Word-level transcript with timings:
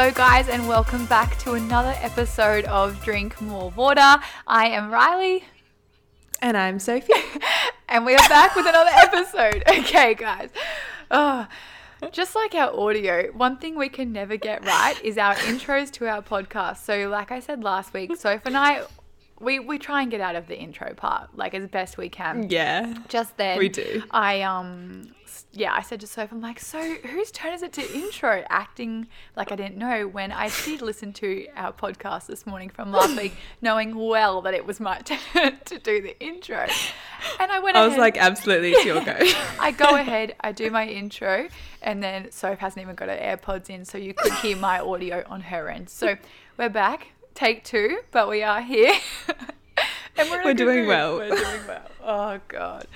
Hello, 0.00 0.12
guys, 0.12 0.48
and 0.48 0.68
welcome 0.68 1.06
back 1.06 1.36
to 1.40 1.54
another 1.54 1.92
episode 1.96 2.64
of 2.66 3.02
Drink 3.02 3.40
More 3.40 3.70
Water. 3.70 4.22
I 4.46 4.68
am 4.68 4.92
Riley, 4.92 5.42
And 6.40 6.56
I'm 6.56 6.78
Sophie. 6.78 7.12
and 7.88 8.06
we 8.06 8.14
are 8.14 8.28
back 8.28 8.54
with 8.54 8.64
another 8.64 8.92
episode. 8.94 9.64
Okay, 9.68 10.14
guys. 10.14 10.50
Oh, 11.10 11.48
just 12.12 12.36
like 12.36 12.54
our 12.54 12.72
audio, 12.78 13.32
one 13.32 13.56
thing 13.56 13.74
we 13.76 13.88
can 13.88 14.12
never 14.12 14.36
get 14.36 14.64
right 14.64 14.94
is 15.02 15.18
our 15.18 15.34
intros 15.34 15.90
to 15.94 16.06
our 16.06 16.22
podcast. 16.22 16.76
So, 16.84 17.08
like 17.08 17.32
I 17.32 17.40
said 17.40 17.64
last 17.64 17.92
week, 17.92 18.14
Soph 18.14 18.46
and 18.46 18.56
I, 18.56 18.84
we, 19.40 19.58
we 19.58 19.80
try 19.80 20.02
and 20.02 20.12
get 20.12 20.20
out 20.20 20.36
of 20.36 20.46
the 20.46 20.56
intro 20.56 20.94
part 20.94 21.36
like 21.36 21.54
as 21.54 21.66
best 21.66 21.98
we 21.98 22.08
can. 22.08 22.48
yeah. 22.50 22.94
Just 23.08 23.36
then, 23.36 23.58
We 23.58 23.68
do. 23.68 24.04
I 24.12 24.42
um, 24.42 25.12
yeah, 25.52 25.72
I 25.72 25.80
said 25.82 26.00
to 26.00 26.06
Soph, 26.06 26.30
I'm 26.30 26.40
like, 26.42 26.60
so 26.60 26.78
whose 26.96 27.30
turn 27.30 27.52
is 27.54 27.62
it 27.62 27.72
to 27.74 27.94
intro? 27.94 28.44
Acting 28.50 29.08
like 29.34 29.50
I 29.50 29.56
didn't 29.56 29.76
know 29.76 30.06
when 30.06 30.30
I 30.30 30.50
did 30.64 30.82
listen 30.82 31.12
to 31.14 31.46
our 31.56 31.72
podcast 31.72 32.26
this 32.26 32.46
morning 32.46 32.68
from 32.68 32.92
last 32.92 33.16
week, 33.16 33.32
knowing 33.62 33.94
well 33.96 34.42
that 34.42 34.52
it 34.54 34.66
was 34.66 34.78
my 34.78 34.98
turn 35.04 35.58
to 35.64 35.78
do 35.78 36.02
the 36.02 36.18
intro, 36.22 36.66
and 37.40 37.50
I 37.50 37.58
went. 37.60 37.76
I 37.76 37.82
was 37.84 37.92
ahead- 37.92 38.00
like, 38.00 38.16
absolutely, 38.18 38.72
it's 38.72 38.84
your 38.84 39.02
go. 39.02 39.16
I 39.58 39.70
go 39.72 39.96
ahead, 39.96 40.36
I 40.40 40.52
do 40.52 40.70
my 40.70 40.86
intro, 40.86 41.48
and 41.82 42.02
then 42.02 42.30
Soph 42.30 42.58
hasn't 42.58 42.82
even 42.82 42.94
got 42.94 43.08
her 43.08 43.16
AirPods 43.16 43.70
in, 43.70 43.84
so 43.84 43.96
you 43.98 44.14
could 44.14 44.32
hear 44.34 44.56
my 44.56 44.80
audio 44.80 45.24
on 45.28 45.40
her 45.40 45.68
end. 45.70 45.88
So 45.88 46.16
we're 46.58 46.68
back, 46.68 47.08
take 47.34 47.64
two, 47.64 48.00
but 48.10 48.28
we 48.28 48.42
are 48.42 48.60
here. 48.60 48.92
and 50.18 50.30
we're, 50.30 50.44
We're 50.44 50.54
doing 50.54 50.86
well. 50.86 51.16
We're 51.16 51.30
doing 51.30 51.66
well. 51.66 51.90
Oh, 52.04 52.40
God. 52.48 52.86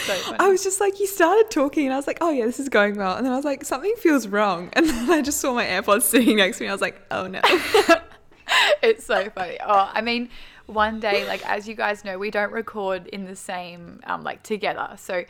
So. 0.00 0.36
I 0.38 0.48
was 0.48 0.62
just 0.62 0.80
like, 0.80 1.00
you 1.00 1.06
started 1.06 1.50
talking, 1.50 1.86
and 1.86 1.94
I 1.94 1.96
was 1.96 2.06
like, 2.06 2.18
oh, 2.20 2.30
yeah, 2.30 2.44
this 2.44 2.60
is 2.60 2.68
going 2.68 2.96
well. 2.96 3.16
And 3.16 3.24
then 3.24 3.32
I 3.32 3.36
was 3.36 3.44
like, 3.44 3.64
something 3.64 3.94
feels 3.98 4.26
wrong. 4.26 4.70
And 4.76 4.88
then 4.88 5.10
I 5.10 5.22
just 5.22 5.40
saw 5.40 5.54
my 5.54 5.64
AirPods 5.64 6.02
sitting 6.02 6.36
next 6.36 6.58
to 6.58 6.64
me. 6.64 6.68
I 6.68 6.72
was 6.72 6.80
like, 6.80 7.00
oh, 7.10 7.26
no. 7.26 7.40
it's 8.82 9.04
so 9.04 9.30
funny. 9.30 9.58
Oh, 9.64 9.90
I 9.92 10.00
mean, 10.00 10.28
one 10.66 11.00
day, 11.00 11.26
like 11.26 11.46
as 11.48 11.68
you 11.68 11.74
guys 11.74 12.04
know, 12.04 12.18
we 12.18 12.30
don't 12.30 12.52
record 12.52 13.06
in 13.06 13.24
the 13.24 13.36
same 13.36 14.00
um 14.04 14.22
like 14.22 14.42
together. 14.42 14.94
So 14.96 15.24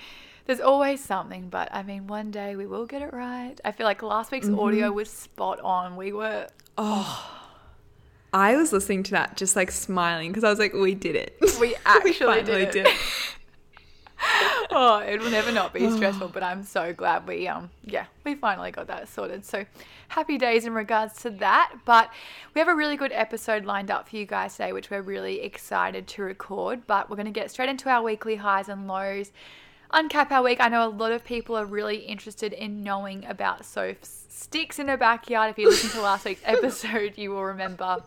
there's 0.46 0.60
always 0.60 1.02
something, 1.02 1.48
but 1.48 1.68
I 1.72 1.82
mean, 1.82 2.06
one 2.06 2.30
day 2.30 2.56
we 2.56 2.66
will 2.66 2.86
get 2.86 3.02
it 3.02 3.12
right. 3.12 3.54
I 3.64 3.72
feel 3.72 3.84
like 3.84 4.02
last 4.02 4.32
week's 4.32 4.48
audio 4.48 4.92
was 4.92 5.10
spot 5.10 5.60
on. 5.60 5.96
We 5.96 6.12
were 6.12 6.48
oh. 6.78 7.32
I 8.32 8.56
was 8.56 8.70
listening 8.70 9.02
to 9.04 9.12
that 9.12 9.36
just 9.36 9.56
like 9.56 9.70
smiling 9.70 10.30
because 10.30 10.44
I 10.44 10.50
was 10.50 10.58
like, 10.58 10.74
we 10.74 10.94
did 10.94 11.16
it. 11.16 11.38
we 11.60 11.74
actually 11.86 12.12
finally 12.12 12.66
did, 12.66 12.86
it. 12.86 12.94
oh, 14.70 15.02
it 15.06 15.20
will 15.20 15.30
never 15.30 15.52
not 15.52 15.72
be 15.74 15.90
stressful, 15.96 16.28
but 16.28 16.42
I'm 16.42 16.62
so 16.64 16.92
glad 16.92 17.26
we 17.26 17.48
um 17.48 17.70
yeah, 17.84 18.06
we 18.24 18.34
finally 18.34 18.70
got 18.70 18.86
that 18.88 19.08
sorted. 19.08 19.44
So 19.44 19.64
happy 20.08 20.38
days 20.38 20.64
in 20.64 20.74
regards 20.74 21.20
to 21.22 21.30
that. 21.30 21.72
But 21.84 22.10
we 22.54 22.58
have 22.58 22.68
a 22.68 22.74
really 22.74 22.96
good 22.96 23.12
episode 23.12 23.64
lined 23.64 23.90
up 23.90 24.08
for 24.08 24.16
you 24.16 24.26
guys 24.26 24.56
today, 24.56 24.72
which 24.72 24.90
we're 24.90 25.02
really 25.02 25.40
excited 25.42 26.06
to 26.08 26.22
record. 26.22 26.86
But 26.86 27.10
we're 27.10 27.16
gonna 27.16 27.30
get 27.30 27.50
straight 27.50 27.68
into 27.68 27.88
our 27.88 28.02
weekly 28.02 28.36
highs 28.36 28.68
and 28.68 28.86
lows. 28.86 29.32
Uncap 29.92 30.32
our 30.32 30.42
week. 30.42 30.58
I 30.60 30.68
know 30.68 30.86
a 30.86 30.90
lot 30.90 31.12
of 31.12 31.24
people 31.24 31.56
are 31.56 31.64
really 31.64 31.98
interested 31.98 32.52
in 32.52 32.82
knowing 32.82 33.24
about 33.26 33.64
Soph's 33.64 34.24
sticks 34.28 34.78
in 34.78 34.88
her 34.88 34.96
backyard. 34.96 35.50
If 35.50 35.58
you 35.58 35.68
listen 35.68 35.90
to 35.90 36.02
last 36.02 36.24
week's 36.24 36.42
episode, 36.44 37.16
you 37.16 37.30
will 37.30 37.44
remember 37.44 38.02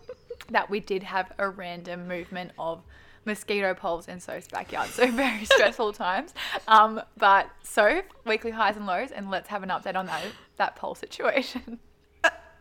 that 0.50 0.70
we 0.70 0.80
did 0.80 1.04
have 1.04 1.32
a 1.38 1.50
random 1.50 2.08
movement 2.08 2.52
of 2.60 2.82
mosquito 3.26 3.74
poles 3.74 4.08
in 4.08 4.20
Soph's 4.20 4.48
backyard. 4.48 4.90
So 4.90 5.10
very 5.12 5.46
stressful 5.46 5.94
times. 5.94 6.34
Um, 6.68 7.02
but 7.18 7.50
Soph, 7.64 8.04
weekly 8.26 8.52
highs 8.52 8.76
and 8.76 8.86
lows, 8.86 9.12
and 9.12 9.30
let's 9.30 9.50
have 9.50 9.64
an 9.64 9.70
update 9.70 9.96
on 9.96 10.06
that 10.08 10.24
that 10.58 10.76
pole 10.76 10.96
situation. 10.96 11.80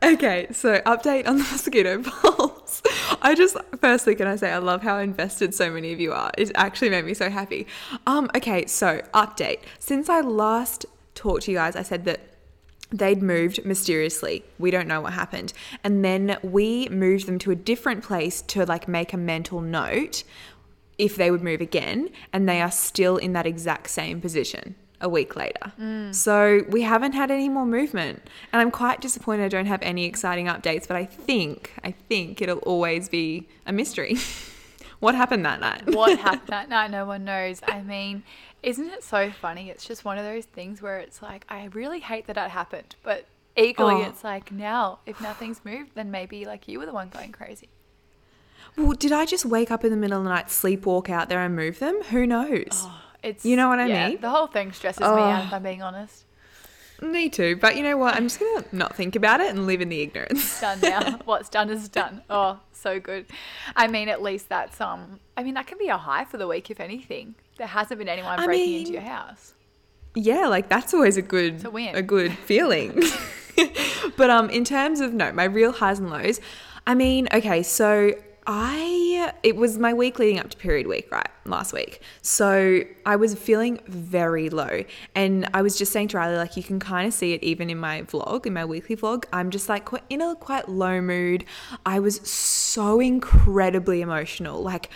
Okay, 0.01 0.47
so 0.53 0.79
update 0.83 1.27
on 1.27 1.39
the 1.39 1.43
mosquito 1.53 2.01
poles. 2.01 2.83
I 3.21 3.35
just 3.35 3.57
firstly 3.81 4.15
can 4.15 4.29
I 4.29 4.37
say 4.37 4.53
I 4.53 4.59
love 4.59 4.83
how 4.83 4.99
invested 4.99 5.55
so 5.55 5.71
many 5.73 5.93
of 5.93 5.99
you 5.99 6.13
are. 6.13 6.31
It 6.39 6.53
actually 6.55 6.91
made 6.91 7.05
me 7.05 7.15
so 7.15 7.29
happy. 7.29 7.67
Um, 8.07 8.31
okay, 8.37 8.67
so 8.67 9.03
update. 9.13 9.59
Since 9.81 10.09
I 10.09 10.21
last 10.21 10.87
talked 11.17 11.43
to 11.43 11.51
you 11.51 11.57
guys, 11.57 11.75
I 11.75 11.83
said 11.83 12.05
that 12.05 12.21
they'd 12.91 13.23
moved 13.23 13.65
mysteriously. 13.65 14.45
We 14.59 14.71
don't 14.71 14.89
know 14.89 15.01
what 15.01 15.13
happened. 15.13 15.53
And 15.85 16.05
then 16.05 16.39
we 16.43 16.89
moved 16.89 17.27
them 17.27 17.39
to 17.41 17.51
a 17.51 17.55
different 17.55 18.03
place 18.03 18.43
to 18.43 18.65
like 18.65 18.89
make 18.89 19.13
a 19.13 19.17
mental 19.17 19.61
note 19.61 20.25
if 20.97 21.15
they 21.15 21.31
would 21.31 21.43
move 21.43 21.61
again, 21.61 22.11
and 22.33 22.49
they 22.49 22.61
are 22.61 22.73
still 22.73 23.17
in 23.19 23.33
that 23.33 23.47
exact 23.47 23.89
same 23.89 24.21
position 24.21 24.75
a 25.01 25.09
week 25.09 25.37
later. 25.37 25.73
Mm. 25.81 26.13
So 26.13 26.65
we 26.69 26.83
haven't 26.83 27.13
had 27.13 27.31
any 27.31 27.49
more 27.49 27.65
movement, 27.65 28.21
and 28.53 28.61
I'm 28.61 28.73
quite 28.73 29.01
disappointed 29.01 29.45
I 29.45 29.49
don't 29.49 29.67
have 29.67 29.83
any 29.83 30.07
exciting 30.07 30.47
updates. 30.47 30.89
But 30.89 30.97
I 30.97 31.05
think 31.05 31.73
I 31.85 31.93
think 31.93 32.43
it'll 32.43 32.59
always 32.59 33.09
be 33.09 33.49
a 33.65 33.73
mystery. 33.73 34.17
what 35.01 35.15
happened 35.15 35.45
that 35.45 35.61
night? 35.61 35.83
What 35.95 36.19
happened 36.19 36.49
that 36.49 36.69
night? 36.69 36.91
No 36.91 37.05
one 37.07 37.25
knows. 37.25 37.61
I 37.67 37.83
mean, 37.83 38.23
isn't 38.63 38.89
it 38.91 39.03
so 39.05 39.31
funny? 39.31 39.71
It's 39.71 39.85
just 39.85 40.05
one 40.05 40.19
of 40.19 40.25
those 40.25 40.45
things 40.45 40.83
where 40.83 40.99
it's 40.99 41.23
like, 41.23 41.45
I 41.49 41.67
really 41.67 42.01
hate 42.01 42.27
that 42.27 42.35
that 42.35 42.51
happened, 42.51 42.97
but 43.03 43.27
equally, 43.57 43.97
Oh. 43.97 44.03
it's 44.09 44.25
like 44.25 44.51
now, 44.53 44.99
if 45.07 45.21
nothing's 45.21 45.65
moved, 45.65 45.93
then 45.95 46.11
maybe 46.11 46.45
like 46.45 46.67
you 46.69 46.79
were 46.79 46.87
the 46.87 46.93
one 46.93 47.09
going 47.09 47.33
crazy. 47.33 47.69
Well, 48.77 48.93
did 48.93 49.13
I 49.13 49.25
just 49.25 49.45
wake 49.45 49.71
up 49.71 49.85
in 49.85 49.91
the 49.91 49.97
middle 49.97 50.19
of 50.19 50.25
the 50.25 50.31
night, 50.31 50.47
sleepwalk 50.49 51.09
out 51.11 51.29
there, 51.29 51.41
and 51.41 51.57
move 51.57 51.79
them? 51.79 52.01
Who 52.11 52.27
knows? 52.27 52.69
Oh, 52.85 53.01
it's 53.23 53.45
You 53.45 53.57
know 53.57 53.69
what 53.69 53.81
I 53.81 53.87
yeah, 53.87 54.09
mean? 54.11 54.21
The 54.21 54.31
whole 54.31 54.47
thing 54.47 54.73
stresses 54.73 55.01
me 55.01 55.07
oh. 55.07 55.19
out, 55.19 55.43
Oh. 55.45 55.47
if 55.47 55.53
I'm 55.53 55.63
being 55.63 55.83
honest. 55.83 56.25
Me 57.01 57.29
too. 57.29 57.57
But 57.57 57.77
you 57.77 57.83
know 57.83 57.97
what? 57.97 58.15
I'm 58.15 58.25
just 58.25 58.41
gonna 58.41 58.65
not 58.73 58.97
think 58.97 59.15
about 59.15 59.41
it 59.41 59.51
and 59.51 59.67
live 59.67 59.81
in 59.81 59.89
the 59.89 60.01
ignorance. 60.01 60.61
done 60.61 60.81
now. 60.81 61.19
What's 61.25 61.49
done 61.49 61.71
is 61.71 61.89
done. 61.89 62.23
Oh, 62.29 62.59
so 62.73 62.99
good. 62.99 63.27
I 63.77 63.87
mean, 63.87 64.09
at 64.09 64.23
least 64.23 64.49
that's 64.49 64.81
um. 64.81 65.21
I 65.37 65.43
mean, 65.43 65.55
that 65.55 65.67
can 65.67 65.79
be 65.79 65.89
a 65.89 65.97
high 65.97 66.25
for 66.25 66.39
the 66.39 66.49
week, 66.49 66.71
if 66.71 66.81
anything. 66.81 67.37
There 67.57 67.67
hasn't 67.67 67.99
been 67.99 68.09
anyone 68.09 68.41
I 68.41 68.47
breaking 68.47 68.81
into 68.81 68.93
your 68.93 69.03
house. 69.03 69.55
Yeah, 70.15 70.49
like 70.49 70.69
that's 70.69 70.93
always 70.93 71.17
a 71.17 71.23
good 71.23 71.65
a 71.65 71.71
win. 71.71 71.95
a 71.95 72.03
good 72.03 72.33
feeling. 72.33 73.01
but 74.17 74.31
um 74.31 74.51
in 74.51 74.65
terms 74.65 75.01
of 75.01 75.13
no, 75.13 75.33
my 75.33 75.45
real 75.45 75.73
highs 75.73 75.99
and 75.99 76.11
lows, 76.11 76.41
I 76.87 76.95
mean, 76.95 77.29
okay, 77.33 77.63
so 77.63 78.13
I 78.51 79.35
it 79.43 79.57
was 79.57 79.77
my 79.77 79.93
week 79.93 80.19
leading 80.19 80.41
up 80.41 80.49
to 80.49 80.57
period 80.57 80.87
week, 80.87 81.13
right? 81.13 81.29
Last 81.45 81.75
week. 81.75 82.01
So 82.23 82.81
I 83.05 83.17
was 83.17 83.35
feeling 83.35 83.79
very 83.87 84.49
low. 84.49 84.85
And 85.15 85.49
I 85.53 85.61
was 85.61 85.77
just 85.77 85.93
saying 85.93 86.09
to 86.09 86.17
Riley, 86.17 86.37
like 86.37 86.57
you 86.57 86.63
can 86.63 86.81
kind 86.81 87.07
of 87.07 87.13
see 87.13 87.35
it 87.35 87.43
even 87.43 87.69
in 87.69 87.77
my 87.79 88.03
vlog, 88.03 88.47
in 88.47 88.55
my 88.55 88.65
weekly 88.65 88.97
vlog. 88.97 89.27
I'm 89.35 89.51
just 89.51 89.69
like 89.69 89.85
quite- 89.85 90.05
in 90.09 90.23
a 90.23 90.35
quite 90.35 90.69
low 90.69 91.03
mood. 91.03 91.45
I 91.85 92.01
was 92.01 92.27
so 92.29 93.01
incredibly 93.01 94.01
emotional. 94.01 94.63
Like, 94.63 94.89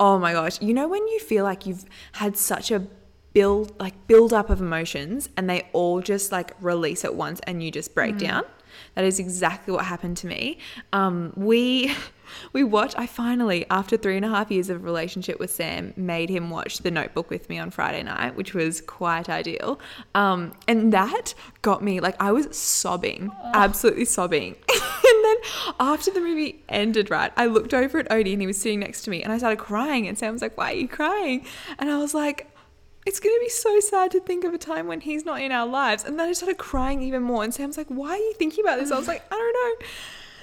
oh 0.00 0.18
my 0.18 0.32
gosh. 0.32 0.60
You 0.62 0.72
know 0.72 0.88
when 0.88 1.06
you 1.06 1.20
feel 1.20 1.44
like 1.44 1.66
you've 1.66 1.84
had 2.12 2.38
such 2.38 2.70
a 2.70 2.86
build 3.34 3.78
like 3.80 4.06
build 4.06 4.32
up 4.32 4.48
of 4.48 4.60
emotions 4.60 5.28
and 5.36 5.50
they 5.50 5.68
all 5.72 6.00
just 6.00 6.32
like 6.32 6.52
release 6.60 7.04
at 7.04 7.14
once 7.14 7.40
and 7.48 7.62
you 7.62 7.70
just 7.70 7.92
break 7.92 8.16
down 8.16 8.44
that 8.94 9.04
is 9.04 9.18
exactly 9.18 9.74
what 9.74 9.84
happened 9.84 10.16
to 10.16 10.28
me 10.28 10.56
um 10.92 11.32
we 11.36 11.92
we 12.52 12.62
watched 12.62 12.98
i 12.98 13.06
finally 13.06 13.64
after 13.70 13.96
three 13.96 14.16
and 14.16 14.24
a 14.24 14.28
half 14.28 14.50
years 14.50 14.70
of 14.70 14.84
relationship 14.84 15.38
with 15.38 15.50
sam 15.50 15.92
made 15.96 16.28
him 16.28 16.50
watch 16.50 16.78
the 16.78 16.90
notebook 16.90 17.30
with 17.30 17.48
me 17.48 17.58
on 17.58 17.70
friday 17.70 18.02
night 18.02 18.34
which 18.36 18.54
was 18.54 18.80
quite 18.80 19.28
ideal 19.28 19.78
um 20.14 20.52
and 20.68 20.92
that 20.92 21.34
got 21.62 21.82
me 21.82 22.00
like 22.00 22.16
i 22.20 22.30
was 22.32 22.56
sobbing 22.56 23.30
absolutely 23.54 24.04
sobbing 24.04 24.54
and 24.72 25.24
then 25.24 25.36
after 25.80 26.10
the 26.10 26.20
movie 26.20 26.62
ended 26.68 27.10
right 27.10 27.32
i 27.36 27.46
looked 27.46 27.74
over 27.74 27.98
at 27.98 28.08
odie 28.08 28.32
and 28.32 28.40
he 28.40 28.46
was 28.46 28.60
sitting 28.60 28.80
next 28.80 29.02
to 29.02 29.10
me 29.10 29.22
and 29.22 29.32
i 29.32 29.38
started 29.38 29.58
crying 29.58 30.06
and 30.06 30.18
sam 30.18 30.32
was 30.32 30.42
like 30.42 30.56
why 30.56 30.72
are 30.72 30.76
you 30.76 30.88
crying 30.88 31.44
and 31.78 31.90
i 31.90 31.98
was 31.98 32.14
like 32.14 32.50
it's 33.06 33.20
going 33.20 33.34
to 33.34 33.40
be 33.40 33.50
so 33.50 33.80
sad 33.80 34.10
to 34.12 34.20
think 34.20 34.44
of 34.44 34.54
a 34.54 34.58
time 34.58 34.86
when 34.86 35.00
he's 35.00 35.24
not 35.24 35.40
in 35.40 35.52
our 35.52 35.66
lives. 35.66 36.04
And 36.04 36.18
then 36.18 36.28
I 36.28 36.32
started 36.32 36.58
crying 36.58 37.02
even 37.02 37.22
more. 37.22 37.44
And 37.44 37.52
Sam's 37.52 37.76
like, 37.76 37.88
Why 37.88 38.12
are 38.12 38.16
you 38.16 38.34
thinking 38.34 38.64
about 38.64 38.80
this? 38.80 38.90
I 38.90 38.98
was 38.98 39.08
like, 39.08 39.22
I 39.30 39.36
don't 39.36 39.52
know. 39.52 39.86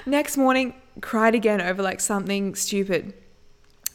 Next 0.06 0.38
morning, 0.38 0.74
cried 1.00 1.36
again 1.36 1.62
over 1.62 1.82
like 1.82 2.00
something 2.00 2.56
stupid. 2.56 3.14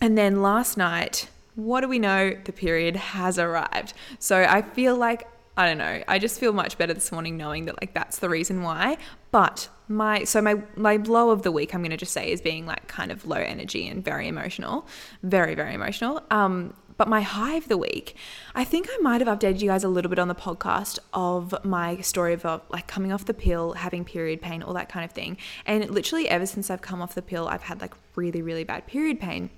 And 0.00 0.16
then 0.16 0.42
last 0.42 0.76
night, 0.76 1.28
what 1.54 1.80
do 1.80 1.88
we 1.88 1.98
know? 1.98 2.36
The 2.44 2.52
period 2.52 2.96
has 2.96 3.38
arrived. 3.38 3.94
So 4.18 4.42
I 4.42 4.62
feel 4.62 4.96
like, 4.96 5.28
I 5.56 5.66
don't 5.66 5.78
know, 5.78 6.02
I 6.06 6.18
just 6.18 6.38
feel 6.38 6.52
much 6.52 6.78
better 6.78 6.94
this 6.94 7.10
morning 7.10 7.36
knowing 7.36 7.64
that 7.64 7.80
like 7.80 7.94
that's 7.94 8.18
the 8.18 8.28
reason 8.28 8.62
why. 8.62 8.98
But 9.30 9.68
my, 9.88 10.24
so 10.24 10.42
my, 10.42 10.62
my 10.76 10.96
low 10.96 11.30
of 11.30 11.42
the 11.42 11.52
week, 11.52 11.74
I'm 11.74 11.80
going 11.80 11.90
to 11.90 11.96
just 11.96 12.12
say 12.12 12.30
is 12.30 12.40
being 12.40 12.66
like 12.66 12.86
kind 12.88 13.10
of 13.10 13.26
low 13.26 13.36
energy 13.36 13.88
and 13.88 14.04
very 14.04 14.28
emotional, 14.28 14.86
very, 15.22 15.54
very 15.54 15.74
emotional. 15.74 16.22
Um, 16.30 16.74
but 16.96 17.08
my 17.08 17.20
high 17.20 17.54
of 17.54 17.68
the 17.68 17.76
week, 17.76 18.16
I 18.54 18.64
think 18.64 18.88
I 18.90 18.98
might 18.98 19.20
have 19.20 19.38
updated 19.38 19.60
you 19.60 19.68
guys 19.68 19.84
a 19.84 19.88
little 19.88 20.08
bit 20.08 20.18
on 20.18 20.28
the 20.28 20.34
podcast 20.34 20.98
of 21.12 21.54
my 21.64 22.00
story 22.00 22.32
of 22.32 22.44
like 22.70 22.86
coming 22.86 23.12
off 23.12 23.24
the 23.24 23.34
pill, 23.34 23.72
having 23.72 24.04
period 24.04 24.40
pain, 24.40 24.62
all 24.62 24.74
that 24.74 24.88
kind 24.88 25.04
of 25.04 25.12
thing. 25.12 25.36
And 25.66 25.88
literally 25.90 26.28
ever 26.28 26.46
since 26.46 26.70
I've 26.70 26.82
come 26.82 27.02
off 27.02 27.14
the 27.14 27.22
pill, 27.22 27.48
I've 27.48 27.62
had 27.62 27.80
like 27.80 27.94
really, 28.14 28.42
really 28.42 28.64
bad 28.64 28.86
period 28.86 29.20
pain. 29.20 29.50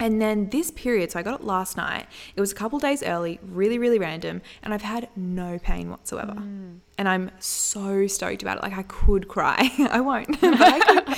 And 0.00 0.20
then 0.20 0.48
this 0.50 0.72
period, 0.72 1.12
so 1.12 1.20
I 1.20 1.22
got 1.22 1.40
it 1.40 1.46
last 1.46 1.76
night. 1.76 2.06
It 2.34 2.40
was 2.40 2.50
a 2.50 2.54
couple 2.54 2.80
days 2.80 3.02
early, 3.02 3.38
really, 3.42 3.78
really 3.78 4.00
random, 4.00 4.42
and 4.62 4.74
I've 4.74 4.82
had 4.82 5.08
no 5.14 5.58
pain 5.60 5.88
whatsoever. 5.88 6.32
Mm. 6.32 6.80
And 6.98 7.08
I'm 7.08 7.30
so 7.38 8.08
stoked 8.08 8.42
about 8.42 8.58
it. 8.58 8.62
Like 8.64 8.76
I 8.76 8.82
could 8.82 9.28
cry. 9.28 9.70
I 9.90 10.00
won't, 10.00 10.40
but 10.40 10.54
I 10.60 11.14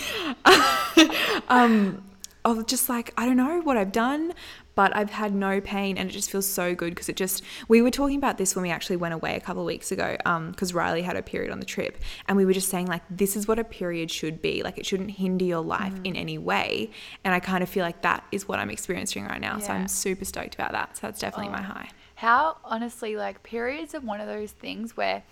could. 0.95 1.11
um, 1.49 2.05
of 2.45 2.67
just 2.67 2.89
like 2.89 3.13
I 3.17 3.27
don't 3.27 3.37
know 3.37 3.61
what 3.63 3.77
I've 3.77 3.93
done, 3.93 4.35
but 4.77 4.95
I've 4.95 5.11
had 5.11 5.35
no 5.35 5.61
pain 5.61 5.99
and 5.99 6.09
it 6.09 6.13
just 6.13 6.31
feels 6.31 6.47
so 6.47 6.75
good 6.77 6.91
because 6.95 7.09
it 7.09 7.17
just 7.17 7.43
we 7.67 7.83
were 7.83 7.91
talking 7.91 8.17
about 8.19 8.39
this 8.39 8.55
when 8.55 8.63
we 8.63 8.71
actually 8.71 8.97
went 8.97 9.15
away 9.15 9.35
a 9.35 9.41
couple 9.41 9.63
of 9.63 9.67
weeks 9.67 9.91
ago 9.91 10.17
um 10.25 10.53
because 10.53 10.73
Riley 10.73 11.03
had 11.03 11.17
a 11.17 11.23
period 11.23 11.51
on 11.51 11.59
the 11.59 11.67
trip 11.67 11.99
and 12.29 12.37
we 12.37 12.45
were 12.45 12.53
just 12.53 12.69
saying 12.69 12.87
like 12.87 13.03
this 13.11 13.35
is 13.35 13.49
what 13.49 13.59
a 13.59 13.65
period 13.65 14.11
should 14.11 14.41
be. 14.41 14.63
Like 14.63 14.79
it 14.79 14.87
shouldn't 14.87 15.11
hinder 15.11 15.45
your 15.45 15.63
life 15.63 15.95
in 16.05 16.15
any 16.15 16.39
way. 16.39 16.91
And 17.25 17.35
I 17.35 17.41
kind 17.41 17.63
of 17.65 17.69
feel 17.69 17.85
like 17.85 18.03
that 18.03 18.23
is 18.31 18.47
what 18.47 18.59
I'm 18.61 18.71
experiencing 18.71 19.25
right 19.25 19.41
now. 19.41 19.59
So 19.59 19.73
I'm 19.73 19.89
super 19.89 20.25
stoked 20.25 20.55
about 20.55 20.73
that. 20.73 20.97
So 20.97 21.07
that's 21.09 21.19
definitely 21.21 21.53
my 21.53 21.61
Oh. 21.61 21.73
high. 21.73 21.89
How 22.17 22.59
honestly, 22.65 23.17
like 23.17 23.43
periods 23.43 23.95
are 23.95 24.01
one 24.01 24.21
of 24.21 24.27
those 24.27 24.53
things 24.53 24.97
where 24.97 25.23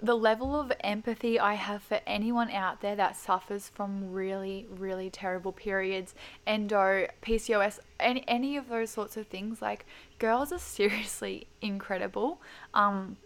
the 0.00 0.16
level 0.16 0.58
of 0.58 0.72
empathy 0.80 1.40
I 1.40 1.54
have 1.54 1.82
for 1.82 2.00
anyone 2.06 2.50
out 2.50 2.80
there 2.80 2.94
that 2.96 3.16
suffers 3.16 3.68
from 3.68 4.12
really, 4.12 4.66
really 4.70 5.10
terrible 5.10 5.52
periods, 5.52 6.14
endo, 6.46 7.08
PCOS, 7.22 7.80
any 7.98 8.24
any 8.28 8.56
of 8.56 8.68
those 8.68 8.90
sorts 8.90 9.16
of 9.16 9.26
things, 9.26 9.60
like 9.60 9.86
girls 10.18 10.52
are 10.52 10.58
seriously 10.78 11.46
incredible. 11.60 12.40
Um, 12.74 13.16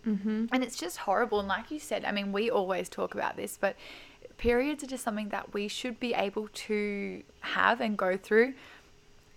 and 0.53 0.63
it's 0.63 0.77
just 0.77 0.99
horrible. 0.99 1.41
And 1.41 1.49
like 1.49 1.71
you 1.71 1.79
said, 1.79 2.05
I 2.05 2.13
mean, 2.13 2.33
we 2.33 2.51
always 2.51 2.89
talk 2.89 3.15
about 3.15 3.37
this, 3.37 3.59
but 3.61 3.77
periods 4.39 4.83
are 4.83 4.89
just 4.89 5.05
something 5.05 5.29
that 5.29 5.53
we 5.53 5.69
should 5.69 6.01
be 6.01 6.15
able 6.15 6.49
to 6.53 7.23
have 7.41 7.81
and 7.81 7.97
go 7.97 8.17
through 8.17 8.55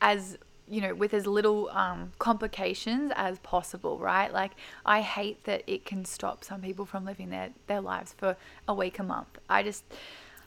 as 0.02 0.38
you 0.68 0.82
know 0.82 0.94
with 0.94 1.14
as 1.14 1.26
little 1.28 1.70
um, 1.70 2.12
complications 2.20 3.12
as 3.16 3.40
possible 3.40 3.98
right? 3.98 4.32
Like 4.34 4.52
i 4.86 5.02
hate 5.02 5.44
that 5.46 5.64
it 5.68 5.86
can 5.86 6.06
stop 6.06 6.44
some 6.44 6.62
people 6.62 6.86
from 6.86 7.06
living 7.06 7.30
their, 7.30 7.50
their 7.68 7.82
lives 7.82 8.14
for 8.18 8.36
a 8.68 8.74
week 8.74 9.00
a 9.00 9.04
month. 9.04 9.38
I 9.50 9.64
just 9.64 9.84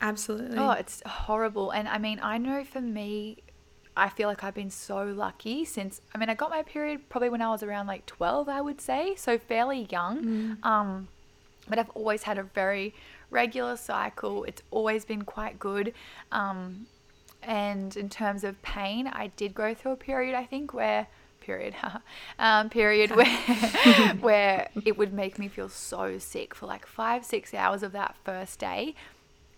absolutely. 0.01 0.59
oh 0.59 0.73
it's 0.73 1.03
horrible. 1.07 1.71
And 1.71 1.89
i 1.89 1.99
mean 1.99 2.21
i 2.23 2.39
know 2.39 2.65
for 2.65 2.81
me 2.81 3.39
i 3.97 4.09
feel 4.09 4.29
like 4.29 4.45
i've 4.45 4.55
been 4.55 4.71
so 4.71 5.05
lucky 5.05 5.65
since 5.65 6.01
i 6.15 6.19
mean 6.19 6.29
i 6.29 6.35
got 6.35 6.51
my 6.51 6.63
period 6.63 7.09
probably 7.09 7.29
when 7.29 7.43
i 7.43 7.51
was 7.51 7.65
around 7.65 7.89
like 7.89 8.07
12 8.07 8.49
i 8.49 8.61
would 8.61 8.81
say 8.81 9.15
so 9.17 9.39
fairly 9.39 9.89
young. 9.91 10.57
Um 10.63 11.09
but 11.69 11.79
I've 11.79 11.91
always 11.91 12.23
had 12.23 12.39
a 12.39 12.43
very 12.43 12.95
regular 13.31 13.77
cycle. 13.77 14.45
It's 14.45 14.63
always 14.71 15.05
been 15.05 15.23
quite 15.23 15.59
good. 15.59 15.93
Um, 16.33 16.87
and 17.49 17.97
in 17.97 18.11
terms 18.11 18.45
of 18.45 18.61
pain, 18.61 19.07
I 19.07 19.29
did 19.29 19.55
go 19.55 19.73
through 19.75 19.93
a 19.93 19.97
period, 19.97 20.35
I 20.35 20.45
think, 20.45 20.75
where 20.75 21.07
period, 21.41 21.75
um, 22.39 22.69
period 22.69 23.17
where 23.17 23.27
where 24.21 24.69
it 24.85 24.99
would 24.99 25.15
make 25.15 25.39
me 25.39 25.49
feel 25.49 25.71
so 25.71 26.19
sick 26.19 26.55
for 26.55 26.67
like 26.67 26.87
five, 26.87 27.25
six 27.25 27.55
hours 27.55 27.83
of 27.83 27.93
that 27.93 28.17
first 28.23 28.59
day, 28.59 28.95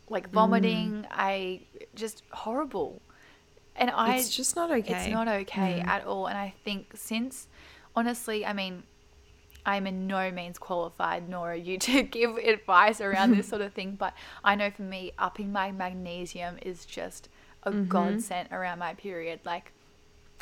like 0.08 0.30
vomiting. 0.30 1.04
I 1.10 1.62
just 1.96 2.22
horrible, 2.30 3.02
and 3.74 3.90
I 3.90 4.18
it's 4.18 4.34
just 4.36 4.54
not 4.54 4.70
okay 4.70 4.94
it's 4.94 5.12
not 5.12 5.26
okay 5.26 5.80
at 5.80 6.06
all. 6.06 6.28
And 6.28 6.38
I 6.38 6.54
think 6.64 6.92
since, 6.94 7.48
honestly, 7.96 8.46
I 8.46 8.52
mean, 8.52 8.84
I'm 9.66 9.88
in 9.88 10.06
no 10.06 10.30
means 10.30 10.58
qualified, 10.58 11.28
nor 11.28 11.50
are 11.50 11.56
you, 11.56 11.76
to 11.78 12.02
give 12.18 12.36
advice 12.36 13.00
around 13.00 13.32
this 13.32 13.48
sort 13.48 13.62
of 13.62 13.72
thing. 13.72 13.96
But 13.98 14.14
I 14.44 14.54
know 14.54 14.70
for 14.70 14.82
me, 14.82 15.10
upping 15.18 15.50
my 15.50 15.72
magnesium 15.72 16.56
is 16.62 16.84
just 16.84 17.28
a 17.62 17.72
godsend 17.72 18.48
around 18.52 18.78
my 18.78 18.94
period. 18.94 19.40
Like, 19.44 19.72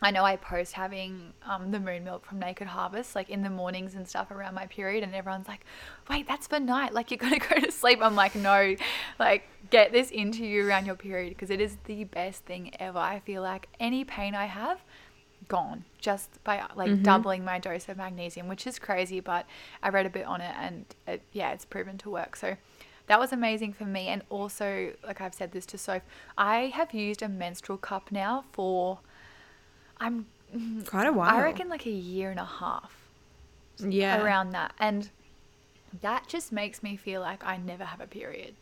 I 0.01 0.13
know 0.13 0.25
I 0.25 0.37
post 0.37 0.75
having 0.75 1.33
um, 1.45 1.73
the 1.73 1.81
moon 1.81 2.05
milk 2.05 2.25
from 2.25 2.39
Naked 2.39 2.69
Harvest, 2.69 3.17
like 3.17 3.31
in 3.31 3.43
the 3.43 3.51
mornings 3.51 3.95
and 3.95 4.07
stuff 4.07 4.31
around 4.31 4.55
my 4.55 4.67
period, 4.67 5.03
and 5.03 5.15
everyone's 5.15 5.49
like, 5.49 5.65
wait, 6.09 6.29
that's 6.29 6.47
for 6.47 6.61
night. 6.61 6.95
Like, 6.95 7.11
you're 7.11 7.19
going 7.29 7.39
to 7.39 7.49
go 7.49 7.61
to 7.61 7.73
sleep. 7.73 7.99
I'm 8.01 8.15
like, 8.15 8.35
no, 8.35 8.77
like, 9.19 9.49
get 9.71 9.93
this 9.93 10.11
into 10.11 10.45
you 10.45 10.67
around 10.67 10.87
your 10.87 10.95
period 10.95 11.31
because 11.31 11.51
it 11.51 11.61
is 11.61 11.77
the 11.85 12.05
best 12.05 12.45
thing 12.45 12.73
ever. 12.79 12.99
I 12.99 13.21
feel 13.21 13.43
like 13.43 13.69
any 13.81 14.05
pain 14.05 14.35
I 14.35 14.47
have, 14.47 14.81
gone 15.49 15.85
just 15.99 16.43
by 16.45 16.65
like 16.77 17.03
doubling 17.03 17.45
my 17.45 17.59
dose 17.59 17.89
of 17.89 17.97
magnesium, 17.97 18.49
which 18.49 18.67
is 18.67 18.79
crazy, 18.79 19.21
but 19.21 19.47
I 19.83 19.89
read 19.89 20.07
a 20.07 20.11
bit 20.11 20.27
on 20.27 20.41
it 20.41 20.55
and 20.59 20.85
it, 21.07 21.23
yeah, 21.33 21.53
it's 21.53 21.65
proven 21.65 21.99
to 21.99 22.11
work. 22.11 22.37
So 22.37 22.57
that 23.09 23.19
was 23.19 23.33
amazing 23.33 23.73
for 23.73 23.85
me. 23.85 24.09
And 24.09 24.23
also, 24.31 24.93
like 25.05 25.21
I've 25.21 25.35
said 25.35 25.53
this 25.53 25.67
to 25.67 25.79
Soph, 25.79 26.03
I 26.37 26.73
have 26.75 26.95
used 26.95 27.23
a 27.23 27.29
menstrual 27.29 27.79
cup 27.79 28.13
now 28.13 28.45
for, 28.53 29.01
I'm, 29.99 30.27
quite 30.87 31.07
a 31.07 31.13
while 31.13 31.35
I 31.35 31.43
reckon 31.43 31.69
like 31.69 31.85
a 31.85 31.91
year 31.91 32.31
and 32.31 32.41
a 32.41 32.45
half 32.45 32.91
yeah 33.87 34.23
around 34.23 34.51
that. 34.53 34.73
And 34.79 35.11
that 36.01 36.27
just 36.27 36.53
makes 36.53 36.83
me 36.83 36.97
feel 36.97 37.21
like 37.21 37.45
I 37.45 37.57
never 37.57 37.85
have 37.85 38.01
a 38.01 38.07
period. 38.07 38.55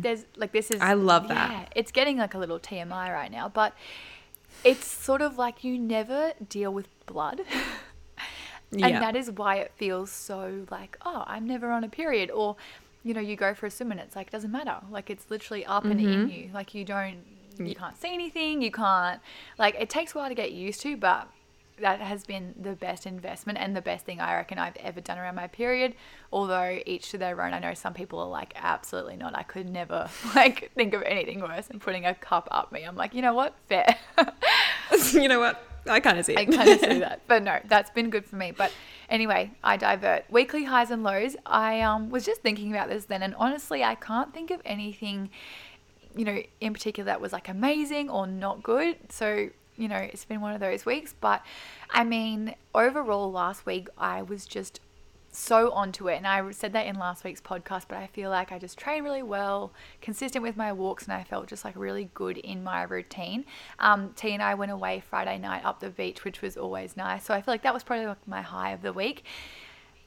There's 0.00 0.24
like 0.36 0.52
this 0.52 0.70
is 0.70 0.80
Mm. 0.80 0.84
I 0.84 0.92
love 0.94 1.28
that. 1.28 1.50
Yeah, 1.50 1.66
it's 1.76 1.92
getting 1.92 2.16
like 2.16 2.34
a 2.34 2.38
little 2.38 2.58
TMI 2.58 3.12
right 3.12 3.30
now, 3.30 3.48
but 3.48 3.74
it's 4.64 4.86
sort 4.86 5.22
of 5.22 5.36
like 5.36 5.62
you 5.64 5.78
never 5.78 6.32
deal 6.48 6.72
with 6.72 6.88
blood. 7.06 7.42
Yeah. 8.70 8.86
And 8.88 8.96
that 9.02 9.16
is 9.16 9.30
why 9.30 9.56
it 9.56 9.72
feels 9.76 10.10
so 10.10 10.66
like, 10.70 10.98
oh, 11.04 11.24
I'm 11.26 11.46
never 11.46 11.70
on 11.70 11.84
a 11.84 11.88
period. 11.88 12.30
Or, 12.30 12.56
you 13.02 13.14
know, 13.14 13.20
you 13.20 13.36
go 13.36 13.54
for 13.54 13.66
a 13.66 13.70
swim 13.70 13.90
and 13.92 14.00
it's 14.00 14.14
like, 14.14 14.26
it 14.28 14.32
doesn't 14.32 14.52
matter. 14.52 14.76
Like, 14.90 15.08
it's 15.10 15.30
literally 15.30 15.64
up 15.64 15.84
and 15.84 15.98
Mm-hmm. 16.00 16.08
in 16.22 16.28
you. 16.28 16.50
Like, 16.52 16.74
you 16.74 16.84
don't, 16.84 17.18
you 17.58 17.74
can't 17.74 17.96
see 18.00 18.12
anything. 18.12 18.60
You 18.62 18.70
can't, 18.70 19.20
like, 19.58 19.74
it 19.78 19.88
takes 19.88 20.14
a 20.14 20.18
while 20.18 20.28
to 20.28 20.34
get 20.34 20.52
used 20.52 20.80
to, 20.82 20.96
but 20.96 21.28
that 21.80 22.00
has 22.00 22.24
been 22.24 22.54
the 22.60 22.72
best 22.72 23.06
investment 23.06 23.56
and 23.58 23.74
the 23.74 23.80
best 23.80 24.04
thing 24.04 24.20
I 24.20 24.34
reckon 24.34 24.58
I've 24.58 24.76
ever 24.78 25.00
done 25.00 25.16
around 25.16 25.36
my 25.36 25.46
period. 25.46 25.94
Although 26.32 26.80
each 26.84 27.10
to 27.12 27.18
their 27.18 27.40
own, 27.40 27.54
I 27.54 27.60
know 27.60 27.72
some 27.72 27.94
people 27.94 28.18
are 28.18 28.28
like, 28.28 28.52
absolutely 28.56 29.16
not. 29.16 29.34
I 29.36 29.44
could 29.44 29.70
never 29.70 30.10
like 30.34 30.72
think 30.74 30.92
of 30.92 31.02
anything 31.02 31.40
worse 31.40 31.66
than 31.68 31.78
putting 31.78 32.04
a 32.04 32.14
cup 32.14 32.48
up 32.50 32.72
me. 32.72 32.82
I'm 32.82 32.96
like, 32.96 33.14
you 33.14 33.22
know 33.22 33.32
what? 33.34 33.54
Fair. 33.68 33.96
you 35.12 35.28
know 35.28 35.38
what 35.40 35.64
I 35.88 36.00
kind 36.00 36.18
of 36.18 36.24
see 36.24 36.36
I 36.36 36.44
kind 36.44 36.68
of 36.68 36.80
see 36.80 36.98
that, 37.00 37.22
but 37.26 37.42
no, 37.42 37.58
that's 37.66 37.90
been 37.90 38.10
good 38.10 38.24
for 38.24 38.36
me. 38.36 38.50
But 38.50 38.72
anyway, 39.08 39.52
I 39.62 39.76
divert. 39.76 40.24
Weekly 40.30 40.64
highs 40.64 40.90
and 40.90 41.02
lows. 41.02 41.36
I 41.46 41.80
um, 41.80 42.10
was 42.10 42.24
just 42.24 42.42
thinking 42.42 42.72
about 42.72 42.88
this 42.88 43.04
then, 43.06 43.22
and 43.22 43.34
honestly, 43.36 43.82
I 43.84 43.94
can't 43.94 44.32
think 44.32 44.50
of 44.50 44.60
anything, 44.64 45.30
you 46.16 46.24
know, 46.24 46.42
in 46.60 46.72
particular 46.72 47.06
that 47.06 47.20
was 47.20 47.32
like 47.32 47.48
amazing 47.48 48.10
or 48.10 48.26
not 48.26 48.62
good. 48.62 48.96
So 49.10 49.50
you 49.78 49.88
know, 49.88 49.96
it's 49.96 50.24
been 50.24 50.40
one 50.40 50.52
of 50.52 50.60
those 50.60 50.84
weeks. 50.84 51.14
But 51.18 51.42
I 51.90 52.04
mean, 52.04 52.54
overall, 52.74 53.30
last 53.30 53.64
week 53.64 53.88
I 53.96 54.22
was 54.22 54.44
just 54.44 54.80
so 55.38 55.70
onto 55.72 56.08
it. 56.08 56.16
And 56.16 56.26
I 56.26 56.50
said 56.50 56.72
that 56.72 56.86
in 56.86 56.96
last 56.98 57.24
week's 57.24 57.40
podcast, 57.40 57.84
but 57.88 57.98
I 57.98 58.06
feel 58.08 58.30
like 58.30 58.50
I 58.52 58.58
just 58.58 58.76
trained 58.78 59.04
really 59.04 59.22
well, 59.22 59.72
consistent 60.00 60.42
with 60.42 60.56
my 60.56 60.72
walks, 60.72 61.04
and 61.04 61.12
I 61.12 61.22
felt 61.24 61.46
just 61.46 61.64
like 61.64 61.74
really 61.76 62.10
good 62.14 62.38
in 62.38 62.64
my 62.64 62.82
routine. 62.82 63.44
Um, 63.78 64.12
T 64.16 64.32
and 64.32 64.42
I 64.42 64.54
went 64.54 64.72
away 64.72 65.00
Friday 65.08 65.38
night 65.38 65.64
up 65.64 65.80
the 65.80 65.90
beach, 65.90 66.24
which 66.24 66.42
was 66.42 66.56
always 66.56 66.96
nice. 66.96 67.24
So 67.24 67.34
I 67.34 67.40
feel 67.40 67.52
like 67.54 67.62
that 67.62 67.72
was 67.74 67.82
probably 67.84 68.06
like 68.06 68.26
my 68.26 68.42
high 68.42 68.72
of 68.72 68.82
the 68.82 68.92
week. 68.92 69.24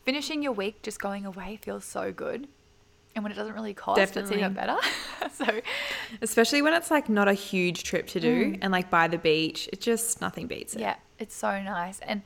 Finishing 0.03 0.41
your 0.43 0.51
week 0.53 0.81
just 0.81 0.99
going 0.99 1.25
away 1.25 1.59
feels 1.61 1.85
so 1.85 2.11
good. 2.11 2.47
And 3.13 3.23
when 3.23 3.31
it 3.31 3.35
doesn't 3.35 3.53
really 3.53 3.73
cost, 3.73 3.99
it's 3.99 4.31
even 4.31 4.53
better. 4.53 4.77
so 5.33 5.45
especially 6.21 6.61
when 6.61 6.73
it's 6.73 6.89
like 6.89 7.09
not 7.09 7.27
a 7.27 7.33
huge 7.33 7.83
trip 7.83 8.07
to 8.07 8.19
do 8.19 8.45
Mm. 8.53 8.59
and 8.61 8.71
like 8.71 8.89
by 8.89 9.07
the 9.07 9.17
beach 9.17 9.67
it 9.73 9.81
just 9.81 10.21
nothing 10.21 10.47
beats 10.47 10.75
it 10.75 10.79
Yeah, 10.81 10.95
it's 11.19 11.35
so 11.35 11.61
nice. 11.61 11.99
And 11.99 12.21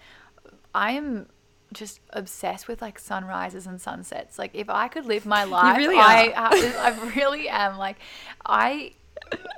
I 0.73 0.91
am 0.91 1.27
just 1.75 1.99
obsessed 2.11 2.67
with 2.67 2.81
like 2.81 2.97
sunrises 2.97 3.67
and 3.67 3.79
sunsets. 3.79 4.39
Like 4.39 4.51
if 4.53 4.69
I 4.69 4.87
could 4.87 5.05
live 5.05 5.25
my 5.25 5.43
life, 5.43 5.77
really 5.77 5.97
I. 5.97 6.33
I, 6.35 6.73
I 6.91 7.15
really 7.15 7.47
am. 7.49 7.77
Like 7.77 7.97
I 8.45 8.93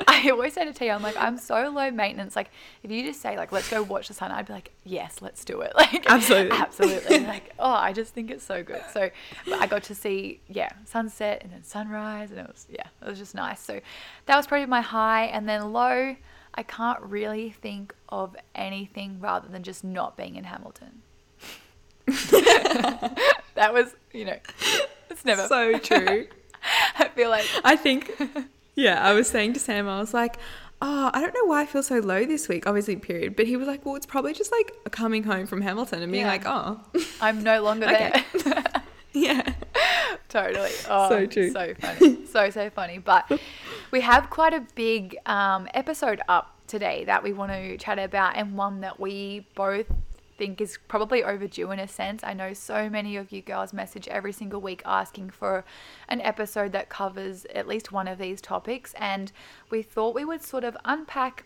I 0.08 0.30
always 0.30 0.54
say 0.54 0.66
to 0.66 0.74
Tia, 0.74 0.94
I'm 0.94 1.02
like, 1.02 1.18
I'm 1.18 1.38
so 1.38 1.70
low 1.70 1.92
maintenance. 1.92 2.36
Like 2.36 2.50
if 2.84 2.92
you 2.92 3.04
just 3.04 3.22
say 3.22 3.36
like, 3.38 3.52
let's 3.52 3.70
go 3.70 3.84
watch 3.84 4.08
the 4.08 4.14
sun, 4.14 4.32
I'd 4.32 4.48
be 4.48 4.54
like, 4.54 4.72
yes, 4.84 5.18
let's 5.22 5.44
do 5.44 5.62
it. 5.62 5.74
Like 5.78 6.10
Absolutely. 6.10 6.58
absolutely. 6.58 7.20
like 7.26 7.54
oh, 7.60 7.70
I 7.72 7.94
just 7.94 8.14
think 8.14 8.32
it's 8.32 8.44
so 8.44 8.64
good. 8.64 8.82
So 8.92 9.10
I 9.54 9.68
got 9.68 9.84
to 9.84 9.96
see 9.96 10.42
yeah 10.48 10.70
sunset 10.86 11.42
and 11.44 11.52
then 11.52 11.64
sunrise, 11.64 12.32
and 12.32 12.40
it 12.40 12.48
was 12.48 12.68
yeah, 12.70 12.88
it 13.02 13.08
was 13.08 13.20
just 13.20 13.36
nice. 13.36 13.60
So 13.60 13.80
that 14.26 14.36
was 14.36 14.48
probably 14.48 14.66
my 14.66 14.82
high, 14.82 15.26
and 15.26 15.48
then 15.48 15.72
low. 15.72 16.16
I 16.60 16.64
can't 16.64 17.00
really 17.02 17.52
think 17.52 17.94
of 18.10 18.36
anything 18.56 19.20
rather 19.20 19.48
than 19.48 19.62
just 19.62 19.84
not 19.84 20.18
being 20.18 20.36
in 20.36 20.46
Hamilton. 20.46 21.04
that 23.56 23.74
was, 23.74 23.96
you 24.14 24.26
know, 24.26 24.38
it's 25.10 25.26
never. 25.26 25.48
so 25.48 25.78
true 25.80 26.28
I 27.00 27.08
feel 27.10 27.30
like 27.30 27.46
i 27.64 27.76
think 27.76 28.12
yeah 28.76 29.02
i 29.08 29.14
was 29.14 29.30
saying 29.30 29.54
to 29.54 29.60
sam 29.60 29.88
i 29.88 30.00
was 30.00 30.14
like 30.14 30.38
oh 30.82 31.10
i 31.14 31.22
don't 31.22 31.34
know 31.34 31.46
why 31.46 31.62
i 31.62 31.66
feel 31.66 31.84
so 31.84 32.00
low 32.00 32.26
this 32.26 32.48
week 32.50 32.66
obviously 32.68 32.96
period 32.96 33.36
but 33.36 33.46
he 33.48 33.56
was 33.56 33.68
like 33.68 33.86
well 33.86 33.96
it's 33.96 34.06
probably 34.08 34.34
just 34.34 34.52
like 34.52 34.72
coming 34.92 35.24
home 35.24 35.46
from 35.46 35.62
hamilton 35.62 36.02
and 36.02 36.12
being 36.12 36.26
Yeah. 36.26 36.32
like 36.32 36.44
oh 36.46 36.82
I'm 37.22 37.44
no 37.44 37.62
longer 37.62 37.86
there. 37.86 38.24
yeah 39.14 39.54
totally. 40.30 40.72
Oh, 40.90 41.10
So 41.10 41.26
true. 41.26 41.52
So 41.52 41.74
funny. 41.80 42.26
So, 42.26 42.50
so 42.50 42.70
funny. 42.70 42.98
But 43.00 43.32
we 43.92 44.02
have 44.02 44.30
quite 44.30 44.54
a 44.54 44.66
big 44.76 45.16
um, 45.26 45.68
episode 45.74 46.22
up 46.28 46.54
today 46.68 47.06
that 47.06 47.24
we 47.24 47.34
want 47.34 47.52
to 47.54 47.78
chat 47.78 47.98
about, 47.98 48.36
and 48.36 48.56
one 48.58 48.82
that 48.82 49.00
we 49.00 49.48
both 49.56 49.88
think 50.38 50.62
is 50.62 50.78
probably 50.88 51.24
overdue 51.24 51.72
in 51.72 51.80
a 51.80 51.88
sense. 51.88 52.24
I 52.24 52.34
know 52.34 52.54
so 52.54 52.90
many 52.90 53.18
of 53.18 53.32
you 53.32 53.42
girls 53.42 53.74
message 53.74 54.08
every 54.08 54.32
single 54.32 54.62
week 54.62 54.82
asking 54.86 55.32
for 55.32 55.66
an 56.08 56.22
episode 56.22 56.72
that 56.74 56.90
covers 56.90 57.46
at 57.54 57.68
least 57.68 57.92
one 57.92 58.08
of 58.08 58.18
these 58.18 58.42
topics, 58.42 58.94
and 58.98 59.32
we 59.70 59.82
thought 59.82 60.16
we 60.16 60.26
would 60.26 60.44
sort 60.44 60.64
of 60.64 60.78
unpack 60.86 61.46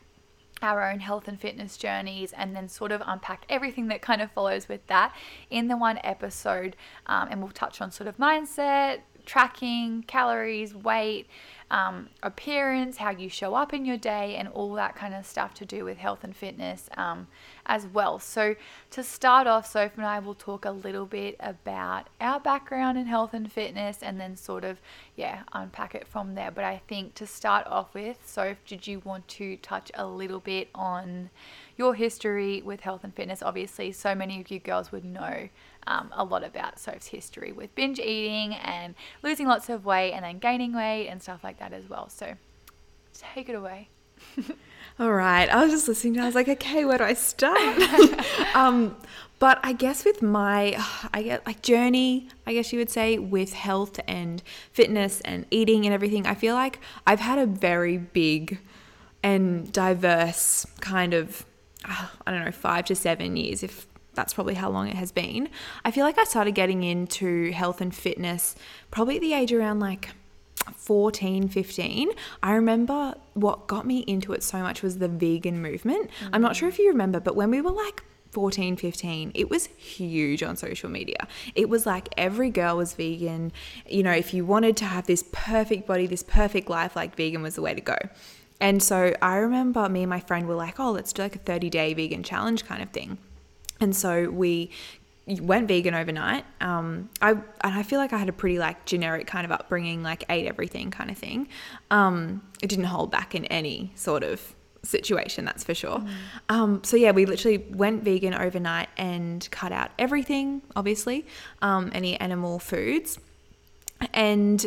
our 0.62 0.88
own 0.90 1.00
health 1.00 1.28
and 1.28 1.40
fitness 1.40 1.76
journeys 1.76 2.34
and 2.34 2.56
then 2.56 2.68
sort 2.68 2.92
of 2.92 3.02
unpack 3.06 3.46
everything 3.50 3.88
that 3.88 4.02
kind 4.02 4.22
of 4.22 4.32
follows 4.32 4.70
with 4.70 4.86
that 4.88 5.16
in 5.50 5.68
the 5.68 5.78
one 5.78 6.00
episode. 6.04 6.76
Um, 7.08 7.30
and 7.32 7.42
we'll 7.42 7.52
touch 7.52 7.82
on 7.82 7.92
sort 7.92 8.08
of 8.08 8.18
mindset, 8.18 9.00
tracking, 9.26 10.04
calories, 10.04 10.76
weight, 10.76 11.28
um, 11.72 12.10
appearance, 12.22 12.98
how 12.98 13.12
you 13.12 13.30
show 13.30 13.56
up 13.56 13.74
in 13.74 13.86
your 13.86 13.96
day, 13.98 14.36
and 14.36 14.50
all 14.50 14.74
that 14.74 14.94
kind 14.94 15.16
of 15.16 15.26
stuff 15.26 15.54
to 15.56 15.66
do 15.66 15.86
with 15.86 15.98
health 15.98 16.24
and 16.24 16.36
fitness 16.36 16.90
um, 16.98 17.28
as 17.66 17.88
well. 17.88 18.20
So, 18.20 18.56
to 18.92 19.04
start 19.04 19.48
off, 19.48 19.72
Sophie 19.72 19.94
and 19.96 20.06
I 20.06 20.20
will 20.20 20.36
talk 20.36 20.66
a 20.66 20.72
little 20.72 21.06
bit 21.06 21.38
about 21.40 22.10
our 22.20 22.42
background 22.42 22.98
in 22.98 23.06
health 23.06 23.34
and 23.34 23.50
fitness 23.50 24.04
and 24.04 24.20
then 24.20 24.36
sort 24.36 24.66
of, 24.66 24.82
yeah, 25.16 25.44
unpack 25.54 25.96
it 25.96 26.06
from 26.06 26.36
there. 26.36 26.52
But 26.52 26.66
I 26.66 26.82
think 26.90 27.16
to 27.16 27.26
start 27.26 27.66
off 27.68 27.94
with, 27.94 28.18
Soph, 28.26 28.58
did 28.68 28.86
you 28.86 29.02
want 29.06 29.28
to 29.30 29.56
touch 29.58 29.92
a 29.96 30.06
little 30.06 30.42
bit 30.42 30.68
on 30.76 31.30
your 31.78 31.96
history 31.96 32.62
with 32.62 32.82
health 32.82 33.06
and 33.06 33.16
fitness? 33.16 33.42
Obviously, 33.42 33.94
so 33.94 34.14
many 34.14 34.42
of 34.42 34.52
you 34.52 34.60
girls 34.60 34.92
would 34.92 35.06
know 35.06 35.48
um, 35.88 36.10
a 36.14 36.24
lot 36.24 36.44
about 36.44 36.80
Soph's 36.80 37.08
history 37.08 37.52
with 37.52 37.74
binge 37.76 38.00
eating 38.00 38.54
and 38.56 38.96
losing 39.24 39.48
lots 39.48 39.70
of 39.70 39.86
weight 39.86 40.14
and 40.14 40.24
then 40.24 40.40
gaining 40.40 40.74
weight 40.74 41.08
and 41.08 41.22
stuff 41.22 41.44
like 41.44 41.60
that 41.60 41.74
as 41.74 41.90
well. 41.90 42.10
So 42.10 42.36
take 43.14 43.50
it 43.50 43.56
away. 43.56 43.90
All 45.00 45.14
right. 45.14 45.50
I 45.50 45.64
was 45.64 45.72
just 45.72 45.88
listening 45.88 46.16
to 46.16 46.22
I 46.22 46.26
was 46.26 46.36
like, 46.36 46.50
okay, 46.50 46.86
where 46.86 46.98
do 46.98 47.04
I 47.04 47.14
start? 47.14 47.58
um, 48.56 48.96
but 49.40 49.60
I 49.64 49.74
guess 49.74 50.06
with 50.06 50.22
my, 50.22 50.78
I 51.14 51.24
get 51.24 51.46
like 51.48 51.62
journey, 51.62 52.30
I 52.46 52.54
guess 52.54 52.72
you 52.72 52.80
would 52.80 52.90
say, 52.90 53.18
with 53.18 53.54
health 53.54 54.00
and 54.08 54.44
fitness 54.72 55.22
and 55.22 55.46
eating 55.50 55.86
and 55.86 55.94
everything, 55.94 56.28
I 56.28 56.36
feel 56.36 56.54
like 56.54 56.80
I've 57.08 57.22
had 57.22 57.40
a 57.40 57.46
very 57.46 57.98
big 57.98 58.60
and 59.24 59.72
diverse 59.72 60.68
kind 60.80 61.14
of, 61.14 61.46
I 61.86 62.10
don't 62.28 62.46
know, 62.46 62.52
five 62.52 62.86
to 62.86 62.96
seven 62.96 63.36
years, 63.38 63.64
if 63.64 63.88
that's 64.14 64.34
probably 64.34 64.56
how 64.56 64.70
long 64.70 64.88
it 64.88 64.96
has 64.96 65.12
been. 65.12 65.50
I 65.86 65.92
feel 65.92 66.06
like 66.06 66.18
I 66.18 66.24
started 66.24 66.56
getting 66.56 66.84
into 66.84 67.52
health 67.52 67.82
and 67.82 67.94
fitness 67.94 68.56
probably 68.90 69.16
at 69.16 69.22
the 69.22 69.34
age 69.34 69.54
around 69.54 69.80
like 69.80 70.10
14, 70.76 71.48
15. 71.48 72.10
I 72.44 72.54
remember 72.54 73.16
what 73.34 73.68
got 73.68 73.86
me 73.86 74.00
into 74.00 74.34
it 74.34 74.44
so 74.44 74.60
much 74.60 74.82
was 74.82 74.98
the 75.00 75.08
vegan 75.08 75.62
movement. 75.62 76.10
Mm-hmm. 76.10 76.36
I'm 76.36 76.42
not 76.42 76.56
sure 76.56 76.70
if 76.70 76.78
you 76.78 76.90
remember, 76.90 77.20
but 77.20 77.36
when 77.36 77.50
we 77.50 77.62
were 77.62 77.72
like 77.72 78.04
14, 78.32 78.78
15, 78.78 79.32
it 79.34 79.50
was 79.50 79.68
huge 79.68 80.44
on 80.44 80.56
social 80.56 80.90
media. 80.90 81.28
It 81.56 81.70
was 81.70 81.86
like 81.86 82.10
every 82.18 82.50
girl 82.50 82.78
was 82.78 82.94
vegan. 82.94 83.52
You 83.88 84.04
know, 84.04 84.12
if 84.12 84.34
you 84.34 84.46
wanted 84.46 84.78
to 84.78 84.86
have 84.86 85.08
this 85.08 85.24
perfect 85.32 85.88
body, 85.88 86.08
this 86.08 86.24
perfect 86.24 86.70
life, 86.70 86.96
like 86.96 87.16
vegan 87.16 87.42
was 87.42 87.56
the 87.56 87.62
way 87.62 87.74
to 87.74 87.82
go. 87.82 87.98
And 88.60 88.82
so 88.82 89.16
I 89.22 89.38
remember 89.38 89.90
me 89.90 90.04
and 90.04 90.10
my 90.10 90.20
friend 90.20 90.48
were 90.48 90.56
like, 90.56 90.80
oh, 90.80 90.92
let's 90.92 91.12
do 91.12 91.24
like 91.24 91.36
a 91.36 91.40
30 91.40 91.70
day 91.70 91.94
vegan 91.94 92.24
challenge 92.24 92.66
kind 92.66 92.82
of 92.82 92.92
thing. 92.92 93.18
And 93.82 93.96
so 93.96 94.30
we 94.30 94.72
went 95.28 95.68
vegan 95.68 95.94
overnight. 95.94 96.46
Um, 96.62 97.10
I 97.22 97.32
and 97.32 97.44
I 97.62 97.84
feel 97.84 98.00
like 98.00 98.14
I 98.14 98.18
had 98.18 98.30
a 98.30 98.34
pretty 98.34 98.60
like 98.60 98.86
generic 98.86 99.28
kind 99.28 99.46
of 99.46 99.52
upbringing, 99.52 100.04
like 100.04 100.24
ate 100.30 100.48
everything 100.48 100.92
kind 100.92 101.12
of 101.12 101.18
thing. 101.18 101.48
Um, 101.90 102.42
it 102.62 102.68
didn't 102.68 102.86
hold 102.86 103.12
back 103.12 103.36
in 103.36 103.46
any 103.46 103.92
sort 103.96 104.24
of 104.24 104.56
situation, 104.84 105.46
that's 105.46 105.64
for 105.64 105.76
sure. 105.76 106.00
Mm. 106.00 106.10
Um, 106.50 106.84
so 106.84 106.98
yeah, 106.98 107.12
we 107.12 107.26
literally 107.26 107.60
went 107.70 108.04
vegan 108.04 108.34
overnight 108.34 108.90
and 108.98 109.48
cut 109.52 109.72
out 109.72 109.92
everything, 110.00 110.62
obviously, 110.76 111.26
um, 111.62 111.92
any 111.94 112.20
animal 112.20 112.58
foods, 112.60 113.20
and 114.14 114.66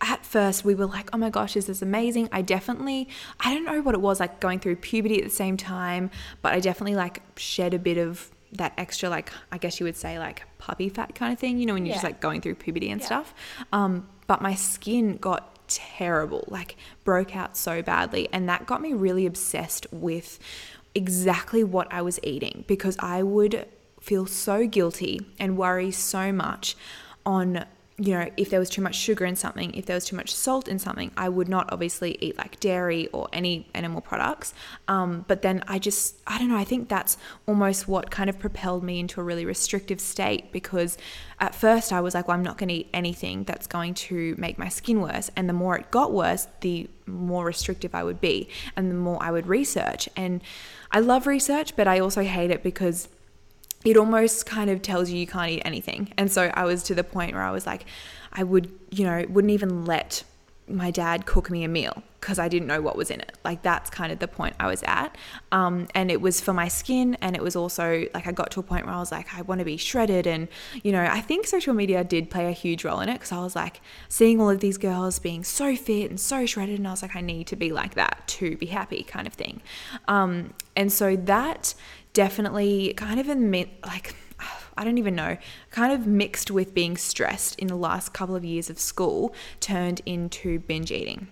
at 0.00 0.26
first 0.26 0.64
we 0.64 0.74
were 0.74 0.86
like, 0.86 1.08
oh 1.12 1.18
my 1.18 1.30
gosh, 1.30 1.54
this 1.54 1.68
is 1.68 1.80
amazing. 1.80 2.28
I 2.32 2.42
definitely, 2.42 3.08
I 3.40 3.54
don't 3.54 3.64
know 3.64 3.80
what 3.80 3.94
it 3.94 4.00
was 4.00 4.20
like 4.20 4.40
going 4.40 4.60
through 4.60 4.76
puberty 4.76 5.18
at 5.18 5.24
the 5.24 5.30
same 5.30 5.56
time, 5.56 6.10
but 6.42 6.52
I 6.52 6.60
definitely 6.60 6.96
like 6.96 7.22
shed 7.38 7.72
a 7.72 7.78
bit 7.78 7.96
of 7.96 8.30
that 8.52 8.72
extra 8.76 9.08
like 9.08 9.32
I 9.52 9.58
guess 9.58 9.80
you 9.80 9.84
would 9.84 9.96
say 9.96 10.18
like 10.18 10.42
puppy 10.58 10.88
fat 10.88 11.14
kind 11.14 11.32
of 11.32 11.38
thing, 11.38 11.58
you 11.58 11.66
know, 11.66 11.74
when 11.74 11.84
you're 11.84 11.90
yeah. 11.90 11.96
just 11.96 12.04
like 12.04 12.20
going 12.20 12.40
through 12.40 12.56
puberty 12.56 12.90
and 12.90 13.00
yeah. 13.00 13.06
stuff. 13.06 13.34
Um, 13.72 14.08
but 14.26 14.42
my 14.42 14.54
skin 14.54 15.16
got 15.16 15.68
terrible, 15.68 16.44
like 16.48 16.76
broke 17.04 17.36
out 17.36 17.56
so 17.56 17.82
badly, 17.82 18.28
and 18.32 18.48
that 18.48 18.66
got 18.66 18.80
me 18.80 18.92
really 18.92 19.26
obsessed 19.26 19.86
with 19.92 20.38
exactly 20.94 21.62
what 21.62 21.92
I 21.92 22.02
was 22.02 22.18
eating 22.22 22.64
because 22.66 22.96
I 23.00 23.22
would 23.22 23.66
feel 24.00 24.26
so 24.26 24.66
guilty 24.66 25.20
and 25.38 25.58
worry 25.58 25.90
so 25.90 26.32
much 26.32 26.76
on 27.24 27.64
you 27.98 28.12
know, 28.12 28.28
if 28.36 28.50
there 28.50 28.60
was 28.60 28.68
too 28.68 28.82
much 28.82 28.94
sugar 28.94 29.24
in 29.24 29.36
something, 29.36 29.72
if 29.74 29.86
there 29.86 29.94
was 29.94 30.04
too 30.04 30.16
much 30.16 30.34
salt 30.34 30.68
in 30.68 30.78
something, 30.78 31.10
I 31.16 31.30
would 31.30 31.48
not 31.48 31.72
obviously 31.72 32.18
eat 32.20 32.36
like 32.36 32.60
dairy 32.60 33.06
or 33.08 33.28
any 33.32 33.68
animal 33.72 34.02
products. 34.02 34.52
Um, 34.86 35.24
but 35.28 35.40
then 35.40 35.64
I 35.66 35.78
just, 35.78 36.20
I 36.26 36.36
don't 36.36 36.48
know, 36.48 36.58
I 36.58 36.64
think 36.64 36.90
that's 36.90 37.16
almost 37.46 37.88
what 37.88 38.10
kind 38.10 38.28
of 38.28 38.38
propelled 38.38 38.84
me 38.84 39.00
into 39.00 39.18
a 39.18 39.24
really 39.24 39.46
restrictive 39.46 39.98
state 39.98 40.52
because 40.52 40.98
at 41.40 41.54
first 41.54 41.90
I 41.90 42.02
was 42.02 42.14
like, 42.14 42.28
well, 42.28 42.36
I'm 42.36 42.42
not 42.42 42.58
going 42.58 42.68
to 42.68 42.74
eat 42.74 42.90
anything 42.92 43.44
that's 43.44 43.66
going 43.66 43.94
to 43.94 44.34
make 44.36 44.58
my 44.58 44.68
skin 44.68 45.00
worse. 45.00 45.30
And 45.34 45.48
the 45.48 45.54
more 45.54 45.78
it 45.78 45.90
got 45.90 46.12
worse, 46.12 46.48
the 46.60 46.90
more 47.06 47.46
restrictive 47.46 47.94
I 47.94 48.04
would 48.04 48.20
be 48.20 48.50
and 48.76 48.90
the 48.90 48.94
more 48.94 49.22
I 49.22 49.30
would 49.30 49.46
research. 49.46 50.06
And 50.16 50.42
I 50.90 51.00
love 51.00 51.26
research, 51.26 51.74
but 51.76 51.88
I 51.88 52.00
also 52.00 52.22
hate 52.22 52.50
it 52.50 52.62
because 52.62 53.08
it 53.84 53.96
almost 53.96 54.46
kind 54.46 54.70
of 54.70 54.82
tells 54.82 55.10
you 55.10 55.18
you 55.18 55.26
can't 55.26 55.50
eat 55.50 55.62
anything. 55.64 56.12
And 56.16 56.30
so 56.30 56.50
I 56.54 56.64
was 56.64 56.82
to 56.84 56.94
the 56.94 57.04
point 57.04 57.34
where 57.34 57.42
I 57.42 57.50
was 57.50 57.66
like, 57.66 57.84
I 58.32 58.42
would, 58.42 58.70
you 58.90 59.04
know, 59.04 59.24
wouldn't 59.28 59.52
even 59.52 59.84
let 59.84 60.24
my 60.68 60.90
dad 60.90 61.26
cook 61.26 61.50
me 61.50 61.62
a 61.64 61.68
meal 61.68 62.02
because 62.20 62.40
I 62.40 62.48
didn't 62.48 62.66
know 62.66 62.80
what 62.80 62.96
was 62.96 63.10
in 63.10 63.20
it. 63.20 63.38
Like 63.44 63.62
that's 63.62 63.88
kind 63.88 64.10
of 64.10 64.18
the 64.18 64.26
point 64.26 64.56
I 64.58 64.66
was 64.66 64.82
at. 64.84 65.16
Um, 65.52 65.86
and 65.94 66.10
it 66.10 66.20
was 66.20 66.40
for 66.40 66.52
my 66.52 66.66
skin. 66.66 67.16
And 67.20 67.36
it 67.36 67.42
was 67.42 67.54
also 67.54 68.06
like 68.14 68.26
I 68.26 68.32
got 68.32 68.50
to 68.52 68.60
a 68.60 68.62
point 68.64 68.84
where 68.84 68.94
I 68.94 68.98
was 68.98 69.12
like, 69.12 69.32
I 69.32 69.42
want 69.42 69.60
to 69.60 69.64
be 69.64 69.76
shredded. 69.76 70.26
And, 70.26 70.48
you 70.82 70.90
know, 70.90 71.04
I 71.04 71.20
think 71.20 71.46
social 71.46 71.72
media 71.72 72.02
did 72.02 72.28
play 72.28 72.46
a 72.48 72.52
huge 72.52 72.84
role 72.84 72.98
in 73.00 73.08
it 73.08 73.14
because 73.14 73.30
I 73.30 73.38
was 73.38 73.54
like 73.54 73.80
seeing 74.08 74.40
all 74.40 74.50
of 74.50 74.58
these 74.58 74.76
girls 74.76 75.20
being 75.20 75.44
so 75.44 75.76
fit 75.76 76.10
and 76.10 76.18
so 76.18 76.46
shredded. 76.46 76.78
And 76.78 76.88
I 76.88 76.90
was 76.90 77.02
like, 77.02 77.14
I 77.14 77.20
need 77.20 77.46
to 77.48 77.56
be 77.56 77.70
like 77.70 77.94
that 77.94 78.24
to 78.26 78.56
be 78.56 78.66
happy 78.66 79.04
kind 79.04 79.28
of 79.28 79.34
thing. 79.34 79.62
Um, 80.08 80.52
and 80.74 80.92
so 80.92 81.14
that 81.14 81.74
definitely 82.16 82.94
kind 82.94 83.20
of 83.20 83.28
in 83.28 83.50
like 83.84 84.16
I 84.78 84.84
don't 84.84 84.96
even 84.96 85.14
know, 85.14 85.36
kind 85.70 85.92
of 85.92 86.06
mixed 86.06 86.50
with 86.50 86.72
being 86.72 86.96
stressed 86.96 87.58
in 87.58 87.66
the 87.66 87.76
last 87.76 88.14
couple 88.14 88.34
of 88.34 88.42
years 88.42 88.70
of 88.70 88.78
school 88.78 89.34
turned 89.60 90.00
into 90.06 90.60
binge 90.60 90.90
eating. 90.90 91.28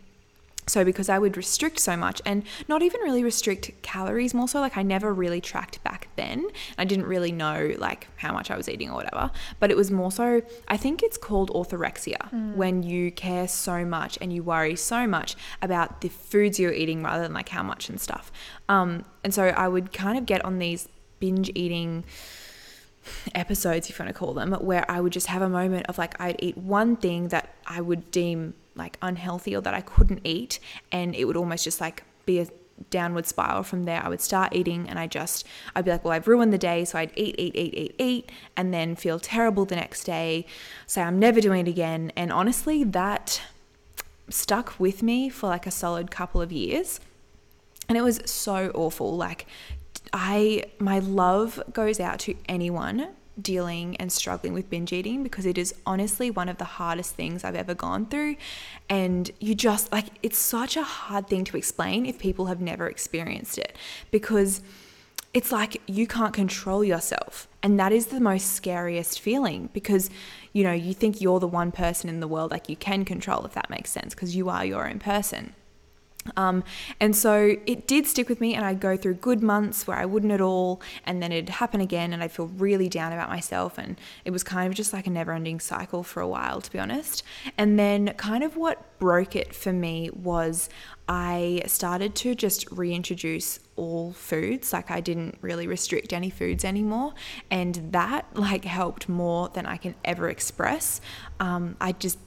So, 0.66 0.84
because 0.84 1.08
I 1.08 1.18
would 1.18 1.36
restrict 1.36 1.78
so 1.78 1.96
much 1.96 2.22
and 2.24 2.42
not 2.68 2.82
even 2.82 3.00
really 3.02 3.22
restrict 3.22 3.70
calories, 3.82 4.34
more 4.34 4.48
so 4.48 4.60
like 4.60 4.76
I 4.76 4.82
never 4.82 5.12
really 5.12 5.40
tracked 5.40 5.82
back 5.84 6.08
then. 6.16 6.46
I 6.78 6.84
didn't 6.84 7.06
really 7.06 7.32
know 7.32 7.74
like 7.78 8.08
how 8.16 8.32
much 8.32 8.50
I 8.50 8.56
was 8.56 8.68
eating 8.68 8.90
or 8.90 8.94
whatever. 8.94 9.30
But 9.60 9.70
it 9.70 9.76
was 9.76 9.90
more 9.90 10.10
so, 10.10 10.42
I 10.68 10.76
think 10.76 11.02
it's 11.02 11.16
called 11.16 11.50
orthorexia 11.50 12.30
mm. 12.30 12.54
when 12.56 12.82
you 12.82 13.10
care 13.10 13.48
so 13.48 13.84
much 13.84 14.18
and 14.20 14.32
you 14.32 14.42
worry 14.42 14.76
so 14.76 15.06
much 15.06 15.36
about 15.62 16.00
the 16.00 16.08
foods 16.08 16.58
you're 16.58 16.72
eating 16.72 17.02
rather 17.02 17.22
than 17.22 17.34
like 17.34 17.48
how 17.48 17.62
much 17.62 17.88
and 17.88 18.00
stuff. 18.00 18.32
Um, 18.68 19.04
and 19.22 19.34
so 19.34 19.44
I 19.44 19.68
would 19.68 19.92
kind 19.92 20.18
of 20.18 20.26
get 20.26 20.44
on 20.44 20.58
these 20.58 20.88
binge 21.20 21.50
eating 21.54 22.04
episodes, 23.34 23.90
if 23.90 23.98
you 23.98 24.04
want 24.04 24.14
to 24.14 24.18
call 24.18 24.34
them, 24.34 24.52
where 24.52 24.90
I 24.90 25.00
would 25.00 25.12
just 25.12 25.26
have 25.26 25.42
a 25.42 25.48
moment 25.48 25.86
of 25.88 25.98
like 25.98 26.18
I'd 26.20 26.36
eat 26.38 26.56
one 26.56 26.96
thing 26.96 27.28
that 27.28 27.54
I 27.66 27.80
would 27.80 28.10
deem 28.10 28.54
like 28.74 28.98
unhealthy 29.02 29.54
or 29.54 29.60
that 29.60 29.74
I 29.74 29.80
couldn't 29.80 30.20
eat, 30.24 30.58
and 30.90 31.14
it 31.14 31.24
would 31.24 31.36
almost 31.36 31.64
just 31.64 31.80
like 31.80 32.04
be 32.26 32.40
a 32.40 32.46
downward 32.90 33.26
spiral 33.26 33.62
from 33.62 33.84
there. 33.84 34.02
I 34.04 34.08
would 34.08 34.20
start 34.20 34.54
eating 34.54 34.88
and 34.88 34.98
I 34.98 35.06
just, 35.06 35.46
I'd 35.74 35.84
be 35.84 35.92
like, 35.92 36.04
well, 36.04 36.12
I've 36.12 36.26
ruined 36.26 36.52
the 36.52 36.58
day. 36.58 36.84
So 36.84 36.98
I'd 36.98 37.12
eat, 37.14 37.36
eat, 37.38 37.54
eat, 37.54 37.74
eat, 37.74 37.94
eat, 37.98 38.32
and 38.56 38.74
then 38.74 38.96
feel 38.96 39.18
terrible 39.18 39.64
the 39.64 39.76
next 39.76 40.04
day, 40.04 40.46
say 40.86 41.02
I'm 41.02 41.18
never 41.18 41.40
doing 41.40 41.66
it 41.66 41.70
again. 41.70 42.12
And 42.16 42.32
honestly, 42.32 42.84
that 42.84 43.40
stuck 44.28 44.78
with 44.80 45.02
me 45.02 45.28
for 45.28 45.48
like 45.48 45.66
a 45.66 45.70
solid 45.70 46.10
couple 46.10 46.40
of 46.40 46.50
years. 46.50 47.00
And 47.88 47.98
it 47.98 48.02
was 48.02 48.20
so 48.24 48.70
awful. 48.74 49.16
Like, 49.16 49.46
I, 50.12 50.64
my 50.78 50.98
love 50.98 51.62
goes 51.72 52.00
out 52.00 52.18
to 52.20 52.34
anyone 52.48 53.08
dealing 53.40 53.96
and 53.96 54.12
struggling 54.12 54.52
with 54.52 54.70
binge 54.70 54.92
eating 54.92 55.22
because 55.22 55.46
it 55.46 55.58
is 55.58 55.74
honestly 55.86 56.30
one 56.30 56.48
of 56.48 56.58
the 56.58 56.64
hardest 56.64 57.14
things 57.14 57.44
I've 57.44 57.56
ever 57.56 57.74
gone 57.74 58.06
through. 58.06 58.36
And 58.88 59.30
you 59.40 59.54
just 59.54 59.90
like, 59.92 60.06
it's 60.22 60.38
such 60.38 60.76
a 60.76 60.82
hard 60.82 61.28
thing 61.28 61.44
to 61.44 61.56
explain 61.56 62.06
if 62.06 62.18
people 62.18 62.46
have 62.46 62.60
never 62.60 62.86
experienced 62.86 63.58
it 63.58 63.76
because 64.10 64.62
it's 65.32 65.50
like 65.50 65.82
you 65.86 66.06
can't 66.06 66.32
control 66.32 66.84
yourself. 66.84 67.48
And 67.62 67.78
that 67.80 67.92
is 67.92 68.06
the 68.06 68.20
most 68.20 68.52
scariest 68.52 69.20
feeling 69.20 69.68
because, 69.72 70.10
you 70.52 70.62
know, 70.62 70.72
you 70.72 70.94
think 70.94 71.20
you're 71.20 71.40
the 71.40 71.48
one 71.48 71.72
person 71.72 72.08
in 72.08 72.20
the 72.20 72.28
world 72.28 72.52
like 72.52 72.68
you 72.68 72.76
can 72.76 73.04
control, 73.04 73.44
if 73.44 73.54
that 73.54 73.68
makes 73.68 73.90
sense, 73.90 74.14
because 74.14 74.36
you 74.36 74.48
are 74.48 74.64
your 74.64 74.88
own 74.88 75.00
person. 75.00 75.54
Um, 76.36 76.64
and 77.00 77.14
so 77.14 77.56
it 77.66 77.86
did 77.86 78.06
stick 78.06 78.28
with 78.28 78.40
me, 78.40 78.54
and 78.54 78.64
I'd 78.64 78.80
go 78.80 78.96
through 78.96 79.14
good 79.14 79.42
months 79.42 79.86
where 79.86 79.96
I 79.96 80.04
wouldn't 80.04 80.32
at 80.32 80.40
all, 80.40 80.80
and 81.04 81.22
then 81.22 81.32
it'd 81.32 81.48
happen 81.48 81.80
again, 81.80 82.12
and 82.12 82.22
I'd 82.22 82.32
feel 82.32 82.46
really 82.46 82.88
down 82.88 83.12
about 83.12 83.28
myself. 83.28 83.78
And 83.78 83.96
it 84.24 84.30
was 84.30 84.42
kind 84.42 84.68
of 84.68 84.74
just 84.74 84.92
like 84.92 85.06
a 85.06 85.10
never 85.10 85.32
ending 85.32 85.60
cycle 85.60 86.02
for 86.02 86.20
a 86.20 86.28
while, 86.28 86.60
to 86.60 86.70
be 86.70 86.78
honest. 86.78 87.22
And 87.58 87.78
then, 87.78 88.08
kind 88.16 88.44
of 88.44 88.56
what 88.56 88.98
broke 88.98 89.36
it 89.36 89.54
for 89.54 89.72
me 89.72 90.10
was 90.14 90.68
I 91.08 91.62
started 91.66 92.14
to 92.16 92.34
just 92.34 92.70
reintroduce 92.70 93.60
all 93.76 94.12
foods. 94.12 94.72
Like, 94.72 94.90
I 94.90 95.00
didn't 95.00 95.36
really 95.40 95.66
restrict 95.66 96.12
any 96.12 96.30
foods 96.30 96.64
anymore. 96.64 97.12
And 97.50 97.92
that, 97.92 98.26
like, 98.34 98.64
helped 98.64 99.08
more 99.08 99.50
than 99.50 99.66
I 99.66 99.76
can 99.76 99.94
ever 100.04 100.28
express. 100.28 101.00
Um, 101.40 101.76
I 101.80 101.92
just 101.92 102.18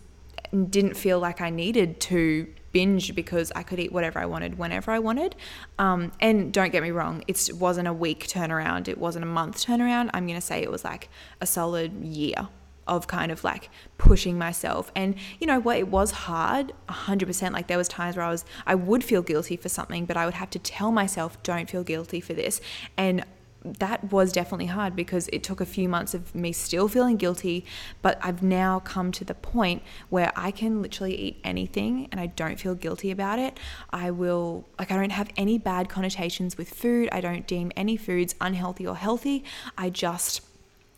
didn't 0.69 0.95
feel 0.95 1.19
like 1.19 1.41
I 1.41 1.49
needed 1.49 1.99
to 2.01 2.47
binge 2.71 3.15
because 3.15 3.51
I 3.55 3.63
could 3.63 3.79
eat 3.79 3.91
whatever 3.91 4.19
I 4.19 4.25
wanted 4.25 4.57
whenever 4.57 4.91
I 4.91 4.99
wanted. 4.99 5.35
Um, 5.79 6.11
and 6.19 6.53
don't 6.53 6.71
get 6.71 6.83
me 6.83 6.91
wrong, 6.91 7.23
it 7.27 7.49
wasn't 7.53 7.87
a 7.87 7.93
week 7.93 8.27
turnaround, 8.27 8.87
it 8.87 8.97
wasn't 8.97 9.23
a 9.23 9.27
month 9.27 9.65
turnaround. 9.65 10.09
I'm 10.13 10.25
going 10.25 10.39
to 10.39 10.45
say 10.45 10.61
it 10.61 10.71
was 10.71 10.83
like 10.83 11.09
a 11.41 11.45
solid 11.45 12.03
year 12.03 12.49
of 12.87 13.07
kind 13.07 13.31
of 13.31 13.43
like 13.43 13.69
pushing 13.97 14.37
myself 14.37 14.91
and 14.95 15.15
you 15.39 15.47
know 15.47 15.59
what 15.59 15.77
it 15.77 15.89
was 15.89 16.11
hard 16.11 16.71
100% 16.87 17.51
like 17.51 17.67
there 17.67 17.77
was 17.77 17.87
times 17.87 18.15
where 18.15 18.25
I 18.25 18.29
was 18.29 18.45
I 18.65 18.75
would 18.75 19.03
feel 19.03 19.21
guilty 19.21 19.57
for 19.57 19.67
something 19.69 20.05
but 20.05 20.15
I 20.15 20.23
would 20.23 20.35
have 20.35 20.49
to 20.51 20.59
tell 20.59 20.91
myself 20.91 21.41
don't 21.43 21.69
feel 21.69 21.83
guilty 21.83 22.21
for 22.21 22.33
this 22.33 22.61
and 22.95 23.25
that 23.63 24.11
was 24.11 24.31
definitely 24.31 24.67
hard 24.67 24.95
because 24.95 25.27
it 25.33 25.43
took 25.43 25.59
a 25.59 25.65
few 25.65 25.89
months 25.89 26.13
of 26.13 26.33
me 26.33 26.51
still 26.51 26.87
feeling 26.87 27.17
guilty, 27.17 27.65
but 28.01 28.19
I've 28.21 28.43
now 28.43 28.79
come 28.79 29.11
to 29.13 29.25
the 29.25 29.33
point 29.33 29.83
where 30.09 30.31
I 30.35 30.51
can 30.51 30.81
literally 30.81 31.15
eat 31.15 31.39
anything 31.43 32.07
and 32.11 32.19
I 32.19 32.27
don't 32.27 32.59
feel 32.59 32.75
guilty 32.75 33.11
about 33.11 33.39
it. 33.39 33.59
I 33.89 34.11
will, 34.11 34.65
like, 34.79 34.91
I 34.91 34.95
don't 34.95 35.11
have 35.11 35.29
any 35.37 35.57
bad 35.57 35.89
connotations 35.89 36.57
with 36.57 36.69
food. 36.69 37.09
I 37.11 37.21
don't 37.21 37.47
deem 37.47 37.71
any 37.75 37.97
foods 37.97 38.35
unhealthy 38.39 38.85
or 38.85 38.95
healthy. 38.95 39.43
I 39.77 39.89
just 39.89 40.41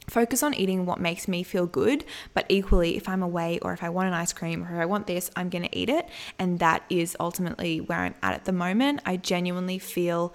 focus 0.10 0.42
on 0.42 0.56
eating 0.56 0.88
what 0.88 1.00
makes 1.00 1.28
me 1.28 1.44
feel 1.44 1.68
good 1.68 2.04
but 2.34 2.44
equally 2.50 2.98
if 2.98 3.08
i'm 3.08 3.22
away 3.22 3.60
or 3.62 3.74
if 3.74 3.84
i 3.84 3.90
want 3.90 4.08
an 4.08 4.14
ice 4.16 4.34
cream 4.34 4.64
or 4.64 4.74
if 4.74 4.80
i 4.82 4.86
want 4.86 5.06
this 5.06 5.30
i'm 5.36 5.50
going 5.50 5.62
to 5.62 5.78
eat 5.78 5.88
it 5.88 6.10
and 6.40 6.58
that 6.58 6.84
is 6.90 7.16
ultimately 7.20 7.80
where 7.80 8.00
i'm 8.00 8.16
at 8.24 8.34
at 8.34 8.46
the 8.46 8.52
moment 8.52 9.00
i 9.06 9.16
genuinely 9.16 9.78
feel 9.78 10.34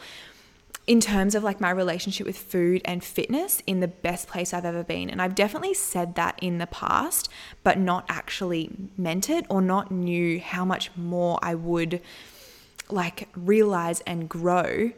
in 0.86 1.00
terms 1.00 1.34
of 1.34 1.42
like 1.42 1.60
my 1.60 1.70
relationship 1.70 2.26
with 2.26 2.36
food 2.36 2.82
and 2.84 3.02
fitness 3.02 3.62
in 3.66 3.80
the 3.80 3.88
best 3.88 4.28
place 4.28 4.52
I've 4.52 4.64
ever 4.64 4.84
been. 4.84 5.08
And 5.08 5.22
I've 5.22 5.34
definitely 5.34 5.74
said 5.74 6.14
that 6.16 6.38
in 6.42 6.58
the 6.58 6.66
past, 6.66 7.28
but 7.62 7.78
not 7.78 8.04
actually 8.08 8.70
meant 8.96 9.30
it 9.30 9.46
or 9.48 9.62
not 9.62 9.90
knew 9.90 10.40
how 10.40 10.64
much 10.64 10.90
more 10.96 11.38
I 11.42 11.54
would 11.54 12.00
like 12.90 13.28
realize 13.34 14.00
and 14.02 14.28
grow 14.28 14.92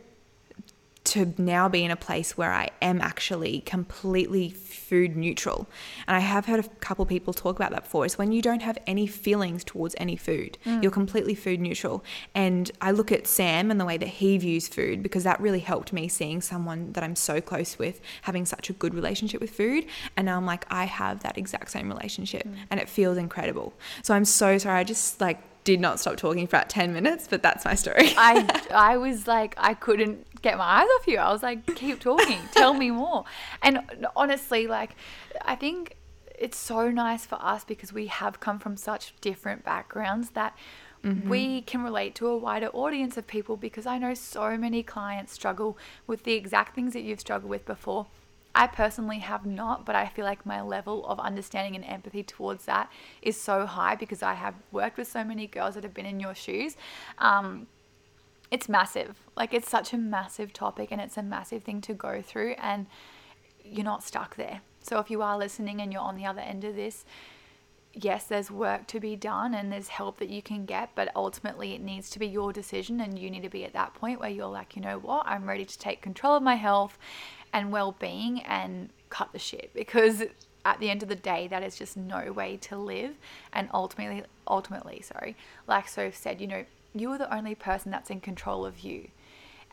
to 1.16 1.42
now 1.42 1.68
be 1.68 1.85
in 1.85 1.90
a 1.90 1.96
place 1.96 2.37
where 2.37 2.52
I 2.52 2.70
am 2.82 3.00
actually 3.00 3.61
completely 3.61 4.50
food 4.50 5.16
neutral. 5.16 5.66
And 6.06 6.16
I 6.16 6.20
have 6.20 6.46
heard 6.46 6.64
a 6.64 6.68
couple 6.80 7.06
people 7.06 7.32
talk 7.32 7.56
about 7.56 7.70
that 7.73 7.85
before. 7.85 8.04
Is 8.06 8.18
when 8.18 8.32
you 8.32 8.42
don't 8.42 8.62
have 8.62 8.78
any 8.87 9.06
feelings 9.06 9.64
towards 9.64 9.94
any 9.99 10.16
food, 10.16 10.58
mm. 10.64 10.82
you're 10.82 10.92
completely 10.92 11.35
food 11.35 11.61
neutral. 11.61 12.04
And 12.35 12.70
I 12.80 12.90
look 12.92 13.11
at 13.11 13.26
Sam 13.26 13.70
and 13.70 13.80
the 13.80 13.85
way 13.85 13.96
that 13.96 14.08
he 14.08 14.37
views 14.38 14.68
food 14.68 15.02
because 15.02 15.25
that 15.25 15.40
really 15.40 15.61
helped 15.61 15.92
me 15.92 16.08
seeing 16.08 16.40
someone 16.40 16.92
that 16.92 17.02
I'm 17.02 17.16
so 17.16 17.40
close 17.40 17.78
with 17.78 18.00
having 18.23 18.44
such 18.44 18.70
a 18.70 18.73
good 18.73 18.94
relationship 18.94 19.40
with 19.40 19.50
food. 19.50 19.87
And 20.16 20.26
now 20.26 20.37
I'm 20.37 20.46
like, 20.46 20.66
I 20.70 20.85
have 20.85 21.23
that 21.23 21.38
exact 21.38 21.70
same 21.70 21.88
relationship 21.88 22.46
mm. 22.46 22.56
and 22.70 22.78
it 22.78 22.88
feels 22.88 23.16
incredible. 23.16 23.73
So 24.02 24.14
I'm 24.14 24.25
so 24.25 24.58
sorry. 24.58 24.80
I 24.80 24.85
just 24.85 25.20
like 25.20 25.40
did 25.66 25.80
not 25.80 25.99
stop 25.99 26.16
talking 26.16 26.47
for 26.47 26.56
about 26.56 26.71
10 26.71 26.93
minutes, 26.93 27.26
but 27.28 27.43
that's 27.43 27.64
my 27.64 27.75
story. 27.75 28.12
I, 28.17 28.62
I 28.75 28.97
was 28.97 29.26
like, 29.26 29.54
I 29.58 29.75
couldn't 29.75 30.25
get 30.47 30.59
my 30.59 30.65
eyes 30.65 30.89
off 30.97 31.09
you. 31.09 31.19
I 31.19 31.32
was 31.32 31.43
like, 31.43 31.75
keep 31.75 31.99
talking, 31.99 32.39
tell 32.52 32.73
me 32.73 32.91
more. 32.91 33.25
And 33.63 33.80
honestly, 34.15 34.69
like, 34.69 34.95
I 35.43 35.56
think 35.56 35.97
it's 36.39 36.56
so 36.56 36.89
nice 36.91 37.26
for 37.26 37.37
us 37.43 37.65
because 37.65 37.93
we 37.93 38.06
have 38.06 38.39
come 38.39 38.61
from 38.61 38.76
such 38.76 39.15
different 39.21 39.65
backgrounds 39.65 40.30
that 40.30 40.56
mm-hmm. 41.02 41.28
we 41.28 41.63
can 41.63 41.82
relate 41.82 42.15
to 42.17 42.28
a 42.28 42.37
wider 42.37 42.69
audience 42.69 43.17
of 43.17 43.26
people 43.26 43.56
because 43.56 43.87
I 43.87 43.99
know 43.99 44.15
so 44.15 44.56
many 44.56 44.85
clients 44.85 45.32
struggle 45.32 45.76
with 46.06 46.23
the 46.23 46.35
exact 46.35 46.76
things 46.76 46.93
that 46.93 47.02
you've 47.02 47.21
struggled 47.21 47.50
with 47.50 47.67
before 47.67 48.06
I 48.54 48.67
personally 48.69 49.19
have 49.19 49.45
not, 49.45 49.85
but 49.85 49.95
I 49.95 50.06
feel 50.06 50.25
like 50.25 50.47
my 50.47 50.63
level 50.63 51.04
of 51.06 51.21
understanding 51.21 51.76
and 51.76 51.85
empathy 51.85 52.23
towards 52.23 52.65
that 52.65 52.91
is 53.21 53.39
so 53.39 53.67
high 53.67 53.97
because 53.97 54.23
I 54.23 54.32
have 54.32 54.54
worked 54.73 54.97
with 54.97 55.09
so 55.09 55.23
many 55.25 55.47
girls 55.47 55.75
that 55.75 55.85
have 55.85 55.93
been 55.93 56.06
in 56.06 56.21
your 56.21 56.35
shoes. 56.35 56.75
Um, 57.19 57.67
it's 58.50 58.69
massive. 58.69 59.17
Like, 59.37 59.52
it's 59.52 59.71
such 59.71 59.93
a 59.93 59.99
massive 59.99 60.52
topic 60.52 60.91
and 60.91 61.00
it's 61.00 61.17
a 61.17 61.23
massive 61.23 61.63
thing 61.63 61.80
to 61.82 61.95
go 61.95 62.23
through, 62.23 62.54
and 62.59 62.87
you're 63.65 63.85
not 63.85 64.04
stuck 64.04 64.37
there. 64.37 64.61
So, 64.82 64.99
if 64.99 65.11
you 65.11 65.23
are 65.23 65.37
listening 65.37 65.80
and 65.80 65.93
you're 65.93 66.02
on 66.02 66.17
the 66.17 66.26
other 66.26 66.41
end 66.41 66.65
of 66.65 66.76
this, 66.76 67.04
yes, 67.93 68.25
there's 68.25 68.50
work 68.50 68.87
to 68.89 69.00
be 69.00 69.17
done 69.17 69.54
and 69.54 69.73
there's 69.73 69.89
help 69.89 70.19
that 70.19 70.28
you 70.28 70.43
can 70.43 70.67
get, 70.67 70.91
but 70.95 71.11
ultimately 71.17 71.75
it 71.75 71.80
needs 71.80 72.11
to 72.11 72.19
be 72.19 72.26
your 72.26 72.52
decision. 72.52 73.00
And 73.00 73.19
you 73.19 73.30
need 73.30 73.43
to 73.43 73.49
be 73.49 73.65
at 73.65 73.73
that 73.73 73.95
point 73.95 74.21
where 74.21 74.30
you're 74.30 74.47
like, 74.47 74.76
you 74.76 74.82
know 74.82 74.99
what, 74.99 75.26
I'm 75.26 75.49
ready 75.49 75.65
to 75.65 75.78
take 75.78 76.02
control 76.02 76.37
of 76.37 76.43
my 76.43 76.56
health 76.56 76.99
and 77.52 77.73
well-being 77.73 78.43
and 78.43 78.91
cut 79.09 79.32
the 79.32 79.39
shit 79.39 79.71
because 79.75 80.23
at 80.67 80.80
the 80.80 80.91
end 80.91 81.02
of 81.02 81.09
the 81.09 81.15
day 81.15 81.47
that 81.49 81.63
is 81.63 81.76
just 81.76 81.97
no 81.97 82.32
way 82.32 82.56
to 82.56 82.76
live 82.76 83.15
and 83.52 83.69
ultimately 83.73 84.25
ultimately 84.49 85.00
sorry 85.00 85.37
like 85.67 85.89
Soph 85.89 86.15
said 86.15 86.41
you 86.41 86.49
know 86.49 86.65
you 87.00 87.11
are 87.11 87.19
the 87.19 87.35
only 87.35 87.54
person 87.54 87.91
that's 87.91 88.11
in 88.11 88.21
control 88.21 88.65
of 88.65 88.80
you. 88.80 89.09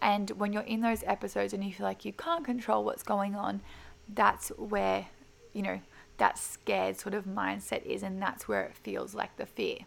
And 0.02 0.30
when 0.32 0.52
you're 0.52 0.64
in 0.64 0.82
those 0.82 1.04
episodes 1.06 1.54
and 1.54 1.64
you 1.64 1.74
feel 1.74 1.86
like 1.86 2.04
you 2.04 2.14
can't 2.14 2.44
control 2.44 2.84
what's 2.84 3.04
going 3.04 3.36
on 3.36 3.62
that's 4.08 4.50
where 4.58 5.08
you 5.54 5.62
know 5.62 5.80
that 6.18 6.38
scared 6.38 7.00
sort 7.00 7.16
of 7.16 7.26
mindset 7.26 7.84
is 7.86 8.04
and 8.04 8.22
that's 8.22 8.48
where 8.48 8.64
it 8.64 8.76
feels 8.76 9.14
like 9.14 9.36
the 9.38 9.46
fear. 9.46 9.80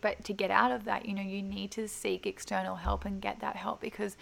But 0.00 0.24
to 0.24 0.32
get 0.32 0.50
out 0.50 0.70
of 0.70 0.84
that 0.84 1.06
you 1.06 1.14
know 1.14 1.22
you 1.22 1.42
need 1.42 1.70
to 1.72 1.88
seek 1.88 2.26
external 2.26 2.76
help 2.76 3.04
and 3.04 3.20
get 3.20 3.40
that 3.40 3.56
help 3.56 3.80
because 3.80 4.16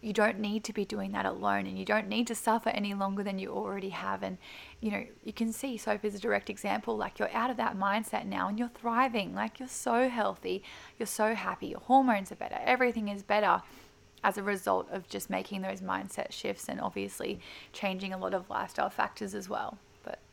you 0.00 0.12
don't 0.12 0.38
need 0.38 0.64
to 0.64 0.72
be 0.72 0.84
doing 0.84 1.12
that 1.12 1.26
alone 1.26 1.66
and 1.66 1.78
you 1.78 1.84
don't 1.84 2.08
need 2.08 2.26
to 2.26 2.34
suffer 2.34 2.70
any 2.70 2.94
longer 2.94 3.22
than 3.22 3.38
you 3.38 3.50
already 3.50 3.90
have. 3.90 4.22
And 4.22 4.38
you 4.80 4.90
know 4.90 5.04
you 5.22 5.32
can 5.32 5.52
see 5.52 5.76
sophie 5.76 6.08
is 6.08 6.14
a 6.14 6.18
direct 6.18 6.48
example 6.50 6.96
like 6.96 7.18
you're 7.18 7.30
out 7.32 7.50
of 7.50 7.56
that 7.58 7.76
mindset 7.76 8.26
now 8.26 8.48
and 8.48 8.58
you're 8.58 8.68
thriving 8.68 9.34
like 9.34 9.58
you're 9.58 9.68
so 9.68 10.08
healthy 10.08 10.62
you're 10.98 11.06
so 11.06 11.34
happy 11.34 11.68
your 11.68 11.80
hormones 11.80 12.32
are 12.32 12.36
better 12.36 12.58
everything 12.64 13.08
is 13.08 13.22
better 13.22 13.62
as 14.24 14.38
a 14.38 14.42
result 14.42 14.88
of 14.90 15.08
just 15.08 15.30
making 15.30 15.62
those 15.62 15.80
mindset 15.80 16.32
shifts 16.32 16.68
and 16.68 16.80
obviously 16.80 17.40
changing 17.72 18.12
a 18.12 18.18
lot 18.18 18.34
of 18.34 18.48
lifestyle 18.50 18.90
factors 18.90 19.34
as 19.34 19.48
well 19.48 19.78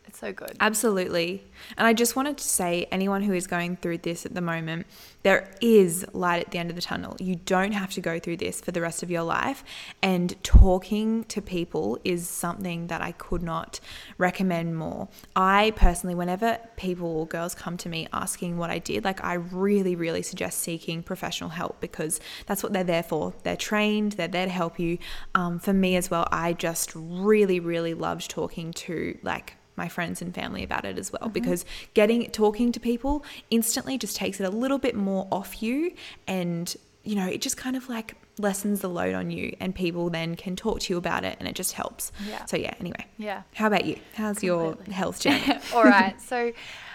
it's 0.08 0.20
so 0.20 0.32
good. 0.32 0.56
Absolutely. 0.60 1.43
And 1.78 1.86
I 1.86 1.93
just 1.93 2.15
wanted 2.15 2.38
to 2.38 2.43
say 2.43 2.88
anyone 2.91 3.24
who 3.24 3.34
is 3.34 3.46
going 3.46 3.78
through 3.78 4.00
this 4.00 4.26
at 4.26 4.34
the 4.34 4.41
moment, 4.41 4.88
there 5.24 5.50
is 5.62 6.06
light 6.13 6.46
at 6.46 6.52
the 6.52 6.58
end 6.58 6.70
of 6.70 6.76
the 6.76 6.82
tunnel. 6.82 7.17
You 7.20 7.36
don't 7.36 7.74
have 7.74 7.91
to 7.91 8.02
go 8.02 8.17
through 8.17 8.38
this 8.38 8.62
for 8.62 8.72
the 8.72 8.80
rest 8.80 9.04
of 9.04 9.12
your 9.12 9.24
life. 9.24 9.63
And 10.02 10.41
talking 10.43 11.26
to 11.26 11.41
people 11.41 12.00
is 12.04 12.28
something 12.30 12.88
that 12.88 13.02
I 13.02 13.12
could 13.12 13.43
not 13.43 13.80
recommend 14.17 14.78
more. 14.78 15.10
I 15.36 15.74
personally, 15.76 16.15
whenever 16.15 16.60
people 16.78 17.08
or 17.08 17.28
girls 17.28 17.54
come 17.54 17.76
to 17.78 17.89
me 17.89 18.08
asking 18.13 18.58
what 18.58 18.70
I 18.70 18.80
did, 18.80 19.04
like 19.04 19.24
I 19.24 19.34
really, 19.34 19.96
really 19.96 20.22
suggest 20.22 20.60
seeking 20.60 21.04
professional 21.04 21.50
help 21.50 21.82
because 21.82 22.22
that's 22.46 22.63
what 22.63 22.72
they're 22.72 22.84
there 22.84 23.04
for. 23.04 23.34
They're 23.43 23.58
trained, 23.58 24.13
they're 24.13 24.28
there 24.28 24.46
to 24.46 24.52
help 24.52 24.80
you. 24.80 25.00
Um, 25.36 25.60
for 25.60 25.74
me 25.74 25.98
as 25.98 26.10
well, 26.10 26.28
I 26.32 26.54
just 26.54 26.91
really, 26.96 27.60
really 27.60 27.93
loved 27.93 28.30
talking 28.30 28.72
to 28.74 29.17
like 29.24 29.58
my 29.77 29.87
friends 29.87 30.21
and 30.21 30.33
family 30.33 30.63
about 30.63 30.85
it 30.85 30.97
as 30.97 31.11
well 31.11 31.21
mm-hmm. 31.23 31.31
because 31.31 31.65
getting 31.93 32.29
talking 32.31 32.71
to 32.71 32.79
people 32.79 33.23
instantly 33.49 33.97
just 33.97 34.15
takes 34.15 34.39
it 34.39 34.43
a 34.43 34.49
little 34.49 34.77
bit 34.77 34.95
more 34.95 35.27
off 35.31 35.61
you 35.61 35.93
and 36.27 36.75
you 37.03 37.15
know 37.15 37.27
it 37.27 37.41
just 37.41 37.57
kind 37.57 37.75
of 37.75 37.87
like 37.87 38.15
lessens 38.39 38.81
the 38.81 38.89
load 38.89 39.15
on 39.15 39.31
you 39.31 39.55
and 39.59 39.73
people 39.73 40.09
then 40.09 40.35
can 40.35 40.55
talk 40.55 40.79
to 40.79 40.93
you 40.93 40.97
about 40.97 41.23
it 41.23 41.35
and 41.39 41.47
it 41.47 41.55
just 41.55 41.73
helps. 41.73 42.11
Yeah. 42.27 42.45
So 42.45 42.55
yeah 42.57 42.73
anyway. 42.79 43.05
Yeah. 43.17 43.43
How 43.55 43.67
about 43.67 43.85
you? 43.85 43.97
How's 44.13 44.39
Completely. 44.39 44.85
your 44.85 44.93
health 44.93 45.19
journey? 45.19 45.59
All 45.73 45.83
right. 45.83 46.15
So 46.27 46.51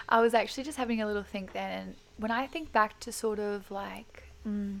i 0.09 0.21
was 0.21 0.33
actually 0.33 0.63
just 0.63 0.77
having 0.77 1.01
a 1.01 1.07
little 1.07 1.23
think 1.23 1.53
then 1.53 1.71
and 1.71 1.95
when 2.17 2.31
i 2.31 2.45
think 2.45 2.71
back 2.71 2.99
to 2.99 3.11
sort 3.11 3.39
of 3.39 3.69
like 3.71 4.23
mm, 4.47 4.79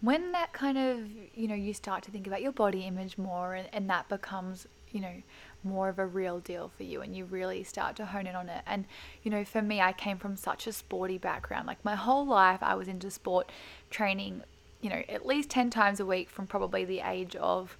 when 0.00 0.32
that 0.32 0.52
kind 0.52 0.78
of 0.78 0.98
you 1.34 1.46
know 1.46 1.54
you 1.54 1.72
start 1.72 2.02
to 2.02 2.10
think 2.10 2.26
about 2.26 2.42
your 2.42 2.52
body 2.52 2.82
image 2.82 3.18
more 3.18 3.54
and, 3.54 3.68
and 3.72 3.88
that 3.88 4.08
becomes 4.08 4.66
you 4.90 5.00
know 5.00 5.22
more 5.62 5.88
of 5.88 5.98
a 5.98 6.06
real 6.06 6.38
deal 6.40 6.70
for 6.76 6.82
you 6.82 7.00
and 7.00 7.14
you 7.14 7.24
really 7.24 7.62
start 7.62 7.96
to 7.96 8.06
hone 8.06 8.26
in 8.26 8.34
on 8.34 8.48
it. 8.48 8.62
And, 8.66 8.86
you 9.22 9.30
know, 9.30 9.44
for 9.44 9.62
me, 9.62 9.80
I 9.80 9.92
came 9.92 10.18
from 10.18 10.36
such 10.36 10.66
a 10.66 10.72
sporty 10.72 11.18
background. 11.18 11.66
Like 11.66 11.84
my 11.84 11.94
whole 11.94 12.26
life, 12.26 12.60
I 12.62 12.74
was 12.74 12.88
into 12.88 13.10
sport 13.10 13.50
training, 13.90 14.42
you 14.80 14.90
know, 14.90 15.02
at 15.08 15.26
least 15.26 15.50
10 15.50 15.70
times 15.70 16.00
a 16.00 16.06
week 16.06 16.30
from 16.30 16.46
probably 16.46 16.84
the 16.84 17.00
age 17.00 17.36
of 17.36 17.76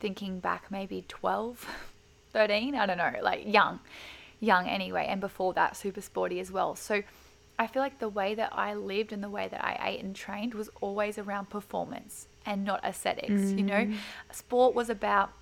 thinking 0.00 0.40
back, 0.40 0.70
maybe 0.70 1.04
12, 1.08 1.66
13, 2.32 2.74
I 2.74 2.86
don't 2.86 2.98
know, 2.98 3.12
like 3.22 3.46
young, 3.46 3.80
young 4.40 4.66
anyway. 4.66 5.06
And 5.08 5.20
before 5.20 5.52
that, 5.54 5.76
super 5.76 6.00
sporty 6.00 6.40
as 6.40 6.50
well. 6.50 6.74
So, 6.74 7.02
I 7.58 7.66
feel 7.66 7.80
like 7.80 7.98
the 8.00 8.08
way 8.10 8.34
that 8.34 8.50
I 8.52 8.74
lived 8.74 9.12
and 9.12 9.22
the 9.22 9.30
way 9.30 9.48
that 9.48 9.64
I 9.64 9.88
ate 9.88 10.04
and 10.04 10.14
trained 10.14 10.52
was 10.52 10.68
always 10.82 11.16
around 11.16 11.48
performance 11.48 12.28
and 12.44 12.64
not 12.64 12.84
aesthetics. 12.84 13.30
Mm. 13.30 13.58
You 13.58 13.64
know, 13.64 13.86
mm. 13.86 13.96
sport 14.30 14.74
was 14.74 14.90
about 14.90 15.32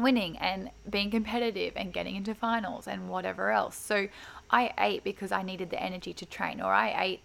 winning 0.00 0.36
and 0.38 0.70
being 0.88 1.10
competitive 1.10 1.74
and 1.76 1.92
getting 1.92 2.16
into 2.16 2.34
finals 2.34 2.86
and 2.86 3.08
whatever 3.08 3.50
else. 3.50 3.76
So 3.76 4.08
I 4.50 4.72
ate 4.78 5.04
because 5.04 5.32
I 5.32 5.42
needed 5.42 5.70
the 5.70 5.82
energy 5.82 6.12
to 6.14 6.26
train, 6.26 6.60
or 6.60 6.72
I 6.72 6.94
ate 7.02 7.20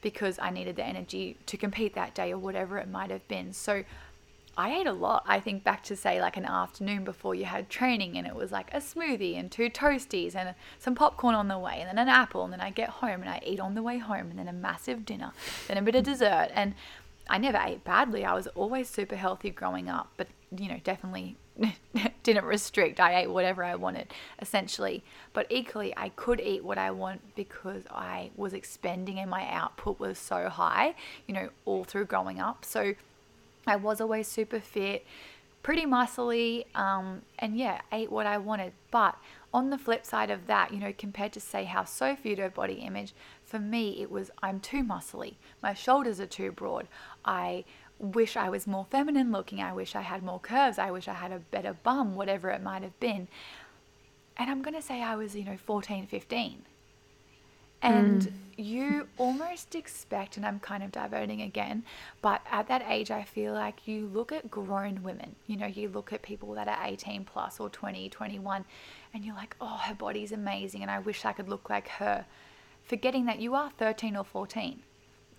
because 0.00 0.38
I 0.38 0.50
needed 0.50 0.76
the 0.76 0.84
energy 0.84 1.36
to 1.46 1.56
compete 1.56 1.94
that 1.94 2.14
day, 2.14 2.32
or 2.32 2.38
whatever 2.38 2.78
it 2.78 2.88
might 2.88 3.10
have 3.10 3.26
been. 3.28 3.52
So 3.52 3.84
I 4.56 4.72
ate 4.72 4.86
a 4.86 4.92
lot. 4.92 5.24
I 5.26 5.40
think 5.40 5.64
back 5.64 5.82
to 5.84 5.96
say 5.96 6.20
like 6.20 6.36
an 6.36 6.44
afternoon 6.44 7.04
before 7.04 7.34
you 7.34 7.44
had 7.44 7.68
training, 7.68 8.16
and 8.16 8.26
it 8.26 8.34
was 8.34 8.52
like 8.52 8.72
a 8.72 8.78
smoothie 8.78 9.38
and 9.38 9.50
two 9.50 9.68
toasties 9.70 10.34
and 10.34 10.54
some 10.78 10.94
popcorn 10.94 11.34
on 11.34 11.48
the 11.48 11.58
way, 11.58 11.78
and 11.80 11.88
then 11.88 11.98
an 11.98 12.08
apple, 12.08 12.44
and 12.44 12.52
then 12.52 12.60
I 12.60 12.70
get 12.70 12.88
home 12.88 13.20
and 13.22 13.28
I 13.28 13.40
eat 13.44 13.60
on 13.60 13.74
the 13.74 13.82
way 13.82 13.98
home, 13.98 14.30
and 14.30 14.38
then 14.38 14.48
a 14.48 14.52
massive 14.52 15.04
dinner, 15.04 15.32
then 15.68 15.76
a 15.76 15.82
bit 15.82 15.94
of 15.94 16.04
dessert. 16.04 16.50
And 16.54 16.74
I 17.28 17.38
never 17.38 17.58
ate 17.58 17.84
badly. 17.84 18.24
I 18.24 18.34
was 18.34 18.46
always 18.48 18.88
super 18.88 19.16
healthy 19.16 19.50
growing 19.50 19.88
up, 19.88 20.10
but 20.16 20.28
you 20.56 20.68
know, 20.68 20.80
definitely 20.84 21.36
didn't 22.22 22.44
restrict. 22.44 23.00
I 23.00 23.22
ate 23.22 23.30
whatever 23.30 23.62
I 23.62 23.74
wanted, 23.74 24.12
essentially. 24.40 25.04
But 25.32 25.46
equally, 25.50 25.94
I 25.96 26.10
could 26.10 26.40
eat 26.40 26.64
what 26.64 26.78
I 26.78 26.90
want 26.90 27.34
because 27.34 27.84
I 27.90 28.30
was 28.36 28.52
expending 28.52 29.18
and 29.18 29.30
my 29.30 29.48
output 29.48 30.00
was 30.00 30.18
so 30.18 30.48
high, 30.48 30.94
you 31.26 31.34
know, 31.34 31.50
all 31.64 31.84
through 31.84 32.06
growing 32.06 32.40
up. 32.40 32.64
So 32.64 32.94
I 33.66 33.76
was 33.76 34.00
always 34.00 34.28
super 34.28 34.60
fit, 34.60 35.06
pretty 35.62 35.86
muscly, 35.86 36.66
um, 36.76 37.22
and 37.38 37.56
yeah, 37.56 37.80
ate 37.92 38.10
what 38.10 38.26
I 38.26 38.38
wanted. 38.38 38.72
But 38.90 39.16
on 39.52 39.70
the 39.70 39.78
flip 39.78 40.04
side 40.04 40.30
of 40.30 40.46
that, 40.48 40.72
you 40.72 40.80
know, 40.80 40.92
compared 40.96 41.32
to 41.34 41.40
say 41.40 41.64
how 41.64 41.84
Sophie 41.84 42.22
viewed 42.22 42.38
her 42.38 42.50
body 42.50 42.74
image, 42.74 43.14
for 43.44 43.58
me 43.58 44.02
it 44.02 44.10
was 44.10 44.30
I'm 44.42 44.60
too 44.60 44.82
muscly. 44.82 45.34
My 45.62 45.74
shoulders 45.74 46.20
are 46.20 46.26
too 46.26 46.50
broad. 46.50 46.88
I 47.24 47.64
wish 47.98 48.36
I 48.36 48.48
was 48.48 48.66
more 48.66 48.86
feminine 48.90 49.32
looking. 49.32 49.60
I 49.60 49.72
wish 49.72 49.94
I 49.94 50.02
had 50.02 50.22
more 50.22 50.40
curves. 50.40 50.78
I 50.78 50.90
wish 50.90 51.08
I 51.08 51.14
had 51.14 51.32
a 51.32 51.38
better 51.38 51.74
bum, 51.82 52.14
whatever 52.14 52.50
it 52.50 52.62
might 52.62 52.82
have 52.82 52.98
been. 53.00 53.28
And 54.36 54.50
I'm 54.50 54.62
going 54.62 54.74
to 54.74 54.82
say 54.82 55.02
I 55.02 55.16
was, 55.16 55.34
you 55.36 55.44
know, 55.44 55.56
14, 55.56 56.06
15. 56.06 56.64
And 57.82 58.22
mm. 58.22 58.32
you 58.56 59.08
almost 59.18 59.74
expect, 59.74 60.36
and 60.36 60.44
I'm 60.44 60.58
kind 60.58 60.82
of 60.82 60.90
diverting 60.90 61.42
again, 61.42 61.84
but 62.22 62.40
at 62.50 62.66
that 62.68 62.84
age, 62.88 63.10
I 63.10 63.22
feel 63.22 63.52
like 63.52 63.86
you 63.86 64.06
look 64.06 64.32
at 64.32 64.50
grown 64.50 65.02
women. 65.02 65.36
You 65.46 65.56
know, 65.56 65.66
you 65.66 65.88
look 65.88 66.12
at 66.12 66.22
people 66.22 66.54
that 66.54 66.66
are 66.66 66.78
18 66.82 67.24
plus 67.24 67.60
or 67.60 67.68
20, 67.68 68.08
21, 68.08 68.64
and 69.12 69.24
you're 69.24 69.36
like, 69.36 69.54
oh, 69.60 69.80
her 69.84 69.94
body's 69.94 70.32
amazing, 70.32 70.82
and 70.82 70.90
I 70.90 70.98
wish 70.98 71.24
I 71.24 71.32
could 71.32 71.48
look 71.48 71.70
like 71.70 71.88
her. 71.88 72.24
Forgetting 72.82 73.26
that 73.26 73.40
you 73.40 73.54
are 73.54 73.70
13 73.78 74.16
or 74.16 74.24
14 74.24 74.82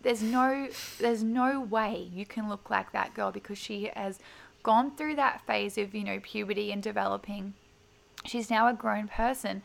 there's 0.06 0.22
no 0.22 0.68
there's 1.00 1.24
no 1.24 1.60
way 1.60 2.08
you 2.14 2.28
can 2.28 2.48
look 2.48 2.70
like 2.70 2.92
that 2.92 3.16
girl 3.16 3.32
because 3.32 3.58
she 3.58 3.90
has 3.96 4.20
gone 4.62 4.96
through 4.96 5.16
that 5.16 5.42
phase 5.48 5.80
of 5.80 5.96
you 5.96 6.04
know 6.04 6.20
puberty 6.22 6.72
and 6.72 6.82
developing. 6.82 7.56
She's 8.24 8.52
now 8.52 8.68
a 8.68 8.74
grown 8.74 9.08
person. 9.08 9.64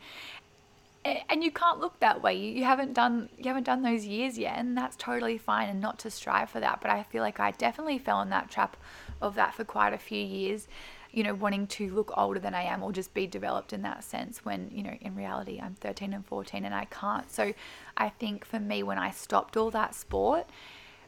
And 1.03 1.43
you 1.43 1.51
can't 1.51 1.79
look 1.79 1.99
that 1.99 2.21
way. 2.21 2.35
You 2.35 2.63
haven't 2.63 2.93
done 2.93 3.29
you 3.37 3.45
haven't 3.45 3.65
done 3.65 3.83
those 3.83 4.05
years 4.05 4.39
yet 4.39 4.57
and 4.57 4.75
that's 4.75 4.95
totally 4.95 5.37
fine 5.37 5.69
and 5.69 5.79
not 5.79 5.99
to 5.99 6.09
strive 6.09 6.49
for 6.49 6.59
that 6.59 6.79
but 6.81 6.89
i 6.89 7.03
feel 7.03 7.23
like 7.23 7.39
i 7.39 7.51
definitely 7.51 7.97
fell 7.97 8.21
in 8.21 8.29
that 8.29 8.51
trap 8.51 8.77
of 9.19 9.33
that 9.35 9.55
for 9.55 9.63
quite 9.63 9.93
a 9.93 9.97
few 9.97 10.23
years 10.23 10.67
you 11.11 11.23
know, 11.23 11.33
wanting 11.33 11.67
to 11.67 11.89
look 11.89 12.11
older 12.15 12.39
than 12.39 12.53
I 12.53 12.63
am 12.63 12.81
or 12.83 12.91
just 12.91 13.13
be 13.13 13.27
developed 13.27 13.73
in 13.73 13.81
that 13.81 14.03
sense 14.03 14.45
when, 14.45 14.71
you 14.73 14.81
know, 14.83 14.95
in 15.01 15.15
reality 15.15 15.59
I'm 15.61 15.75
13 15.75 16.13
and 16.13 16.25
14 16.25 16.63
and 16.63 16.73
I 16.73 16.85
can't. 16.85 17.29
So 17.31 17.53
I 17.97 18.09
think 18.09 18.45
for 18.45 18.59
me, 18.59 18.81
when 18.81 18.97
I 18.97 19.11
stopped 19.11 19.57
all 19.57 19.71
that 19.71 19.93
sport, 19.93 20.47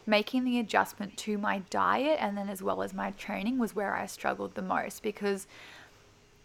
making 0.06 0.44
the 0.44 0.60
adjustment 0.60 1.16
to 1.16 1.38
my 1.38 1.60
diet 1.70 2.18
and 2.20 2.38
then 2.38 2.50
as 2.50 2.62
well 2.62 2.82
as 2.82 2.94
my 2.94 3.12
training 3.12 3.58
was 3.58 3.76
where 3.76 3.96
I 3.96 4.06
struggled 4.06 4.56
the 4.56 4.62
most 4.62 5.02
because 5.02 5.48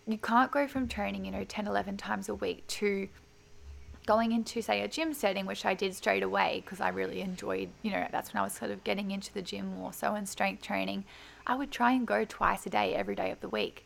you 0.07 0.19
can't 0.19 0.53
go 0.53 0.69
from 0.69 0.87
training, 0.87 1.25
you 1.25 1.33
know, 1.33 1.45
10, 1.45 1.67
11 1.67 1.97
times 1.97 2.29
a 2.29 2.35
week 2.35 2.65
to 2.69 3.09
going 4.07 4.33
into 4.33 4.63
say 4.63 4.81
a 4.81 4.89
gym 4.89 5.13
setting 5.13 5.45
which 5.45 5.67
i 5.67 5.75
did 5.75 5.95
straight 5.95 6.23
away 6.23 6.63
because 6.65 6.81
i 6.81 6.89
really 6.89 7.21
enjoyed 7.21 7.69
you 7.83 7.91
know 7.91 8.07
that's 8.11 8.33
when 8.33 8.41
i 8.41 8.43
was 8.43 8.55
sort 8.55 8.71
of 8.71 8.83
getting 8.83 9.11
into 9.11 9.31
the 9.35 9.43
gym 9.43 9.67
more 9.77 9.93
so 9.93 10.15
in 10.15 10.25
strength 10.25 10.63
training 10.63 11.05
i 11.49 11.55
would 11.57 11.71
try 11.71 11.93
and 11.93 12.07
go 12.07 12.25
twice 12.25 12.67
a 12.67 12.71
day 12.71 12.95
every 12.95 13.15
day 13.15 13.31
of 13.31 13.41
the 13.41 13.49
week. 13.49 13.85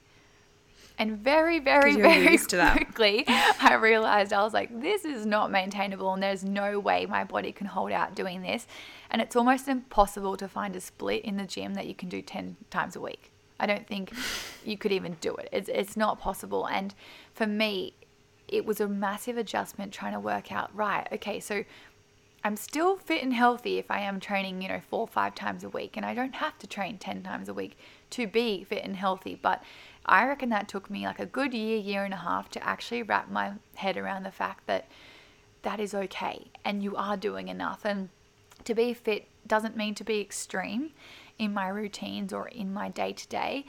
And 0.99 1.19
very 1.19 1.59
very 1.59 1.97
very 1.97 2.37
quickly 2.37 3.25
i 3.29 3.75
realized 3.81 4.33
i 4.33 4.43
was 4.43 4.53
like 4.53 4.69
this 4.83 5.05
is 5.05 5.25
not 5.25 5.51
maintainable 5.51 6.13
and 6.13 6.23
there's 6.23 6.45
no 6.45 6.79
way 6.79 7.07
my 7.07 7.25
body 7.25 7.51
can 7.51 7.67
hold 7.67 7.93
out 7.93 8.15
doing 8.15 8.43
this. 8.43 8.67
And 9.11 9.23
it's 9.23 9.35
almost 9.35 9.69
impossible 9.69 10.37
to 10.37 10.49
find 10.49 10.77
a 10.77 10.81
split 10.81 11.25
in 11.25 11.37
the 11.39 11.47
gym 11.47 11.75
that 11.75 11.87
you 11.87 11.95
can 11.95 12.09
do 12.09 12.21
10 12.21 12.57
times 12.71 12.97
a 12.97 13.01
week. 13.01 13.31
I 13.59 13.67
don't 13.67 13.87
think 13.87 14.13
you 14.65 14.77
could 14.77 14.93
even 14.93 15.17
do 15.21 15.35
it. 15.37 15.49
It's, 15.51 15.69
it's 15.69 15.97
not 15.97 16.21
possible. 16.21 16.67
And 16.67 16.95
for 17.35 17.47
me 17.47 17.95
it 18.53 18.67
was 18.67 18.81
a 18.81 18.87
massive 18.87 19.39
adjustment 19.39 19.93
trying 19.93 20.13
to 20.13 20.21
work 20.21 20.53
out, 20.53 20.71
right, 20.77 21.09
okay, 21.11 21.41
so 21.41 21.65
I'm 22.45 22.57
still 22.57 22.97
fit 22.97 23.23
and 23.23 23.33
healthy 23.33 23.79
if 23.79 23.91
I 23.91 24.01
am 24.01 24.19
training, 24.19 24.63
you 24.63 24.69
know, 24.69 24.81
four 24.91 25.01
or 25.01 25.09
five 25.09 25.35
times 25.35 25.63
a 25.63 25.69
week, 25.69 25.97
and 25.97 26.05
I 26.05 26.15
don't 26.15 26.35
have 26.35 26.59
to 26.59 26.67
train 26.67 26.99
10 26.99 27.23
times 27.23 27.49
a 27.49 27.55
week 27.55 27.79
to 28.11 28.27
be 28.27 28.65
fit 28.65 28.83
and 28.85 28.97
healthy. 28.97 29.39
But 29.41 29.63
I 30.05 30.27
reckon 30.27 30.49
that 30.49 30.69
took 30.69 30.91
me 30.91 31.07
like 31.07 31.21
a 31.21 31.27
good 31.27 31.55
year, 31.55 31.79
year 31.79 32.05
and 32.05 32.13
a 32.13 32.19
half 32.19 32.51
to 32.51 32.67
actually 32.67 33.05
wrap 33.05 33.31
my 33.31 33.53
head 33.77 33.97
around 33.97 34.25
the 34.25 34.33
fact 34.33 34.67
that 34.67 34.89
that 35.63 35.79
is 35.79 35.95
okay 35.95 36.51
and 36.65 36.83
you 36.83 36.97
are 36.97 37.17
doing 37.17 37.47
enough. 37.47 37.85
And 37.85 38.09
to 38.65 38.75
be 38.75 38.93
fit 38.93 39.29
doesn't 39.47 39.77
mean 39.77 39.95
to 39.95 40.05
be 40.05 40.21
extreme 40.21 40.91
in 41.39 41.55
my 41.55 41.69
routines 41.69 42.33
or 42.33 42.49
in 42.49 42.73
my 42.73 42.89
day 42.89 43.13
to 43.13 43.29
day 43.29 43.65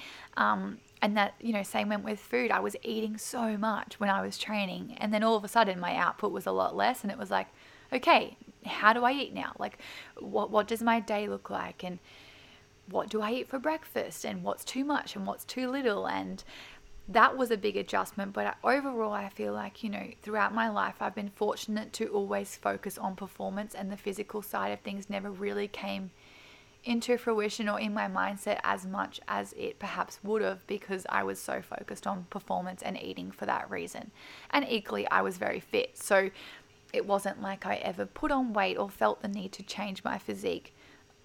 and 1.04 1.18
that 1.18 1.34
you 1.42 1.52
know 1.52 1.64
same 1.64 1.90
went 1.90 2.04
with 2.04 2.20
food 2.20 2.52
i 2.52 2.60
was 2.60 2.76
eating 2.84 3.18
so 3.18 3.58
much 3.58 4.00
when 4.00 4.10
i 4.10 4.22
was 4.22 4.38
training 4.38 4.96
and 5.00 5.14
then 5.14 5.24
all 5.24 5.36
of 5.36 5.44
a 5.44 5.48
sudden 5.48 5.80
my 5.80 5.96
output 5.96 6.32
was 6.32 6.46
a 6.46 6.52
lot 6.52 6.76
less 6.76 7.02
and 7.02 7.12
it 7.12 7.18
was 7.18 7.32
like 7.32 7.48
okay 7.92 8.38
how 8.66 8.94
do 8.94 9.04
i 9.04 9.12
eat 9.12 9.34
now? 9.34 9.54
Like 9.60 9.78
what 10.20 10.52
what 10.52 10.68
does 10.68 10.82
my 10.82 11.00
day 11.00 11.28
look 11.28 11.50
like? 11.50 11.84
And 11.84 12.00
what 12.90 13.10
do 13.10 13.22
i 13.22 13.32
eat 13.32 13.48
for 13.48 13.60
breakfast? 13.60 14.26
And 14.26 14.44
what's 14.44 14.64
too 14.64 14.84
much? 14.84 15.16
And 15.16 15.26
what's 15.26 15.46
too 15.46 15.70
little? 15.70 16.08
And 16.08 16.44
that 17.08 17.38
was 17.38 17.52
a 17.52 17.58
big 17.58 17.76
adjustment. 17.76 18.34
But 18.34 18.58
overall 18.64 19.14
i 19.14 19.30
feel 19.30 19.54
like 19.54 19.84
you 19.84 19.90
know 19.90 20.08
throughout 20.22 20.54
my 20.54 20.70
life 20.70 20.96
i've 21.02 21.16
been 21.16 21.30
fortunate 21.30 21.94
to 21.94 22.08
always 22.08 22.56
focus 22.56 22.98
on 22.98 23.16
performance 23.16 23.76
and 23.76 23.92
the 23.92 23.98
physical 23.98 24.42
side 24.42 24.72
of 24.72 24.80
things 24.80 25.10
never 25.10 25.30
really 25.32 25.68
came 25.68 26.12
into 26.86 27.18
fruition 27.18 27.70
or 27.70 27.80
in 27.80 27.94
my 27.94 28.08
mindset 28.08 28.60
as 28.64 28.86
much 28.86 29.20
as 29.28 29.54
it 29.54 29.80
perhaps 29.80 30.20
would 30.24 30.42
have 30.42 30.66
because 30.68 31.06
I 31.10 31.24
was 31.24 31.40
so 31.40 31.62
focused 31.62 32.06
on 32.06 32.26
performance 32.30 32.82
and 32.82 33.02
eating 33.02 33.32
for 33.32 33.46
that 33.46 33.70
reason. 33.70 34.12
And 34.50 34.66
equally, 34.68 35.08
I 35.10 35.22
was 35.22 35.38
very 35.38 35.60
fit. 35.60 35.98
So 35.98 36.30
it 36.94 37.08
wasn't 37.08 37.42
like 37.42 37.66
I 37.66 37.76
ever 37.78 38.06
put 38.06 38.32
on 38.32 38.54
weight 38.54 38.78
or 38.78 38.90
felt 38.90 39.22
the 39.22 39.28
need 39.28 39.52
to 39.54 39.64
change 39.64 40.04
my 40.04 40.20
physique. 40.20 40.74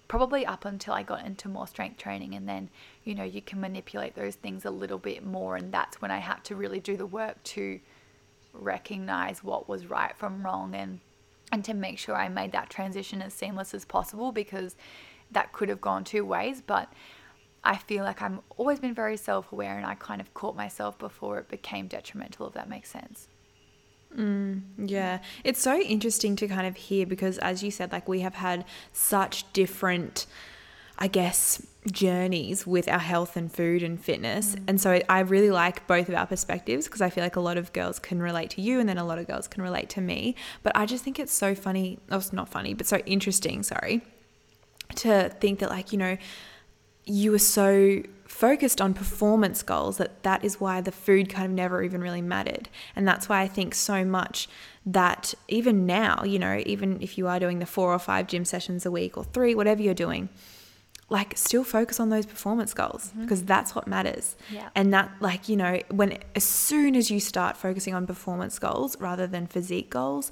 Probably 0.07 0.43
up 0.43 0.65
until 0.65 0.95
I 0.95 1.03
got 1.03 1.23
into 1.23 1.47
more 1.47 1.67
strength 1.67 1.97
training, 1.97 2.33
and 2.33 2.49
then 2.49 2.69
you 3.03 3.13
know, 3.13 3.23
you 3.23 3.41
can 3.41 3.61
manipulate 3.61 4.15
those 4.15 4.35
things 4.35 4.65
a 4.65 4.71
little 4.71 4.97
bit 4.97 5.23
more. 5.23 5.55
And 5.55 5.71
that's 5.71 6.01
when 6.01 6.09
I 6.09 6.17
had 6.17 6.43
to 6.45 6.55
really 6.55 6.79
do 6.79 6.97
the 6.97 7.05
work 7.05 7.41
to 7.43 7.79
recognize 8.51 9.43
what 9.43 9.69
was 9.69 9.85
right 9.85 10.17
from 10.17 10.43
wrong 10.43 10.73
and 10.73 10.99
and 11.51 11.63
to 11.65 11.73
make 11.73 11.97
sure 11.97 12.15
I 12.15 12.29
made 12.29 12.51
that 12.51 12.69
transition 12.69 13.21
as 13.21 13.33
seamless 13.33 13.73
as 13.73 13.85
possible 13.85 14.31
because 14.31 14.75
that 15.31 15.51
could 15.51 15.69
have 15.69 15.81
gone 15.81 16.03
two 16.03 16.23
ways, 16.25 16.61
but 16.65 16.91
I 17.63 17.77
feel 17.77 18.03
like 18.03 18.21
I've 18.21 18.39
always 18.57 18.79
been 18.79 18.93
very 18.93 19.17
self 19.17 19.51
aware 19.51 19.77
and 19.77 19.85
I 19.85 19.95
kind 19.95 20.21
of 20.21 20.33
caught 20.33 20.55
myself 20.55 20.97
before 20.97 21.39
it 21.39 21.49
became 21.49 21.87
detrimental, 21.87 22.47
if 22.47 22.53
that 22.53 22.69
makes 22.69 22.89
sense. 22.89 23.27
Mm, 24.17 24.61
yeah, 24.77 25.19
it's 25.43 25.61
so 25.61 25.79
interesting 25.79 26.35
to 26.37 26.47
kind 26.47 26.67
of 26.67 26.75
hear 26.75 27.05
because, 27.05 27.37
as 27.39 27.63
you 27.63 27.71
said, 27.71 27.91
like 27.91 28.07
we 28.07 28.21
have 28.21 28.35
had 28.35 28.65
such 28.91 29.51
different, 29.53 30.25
I 30.97 31.07
guess, 31.07 31.65
journeys 31.91 32.65
with 32.65 32.89
our 32.89 32.99
health 32.99 33.37
and 33.37 33.51
food 33.51 33.83
and 33.83 34.03
fitness. 34.03 34.55
Mm. 34.55 34.63
And 34.67 34.81
so 34.81 35.01
I 35.07 35.19
really 35.19 35.51
like 35.51 35.85
both 35.87 36.09
of 36.09 36.15
our 36.15 36.25
perspectives 36.25 36.87
because 36.87 37.01
I 37.01 37.09
feel 37.09 37.23
like 37.23 37.35
a 37.35 37.41
lot 37.41 37.57
of 37.57 37.71
girls 37.71 37.99
can 37.99 38.21
relate 38.21 38.49
to 38.51 38.61
you 38.61 38.79
and 38.79 38.89
then 38.89 38.97
a 38.97 39.05
lot 39.05 39.19
of 39.19 39.27
girls 39.27 39.47
can 39.47 39.63
relate 39.63 39.89
to 39.89 40.01
me. 40.01 40.35
But 40.63 40.75
I 40.75 40.85
just 40.85 41.03
think 41.03 41.19
it's 41.19 41.33
so 41.33 41.53
funny, 41.55 41.99
oh, 42.11 42.17
it's 42.17 42.33
not 42.33 42.49
funny, 42.49 42.73
but 42.73 42.87
so 42.87 42.97
interesting, 43.05 43.63
sorry, 43.63 44.01
to 44.95 45.29
think 45.39 45.59
that 45.59 45.69
like 45.69 45.91
you 45.91 45.99
know 45.99 46.17
you 47.05 47.31
were 47.31 47.39
so 47.39 48.01
focused 48.29 48.79
on 48.79 48.93
performance 48.93 49.63
goals 49.63 49.97
that 49.97 50.21
that 50.21 50.45
is 50.45 50.59
why 50.59 50.79
the 50.79 50.91
food 50.91 51.27
kind 51.29 51.45
of 51.47 51.51
never 51.51 51.81
even 51.81 51.99
really 51.99 52.21
mattered 52.21 52.69
and 52.95 53.07
that's 53.07 53.27
why 53.27 53.41
i 53.41 53.47
think 53.47 53.73
so 53.73 54.05
much 54.05 54.47
that 54.85 55.33
even 55.47 55.87
now 55.87 56.23
you 56.23 56.37
know 56.37 56.61
even 56.67 57.01
if 57.01 57.17
you 57.17 57.27
are 57.27 57.39
doing 57.39 57.57
the 57.57 57.65
four 57.65 57.91
or 57.91 57.97
five 57.97 58.27
gym 58.27 58.45
sessions 58.45 58.85
a 58.85 58.91
week 58.91 59.17
or 59.17 59.23
three 59.23 59.55
whatever 59.55 59.81
you're 59.81 59.95
doing 59.95 60.29
like 61.09 61.35
still 61.35 61.63
focus 61.63 61.99
on 61.99 62.09
those 62.09 62.27
performance 62.27 62.71
goals 62.71 63.07
mm-hmm. 63.07 63.23
because 63.23 63.43
that's 63.43 63.73
what 63.73 63.87
matters 63.87 64.35
yeah. 64.51 64.69
and 64.75 64.93
that 64.93 65.11
like 65.19 65.49
you 65.49 65.57
know 65.57 65.79
when 65.89 66.15
as 66.35 66.43
soon 66.43 66.95
as 66.95 67.09
you 67.09 67.19
start 67.19 67.57
focusing 67.57 67.95
on 67.95 68.05
performance 68.05 68.59
goals 68.59 68.95
rather 69.01 69.25
than 69.25 69.47
physique 69.47 69.89
goals 69.89 70.31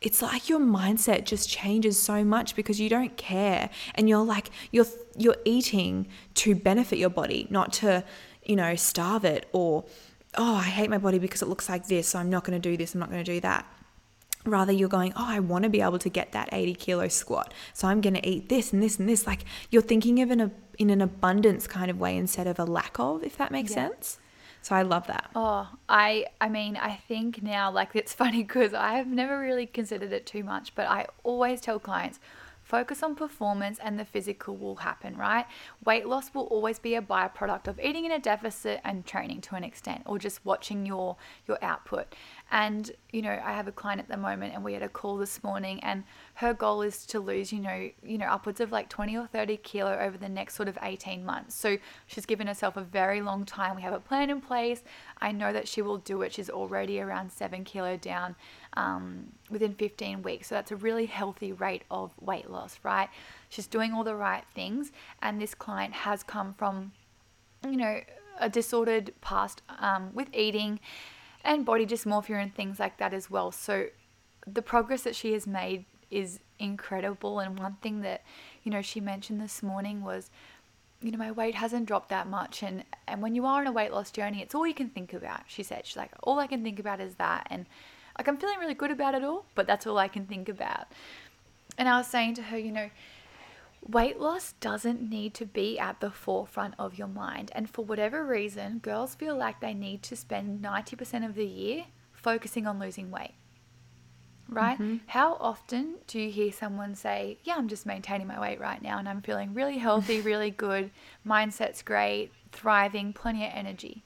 it's 0.00 0.22
like 0.22 0.48
your 0.48 0.60
mindset 0.60 1.24
just 1.24 1.48
changes 1.48 1.98
so 1.98 2.24
much 2.24 2.56
because 2.56 2.80
you 2.80 2.88
don't 2.88 3.16
care 3.16 3.70
and 3.94 4.08
you're 4.08 4.24
like 4.24 4.50
you're 4.70 4.86
you're 5.16 5.36
eating 5.44 6.06
to 6.34 6.54
benefit 6.54 6.98
your 6.98 7.10
body 7.10 7.46
not 7.50 7.72
to 7.72 8.02
you 8.44 8.56
know 8.56 8.74
starve 8.74 9.24
it 9.24 9.46
or 9.52 9.84
oh 10.36 10.56
i 10.56 10.62
hate 10.62 10.88
my 10.88 10.98
body 10.98 11.18
because 11.18 11.42
it 11.42 11.48
looks 11.48 11.68
like 11.68 11.86
this 11.86 12.08
so 12.08 12.18
i'm 12.18 12.30
not 12.30 12.44
going 12.44 12.60
to 12.60 12.70
do 12.70 12.76
this 12.76 12.94
i'm 12.94 13.00
not 13.00 13.10
going 13.10 13.24
to 13.24 13.32
do 13.32 13.40
that. 13.40 13.66
Rather 14.46 14.72
you're 14.72 14.88
going 14.88 15.12
oh 15.16 15.26
i 15.26 15.38
want 15.38 15.64
to 15.64 15.68
be 15.68 15.82
able 15.82 15.98
to 15.98 16.08
get 16.08 16.32
that 16.32 16.48
80 16.50 16.74
kilo 16.76 17.08
squat 17.08 17.52
so 17.74 17.86
i'm 17.88 18.00
going 18.00 18.14
to 18.14 18.26
eat 18.26 18.48
this 18.48 18.72
and 18.72 18.82
this 18.82 18.98
and 18.98 19.06
this. 19.06 19.26
Like 19.26 19.44
you're 19.70 19.82
thinking 19.82 20.22
of 20.22 20.30
in 20.30 20.40
a 20.40 20.50
in 20.78 20.88
an 20.88 21.02
abundance 21.02 21.66
kind 21.66 21.90
of 21.90 22.00
way 22.00 22.16
instead 22.16 22.46
of 22.46 22.58
a 22.58 22.64
lack 22.64 22.98
of 22.98 23.22
if 23.22 23.36
that 23.36 23.52
makes 23.52 23.72
yeah. 23.72 23.88
sense 23.88 24.18
so 24.62 24.74
I 24.74 24.82
love 24.82 25.06
that. 25.06 25.30
Oh, 25.34 25.68
I 25.88 26.26
I 26.40 26.48
mean, 26.48 26.76
I 26.76 26.94
think 26.96 27.42
now 27.42 27.70
like 27.70 27.90
it's 27.94 28.12
funny 28.22 28.44
cuz 28.44 28.74
I 28.74 28.94
have 28.94 29.06
never 29.08 29.38
really 29.38 29.66
considered 29.66 30.12
it 30.12 30.26
too 30.26 30.44
much, 30.44 30.74
but 30.74 30.86
I 30.88 31.06
always 31.22 31.60
tell 31.60 31.78
clients 31.78 32.20
Focus 32.70 33.02
on 33.02 33.16
performance 33.16 33.80
and 33.82 33.98
the 33.98 34.04
physical 34.04 34.56
will 34.56 34.76
happen, 34.76 35.16
right? 35.16 35.44
Weight 35.84 36.06
loss 36.06 36.32
will 36.32 36.44
always 36.44 36.78
be 36.78 36.94
a 36.94 37.02
byproduct 37.02 37.66
of 37.66 37.80
eating 37.80 38.04
in 38.04 38.12
a 38.12 38.20
deficit 38.20 38.80
and 38.84 39.04
training 39.04 39.40
to 39.40 39.56
an 39.56 39.64
extent 39.64 40.02
or 40.06 40.20
just 40.20 40.46
watching 40.46 40.86
your 40.86 41.16
your 41.48 41.58
output. 41.64 42.14
And 42.52 42.92
you 43.10 43.22
know, 43.22 43.40
I 43.44 43.54
have 43.54 43.66
a 43.66 43.72
client 43.72 44.00
at 44.00 44.06
the 44.06 44.16
moment 44.16 44.54
and 44.54 44.62
we 44.62 44.72
had 44.72 44.84
a 44.84 44.88
call 44.88 45.16
this 45.16 45.42
morning 45.42 45.80
and 45.80 46.04
her 46.34 46.54
goal 46.54 46.82
is 46.82 47.06
to 47.06 47.18
lose, 47.18 47.52
you 47.52 47.58
know, 47.58 47.90
you 48.04 48.18
know, 48.18 48.26
upwards 48.26 48.60
of 48.60 48.70
like 48.70 48.88
20 48.88 49.16
or 49.16 49.26
30 49.26 49.56
kilo 49.56 49.98
over 49.98 50.16
the 50.16 50.28
next 50.28 50.54
sort 50.54 50.68
of 50.68 50.78
18 50.80 51.26
months. 51.26 51.56
So 51.56 51.76
she's 52.06 52.24
given 52.24 52.46
herself 52.46 52.76
a 52.76 52.82
very 52.82 53.20
long 53.20 53.44
time. 53.44 53.74
We 53.74 53.82
have 53.82 53.92
a 53.92 53.98
plan 53.98 54.30
in 54.30 54.40
place. 54.40 54.84
I 55.20 55.32
know 55.32 55.52
that 55.52 55.66
she 55.66 55.82
will 55.82 55.98
do 55.98 56.22
it. 56.22 56.32
She's 56.32 56.48
already 56.48 57.00
around 57.00 57.32
7 57.32 57.64
kilo 57.64 57.96
down 57.96 58.36
um, 58.74 59.32
within 59.50 59.74
15 59.74 60.22
weeks. 60.22 60.48
So 60.48 60.54
that's 60.54 60.70
a 60.70 60.76
really 60.76 61.06
healthy 61.06 61.52
rate 61.52 61.82
of 61.90 62.12
weight 62.20 62.50
loss, 62.50 62.78
right? 62.82 63.08
She's 63.48 63.66
doing 63.66 63.92
all 63.92 64.04
the 64.04 64.14
right 64.14 64.44
things, 64.54 64.92
and 65.22 65.40
this 65.40 65.54
client 65.54 65.94
has 65.94 66.22
come 66.22 66.54
from, 66.54 66.92
you 67.64 67.76
know, 67.76 68.00
a 68.38 68.48
disordered 68.48 69.12
past 69.20 69.62
um, 69.78 70.10
with 70.14 70.28
eating 70.32 70.80
and 71.44 71.64
body 71.64 71.86
dysmorphia 71.86 72.42
and 72.42 72.54
things 72.54 72.78
like 72.78 72.98
that 72.98 73.12
as 73.12 73.30
well. 73.30 73.52
So 73.52 73.86
the 74.46 74.62
progress 74.62 75.02
that 75.02 75.14
she 75.14 75.32
has 75.32 75.46
made 75.46 75.84
is 76.10 76.40
incredible. 76.58 77.38
And 77.40 77.58
one 77.58 77.76
thing 77.82 78.02
that, 78.02 78.22
you 78.62 78.70
know, 78.70 78.82
she 78.82 79.00
mentioned 79.00 79.40
this 79.40 79.62
morning 79.62 80.02
was, 80.02 80.30
you 81.00 81.10
know, 81.10 81.18
my 81.18 81.30
weight 81.30 81.54
hasn't 81.54 81.86
dropped 81.86 82.10
that 82.10 82.26
much. 82.26 82.62
And, 82.62 82.84
and 83.06 83.22
when 83.22 83.34
you 83.34 83.46
are 83.46 83.60
on 83.60 83.66
a 83.66 83.72
weight 83.72 83.92
loss 83.92 84.10
journey, 84.10 84.42
it's 84.42 84.54
all 84.54 84.66
you 84.66 84.74
can 84.74 84.90
think 84.90 85.14
about. 85.14 85.42
She 85.46 85.62
said, 85.62 85.86
she's 85.86 85.96
like, 85.96 86.10
all 86.22 86.38
I 86.38 86.46
can 86.46 86.62
think 86.62 86.78
about 86.78 87.00
is 87.00 87.14
that. 87.14 87.46
And 87.50 87.66
like 88.20 88.28
I'm 88.28 88.36
feeling 88.36 88.58
really 88.58 88.74
good 88.74 88.90
about 88.90 89.14
it 89.14 89.24
all, 89.24 89.46
but 89.54 89.66
that's 89.66 89.86
all 89.86 89.96
I 89.96 90.06
can 90.06 90.26
think 90.26 90.50
about. 90.50 90.88
And 91.78 91.88
I 91.88 91.96
was 91.96 92.06
saying 92.06 92.34
to 92.34 92.42
her, 92.42 92.58
you 92.58 92.70
know, 92.70 92.90
weight 93.88 94.20
loss 94.20 94.52
doesn't 94.60 95.00
need 95.00 95.32
to 95.32 95.46
be 95.46 95.78
at 95.78 96.00
the 96.00 96.10
forefront 96.10 96.74
of 96.78 96.98
your 96.98 97.08
mind. 97.08 97.50
And 97.54 97.70
for 97.70 97.82
whatever 97.82 98.22
reason, 98.22 98.80
girls 98.80 99.14
feel 99.14 99.34
like 99.34 99.60
they 99.60 99.72
need 99.72 100.02
to 100.02 100.16
spend 100.16 100.62
90% 100.62 101.24
of 101.24 101.34
the 101.34 101.46
year 101.46 101.86
focusing 102.12 102.66
on 102.66 102.78
losing 102.78 103.10
weight. 103.10 103.32
Right? 104.50 104.74
Mm-hmm. 104.74 104.96
How 105.06 105.38
often 105.40 105.94
do 106.06 106.20
you 106.20 106.30
hear 106.30 106.52
someone 106.52 106.94
say, 106.94 107.38
Yeah, 107.42 107.54
I'm 107.56 107.68
just 107.68 107.86
maintaining 107.86 108.26
my 108.26 108.38
weight 108.38 108.60
right 108.60 108.82
now 108.82 108.98
and 108.98 109.08
I'm 109.08 109.22
feeling 109.22 109.54
really 109.54 109.78
healthy, 109.78 110.20
really 110.20 110.50
good, 110.50 110.90
mindset's 111.26 111.80
great, 111.80 112.32
thriving, 112.52 113.14
plenty 113.14 113.46
of 113.46 113.52
energy? 113.54 114.04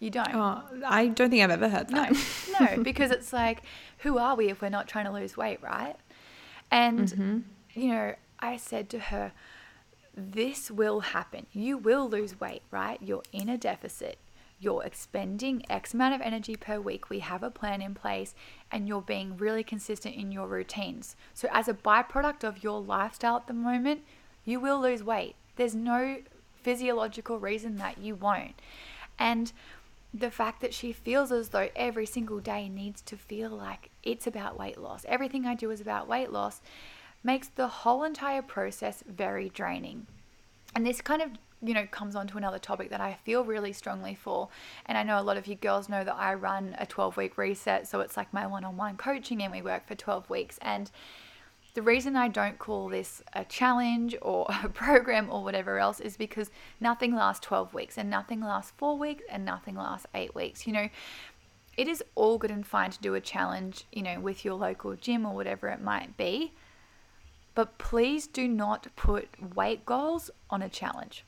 You 0.00 0.10
don't. 0.10 0.34
Oh, 0.34 0.62
I 0.86 1.08
don't 1.08 1.30
think 1.30 1.42
I've 1.42 1.50
ever 1.50 1.68
heard 1.68 1.88
that. 1.88 2.12
No, 2.60 2.76
no, 2.76 2.82
because 2.82 3.10
it's 3.10 3.32
like, 3.32 3.62
who 3.98 4.18
are 4.18 4.36
we 4.36 4.48
if 4.48 4.62
we're 4.62 4.68
not 4.68 4.88
trying 4.88 5.04
to 5.06 5.12
lose 5.12 5.36
weight, 5.36 5.62
right? 5.62 5.96
And, 6.70 7.08
mm-hmm. 7.08 7.38
you 7.74 7.88
know, 7.88 8.14
I 8.38 8.56
said 8.56 8.88
to 8.90 8.98
her, 8.98 9.32
this 10.14 10.70
will 10.70 11.00
happen. 11.00 11.46
You 11.52 11.78
will 11.78 12.08
lose 12.08 12.40
weight, 12.40 12.62
right? 12.70 12.98
You're 13.00 13.22
in 13.32 13.48
a 13.48 13.56
deficit. 13.56 14.18
You're 14.60 14.84
expending 14.84 15.62
X 15.70 15.94
amount 15.94 16.14
of 16.14 16.20
energy 16.20 16.56
per 16.56 16.80
week. 16.80 17.10
We 17.10 17.20
have 17.20 17.44
a 17.44 17.50
plan 17.50 17.80
in 17.80 17.94
place 17.94 18.34
and 18.72 18.88
you're 18.88 19.02
being 19.02 19.36
really 19.36 19.62
consistent 19.62 20.16
in 20.16 20.32
your 20.32 20.48
routines. 20.48 21.14
So, 21.32 21.48
as 21.52 21.68
a 21.68 21.74
byproduct 21.74 22.42
of 22.42 22.64
your 22.64 22.80
lifestyle 22.80 23.36
at 23.36 23.46
the 23.46 23.52
moment, 23.52 24.02
you 24.44 24.58
will 24.58 24.80
lose 24.80 25.04
weight. 25.04 25.36
There's 25.54 25.76
no 25.76 26.18
physiological 26.60 27.38
reason 27.38 27.76
that 27.76 27.98
you 27.98 28.16
won't. 28.16 28.60
And 29.16 29.52
the 30.12 30.30
fact 30.30 30.60
that 30.60 30.72
she 30.72 30.92
feels 30.92 31.30
as 31.30 31.50
though 31.50 31.68
every 31.76 32.06
single 32.06 32.40
day 32.40 32.68
needs 32.68 33.02
to 33.02 33.16
feel 33.16 33.50
like 33.50 33.90
it's 34.02 34.26
about 34.26 34.58
weight 34.58 34.78
loss. 34.78 35.04
Everything 35.08 35.46
I 35.46 35.54
do 35.54 35.70
is 35.70 35.80
about 35.80 36.08
weight 36.08 36.32
loss 36.32 36.60
makes 37.22 37.48
the 37.48 37.68
whole 37.68 38.04
entire 38.04 38.42
process 38.42 39.02
very 39.06 39.48
draining. 39.50 40.06
And 40.74 40.86
this 40.86 41.00
kind 41.00 41.20
of, 41.20 41.30
you 41.62 41.74
know, 41.74 41.86
comes 41.86 42.14
on 42.14 42.26
to 42.28 42.38
another 42.38 42.58
topic 42.58 42.90
that 42.90 43.00
I 43.00 43.14
feel 43.24 43.44
really 43.44 43.72
strongly 43.72 44.14
for. 44.14 44.48
And 44.86 44.96
I 44.96 45.02
know 45.02 45.20
a 45.20 45.22
lot 45.22 45.36
of 45.36 45.46
you 45.46 45.56
girls 45.56 45.88
know 45.88 46.04
that 46.04 46.14
I 46.14 46.34
run 46.34 46.74
a 46.78 46.86
12 46.86 47.16
week 47.16 47.36
reset. 47.36 47.86
So 47.86 48.00
it's 48.00 48.16
like 48.16 48.32
my 48.32 48.46
one 48.46 48.64
on 48.64 48.76
one 48.76 48.96
coaching 48.96 49.42
and 49.42 49.52
we 49.52 49.62
work 49.62 49.86
for 49.86 49.94
12 49.94 50.30
weeks. 50.30 50.58
And 50.62 50.90
the 51.78 51.82
reason 51.82 52.16
I 52.16 52.26
don't 52.26 52.58
call 52.58 52.88
this 52.88 53.22
a 53.34 53.44
challenge 53.44 54.16
or 54.20 54.46
a 54.64 54.68
program 54.68 55.28
or 55.30 55.44
whatever 55.44 55.78
else 55.78 56.00
is 56.00 56.16
because 56.16 56.50
nothing 56.80 57.14
lasts 57.14 57.46
12 57.46 57.72
weeks 57.72 57.96
and 57.96 58.10
nothing 58.10 58.40
lasts 58.40 58.72
four 58.76 58.98
weeks 58.98 59.22
and 59.30 59.44
nothing 59.44 59.76
lasts 59.76 60.04
eight 60.12 60.34
weeks. 60.34 60.66
You 60.66 60.72
know, 60.72 60.88
it 61.76 61.86
is 61.86 62.02
all 62.16 62.36
good 62.36 62.50
and 62.50 62.66
fine 62.66 62.90
to 62.90 62.98
do 62.98 63.14
a 63.14 63.20
challenge, 63.20 63.84
you 63.92 64.02
know, 64.02 64.18
with 64.18 64.44
your 64.44 64.54
local 64.54 64.96
gym 64.96 65.24
or 65.24 65.36
whatever 65.36 65.68
it 65.68 65.80
might 65.80 66.16
be. 66.16 66.52
But 67.54 67.78
please 67.78 68.26
do 68.26 68.48
not 68.48 68.88
put 68.96 69.28
weight 69.54 69.86
goals 69.86 70.32
on 70.50 70.62
a 70.62 70.68
challenge. 70.68 71.24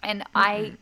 And 0.00 0.20
mm-hmm. 0.20 0.38
I 0.38 0.76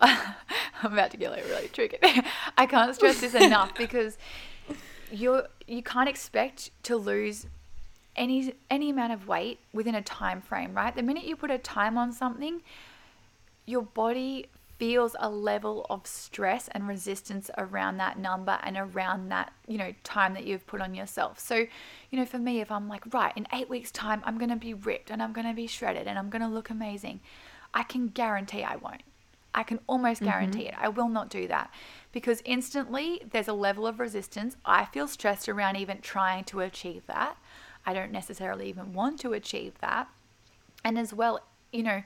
I'm 0.82 0.94
about 0.94 1.10
to 1.10 1.18
get 1.18 1.32
like 1.32 1.44
really 1.44 1.68
triggered. 1.68 2.00
I 2.56 2.64
can't 2.64 2.94
stress 2.94 3.20
this 3.20 3.34
enough 3.34 3.74
because 3.74 4.16
you're 5.12 5.48
you 5.66 5.82
can't 5.82 6.08
expect 6.08 6.70
to 6.84 6.96
lose 6.96 7.44
any 8.18 8.52
any 8.70 8.90
amount 8.90 9.12
of 9.14 9.26
weight 9.26 9.60
within 9.72 9.94
a 9.94 10.02
time 10.02 10.42
frame, 10.42 10.74
right? 10.74 10.94
The 10.94 11.02
minute 11.02 11.24
you 11.24 11.36
put 11.36 11.50
a 11.50 11.58
time 11.58 11.96
on 11.96 12.12
something, 12.12 12.62
your 13.64 13.82
body 13.82 14.46
feels 14.78 15.16
a 15.18 15.28
level 15.28 15.84
of 15.90 16.06
stress 16.06 16.68
and 16.68 16.86
resistance 16.86 17.50
around 17.58 17.96
that 17.96 18.16
number 18.18 18.58
and 18.62 18.76
around 18.76 19.28
that, 19.28 19.52
you 19.66 19.76
know, 19.76 19.92
time 20.04 20.34
that 20.34 20.44
you've 20.46 20.66
put 20.66 20.80
on 20.80 20.94
yourself. 20.94 21.38
So, 21.38 21.66
you 22.10 22.18
know, 22.18 22.24
for 22.24 22.38
me, 22.38 22.60
if 22.60 22.70
I'm 22.70 22.88
like, 22.88 23.02
right, 23.12 23.32
in 23.36 23.46
eight 23.52 23.68
weeks' 23.68 23.90
time, 23.90 24.22
I'm 24.24 24.38
going 24.38 24.50
to 24.50 24.56
be 24.56 24.74
ripped 24.74 25.10
and 25.10 25.20
I'm 25.20 25.32
going 25.32 25.48
to 25.48 25.52
be 25.52 25.66
shredded 25.66 26.06
and 26.06 26.16
I'm 26.16 26.30
going 26.30 26.42
to 26.42 26.48
look 26.48 26.70
amazing, 26.70 27.20
I 27.74 27.82
can 27.82 28.08
guarantee 28.08 28.62
I 28.62 28.76
won't. 28.76 29.02
I 29.52 29.64
can 29.64 29.80
almost 29.88 30.20
mm-hmm. 30.20 30.30
guarantee 30.30 30.64
mm-hmm. 30.66 30.80
it. 30.80 30.84
I 30.84 30.88
will 30.88 31.08
not 31.08 31.28
do 31.28 31.48
that 31.48 31.72
because 32.12 32.40
instantly 32.44 33.22
there's 33.28 33.48
a 33.48 33.52
level 33.52 33.86
of 33.86 33.98
resistance. 33.98 34.56
I 34.64 34.84
feel 34.84 35.08
stressed 35.08 35.48
around 35.48 35.76
even 35.76 36.00
trying 36.00 36.44
to 36.44 36.60
achieve 36.60 37.02
that. 37.08 37.36
I 37.88 37.94
don't 37.94 38.12
necessarily 38.12 38.68
even 38.68 38.92
want 38.92 39.18
to 39.20 39.32
achieve 39.32 39.72
that. 39.80 40.08
And 40.84 40.98
as 40.98 41.14
well, 41.14 41.40
you 41.72 41.82
know, 41.82 42.02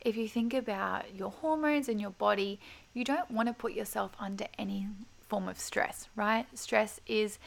if 0.00 0.16
you 0.16 0.28
think 0.28 0.54
about 0.54 1.12
your 1.12 1.30
hormones 1.30 1.88
and 1.88 2.00
your 2.00 2.10
body, 2.10 2.60
you 2.92 3.02
don't 3.02 3.28
want 3.32 3.48
to 3.48 3.52
put 3.52 3.72
yourself 3.72 4.12
under 4.20 4.46
any 4.58 4.86
form 5.28 5.48
of 5.48 5.58
stress, 5.58 6.06
right? 6.14 6.46
Stress 6.56 7.00
is 7.08 7.40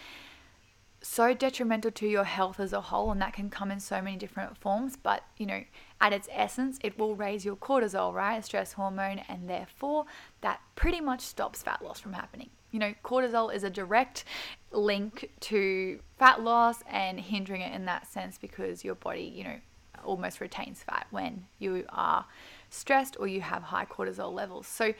so 1.02 1.34
detrimental 1.34 1.92
to 1.92 2.08
your 2.08 2.26
health 2.26 2.60
as 2.60 2.74
a 2.74 2.82
whole 2.82 3.10
and 3.10 3.22
that 3.22 3.32
can 3.32 3.50
come 3.50 3.72
in 3.72 3.80
so 3.80 4.02
many 4.02 4.18
different 4.18 4.58
forms 4.58 4.98
but 4.98 5.24
you 5.38 5.46
know 5.46 5.64
at 6.02 6.12
its 6.12 6.28
essence 6.32 6.80
it 6.84 6.98
will 6.98 7.16
raise 7.16 7.46
your 7.46 7.56
cortisol 7.56 8.12
right 8.12 8.44
stress 8.44 8.74
hormone 8.74 9.22
and 9.30 9.48
therefore 9.48 10.06
that 10.42 10.60
pretty 10.76 11.00
much 11.00 11.22
stops 11.22 11.62
fat 11.62 11.84
loss 11.84 12.00
from 12.00 12.14
happening 12.14 12.50
you 12.72 12.80
know, 12.80 12.94
cortisol 13.04 13.54
is 13.54 13.64
a 13.64 13.70
direct 13.70 14.26
link 14.72 15.32
to 15.40 16.00
fat 16.20 16.42
loss 16.44 16.84
and 16.90 17.20
hindering 17.20 17.62
it 17.62 17.74
in 17.74 17.86
that 17.86 18.12
sense 18.12 18.38
because 18.38 18.84
your 18.84 18.96
body, 18.96 19.32
you 19.34 19.44
know, 19.44 19.56
almost 20.04 20.42
retains 20.42 20.84
fat 20.84 21.08
when 21.10 21.46
you 21.60 21.86
are 21.90 22.26
stressed 22.70 23.18
or 23.20 23.28
you 23.28 23.42
have 23.42 23.64
high 23.64 23.86
cortisol 23.86 24.34
levels. 24.34 24.68
So 24.68 24.94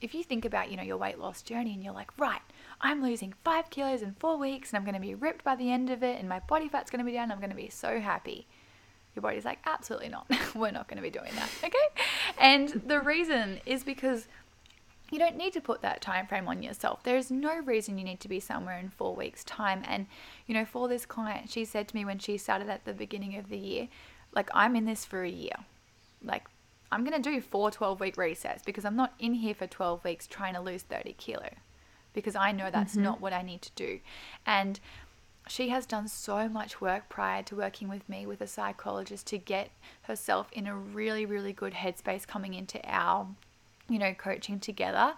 if 0.00 0.14
you 0.14 0.24
think 0.24 0.44
about, 0.44 0.70
you 0.70 0.76
know, 0.76 0.82
your 0.82 0.96
weight 0.96 1.18
loss 1.18 1.42
journey 1.42 1.72
and 1.72 1.82
you're 1.82 1.94
like, 1.94 2.10
right, 2.18 2.42
I'm 2.80 3.02
losing 3.02 3.34
five 3.44 3.70
kilos 3.70 4.02
in 4.02 4.14
four 4.18 4.36
weeks 4.36 4.70
and 4.70 4.78
I'm 4.78 4.84
going 4.84 4.94
to 4.94 5.00
be 5.00 5.14
ripped 5.14 5.44
by 5.44 5.54
the 5.54 5.70
end 5.70 5.90
of 5.90 6.02
it 6.02 6.18
and 6.18 6.28
my 6.28 6.40
body 6.40 6.68
fat's 6.68 6.90
going 6.90 6.98
to 6.98 7.04
be 7.04 7.12
down, 7.12 7.24
and 7.24 7.32
I'm 7.32 7.38
going 7.38 7.50
to 7.50 7.56
be 7.56 7.70
so 7.70 8.00
happy. 8.00 8.46
Your 9.14 9.22
body's 9.22 9.44
like, 9.44 9.58
absolutely 9.66 10.08
not. 10.08 10.26
We're 10.54 10.70
not 10.70 10.88
going 10.88 10.96
to 10.96 11.02
be 11.02 11.10
doing 11.10 11.32
that. 11.36 11.50
Okay. 11.64 12.04
And 12.38 12.82
the 12.86 13.00
reason 13.00 13.60
is 13.66 13.84
because 13.84 14.26
you 15.12 15.18
don't 15.18 15.36
need 15.36 15.52
to 15.52 15.60
put 15.60 15.82
that 15.82 16.00
time 16.00 16.26
frame 16.26 16.48
on 16.48 16.62
yourself. 16.62 17.02
There's 17.02 17.30
no 17.30 17.58
reason 17.58 17.98
you 17.98 18.04
need 18.04 18.20
to 18.20 18.28
be 18.28 18.40
somewhere 18.40 18.78
in 18.78 18.88
four 18.88 19.14
weeks' 19.14 19.44
time. 19.44 19.82
And, 19.86 20.06
you 20.46 20.54
know, 20.54 20.64
for 20.64 20.88
this 20.88 21.04
client, 21.04 21.50
she 21.50 21.66
said 21.66 21.86
to 21.88 21.94
me 21.94 22.04
when 22.04 22.18
she 22.18 22.38
started 22.38 22.70
at 22.70 22.86
the 22.86 22.94
beginning 22.94 23.36
of 23.36 23.50
the 23.50 23.58
year, 23.58 23.88
like, 24.34 24.48
I'm 24.54 24.74
in 24.74 24.86
this 24.86 25.04
for 25.04 25.22
a 25.22 25.28
year. 25.28 25.56
Like, 26.24 26.48
I'm 26.90 27.04
going 27.04 27.22
to 27.22 27.30
do 27.30 27.42
four 27.42 27.70
12 27.70 28.00
week 28.00 28.16
resets 28.16 28.64
because 28.64 28.86
I'm 28.86 28.96
not 28.96 29.12
in 29.18 29.34
here 29.34 29.54
for 29.54 29.66
12 29.66 30.02
weeks 30.02 30.26
trying 30.26 30.54
to 30.54 30.60
lose 30.60 30.82
30 30.82 31.12
kilo 31.14 31.50
because 32.14 32.34
I 32.34 32.52
know 32.52 32.70
that's 32.70 32.94
mm-hmm. 32.94 33.04
not 33.04 33.20
what 33.20 33.34
I 33.34 33.42
need 33.42 33.60
to 33.62 33.70
do. 33.76 34.00
And 34.46 34.80
she 35.46 35.68
has 35.68 35.84
done 35.84 36.08
so 36.08 36.48
much 36.48 36.80
work 36.80 37.08
prior 37.08 37.42
to 37.44 37.56
working 37.56 37.88
with 37.88 38.08
me 38.08 38.26
with 38.26 38.40
a 38.40 38.46
psychologist 38.46 39.26
to 39.28 39.38
get 39.38 39.70
herself 40.02 40.48
in 40.52 40.66
a 40.66 40.74
really, 40.74 41.26
really 41.26 41.52
good 41.52 41.74
headspace 41.74 42.26
coming 42.26 42.54
into 42.54 42.80
our 42.88 43.26
you 43.92 43.98
know 43.98 44.14
coaching 44.14 44.58
together 44.58 45.14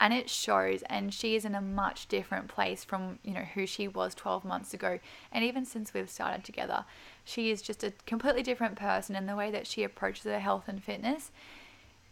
and 0.00 0.12
it 0.12 0.28
shows 0.28 0.82
and 0.88 1.12
she 1.12 1.34
is 1.34 1.44
in 1.44 1.54
a 1.54 1.60
much 1.60 2.06
different 2.08 2.48
place 2.48 2.84
from 2.84 3.18
you 3.22 3.32
know 3.32 3.46
who 3.54 3.66
she 3.66 3.88
was 3.88 4.14
12 4.14 4.44
months 4.44 4.74
ago 4.74 4.98
and 5.32 5.44
even 5.44 5.64
since 5.64 5.94
we've 5.94 6.10
started 6.10 6.44
together 6.44 6.84
she 7.24 7.50
is 7.50 7.62
just 7.62 7.82
a 7.82 7.92
completely 8.06 8.42
different 8.42 8.76
person 8.76 9.16
and 9.16 9.28
the 9.28 9.36
way 9.36 9.50
that 9.50 9.66
she 9.66 9.82
approaches 9.82 10.24
her 10.24 10.40
health 10.40 10.64
and 10.68 10.82
fitness 10.82 11.30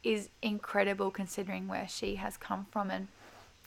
is 0.03 0.29
incredible 0.41 1.11
considering 1.11 1.69
where 1.69 1.89
she 1.89 2.17
has 2.17 2.37
come 2.37 2.67
from 2.71 2.91
and 2.91 3.09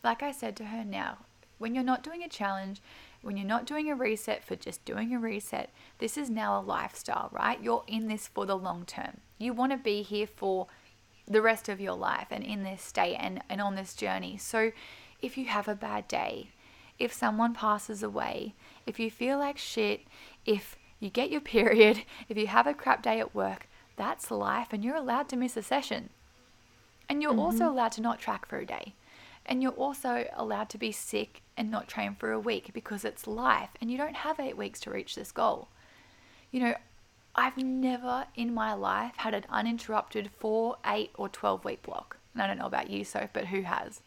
like 0.04 0.24
I 0.24 0.32
said 0.32 0.56
to 0.58 0.66
her 0.66 0.84
now 0.84 1.20
when 1.58 1.76
you're 1.76 1.84
not 1.84 2.04
doing 2.04 2.24
a 2.24 2.30
challenge 2.30 2.82
when 3.22 3.36
you're 3.36 3.46
not 3.46 3.66
doing 3.66 3.90
a 3.90 3.96
reset 3.96 4.44
for 4.44 4.56
just 4.56 4.86
doing 4.86 5.14
a 5.14 5.20
reset, 5.20 5.72
this 5.98 6.18
is 6.18 6.30
now 6.30 6.60
a 6.60 6.64
lifestyle, 6.64 7.30
right? 7.32 7.62
You're 7.62 7.84
in 7.88 8.08
this 8.08 8.28
for 8.28 8.46
the 8.46 8.58
long 8.58 8.86
term. 8.86 9.18
You 9.38 9.54
want 9.54 9.74
to 9.74 9.78
be 9.78 10.04
here 10.04 10.28
for 10.28 10.68
the 11.30 11.42
rest 11.42 11.70
of 11.70 11.80
your 11.80 11.94
life 11.94 12.28
and 12.32 12.44
in 12.44 12.64
this 12.64 12.82
state 12.82 13.16
and, 13.16 13.42
and 13.50 13.62
on 13.62 13.76
this 13.76 13.94
journey. 13.94 14.38
So 14.38 14.72
if 15.22 15.38
you 15.38 15.46
have 15.46 15.68
a 15.68 15.76
bad 15.76 16.08
day, 16.08 16.50
if 16.98 17.14
someone 17.14 17.54
passes 17.54 18.02
away, 18.02 18.56
if 18.86 19.00
you 19.00 19.12
feel 19.12 19.38
like 19.38 19.58
shit, 19.58 20.02
if 20.46 20.76
you 21.00 21.10
get 21.10 21.30
your 21.30 21.42
period, 21.56 22.04
if 22.28 22.38
you 22.38 22.48
have 22.48 22.68
a 22.68 22.74
crap 22.74 23.04
day 23.04 23.20
at 23.20 23.36
work, 23.36 23.68
that's 23.96 24.32
life 24.32 24.70
and 24.72 24.84
you're 24.84 24.96
allowed 24.96 25.30
to 25.30 25.36
miss 25.36 25.56
a 25.56 25.62
session. 25.62 26.10
And 27.08 27.22
you're 27.22 27.32
mm-hmm. 27.32 27.40
also 27.40 27.70
allowed 27.70 27.92
to 27.94 28.02
not 28.02 28.20
track 28.20 28.46
for 28.46 28.58
a 28.58 28.66
day. 28.66 28.94
And 29.46 29.64
you're 29.64 29.72
also 29.72 30.28
allowed 30.36 30.70
to 30.70 30.78
be 30.78 30.92
sick 30.92 31.42
and 31.58 31.72
not 31.72 31.88
train 31.88 32.16
for 32.16 32.32
a 32.32 32.40
week 32.40 32.72
because 32.74 33.04
it's 33.04 33.26
life 33.26 33.70
and 33.82 33.92
you 33.92 33.98
don't 33.98 34.18
have 34.18 34.40
eight 34.40 34.58
weeks 34.58 34.80
to 34.82 34.92
reach 34.92 35.16
this 35.16 35.32
goal. 35.32 35.70
You 36.52 36.62
know, 36.62 36.76
I've 37.40 37.58
never 37.58 38.26
in 38.36 38.54
my 38.54 38.74
life 38.74 39.14
had 39.16 39.34
an 39.34 39.46
uninterrupted 39.50 40.30
four, 40.38 40.76
eight, 40.86 41.12
or 41.16 41.30
12 41.30 41.64
week 41.64 41.82
block. 41.82 42.18
And 42.34 42.44
I 42.44 42.48
don't 42.48 42.58
know 42.58 42.66
about 42.66 42.90
you, 42.90 43.06
Soph, 43.06 43.30
but 43.32 43.46
who 43.46 43.62
has? 43.62 44.02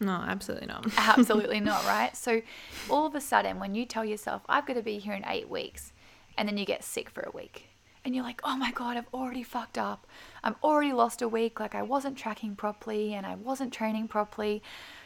No, 0.00 0.12
absolutely 0.12 0.66
not. 0.66 0.86
absolutely 0.96 1.60
not, 1.70 1.84
right? 1.84 2.16
So 2.16 2.40
all 2.88 3.04
of 3.04 3.14
a 3.14 3.20
sudden, 3.20 3.60
when 3.60 3.74
you 3.74 3.84
tell 3.84 4.04
yourself, 4.04 4.40
I've 4.48 4.64
got 4.64 4.74
to 4.74 4.82
be 4.82 4.98
here 4.98 5.12
in 5.12 5.24
eight 5.28 5.50
weeks, 5.50 5.92
and 6.38 6.48
then 6.48 6.56
you 6.56 6.64
get 6.64 6.82
sick 6.82 7.10
for 7.10 7.22
a 7.22 7.36
week, 7.36 7.68
and 8.02 8.14
you're 8.14 8.24
like, 8.24 8.40
oh 8.44 8.56
my 8.56 8.72
God, 8.72 8.96
I've 8.96 9.12
already 9.12 9.42
fucked 9.42 9.76
up. 9.76 10.06
I'm 10.42 10.56
already 10.62 10.94
lost 10.94 11.20
a 11.20 11.28
week. 11.28 11.60
Like 11.60 11.74
I 11.74 11.82
wasn't 11.82 12.16
tracking 12.16 12.56
properly 12.56 13.12
and 13.12 13.26
I 13.26 13.34
wasn't 13.34 13.74
training 13.74 14.08
properly. 14.08 14.62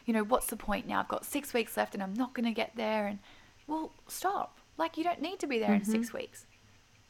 You 0.07 0.15
know, 0.15 0.23
what's 0.23 0.47
the 0.47 0.57
point 0.57 0.87
now? 0.87 1.01
I've 1.01 1.09
got 1.09 1.27
six 1.27 1.53
weeks 1.53 1.77
left 1.77 1.93
and 1.93 2.03
I'm 2.03 2.15
not 2.15 2.33
going 2.33 2.47
to 2.47 2.53
get 2.53 2.73
there. 2.77 3.07
And 3.07 3.19
well, 3.67 3.93
stop. 4.07 4.61
Like 4.79 4.97
you 4.97 5.05
don't 5.05 5.21
need 5.21 5.41
to 5.41 5.47
be 5.47 5.59
there 5.59 5.71
mm-hmm. 5.71 5.91
in 5.93 6.03
six 6.03 6.15
weeks. 6.15 6.46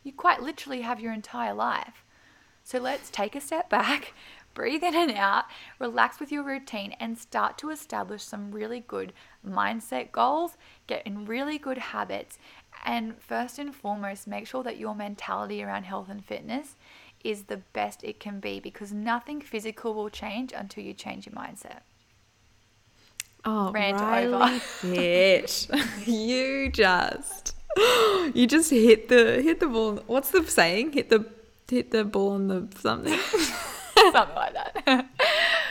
You 0.07 0.13
quite 0.13 0.41
literally 0.41 0.83
have 0.83 1.01
your 1.01 1.13
entire 1.13 1.53
life. 1.53 2.05
So 2.63 2.79
let's 2.79 3.11
take 3.11 3.35
a 3.35 3.41
step 3.41 3.69
back, 3.69 4.15
breathe 4.55 4.85
in 4.85 4.95
and 4.95 5.11
out, 5.11 5.47
relax 5.81 6.21
with 6.21 6.31
your 6.31 6.45
routine, 6.45 6.95
and 7.01 7.19
start 7.19 7.59
to 7.59 7.71
establish 7.71 8.23
some 8.23 8.53
really 8.53 8.79
good 8.79 9.13
mindset 9.45 10.13
goals, 10.13 10.57
get 10.87 11.05
in 11.05 11.27
really 11.27 11.59
good 11.59 11.79
habits, 11.79 12.39
and 12.85 13.21
first 13.21 13.59
and 13.59 13.75
foremost, 13.75 14.29
make 14.29 14.47
sure 14.47 14.63
that 14.63 14.79
your 14.79 14.95
mentality 14.95 15.61
around 15.61 15.83
health 15.83 16.09
and 16.09 16.25
fitness 16.25 16.77
is 17.25 17.47
the 17.47 17.57
best 17.73 18.05
it 18.05 18.21
can 18.21 18.39
be 18.39 18.61
because 18.61 18.93
nothing 18.93 19.41
physical 19.41 19.93
will 19.93 20.09
change 20.09 20.53
until 20.53 20.85
you 20.85 20.95
change 20.95 21.27
your 21.27 21.35
mindset. 21.35 21.81
Oh, 23.45 23.73
Rant 23.73 24.01
Riley 24.01 24.35
over. 24.35 24.61
You 26.07 26.71
just 26.71 27.56
you 28.35 28.47
just 28.47 28.71
hit 28.71 29.09
the 29.09 29.43
hit 29.43 29.61
the 29.61 29.69
ball. 29.69 29.97
What's 30.07 30.31
the 30.31 30.45
saying? 30.45 30.93
Hit 30.93 31.11
the 31.11 31.27
hit 31.69 31.91
the 31.91 32.05
ball 32.05 32.33
on 32.33 32.49
the 32.49 32.69
something. 32.81 33.19
something 34.13 34.37
like 34.37 34.53
that. 34.53 35.09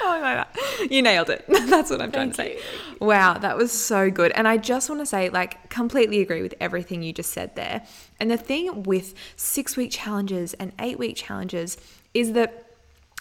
oh 0.02 0.22
my 0.22 0.34
god, 0.34 0.48
you 0.91 1.02
nailed 1.02 1.30
it. 1.30 1.46
That's 1.48 1.89
what 1.89 2.02
I'm 2.02 2.12
trying 2.12 2.32
Thank 2.32 2.58
to 2.58 2.63
say. 2.63 2.89
You. 3.00 3.08
Wow, 3.08 3.38
that 3.38 3.56
was 3.56 3.72
so 3.72 4.10
good. 4.10 4.32
And 4.32 4.48
I 4.48 4.58
just 4.58 4.89
want 4.89 5.02
to 5.02 5.06
say, 5.06 5.30
like, 5.30 5.70
completely 5.70 6.22
agree 6.22 6.41
with 6.41 6.56
everything 6.60 7.04
you 7.04 7.13
just 7.13 7.32
said 7.32 7.56
there. 7.56 7.84
And 8.20 8.32
the 8.32 8.38
thing 8.38 8.84
with 8.84 9.13
six 9.36 9.78
week 9.78 9.91
challenges 9.91 10.54
and 10.56 10.72
eight 10.80 10.98
week 10.98 11.15
challenges 11.18 11.78
is 12.13 12.34
that 12.34 12.64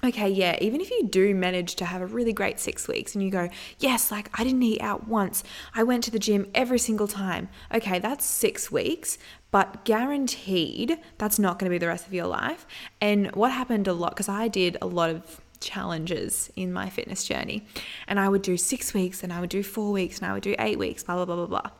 okay, 0.03 0.29
yeah, 0.29 0.57
even 0.61 0.81
if 0.81 0.91
you 0.91 1.07
do 1.07 1.35
manage 1.35 1.77
to 1.77 1.85
have 1.85 2.03
a 2.03 2.07
really 2.07 2.33
great 2.33 2.59
six 2.59 2.89
weeks 2.89 3.15
and 3.15 3.23
you 3.23 3.31
go, 3.31 3.49
yes, 3.79 4.11
like 4.11 4.29
I 4.39 4.45
didn't 4.45 4.63
eat 4.63 4.81
out 4.81 5.09
once, 5.09 5.45
I 5.75 5.83
went 5.83 6.05
to 6.05 6.11
the 6.11 6.19
gym 6.19 6.51
every 6.55 6.79
single 6.79 7.09
time. 7.09 7.49
Okay, 7.73 7.99
that's 7.99 8.25
six 8.25 8.71
weeks, 8.71 9.19
but 9.51 9.85
guaranteed 9.85 10.99
that's 11.19 11.39
not 11.39 11.59
going 11.59 11.71
to 11.71 11.75
be 11.75 11.79
the 11.79 11.87
rest 11.87 12.07
of 12.07 12.13
your 12.13 12.27
life. 12.27 12.67
And 13.01 13.35
what 13.35 13.53
happened 13.53 13.89
a 13.89 13.93
lot, 13.93 14.11
because 14.11 14.29
I 14.29 14.49
did 14.49 14.77
a 14.83 14.87
lot 14.87 15.11
of 15.11 15.41
challenges 15.61 16.51
in 16.57 16.73
my 16.73 16.91
fitness 16.91 17.25
journey, 17.25 17.67
and 18.07 18.21
I 18.21 18.29
would 18.29 18.43
do 18.43 18.57
six 18.57 18.93
weeks 18.93 19.23
and 19.23 19.33
I 19.33 19.41
would 19.41 19.51
do 19.51 19.63
four 19.63 19.93
weeks 19.93 20.19
and 20.19 20.27
I 20.27 20.35
would 20.35 20.43
do 20.43 20.55
eight 20.59 20.79
weeks, 20.79 21.05
blah, 21.05 21.17
blah, 21.17 21.25
blah, 21.25 21.37
blah, 21.37 21.47
blah. 21.47 21.71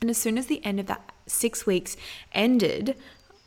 And 0.00 0.10
as 0.10 0.18
soon 0.18 0.38
as 0.38 0.46
the 0.46 0.64
end 0.64 0.78
of 0.78 0.86
that 0.86 1.10
six 1.26 1.66
weeks 1.66 1.96
ended, 2.32 2.96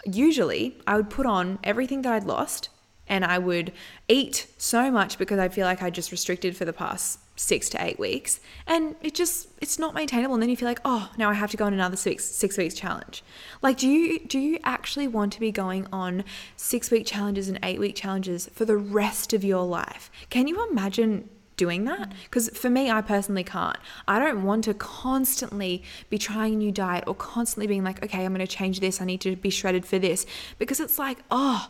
usually 0.06 0.78
I 0.86 0.98
would 0.98 1.10
put 1.10 1.26
on 1.26 1.60
everything 1.64 2.02
that 2.02 2.12
I'd 2.12 2.26
lost 2.26 2.70
and 3.12 3.26
I 3.26 3.38
would 3.38 3.74
eat 4.08 4.48
so 4.58 4.90
much 4.90 5.18
because 5.18 5.38
I 5.38 5.50
feel 5.50 5.66
like 5.66 5.84
I 5.84 5.90
just 5.90 6.12
restricted 6.12 6.56
for 6.56 6.64
the 6.64 6.72
past 6.72 7.20
six 7.36 7.70
to 7.70 7.84
eight 7.84 8.00
weeks. 8.00 8.40
And 8.66 8.96
it 9.02 9.14
just 9.14 9.50
it's 9.60 9.78
not 9.78 9.94
maintainable. 9.94 10.34
And 10.34 10.42
then 10.42 10.50
you 10.50 10.56
feel 10.56 10.68
like 10.68 10.80
oh 10.86 11.12
now 11.18 11.30
i 11.30 11.34
have 11.34 11.52
to 11.52 11.58
go 11.58 11.66
on 11.66 11.74
another 11.74 11.98
six 11.98 12.24
six 12.24 12.58
weeks 12.58 12.74
challenge. 12.74 13.22
Like 13.62 13.78
do 13.78 13.88
you 13.88 14.20
do 14.20 14.40
you 14.40 14.60
actually 14.64 15.10
want 15.10 15.34
to 15.34 15.42
be 15.42 15.52
going 15.52 15.88
on 15.92 16.24
six 16.56 16.90
week 16.90 17.06
challenges 17.06 17.50
and 17.50 17.60
eight 17.62 17.80
week 17.80 17.96
challenges 17.96 18.50
for 18.54 18.64
the 18.64 18.78
rest 18.78 19.34
of 19.34 19.44
your 19.44 19.66
life? 19.66 20.10
Can 20.30 20.48
you 20.48 20.66
imagine 20.72 21.30
doing 21.58 21.84
that? 21.84 22.14
Because 22.24 22.50
for 22.58 22.70
me 22.70 22.90
i 22.90 23.02
personally 23.02 23.44
can't. 23.44 23.78
I 24.08 24.20
don't 24.20 24.44
want 24.44 24.64
to 24.66 24.74
constantly 24.74 25.84
be 26.10 26.18
trying 26.18 26.54
a 26.54 26.58
new 26.58 26.72
diet 26.72 27.04
or 27.08 27.16
constantly 27.16 27.68
being 27.68 27.84
like 27.84 28.02
okay 28.06 28.24
i'm 28.24 28.34
going 28.34 28.48
to 28.48 28.56
change 28.56 28.80
this. 28.80 29.02
I 29.02 29.06
need 29.06 29.20
to 29.22 29.36
be 29.36 29.50
shredded 29.50 29.86
for 29.86 30.00
this. 30.00 30.26
Because 30.58 30.80
it's 30.80 30.98
like 30.98 31.18
oh 31.30 31.70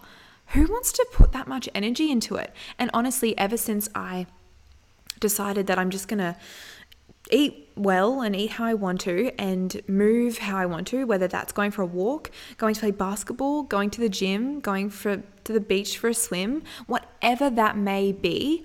who 0.54 0.66
wants 0.66 0.92
to 0.94 1.06
put 1.12 1.32
that 1.32 1.48
much 1.48 1.70
energy 1.74 2.12
into 2.12 2.36
it? 2.36 2.54
And 2.78 2.90
honestly, 2.94 3.38
ever 3.38 3.58
since 3.58 3.90
I 3.96 4.26
decided 5.20 5.68
that 5.68 5.78
I'm 5.80 5.90
just 5.90 6.08
going 6.08 6.20
to 6.20 6.36
eat 7.30 7.70
well 7.76 8.22
and 8.22 8.36
eat 8.36 8.52
how 8.52 8.66
I 8.66 8.74
want 8.74 9.02
to 9.02 9.32
and 9.40 9.82
move 9.88 10.40
how 10.40 10.58
I 10.58 10.66
want 10.66 10.88
to, 10.88 11.06
whether 11.06 11.28
that's 11.28 11.54
going 11.54 11.72
for 11.72 11.82
a 11.82 11.86
walk, 11.86 12.32
going 12.58 12.74
to 12.74 12.80
play 12.80 12.92
basketball, 12.92 13.64
going 13.64 13.90
to 13.92 14.02
the 14.02 14.10
gym, 14.10 14.60
going 14.60 14.90
for 14.90 15.24
to 15.44 15.54
the 15.54 15.60
beach 15.60 15.98
for 15.98 16.10
a 16.10 16.14
swim, 16.14 16.64
whatever 16.88 17.50
that 17.50 17.78
may 17.78 18.12
be, 18.12 18.64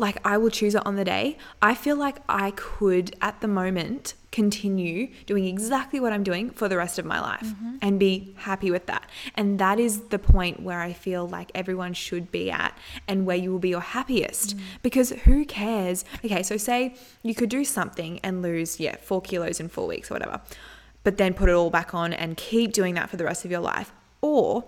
like 0.00 0.16
I 0.24 0.38
will 0.38 0.50
choose 0.50 0.74
it 0.74 0.84
on 0.86 0.96
the 0.96 1.04
day. 1.04 1.36
I 1.60 1.74
feel 1.74 1.94
like 1.94 2.16
I 2.28 2.52
could 2.52 3.14
at 3.20 3.40
the 3.42 3.48
moment 3.48 4.14
continue 4.32 5.08
doing 5.26 5.44
exactly 5.44 6.00
what 6.00 6.12
I'm 6.12 6.22
doing 6.22 6.50
for 6.50 6.68
the 6.68 6.76
rest 6.76 6.98
of 6.98 7.04
my 7.04 7.20
life 7.20 7.42
mm-hmm. 7.42 7.76
and 7.82 8.00
be 8.00 8.34
happy 8.38 8.70
with 8.70 8.86
that. 8.86 9.08
And 9.34 9.58
that 9.58 9.78
is 9.78 10.00
the 10.08 10.18
point 10.18 10.62
where 10.62 10.80
I 10.80 10.94
feel 10.94 11.28
like 11.28 11.50
everyone 11.54 11.92
should 11.92 12.32
be 12.32 12.50
at 12.50 12.76
and 13.06 13.26
where 13.26 13.36
you 13.36 13.52
will 13.52 13.58
be 13.58 13.68
your 13.68 13.80
happiest 13.80 14.56
mm. 14.56 14.60
because 14.82 15.10
who 15.10 15.44
cares? 15.44 16.04
Okay, 16.24 16.42
so 16.42 16.56
say 16.56 16.94
you 17.22 17.34
could 17.34 17.50
do 17.50 17.64
something 17.64 18.20
and 18.22 18.40
lose, 18.40 18.80
yeah, 18.80 18.96
four 18.96 19.20
kilos 19.20 19.60
in 19.60 19.68
four 19.68 19.86
weeks 19.86 20.10
or 20.10 20.14
whatever, 20.14 20.40
but 21.04 21.18
then 21.18 21.34
put 21.34 21.50
it 21.50 21.54
all 21.54 21.70
back 21.70 21.92
on 21.94 22.14
and 22.14 22.38
keep 22.38 22.72
doing 22.72 22.94
that 22.94 23.10
for 23.10 23.18
the 23.18 23.24
rest 23.24 23.44
of 23.44 23.50
your 23.50 23.60
life. 23.60 23.92
Or 24.22 24.64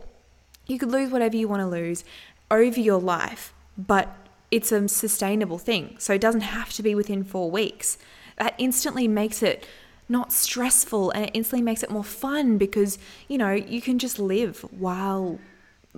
you 0.66 0.78
could 0.78 0.90
lose 0.90 1.10
whatever 1.10 1.36
you 1.36 1.48
want 1.48 1.60
to 1.60 1.66
lose 1.66 2.04
over 2.50 2.80
your 2.80 3.00
life, 3.00 3.54
but 3.78 4.14
it's 4.52 4.70
a 4.70 4.86
sustainable 4.86 5.58
thing. 5.58 5.96
So 5.98 6.12
it 6.12 6.20
doesn't 6.20 6.42
have 6.42 6.72
to 6.74 6.82
be 6.82 6.94
within 6.94 7.24
four 7.24 7.50
weeks. 7.50 7.98
That 8.36 8.54
instantly 8.58 9.08
makes 9.08 9.42
it 9.42 9.66
not 10.08 10.30
stressful 10.30 11.10
and 11.12 11.24
it 11.24 11.30
instantly 11.32 11.62
makes 11.62 11.82
it 11.82 11.90
more 11.90 12.04
fun 12.04 12.58
because, 12.58 12.98
you 13.28 13.38
know, 13.38 13.52
you 13.52 13.80
can 13.80 13.98
just 13.98 14.18
live 14.18 14.60
while 14.70 15.40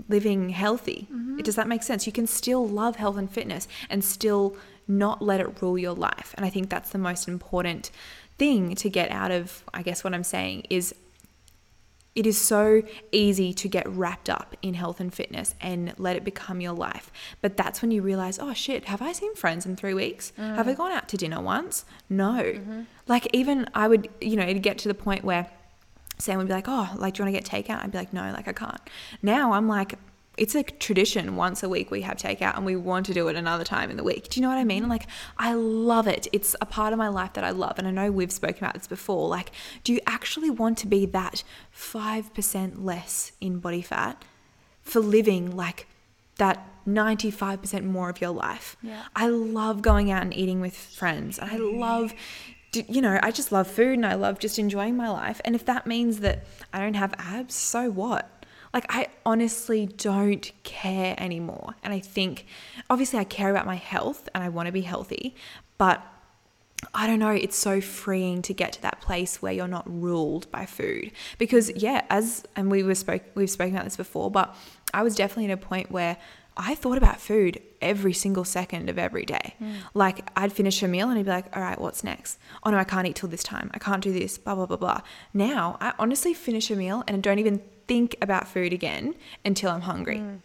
living 0.09 0.51
healthy. 0.51 1.09
Mm-hmm. 1.13 1.39
Does 1.39 1.57
that 1.57 1.67
make 1.67 1.83
sense? 1.83 2.07
You 2.07 2.13
can 2.13 2.29
still 2.29 2.67
love 2.67 2.97
health 2.97 3.19
and 3.19 3.29
fitness 3.29 3.67
and 3.91 4.05
still 4.05 4.57
not 4.87 5.21
let 5.21 5.41
it 5.41 5.61
rule 5.61 5.77
your 5.77 5.95
life. 5.95 6.33
And 6.37 6.47
I 6.47 6.51
think 6.51 6.71
that's 6.71 6.91
the 6.91 6.99
most 6.99 7.27
important 7.27 7.91
thing 8.39 8.77
to 8.77 8.89
get 8.89 9.11
out 9.11 9.33
of, 9.33 9.65
I 9.75 9.83
guess, 9.83 10.05
what 10.05 10.15
I'm 10.15 10.25
saying 10.25 10.67
is 10.71 10.95
it 12.15 12.27
is 12.27 12.41
so 12.41 12.83
easy 13.11 13.53
to 13.55 13.69
get 13.69 13.89
wrapped 13.89 14.31
up 14.31 14.57
in 14.63 14.75
health 14.75 15.01
and 15.01 15.13
fitness 15.13 15.55
and 15.61 15.95
let 15.99 16.17
it 16.17 16.25
become 16.25 16.61
your 16.61 16.73
life. 16.73 17.11
But 17.41 17.57
that's 17.57 17.83
when 17.83 17.91
you 17.91 18.03
realize, 18.03 18.39
oh 18.39 18.53
shit, 18.53 18.85
have 18.85 19.03
I 19.03 19.13
seen 19.13 19.35
friends 19.35 19.67
in 19.67 19.77
three 19.77 19.95
weeks? 19.95 20.33
Mm. 20.39 20.55
Have 20.55 20.69
I 20.69 20.75
gone 20.75 20.93
out 20.93 21.09
to 21.09 21.17
dinner 21.17 21.41
once? 21.41 21.85
No. 22.09 22.43
Mm-hmm. 22.43 22.83
Like, 23.09 23.29
even 23.33 23.69
I 23.75 23.89
would, 23.89 24.09
you 24.21 24.37
know, 24.37 24.45
it'd 24.45 24.63
get 24.63 24.79
to 24.79 24.89
the 24.89 24.95
point 24.95 25.25
where 25.25 25.51
Sam 26.19 26.39
would 26.39 26.47
be 26.47 26.53
like, 26.53 26.69
oh, 26.69 26.91
like, 26.97 27.15
do 27.15 27.23
you 27.23 27.27
want 27.27 27.35
to 27.37 27.41
get 27.43 27.67
takeout? 27.67 27.83
I'd 27.83 27.91
be 27.91 27.99
like, 27.99 28.13
no, 28.13 28.31
like, 28.33 28.47
I 28.47 28.53
can't. 28.53 28.81
Now 29.21 29.53
I'm 29.53 29.67
like, 29.67 29.95
it's 30.37 30.55
a 30.55 30.63
tradition 30.63 31.37
once 31.37 31.63
a 31.63 31.69
week 31.69 31.91
we 31.91 32.03
have 32.03 32.17
takeout 32.17 32.57
and 32.57 32.67
we 32.67 32.77
want 32.77 33.07
to 33.07 33.15
do 33.15 33.29
it 33.29 33.37
another 33.37 33.65
time 33.65 33.91
in 33.91 33.97
the 33.97 34.03
week. 34.03 34.29
Do 34.29 34.41
you 34.41 34.43
know 34.43 34.49
what 34.49 34.59
I 34.59 34.65
mean? 34.65 34.89
Like, 34.89 35.07
I 35.39 35.55
love 35.55 36.07
it. 36.07 36.27
It's 36.33 36.57
a 36.61 36.67
part 36.67 36.93
of 36.93 36.99
my 36.99 37.09
life 37.09 37.35
that 37.35 37.45
I 37.45 37.51
love. 37.51 37.79
And 37.79 37.87
I 37.87 37.91
know 37.91 38.11
we've 38.11 38.33
spoken 38.33 38.65
about 38.65 38.75
this 38.75 38.87
before. 38.87 39.29
Like, 39.29 39.53
do 39.85 39.93
you 39.93 40.01
actually 40.07 40.51
want 40.51 40.79
to 40.79 40.87
be 40.87 41.07
that 41.07 41.45
5% 41.77 42.85
less 42.85 43.33
in 43.41 43.59
body 43.59 43.83
fat 43.83 44.25
for 44.83 45.01
living 45.01 45.57
like 45.57 45.87
that 46.39 46.67
95% 46.87 47.85
more 47.85 48.09
of 48.09 48.21
your 48.21 48.31
life? 48.31 48.77
Yeah. 48.83 49.03
I 49.15 49.29
love 49.29 49.83
going 49.83 50.11
out 50.11 50.23
and 50.23 50.35
eating 50.35 50.61
with 50.61 50.77
friends. 50.77 51.39
And 51.39 51.51
I 51.51 51.57
love 51.57 52.13
you 52.89 53.01
know, 53.01 53.21
I 53.23 53.31
just 53.31 53.53
love 53.53 53.69
food 53.69 53.95
and 53.95 54.05
I 54.05 54.15
love 54.15 54.41
just 54.41 54.59
enjoying 54.59 54.97
my 54.97 55.09
life. 55.09 55.41
And 55.45 55.55
if 55.55 55.65
that 55.67 55.87
means 55.87 56.19
that 56.21 56.45
I 56.73 56.81
don't 56.81 56.95
have 56.95 57.15
abs, 57.19 57.55
so 57.55 57.89
what? 57.89 58.44
Like, 58.75 58.87
I 58.89 59.07
honestly 59.25 59.87
don't 59.87 60.51
care 60.65 61.15
anymore. 61.17 61.77
And 61.83 61.95
I 61.95 62.01
think, 62.01 62.47
obviously, 62.91 63.19
I 63.21 63.25
care 63.25 63.51
about 63.51 63.65
my 63.65 63.77
health 63.77 64.29
and 64.35 64.45
I 64.45 64.51
want 64.51 64.67
to 64.67 64.73
be 64.73 64.83
healthy, 64.83 65.35
but 65.79 66.03
I 66.93 67.07
don't 67.07 67.19
know, 67.19 67.31
it's 67.31 67.57
so 67.57 67.81
freeing 67.81 68.43
to 68.43 68.53
get 68.53 68.73
to 68.75 68.83
that 68.83 69.01
place 69.01 69.41
where 69.41 69.53
you're 69.53 69.69
not 69.69 69.85
ruled 69.89 70.51
by 70.51 70.67
food. 70.67 71.13
Because 71.39 71.71
yeah, 71.71 72.05
as 72.11 72.45
and 72.57 72.71
we 72.71 72.83
were 72.83 72.95
spoke 72.95 73.23
we've 73.35 73.49
spoken 73.49 73.75
about 73.75 73.85
this 73.85 73.97
before, 73.97 74.31
but 74.31 74.55
I 74.93 75.03
was 75.03 75.15
definitely 75.15 75.51
at 75.51 75.59
a 75.59 75.63
point 75.63 75.91
where 75.91 76.19
I 76.57 76.75
thought 76.75 76.99
about 76.99 77.21
food 77.21 77.61
every 77.81 78.13
single 78.13 78.45
second 78.45 78.89
of 78.89 78.99
every 78.99 79.25
day. 79.25 79.55
Mm. 79.61 79.75
Like 79.93 80.29
I'd 80.37 80.53
finish 80.53 80.83
a 80.83 80.89
meal 80.89 81.09
and 81.09 81.19
I'd 81.19 81.25
be 81.25 81.31
like, 81.31 81.57
all 81.57 81.63
right, 81.63 81.81
what's 81.81 82.05
next? 82.05 82.39
Oh 82.63 82.71
no, 82.71 82.77
I 82.77 82.85
can't 82.85 83.07
eat 83.07 83.17
till 83.17 83.29
this 83.29 83.43
time. 83.43 83.71
I 83.75 83.79
can't 83.79 84.03
do 84.03 84.13
this, 84.13 84.39
blah, 84.39 84.55
blah, 84.55 84.67
blah, 84.67 84.77
blah. 84.77 85.01
Now 85.33 85.77
I 85.81 85.95
honestly 85.99 86.35
finish 86.35 86.71
a 86.71 86.77
meal 86.77 87.03
and 87.09 87.23
don't 87.23 87.39
even 87.39 87.61
think 87.87 88.17
about 88.21 88.49
food 88.49 88.73
again 88.73 89.15
until 89.45 89.71
I'm 89.71 89.83
hungry. 89.83 90.19
Mm. 90.19 90.41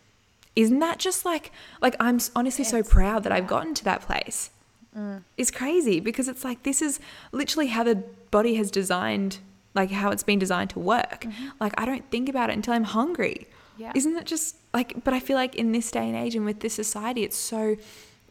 Isn't 0.55 0.79
that 0.79 0.99
just 0.99 1.25
like, 1.25 1.51
like 1.81 1.95
I'm 1.99 2.19
honestly 2.35 2.63
it's, 2.63 2.71
so 2.71 2.83
proud 2.83 3.23
that 3.23 3.31
yeah. 3.31 3.37
I've 3.37 3.47
gotten 3.47 3.73
to 3.75 3.83
that 3.85 4.01
place. 4.01 4.49
Mm. 4.97 5.23
It's 5.37 5.51
crazy 5.51 5.99
because 5.99 6.27
it's 6.27 6.43
like, 6.43 6.63
this 6.63 6.81
is 6.81 6.99
literally 7.31 7.67
how 7.67 7.83
the 7.83 7.95
body 8.31 8.55
has 8.55 8.71
designed, 8.71 9.39
like 9.73 9.91
how 9.91 10.09
it's 10.11 10.23
been 10.23 10.39
designed 10.39 10.71
to 10.71 10.79
work. 10.79 11.21
Mm-hmm. 11.21 11.49
Like 11.59 11.73
I 11.77 11.85
don't 11.85 12.09
think 12.11 12.27
about 12.29 12.49
it 12.49 12.53
until 12.53 12.73
I'm 12.73 12.83
hungry. 12.83 13.47
Yeah. 13.77 13.93
Isn't 13.95 14.13
that 14.15 14.25
just 14.25 14.57
like, 14.73 15.03
but 15.03 15.13
I 15.13 15.19
feel 15.19 15.35
like 15.35 15.55
in 15.55 15.71
this 15.71 15.89
day 15.91 16.07
and 16.07 16.15
age 16.15 16.35
and 16.35 16.45
with 16.45 16.59
this 16.59 16.73
society, 16.73 17.23
it's 17.23 17.37
so 17.37 17.77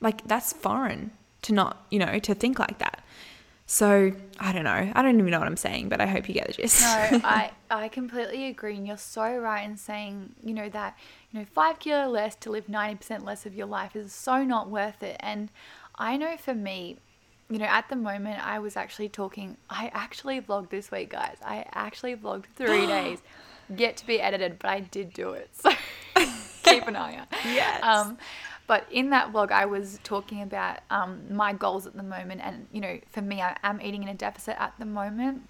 like 0.00 0.26
that's 0.28 0.52
foreign 0.52 1.12
to 1.42 1.54
not, 1.54 1.86
you 1.90 1.98
know, 1.98 2.18
to 2.18 2.34
think 2.34 2.58
like 2.58 2.78
that. 2.78 3.02
So 3.70 4.12
I 4.40 4.52
don't 4.52 4.64
know. 4.64 4.90
I 4.94 5.02
don't 5.02 5.18
even 5.18 5.30
know 5.30 5.38
what 5.38 5.46
I'm 5.46 5.58
saying, 5.58 5.90
but 5.90 6.00
I 6.00 6.06
hope 6.06 6.26
you 6.26 6.32
get 6.32 6.46
the 6.46 6.54
gist. 6.54 6.80
No, 6.80 6.88
I, 7.22 7.50
I 7.70 7.88
completely 7.88 8.46
agree. 8.46 8.76
And 8.76 8.86
you're 8.86 8.96
so 8.96 9.36
right 9.36 9.62
in 9.62 9.76
saying, 9.76 10.34
you 10.42 10.54
know, 10.54 10.70
that, 10.70 10.96
you 11.30 11.38
know, 11.38 11.44
five 11.52 11.78
kilo 11.78 12.08
less 12.08 12.34
to 12.36 12.50
live 12.50 12.66
90% 12.66 13.24
less 13.24 13.44
of 13.44 13.54
your 13.54 13.66
life 13.66 13.94
is 13.94 14.10
so 14.10 14.42
not 14.42 14.70
worth 14.70 15.02
it. 15.02 15.18
And 15.20 15.50
I 15.96 16.16
know 16.16 16.38
for 16.38 16.54
me, 16.54 16.96
you 17.50 17.58
know, 17.58 17.66
at 17.66 17.90
the 17.90 17.96
moment, 17.96 18.44
I 18.44 18.58
was 18.58 18.74
actually 18.74 19.10
talking, 19.10 19.58
I 19.68 19.90
actually 19.92 20.40
vlogged 20.40 20.70
this 20.70 20.90
week, 20.90 21.10
guys. 21.10 21.36
I 21.44 21.66
actually 21.74 22.16
vlogged 22.16 22.46
three 22.56 22.86
days 22.86 23.18
yet 23.76 23.98
to 23.98 24.06
be 24.06 24.18
edited, 24.18 24.58
but 24.58 24.70
I 24.70 24.80
did 24.80 25.12
do 25.12 25.32
it. 25.32 25.50
So 25.52 25.70
keep 26.62 26.86
an 26.88 26.96
eye 26.96 27.16
out. 27.16 27.26
Yes. 27.44 27.82
Um, 27.82 28.16
but 28.68 28.86
in 28.92 29.08
that 29.10 29.32
vlog, 29.32 29.50
I 29.50 29.64
was 29.64 29.98
talking 30.04 30.42
about 30.42 30.80
um, 30.90 31.22
my 31.30 31.54
goals 31.54 31.86
at 31.86 31.96
the 31.96 32.02
moment. 32.02 32.42
And, 32.44 32.66
you 32.70 32.82
know, 32.82 33.00
for 33.10 33.22
me, 33.22 33.40
I 33.40 33.56
am 33.62 33.80
eating 33.80 34.02
in 34.02 34.10
a 34.10 34.14
deficit 34.14 34.56
at 34.60 34.74
the 34.78 34.84
moment 34.84 35.48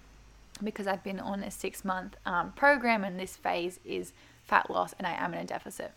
because 0.63 0.87
I've 0.87 1.03
been 1.03 1.19
on 1.19 1.43
a 1.43 1.51
six 1.51 1.83
month 1.83 2.15
um, 2.25 2.53
program 2.53 3.03
and 3.03 3.19
this 3.19 3.35
phase 3.35 3.81
is 3.83 4.13
fat 4.45 4.71
loss 4.71 4.93
and 4.97 5.05
I 5.05 5.11
am 5.11 5.33
in 5.33 5.41
a 5.41 5.45
deficit. 5.45 5.91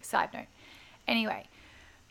Side 0.00 0.30
note. 0.32 0.46
Anyway, 1.06 1.48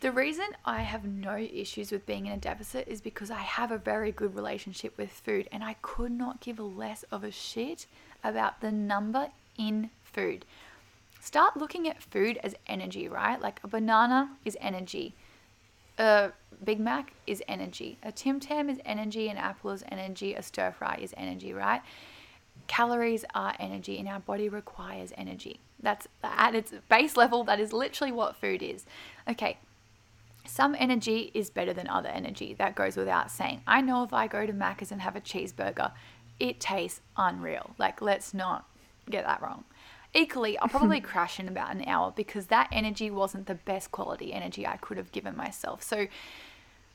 the 0.01 0.12
reason 0.12 0.45
I 0.66 0.82
have 0.82 1.04
no 1.04 1.36
issues 1.36 1.91
with 1.91 2.06
being 2.06 2.28
in 2.28 2.34
a 2.34 2.38
deficit 2.38 2.88
is 2.88 3.01
because 3.01 3.32
I 3.32 3.39
have 3.39 3.72
a 3.72 3.80
very 3.80 4.12
good 4.12 4.36
relationship 4.36 4.99
with 4.99 5.10
food 5.10 5.49
and 5.51 5.64
I 5.64 5.78
could 5.82 6.12
not 6.12 6.41
give 6.41 6.60
less 6.60 7.01
of 7.12 7.24
a 7.24 7.32
shit 7.32 7.88
about 8.24 8.62
the 8.62 8.72
number 8.72 9.30
in 9.58 9.89
food. 10.04 10.45
Start 11.24 11.55
looking 11.55 11.88
at 11.88 12.03
food 12.03 12.38
as 12.43 12.53
energy, 12.67 13.07
right? 13.07 13.41
Like 13.41 13.61
a 13.63 13.67
banana 13.69 14.32
is 14.43 14.57
energy. 14.59 15.15
A 15.97 16.34
Big 16.61 16.82
Mac 16.82 17.13
is 17.26 17.41
energy. 17.47 17.97
A 18.03 18.11
Tim 18.11 18.41
Tam 18.41 18.69
is 18.69 18.78
energy. 18.84 19.30
An 19.30 19.38
apple 19.38 19.71
is 19.71 19.86
energy. 19.89 20.34
A 20.34 20.43
stir 20.43 20.74
fry 20.74 20.99
is 21.01 21.13
energy, 21.15 21.53
right? 21.53 21.82
Calories 22.67 23.24
are 23.34 23.55
energy, 23.57 23.97
and 23.99 24.09
our 24.09 24.19
body 24.19 24.49
requires 24.49 25.13
energy. 25.17 25.61
That's 25.82 26.09
at 26.21 26.55
its 26.55 26.74
base 26.89 27.15
level, 27.15 27.45
that 27.45 27.57
is 27.57 27.71
literally 27.71 28.11
what 28.11 28.36
food 28.36 28.61
is. 28.61 28.86
Okay, 29.26 29.57
some 30.45 30.76
energy 30.78 31.32
is 31.34 31.49
better 31.49 31.71
than 31.71 31.88
other 31.88 32.09
energy. 32.09 32.53
That 32.53 32.76
goes 32.76 32.97
without 32.97 33.32
saying. 33.32 33.61
I 33.65 33.80
know 33.80 34.03
if 34.03 34.11
I 34.11 34.28
go 34.28 34.45
to 34.45 34.51
Macca's 34.51 34.91
and 34.91 35.01
have 35.01 35.15
a 35.15 35.21
cheeseburger, 35.21 35.93
it 36.38 36.59
tastes 36.59 36.99
unreal. 37.15 37.76
Like, 37.78 38.01
let's 38.01 38.34
not 38.34 38.67
get 39.09 39.26
that 39.26 39.41
wrong. 39.41 39.63
Equally, 40.14 40.57
I'll 40.59 40.68
probably 40.68 41.01
crash 41.11 41.39
in 41.39 41.47
about 41.47 41.74
an 41.74 41.84
hour 41.88 42.14
because 42.16 42.47
that 42.47 42.70
energy 42.72 43.09
wasn't 43.09 43.47
the 43.47 43.55
best 43.55 43.91
quality 43.91 44.34
energy 44.34 44.66
I 44.68 44.78
could 44.78 44.97
have 44.97 45.11
given 45.11 45.36
myself. 45.36 45.82
So 45.84 46.07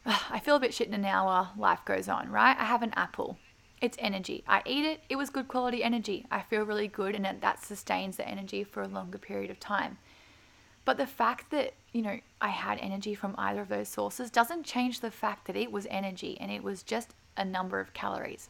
uh, 0.07 0.19
I 0.31 0.39
feel 0.39 0.57
a 0.57 0.61
bit 0.61 0.75
shit 0.75 0.89
in 0.89 0.95
an 0.95 1.05
hour, 1.05 1.51
life 1.57 1.81
goes 1.85 2.09
on, 2.09 2.31
right? 2.31 2.57
I 2.59 2.65
have 2.65 2.83
an 2.83 2.93
apple. 2.97 3.39
It's 3.81 3.97
energy. 4.01 4.43
I 4.49 4.63
eat 4.67 4.85
it, 4.85 5.01
it 5.09 5.17
was 5.17 5.31
good 5.31 5.49
quality 5.49 5.85
energy. 5.85 6.27
I 6.31 6.41
feel 6.41 6.65
really 6.65 6.89
good, 6.89 7.15
and 7.15 7.41
that 7.41 7.63
sustains 7.63 8.17
the 8.17 8.29
energy 8.29 8.65
for 8.65 8.83
a 8.83 8.89
longer 8.89 9.19
period 9.19 9.51
of 9.51 9.61
time. 9.61 9.99
But 10.85 10.97
the 10.97 11.07
fact 11.07 11.51
that, 11.51 11.75
you 11.93 12.03
know, 12.03 12.19
I 12.41 12.49
had 12.49 12.79
energy 12.79 13.15
from 13.15 13.35
either 13.37 13.61
of 13.61 13.69
those 13.69 13.89
sources 13.89 14.31
doesn't 14.31 14.65
change 14.65 15.01
the 15.01 15.11
fact 15.11 15.47
that 15.47 15.55
it 15.55 15.71
was 15.71 15.87
energy 15.91 16.39
and 16.41 16.51
it 16.51 16.65
was 16.65 16.83
just 16.83 17.11
a 17.37 17.45
number 17.45 17.79
of 17.79 17.93
calories. 17.93 18.49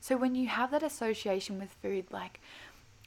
So 0.00 0.16
when 0.16 0.34
you 0.34 0.48
have 0.48 0.70
that 0.72 0.82
association 0.82 1.58
with 1.58 1.76
food, 1.80 2.06
like, 2.10 2.40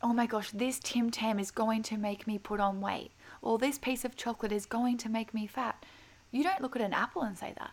oh 0.03 0.13
my 0.13 0.25
gosh, 0.25 0.51
this 0.51 0.79
Tim 0.79 1.09
Tam 1.09 1.39
is 1.39 1.51
going 1.51 1.83
to 1.83 1.97
make 1.97 2.27
me 2.27 2.37
put 2.37 2.59
on 2.59 2.81
weight, 2.81 3.11
or 3.41 3.57
this 3.57 3.77
piece 3.77 4.05
of 4.05 4.15
chocolate 4.15 4.51
is 4.51 4.65
going 4.65 4.97
to 4.99 5.09
make 5.09 5.33
me 5.33 5.47
fat, 5.47 5.85
you 6.31 6.43
don't 6.43 6.61
look 6.61 6.75
at 6.75 6.81
an 6.81 6.93
apple 6.93 7.21
and 7.21 7.37
say 7.37 7.53
that. 7.57 7.71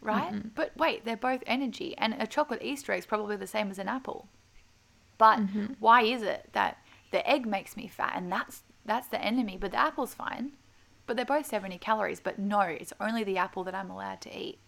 Right? 0.00 0.32
Mm-hmm. 0.32 0.48
But 0.54 0.76
wait, 0.76 1.04
they're 1.04 1.16
both 1.16 1.42
energy, 1.46 1.94
and 1.98 2.14
a 2.18 2.26
chocolate 2.26 2.62
Easter 2.62 2.92
egg 2.92 3.00
is 3.00 3.06
probably 3.06 3.36
the 3.36 3.46
same 3.46 3.70
as 3.70 3.78
an 3.78 3.88
apple. 3.88 4.28
But 5.18 5.40
mm-hmm. 5.40 5.66
why 5.80 6.02
is 6.02 6.22
it 6.22 6.50
that 6.52 6.78
the 7.10 7.28
egg 7.28 7.46
makes 7.46 7.76
me 7.76 7.88
fat 7.88 8.12
and 8.16 8.30
that's 8.30 8.62
that's 8.84 9.08
the 9.08 9.20
enemy, 9.20 9.56
but 9.60 9.72
the 9.72 9.78
apple's 9.80 10.14
fine? 10.14 10.52
But 11.06 11.16
they're 11.16 11.24
both 11.24 11.46
70 11.46 11.78
calories, 11.78 12.20
but 12.20 12.38
no, 12.38 12.60
it's 12.60 12.92
only 13.00 13.24
the 13.24 13.38
apple 13.38 13.64
that 13.64 13.74
I'm 13.74 13.90
allowed 13.90 14.20
to 14.22 14.38
eat. 14.38 14.58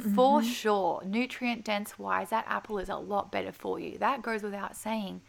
Mm-hmm. 0.00 0.14
For 0.14 0.42
sure, 0.42 1.02
nutrient 1.04 1.64
dense 1.64 1.98
wise, 1.98 2.30
that 2.30 2.44
apple 2.48 2.78
is 2.78 2.88
a 2.88 2.96
lot 2.96 3.30
better 3.30 3.52
for 3.52 3.78
you. 3.78 3.96
That 3.98 4.22
goes 4.22 4.42
without 4.42 4.76
saying, 4.76 5.20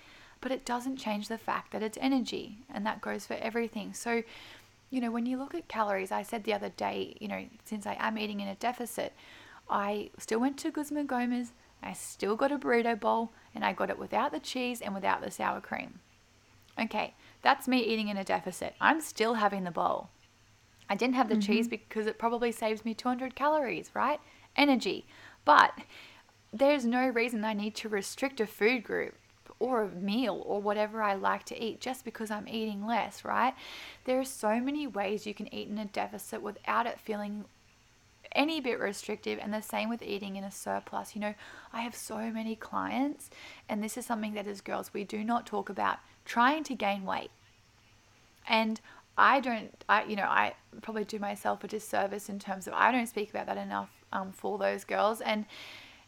but 0.46 0.52
it 0.52 0.64
doesn't 0.64 0.98
change 0.98 1.28
the 1.28 1.40
fact 1.40 1.72
that 1.72 1.82
it's 1.82 1.98
energy, 2.00 2.60
and 2.72 2.86
that 2.86 3.02
goes 3.02 3.26
for 3.26 3.34
everything. 3.34 3.96
So, 3.96 4.22
you 4.92 5.02
know, 5.02 5.10
when 5.10 5.26
you 5.26 5.40
look 5.40 5.56
at 5.56 5.68
calories, 5.68 6.12
I 6.12 6.22
said 6.22 6.44
the 6.44 6.54
other 6.54 6.70
day, 6.70 7.18
you 7.20 7.28
know, 7.28 7.46
since 7.64 7.88
I 7.88 7.98
am 8.00 8.20
eating 8.20 8.42
in 8.42 8.48
a 8.48 8.54
deficit, 8.54 9.14
I 9.68 10.12
still 10.20 10.40
went 10.40 10.60
to 10.60 10.70
Guzman 10.70 11.08
Gomez, 11.08 11.54
I 11.82 11.94
still 11.94 12.36
got 12.36 12.52
a 12.52 12.60
burrito 12.60 13.00
bowl, 13.00 13.32
and 13.56 13.66
I 13.66 13.74
got 13.74 13.90
it 13.90 13.98
without 13.98 14.32
the 14.32 14.40
cheese 14.40 14.82
and 14.82 14.94
without 14.94 15.22
the 15.22 15.32
sour 15.32 15.62
cream. 15.62 16.00
Okay, 16.80 17.16
that's 17.42 17.68
me 17.68 17.80
eating 17.84 18.10
in 18.10 18.18
a 18.18 18.24
deficit. 18.24 18.76
I'm 18.80 19.02
still 19.02 19.34
having 19.34 19.64
the 19.64 19.72
bowl. 19.72 20.10
I 20.88 20.94
didn't 20.94 21.16
have 21.16 21.28
the 21.28 21.36
mm-hmm. 21.36 21.54
cheese 21.54 21.68
because 21.68 22.06
it 22.06 22.20
probably 22.20 22.52
saves 22.52 22.86
me 22.86 22.94
200 22.94 23.34
calories, 23.34 23.90
right? 23.96 24.20
energy. 24.56 25.06
But 25.44 25.74
there's 26.54 26.86
no 26.86 27.08
reason 27.08 27.44
I 27.44 27.54
need 27.54 27.76
to 27.78 27.90
restrict 27.90 28.40
a 28.40 28.48
food 28.48 28.84
group 28.84 29.16
or 29.60 29.84
a 29.84 29.90
meal 29.90 30.44
or 30.46 30.62
whatever 30.62 31.02
I 31.02 31.16
like 31.16 31.46
to 31.46 31.64
eat 31.64 31.80
just 31.80 32.04
because 32.04 32.30
I'm 32.32 32.48
eating 32.48 32.86
less, 32.86 33.24
right? 33.24 33.54
There 34.04 34.20
are 34.20 34.26
so 34.26 34.60
many 34.60 34.88
ways 34.88 35.26
you 35.26 35.34
can 35.34 35.54
eat 35.54 35.70
in 35.70 35.78
a 35.78 35.86
deficit 35.86 36.42
without 36.42 36.86
it 36.86 37.00
feeling 37.00 37.46
any 38.32 38.60
bit 38.60 38.80
restrictive 38.80 39.40
and 39.42 39.54
the 39.54 39.62
same 39.62 39.88
with 39.90 40.02
eating 40.02 40.36
in 40.36 40.44
a 40.44 40.52
surplus. 40.52 41.16
You 41.16 41.22
know, 41.22 41.34
I 41.72 41.82
have 41.82 41.96
so 41.96 42.18
many 42.32 42.56
clients 42.56 43.30
and 43.70 43.84
this 43.84 43.98
is 43.98 44.06
something 44.06 44.34
that 44.34 44.48
as 44.48 44.62
girls 44.62 44.94
we 44.94 45.04
do 45.04 45.24
not 45.24 45.46
talk 45.46 45.70
about 45.70 46.00
trying 46.26 46.64
to 46.66 46.76
gain 46.76 47.06
weight. 47.06 47.32
And 48.48 48.82
I 49.18 49.40
don't 49.40 49.72
I 49.88 50.04
you 50.04 50.18
know, 50.18 50.24
I 50.24 50.56
probably 50.82 51.06
do 51.06 51.20
myself 51.20 51.64
a 51.64 51.68
disservice 51.68 52.28
in 52.28 52.40
terms 52.40 52.68
of 52.68 52.74
I 52.74 52.92
don't 52.92 53.08
speak 53.08 53.30
about 53.30 53.46
that 53.48 53.58
enough 53.58 53.90
um, 54.12 54.32
for 54.32 54.58
those 54.58 54.84
girls. 54.84 55.22
And, 55.22 55.46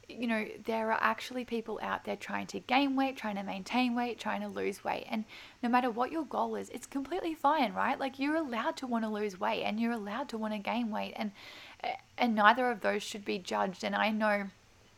you 0.09 0.25
know, 0.25 0.45
there 0.65 0.91
are 0.91 0.99
actually 1.01 1.43
people 1.43 1.79
out 1.81 2.05
there 2.05 2.15
trying 2.15 2.47
to 2.47 2.59
gain 2.59 2.95
weight, 2.95 3.17
trying 3.17 3.35
to 3.35 3.43
maintain 3.43 3.93
weight, 3.93 4.19
trying 4.19 4.41
to 4.41 4.47
lose 4.47 4.83
weight. 4.83 5.05
And 5.09 5.25
no 5.61 5.67
matter 5.67 5.91
what 5.91 6.11
your 6.11 6.23
goal 6.23 6.55
is, 6.55 6.69
it's 6.69 6.87
completely 6.87 7.33
fine, 7.33 7.73
right? 7.73 7.99
Like 7.99 8.17
you're 8.17 8.37
allowed 8.37 8.77
to 8.77 8.87
want 8.87 9.03
to 9.03 9.09
lose 9.09 9.39
weight 9.39 9.63
and 9.63 9.79
you're 9.79 9.91
allowed 9.91 10.29
to 10.29 10.37
want 10.37 10.53
to 10.53 10.59
gain 10.59 10.91
weight. 10.91 11.13
And, 11.17 11.31
and 12.17 12.35
neither 12.35 12.71
of 12.71 12.79
those 12.79 13.03
should 13.03 13.25
be 13.25 13.37
judged. 13.37 13.83
And 13.83 13.95
I 13.95 14.11
know 14.11 14.47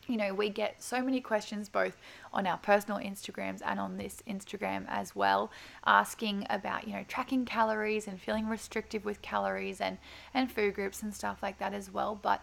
you 0.10 0.18
know, 0.18 0.34
we 0.34 0.50
get 0.50 0.82
so 0.82 1.04
many 1.04 1.22
questions 1.22 1.70
both 1.70 1.96
on 2.34 2.48
our 2.48 2.58
personal 2.58 3.00
Instagrams 3.00 3.62
and 3.64 3.80
on 3.80 3.98
this 3.98 4.24
Instagram 4.28 4.86
as 4.88 5.16
well, 5.16 5.52
asking 5.86 6.48
about, 6.50 6.88
you 6.88 6.94
know, 6.94 7.06
tracking 7.08 7.46
calories 7.46 8.08
and 8.08 8.20
feeling 8.20 8.48
restrictive 8.50 9.06
with 9.06 9.22
calories 9.22 9.80
and, 9.80 10.00
and 10.34 10.52
food 10.52 10.74
groups 10.74 11.04
and 11.04 11.14
stuff 11.14 11.44
like 11.44 11.60
that 11.60 11.76
as 11.76 11.92
well. 11.94 12.18
But, 12.20 12.42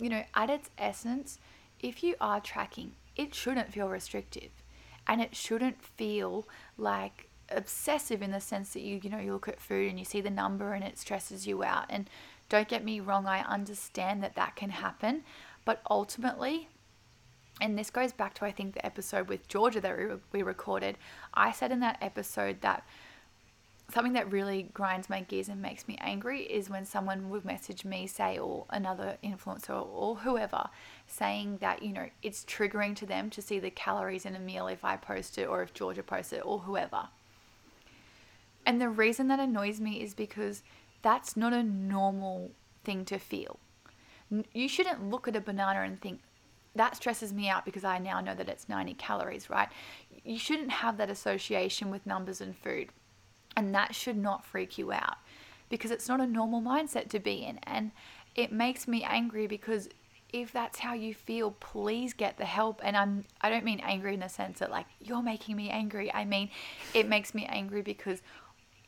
you 0.00 0.08
know, 0.08 0.22
at 0.34 0.48
its 0.48 0.70
essence, 0.78 1.40
if 1.82 2.02
you 2.02 2.14
are 2.20 2.40
tracking, 2.40 2.92
it 3.16 3.34
shouldn't 3.34 3.72
feel 3.72 3.88
restrictive 3.88 4.50
and 5.06 5.20
it 5.20 5.34
shouldn't 5.34 5.82
feel 5.82 6.46
like 6.78 7.28
obsessive 7.50 8.22
in 8.22 8.30
the 8.30 8.40
sense 8.40 8.72
that 8.72 8.80
you 8.80 8.98
you 9.02 9.10
know 9.10 9.18
you 9.18 9.32
look 9.32 9.48
at 9.48 9.60
food 9.60 9.90
and 9.90 9.98
you 9.98 10.04
see 10.04 10.22
the 10.22 10.30
number 10.30 10.72
and 10.72 10.82
it 10.82 10.96
stresses 10.96 11.46
you 11.46 11.62
out 11.62 11.84
and 11.90 12.08
don't 12.48 12.68
get 12.68 12.84
me 12.84 12.98
wrong 12.98 13.26
I 13.26 13.40
understand 13.40 14.22
that 14.22 14.36
that 14.36 14.56
can 14.56 14.70
happen 14.70 15.24
but 15.66 15.82
ultimately 15.90 16.68
and 17.60 17.78
this 17.78 17.90
goes 17.90 18.12
back 18.12 18.34
to 18.34 18.44
I 18.44 18.52
think 18.52 18.74
the 18.74 18.86
episode 18.86 19.28
with 19.28 19.48
Georgia 19.48 19.80
that 19.80 19.96
we, 19.96 20.06
we 20.32 20.42
recorded. 20.42 20.98
I 21.34 21.52
said 21.52 21.70
in 21.70 21.80
that 21.80 21.98
episode 22.00 22.60
that 22.62 22.84
something 23.92 24.14
that 24.14 24.30
really 24.32 24.70
grinds 24.74 25.10
my 25.10 25.20
gears 25.20 25.48
and 25.48 25.60
makes 25.60 25.86
me 25.86 25.98
angry 26.00 26.42
is 26.42 26.70
when 26.70 26.84
someone 26.84 27.28
would 27.30 27.44
message 27.44 27.84
me, 27.84 28.06
say, 28.06 28.38
or 28.38 28.64
another 28.70 29.18
influencer 29.22 29.86
or 29.86 30.16
whoever, 30.16 30.68
saying 31.06 31.58
that, 31.60 31.82
you 31.82 31.92
know, 31.92 32.08
it's 32.22 32.44
triggering 32.44 32.96
to 32.96 33.06
them 33.06 33.28
to 33.30 33.42
see 33.42 33.58
the 33.58 33.70
calories 33.70 34.24
in 34.24 34.34
a 34.34 34.40
meal 34.40 34.66
if 34.66 34.84
I 34.84 34.96
post 34.96 35.36
it 35.36 35.46
or 35.46 35.62
if 35.62 35.74
Georgia 35.74 36.02
posts 36.02 36.32
it 36.32 36.42
or 36.44 36.60
whoever. 36.60 37.08
And 38.64 38.80
the 38.80 38.88
reason 38.88 39.28
that 39.28 39.40
annoys 39.40 39.80
me 39.80 40.00
is 40.00 40.14
because 40.14 40.62
that's 41.02 41.36
not 41.36 41.52
a 41.52 41.62
normal 41.62 42.52
thing 42.84 43.04
to 43.06 43.18
feel. 43.18 43.58
You 44.52 44.68
shouldn't 44.68 45.10
look 45.10 45.28
at 45.28 45.36
a 45.36 45.40
banana 45.40 45.80
and 45.82 46.00
think, 46.00 46.20
that 46.74 46.96
stresses 46.96 47.34
me 47.34 47.50
out 47.50 47.66
because 47.66 47.84
I 47.84 47.98
now 47.98 48.22
know 48.22 48.34
that 48.34 48.48
it's 48.48 48.68
90 48.68 48.94
calories, 48.94 49.50
right? 49.50 49.68
You 50.24 50.38
shouldn't 50.38 50.70
have 50.70 50.96
that 50.96 51.10
association 51.10 51.90
with 51.90 52.06
numbers 52.06 52.40
and 52.40 52.56
food. 52.56 52.88
And 53.56 53.74
that 53.74 53.94
should 53.94 54.16
not 54.16 54.44
freak 54.44 54.78
you 54.78 54.92
out 54.92 55.16
because 55.68 55.90
it's 55.90 56.08
not 56.08 56.20
a 56.20 56.26
normal 56.26 56.60
mindset 56.60 57.08
to 57.10 57.18
be 57.18 57.44
in. 57.44 57.58
And 57.64 57.92
it 58.34 58.52
makes 58.52 58.86
me 58.88 59.02
angry 59.02 59.46
because 59.46 59.88
if 60.32 60.52
that's 60.52 60.78
how 60.78 60.94
you 60.94 61.14
feel, 61.14 61.50
please 61.52 62.14
get 62.14 62.38
the 62.38 62.44
help. 62.44 62.80
And 62.82 62.96
I'm 62.96 63.24
I 63.40 63.50
don't 63.50 63.64
mean 63.64 63.80
angry 63.80 64.14
in 64.14 64.20
the 64.20 64.28
sense 64.28 64.60
that 64.60 64.70
like 64.70 64.86
you're 65.00 65.22
making 65.22 65.56
me 65.56 65.70
angry. 65.70 66.12
I 66.12 66.24
mean 66.24 66.50
it 66.94 67.08
makes 67.08 67.34
me 67.34 67.46
angry 67.46 67.82
because 67.82 68.22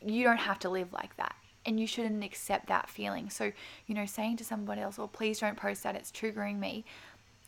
you 0.03 0.23
don't 0.23 0.37
have 0.37 0.59
to 0.59 0.69
live 0.69 0.91
like 0.93 1.15
that. 1.17 1.35
And 1.65 1.79
you 1.79 1.87
shouldn't 1.87 2.23
accept 2.23 2.67
that 2.67 2.89
feeling. 2.89 3.29
So, 3.31 3.51
you 3.87 3.95
know, 3.95 4.05
saying 4.05 4.37
to 4.37 4.43
somebody 4.43 4.81
else, 4.81 4.99
"Well, 4.99 5.07
please 5.07 5.39
don't 5.39 5.57
post 5.57 5.81
that. 5.83 5.95
It's 5.95 6.11
triggering 6.11 6.59
me." 6.59 6.85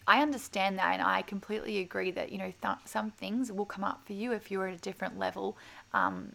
I 0.07 0.22
understand 0.22 0.80
that, 0.80 0.93
and 0.93 1.01
I 1.01 1.22
completely 1.22 1.80
agree 1.80 2.11
that 2.11 2.32
you 2.32 2.38
know 2.38 2.53
th- 2.61 2.78
some 2.86 3.11
things 3.11 3.51
will 3.51 3.65
come 3.65 3.84
up 3.84 4.07
for 4.07 4.13
you 4.13 4.32
if 4.32 4.49
you're 4.49 4.68
at 4.68 4.74
a 4.74 4.78
different 4.78 5.20
level 5.20 5.57
um, 5.93 6.34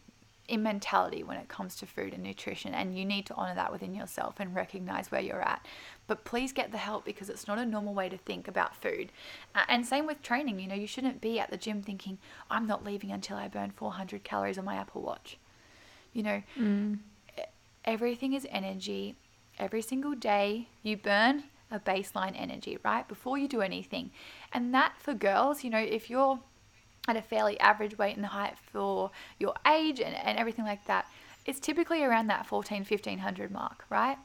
in 0.48 0.62
mentality 0.62 1.22
when 1.22 1.36
it 1.36 1.48
comes 1.48 1.76
to 1.76 1.86
food 1.86 2.12
and 2.12 2.22
nutrition, 2.22 2.74
and 2.74 2.98
you 2.98 3.04
need 3.04 3.26
to 3.26 3.34
honor 3.34 3.54
that 3.54 3.72
within 3.72 3.94
yourself 3.94 4.34
and 4.38 4.54
recognize 4.54 5.10
where 5.10 5.20
you're 5.20 5.40
at. 5.40 5.64
But 6.06 6.24
please 6.24 6.52
get 6.52 6.72
the 6.72 6.78
help 6.78 7.04
because 7.04 7.30
it's 7.30 7.46
not 7.46 7.58
a 7.58 7.66
normal 7.66 7.94
way 7.94 8.08
to 8.08 8.16
think 8.16 8.48
about 8.48 8.76
food. 8.76 9.12
Uh, 9.54 9.62
and 9.68 9.86
same 9.86 10.06
with 10.06 10.22
training. 10.22 10.58
You 10.58 10.68
know, 10.68 10.74
you 10.74 10.86
shouldn't 10.86 11.20
be 11.20 11.38
at 11.38 11.50
the 11.50 11.56
gym 11.56 11.82
thinking 11.82 12.18
I'm 12.50 12.66
not 12.66 12.84
leaving 12.84 13.12
until 13.12 13.36
I 13.36 13.48
burn 13.48 13.70
400 13.70 14.24
calories 14.24 14.58
on 14.58 14.64
my 14.64 14.74
Apple 14.74 15.02
Watch. 15.02 15.38
You 16.12 16.22
know, 16.24 16.42
mm. 16.58 16.98
everything 17.84 18.32
is 18.32 18.46
energy. 18.50 19.14
Every 19.58 19.82
single 19.82 20.14
day 20.14 20.68
you 20.82 20.96
burn 20.96 21.44
a 21.70 21.80
baseline 21.80 22.34
energy, 22.36 22.78
right? 22.84 23.06
Before 23.08 23.38
you 23.38 23.48
do 23.48 23.62
anything. 23.62 24.10
And 24.52 24.74
that 24.74 24.94
for 24.98 25.14
girls, 25.14 25.64
you 25.64 25.70
know, 25.70 25.78
if 25.78 26.10
you're 26.10 26.40
at 27.08 27.16
a 27.16 27.22
fairly 27.22 27.58
average 27.60 27.98
weight 27.98 28.16
and 28.16 28.26
height 28.26 28.54
for 28.72 29.10
your 29.38 29.54
age 29.66 30.00
and, 30.00 30.14
and 30.14 30.38
everything 30.38 30.64
like 30.64 30.84
that, 30.86 31.06
it's 31.46 31.58
typically 31.58 32.04
around 32.04 32.28
that 32.28 32.46
14, 32.46 32.78
1500 32.88 33.50
mark, 33.50 33.84
right? 33.90 34.16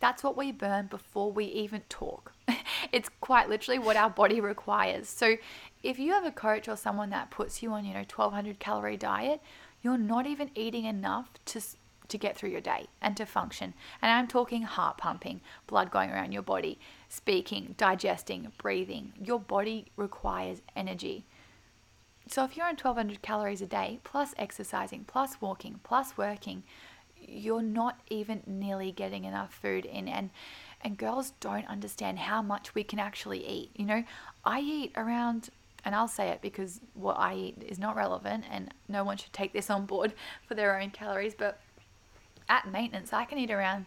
That's 0.00 0.22
what 0.22 0.36
we 0.36 0.52
burn 0.52 0.88
before 0.88 1.32
we 1.32 1.46
even 1.46 1.80
talk. 1.88 2.32
it's 2.92 3.08
quite 3.20 3.48
literally 3.48 3.78
what 3.78 3.96
our 3.96 4.10
body 4.10 4.40
requires. 4.40 5.08
So 5.08 5.36
if 5.82 5.98
you 5.98 6.12
have 6.12 6.26
a 6.26 6.30
coach 6.30 6.68
or 6.68 6.76
someone 6.76 7.10
that 7.10 7.30
puts 7.30 7.62
you 7.62 7.72
on, 7.72 7.84
you 7.86 7.94
know, 7.94 8.00
1200 8.00 8.58
calorie 8.58 8.98
diet, 8.98 9.40
you're 9.82 9.96
not 9.96 10.26
even 10.26 10.50
eating 10.54 10.84
enough 10.84 11.30
to 11.46 11.60
to 12.08 12.18
get 12.18 12.36
through 12.36 12.50
your 12.50 12.60
day 12.60 12.86
and 13.02 13.16
to 13.16 13.26
function. 13.26 13.74
And 14.00 14.12
I'm 14.12 14.28
talking 14.28 14.62
heart 14.62 14.98
pumping, 14.98 15.40
blood 15.66 15.90
going 15.90 16.10
around 16.10 16.30
your 16.30 16.42
body, 16.42 16.78
speaking, 17.08 17.74
digesting, 17.76 18.52
breathing. 18.58 19.12
Your 19.20 19.40
body 19.40 19.86
requires 19.96 20.62
energy. 20.76 21.24
So 22.28 22.44
if 22.44 22.56
you're 22.56 22.66
on 22.66 22.72
1200 22.72 23.22
calories 23.22 23.62
a 23.62 23.66
day, 23.66 24.00
plus 24.02 24.34
exercising, 24.36 25.04
plus 25.06 25.40
walking, 25.40 25.80
plus 25.84 26.16
working, 26.16 26.64
you're 27.20 27.62
not 27.62 28.00
even 28.08 28.42
nearly 28.46 28.92
getting 28.92 29.24
enough 29.24 29.54
food 29.54 29.84
in 29.84 30.08
and 30.08 30.30
and 30.82 30.98
girls 30.98 31.32
don't 31.40 31.66
understand 31.68 32.18
how 32.18 32.42
much 32.42 32.74
we 32.74 32.84
can 32.84 32.98
actually 32.98 33.44
eat. 33.46 33.70
You 33.74 33.86
know, 33.86 34.04
I 34.44 34.60
eat 34.60 34.92
around 34.96 35.48
and 35.84 35.94
I'll 35.94 36.08
say 36.08 36.28
it 36.28 36.42
because 36.42 36.80
what 36.94 37.18
I 37.18 37.34
eat 37.34 37.62
is 37.66 37.78
not 37.78 37.96
relevant 37.96 38.44
and 38.50 38.72
no 38.88 39.02
one 39.02 39.16
should 39.16 39.32
take 39.32 39.52
this 39.52 39.70
on 39.70 39.86
board 39.86 40.12
for 40.46 40.54
their 40.54 40.78
own 40.78 40.90
calories, 40.90 41.34
but 41.34 41.60
at 42.48 42.70
maintenance, 42.70 43.12
I 43.12 43.24
can 43.24 43.38
eat 43.38 43.50
around 43.50 43.86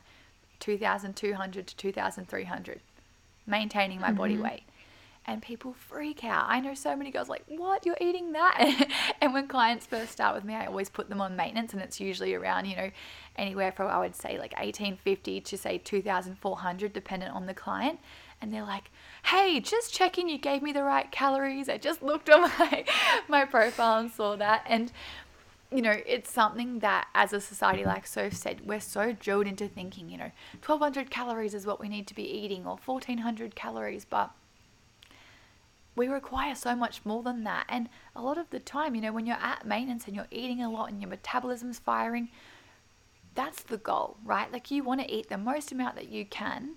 2,200 0.59 1.67
to 1.67 1.75
2,300, 1.75 2.81
maintaining 3.45 4.01
my 4.01 4.07
mm-hmm. 4.07 4.17
body 4.17 4.37
weight. 4.37 4.63
And 5.29 5.43
people 5.43 5.73
freak 5.73 6.23
out. 6.23 6.45
I 6.47 6.59
know 6.59 6.73
so 6.73 6.95
many 6.95 7.11
girls 7.11 7.29
like, 7.29 7.43
what? 7.47 7.85
You're 7.85 7.95
eating 8.01 8.31
that? 8.31 8.87
and 9.21 9.31
when 9.31 9.47
clients 9.47 9.85
first 9.85 10.11
start 10.11 10.33
with 10.33 10.43
me, 10.43 10.55
I 10.55 10.65
always 10.65 10.89
put 10.89 11.07
them 11.07 11.21
on 11.21 11.35
maintenance, 11.35 11.71
and 11.71 11.83
it's 11.83 11.99
usually 11.99 12.33
around, 12.33 12.65
you 12.65 12.75
know, 12.75 12.89
anywhere 13.35 13.71
from, 13.71 13.89
I 13.89 13.99
would 13.99 14.15
say, 14.15 14.39
like 14.39 14.53
1850 14.53 15.41
to 15.41 15.55
say 15.55 15.77
2,400, 15.77 16.93
dependent 16.93 17.35
on 17.35 17.45
the 17.45 17.53
client 17.53 17.99
and 18.41 18.53
they're 18.53 18.63
like, 18.63 18.89
"Hey, 19.25 19.59
just 19.59 19.93
checking 19.93 20.29
you 20.29 20.37
gave 20.37 20.61
me 20.61 20.71
the 20.71 20.83
right 20.83 21.11
calories. 21.11 21.67
I 21.69 21.77
just 21.77 22.01
looked 22.01 22.29
on 22.29 22.41
my 22.59 22.85
my 23.27 23.45
profile 23.45 23.99
and 23.99 24.09
saw 24.09 24.35
that." 24.37 24.63
And 24.65 24.91
you 25.71 25.83
know, 25.83 25.95
it's 26.05 26.31
something 26.31 26.79
that 26.79 27.07
as 27.13 27.31
a 27.31 27.39
society, 27.39 27.85
like 27.85 28.07
Soph 28.07 28.33
said, 28.33 28.61
we're 28.65 28.79
so 28.79 29.13
drilled 29.13 29.45
into 29.45 29.67
thinking, 29.67 30.09
you 30.09 30.17
know, 30.17 30.31
1200 30.65 31.11
calories 31.11 31.53
is 31.53 31.67
what 31.67 31.79
we 31.79 31.87
need 31.87 32.07
to 32.07 32.15
be 32.15 32.23
eating 32.23 32.65
or 32.65 32.77
1400 32.83 33.55
calories, 33.55 34.03
but 34.03 34.31
we 35.95 36.07
require 36.07 36.55
so 36.55 36.75
much 36.75 37.05
more 37.05 37.23
than 37.23 37.43
that. 37.43 37.65
And 37.69 37.89
a 38.15 38.21
lot 38.21 38.37
of 38.37 38.49
the 38.49 38.59
time, 38.59 38.95
you 38.95 39.01
know, 39.01 39.11
when 39.11 39.25
you're 39.25 39.37
at 39.37 39.65
maintenance 39.65 40.05
and 40.05 40.15
you're 40.15 40.27
eating 40.31 40.61
a 40.61 40.69
lot 40.69 40.89
and 40.89 41.01
your 41.01 41.09
metabolism's 41.09 41.79
firing, 41.79 42.29
that's 43.35 43.63
the 43.63 43.77
goal, 43.77 44.17
right? 44.23 44.51
Like 44.51 44.71
you 44.71 44.83
want 44.83 45.01
to 45.01 45.11
eat 45.11 45.29
the 45.29 45.37
most 45.37 45.71
amount 45.71 45.95
that 45.95 46.09
you 46.09 46.25
can, 46.25 46.75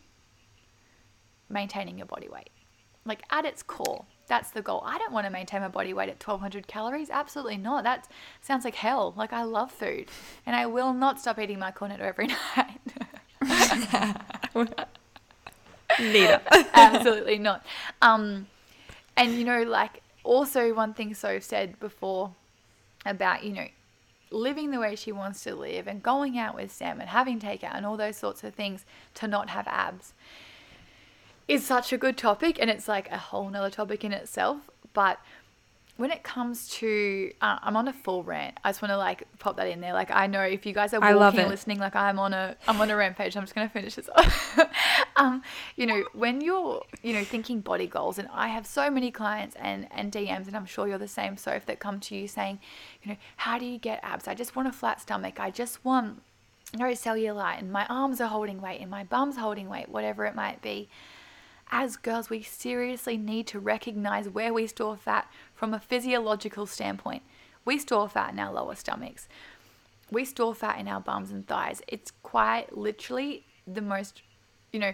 maintaining 1.48 1.98
your 1.98 2.06
body 2.06 2.28
weight. 2.28 2.50
Like 3.04 3.22
at 3.30 3.44
its 3.44 3.62
core, 3.62 4.04
that's 4.28 4.50
the 4.50 4.62
goal. 4.62 4.82
I 4.86 4.98
don't 4.98 5.12
want 5.12 5.26
to 5.26 5.32
maintain 5.32 5.60
my 5.60 5.68
body 5.68 5.92
weight 5.92 6.08
at 6.08 6.24
1200 6.24 6.66
calories. 6.68 7.10
Absolutely 7.10 7.56
not. 7.56 7.84
That 7.84 8.08
sounds 8.40 8.64
like 8.64 8.76
hell. 8.76 9.12
Like 9.16 9.32
I 9.32 9.42
love 9.42 9.72
food 9.72 10.08
and 10.46 10.54
I 10.54 10.66
will 10.66 10.92
not 10.92 11.20
stop 11.20 11.38
eating 11.38 11.58
my 11.58 11.72
cornetto 11.72 12.00
every 12.00 12.28
night. 12.56 12.80
Neither. 16.00 16.40
Absolutely 16.74 17.38
not. 17.38 17.64
Um, 18.00 18.46
and 19.16 19.34
you 19.34 19.44
know, 19.44 19.62
like 19.62 20.02
also 20.24 20.74
one 20.74 20.94
thing 20.94 21.14
Soph 21.14 21.42
said 21.42 21.78
before 21.80 22.34
about, 23.04 23.44
you 23.44 23.52
know, 23.52 23.66
living 24.30 24.70
the 24.70 24.78
way 24.78 24.96
she 24.96 25.12
wants 25.12 25.42
to 25.44 25.54
live 25.54 25.86
and 25.86 26.02
going 26.02 26.38
out 26.38 26.54
with 26.54 26.72
Sam 26.72 27.00
and 27.00 27.08
having 27.08 27.38
takeout 27.38 27.74
and 27.74 27.84
all 27.84 27.96
those 27.96 28.16
sorts 28.16 28.42
of 28.44 28.54
things 28.54 28.84
to 29.14 29.28
not 29.28 29.50
have 29.50 29.66
abs 29.68 30.14
is 31.48 31.64
such 31.66 31.92
a 31.92 31.98
good 31.98 32.16
topic 32.16 32.58
and 32.60 32.70
it's 32.70 32.88
like 32.88 33.10
a 33.10 33.18
whole 33.18 33.50
nother 33.50 33.70
topic 33.70 34.04
in 34.04 34.12
itself. 34.12 34.70
But 34.94 35.18
when 35.96 36.10
it 36.10 36.22
comes 36.22 36.68
to, 36.68 37.32
uh, 37.42 37.58
I'm 37.62 37.76
on 37.76 37.88
a 37.88 37.92
full 37.92 38.22
rant. 38.22 38.58
I 38.64 38.70
just 38.70 38.80
want 38.80 38.90
to 38.90 38.96
like 38.96 39.24
pop 39.38 39.56
that 39.56 39.68
in 39.68 39.80
there. 39.80 39.92
Like 39.92 40.10
I 40.10 40.26
know 40.26 40.42
if 40.42 40.64
you 40.64 40.72
guys 40.72 40.94
are 40.94 41.00
walking 41.00 41.40
and 41.40 41.50
listening, 41.50 41.78
like 41.78 41.94
I'm 41.94 42.18
on 42.18 42.32
a, 42.32 42.56
I'm 42.66 42.80
on 42.80 42.90
a 42.90 42.96
rampage. 42.96 43.36
I'm 43.36 43.42
just 43.42 43.54
gonna 43.54 43.68
finish 43.68 43.96
this 43.96 44.08
off. 44.14 44.58
um, 45.16 45.42
you 45.76 45.86
know, 45.86 46.04
when 46.12 46.40
you're, 46.40 46.82
you 47.02 47.12
know, 47.12 47.24
thinking 47.24 47.60
body 47.60 47.86
goals, 47.86 48.18
and 48.18 48.28
I 48.32 48.48
have 48.48 48.66
so 48.66 48.90
many 48.90 49.10
clients 49.10 49.56
and 49.56 49.88
and 49.90 50.12
DMs, 50.12 50.46
and 50.46 50.56
I'm 50.56 50.66
sure 50.66 50.88
you're 50.88 50.98
the 50.98 51.08
same. 51.08 51.36
So 51.36 51.52
if 51.52 51.66
that 51.66 51.78
come 51.78 52.00
to 52.00 52.14
you 52.14 52.28
saying, 52.28 52.58
you 53.02 53.12
know, 53.12 53.18
how 53.36 53.58
do 53.58 53.66
you 53.66 53.78
get 53.78 54.00
abs? 54.02 54.28
I 54.28 54.34
just 54.34 54.56
want 54.56 54.68
a 54.68 54.72
flat 54.72 55.00
stomach. 55.00 55.40
I 55.40 55.50
just 55.50 55.84
want 55.84 56.22
no 56.74 56.86
cellulite, 56.86 57.58
and 57.58 57.70
my 57.70 57.86
arms 57.86 58.20
are 58.20 58.28
holding 58.28 58.60
weight, 58.60 58.80
and 58.80 58.90
my 58.90 59.04
bum's 59.04 59.36
holding 59.36 59.68
weight, 59.68 59.88
whatever 59.88 60.24
it 60.24 60.34
might 60.34 60.62
be 60.62 60.88
as 61.72 61.96
girls, 61.96 62.28
we 62.28 62.42
seriously 62.42 63.16
need 63.16 63.46
to 63.46 63.58
recognize 63.58 64.28
where 64.28 64.52
we 64.52 64.66
store 64.66 64.96
fat 64.96 65.26
from 65.54 65.72
a 65.72 65.80
physiological 65.80 66.66
standpoint. 66.66 67.22
We 67.64 67.78
store 67.78 68.10
fat 68.10 68.34
in 68.34 68.38
our 68.38 68.52
lower 68.52 68.74
stomachs. 68.74 69.26
We 70.10 70.26
store 70.26 70.54
fat 70.54 70.78
in 70.78 70.86
our 70.86 71.00
bums 71.00 71.30
and 71.30 71.46
thighs. 71.46 71.80
It's 71.88 72.12
quite 72.22 72.76
literally 72.76 73.46
the 73.66 73.80
most, 73.80 74.20
you 74.72 74.80
know, 74.80 74.92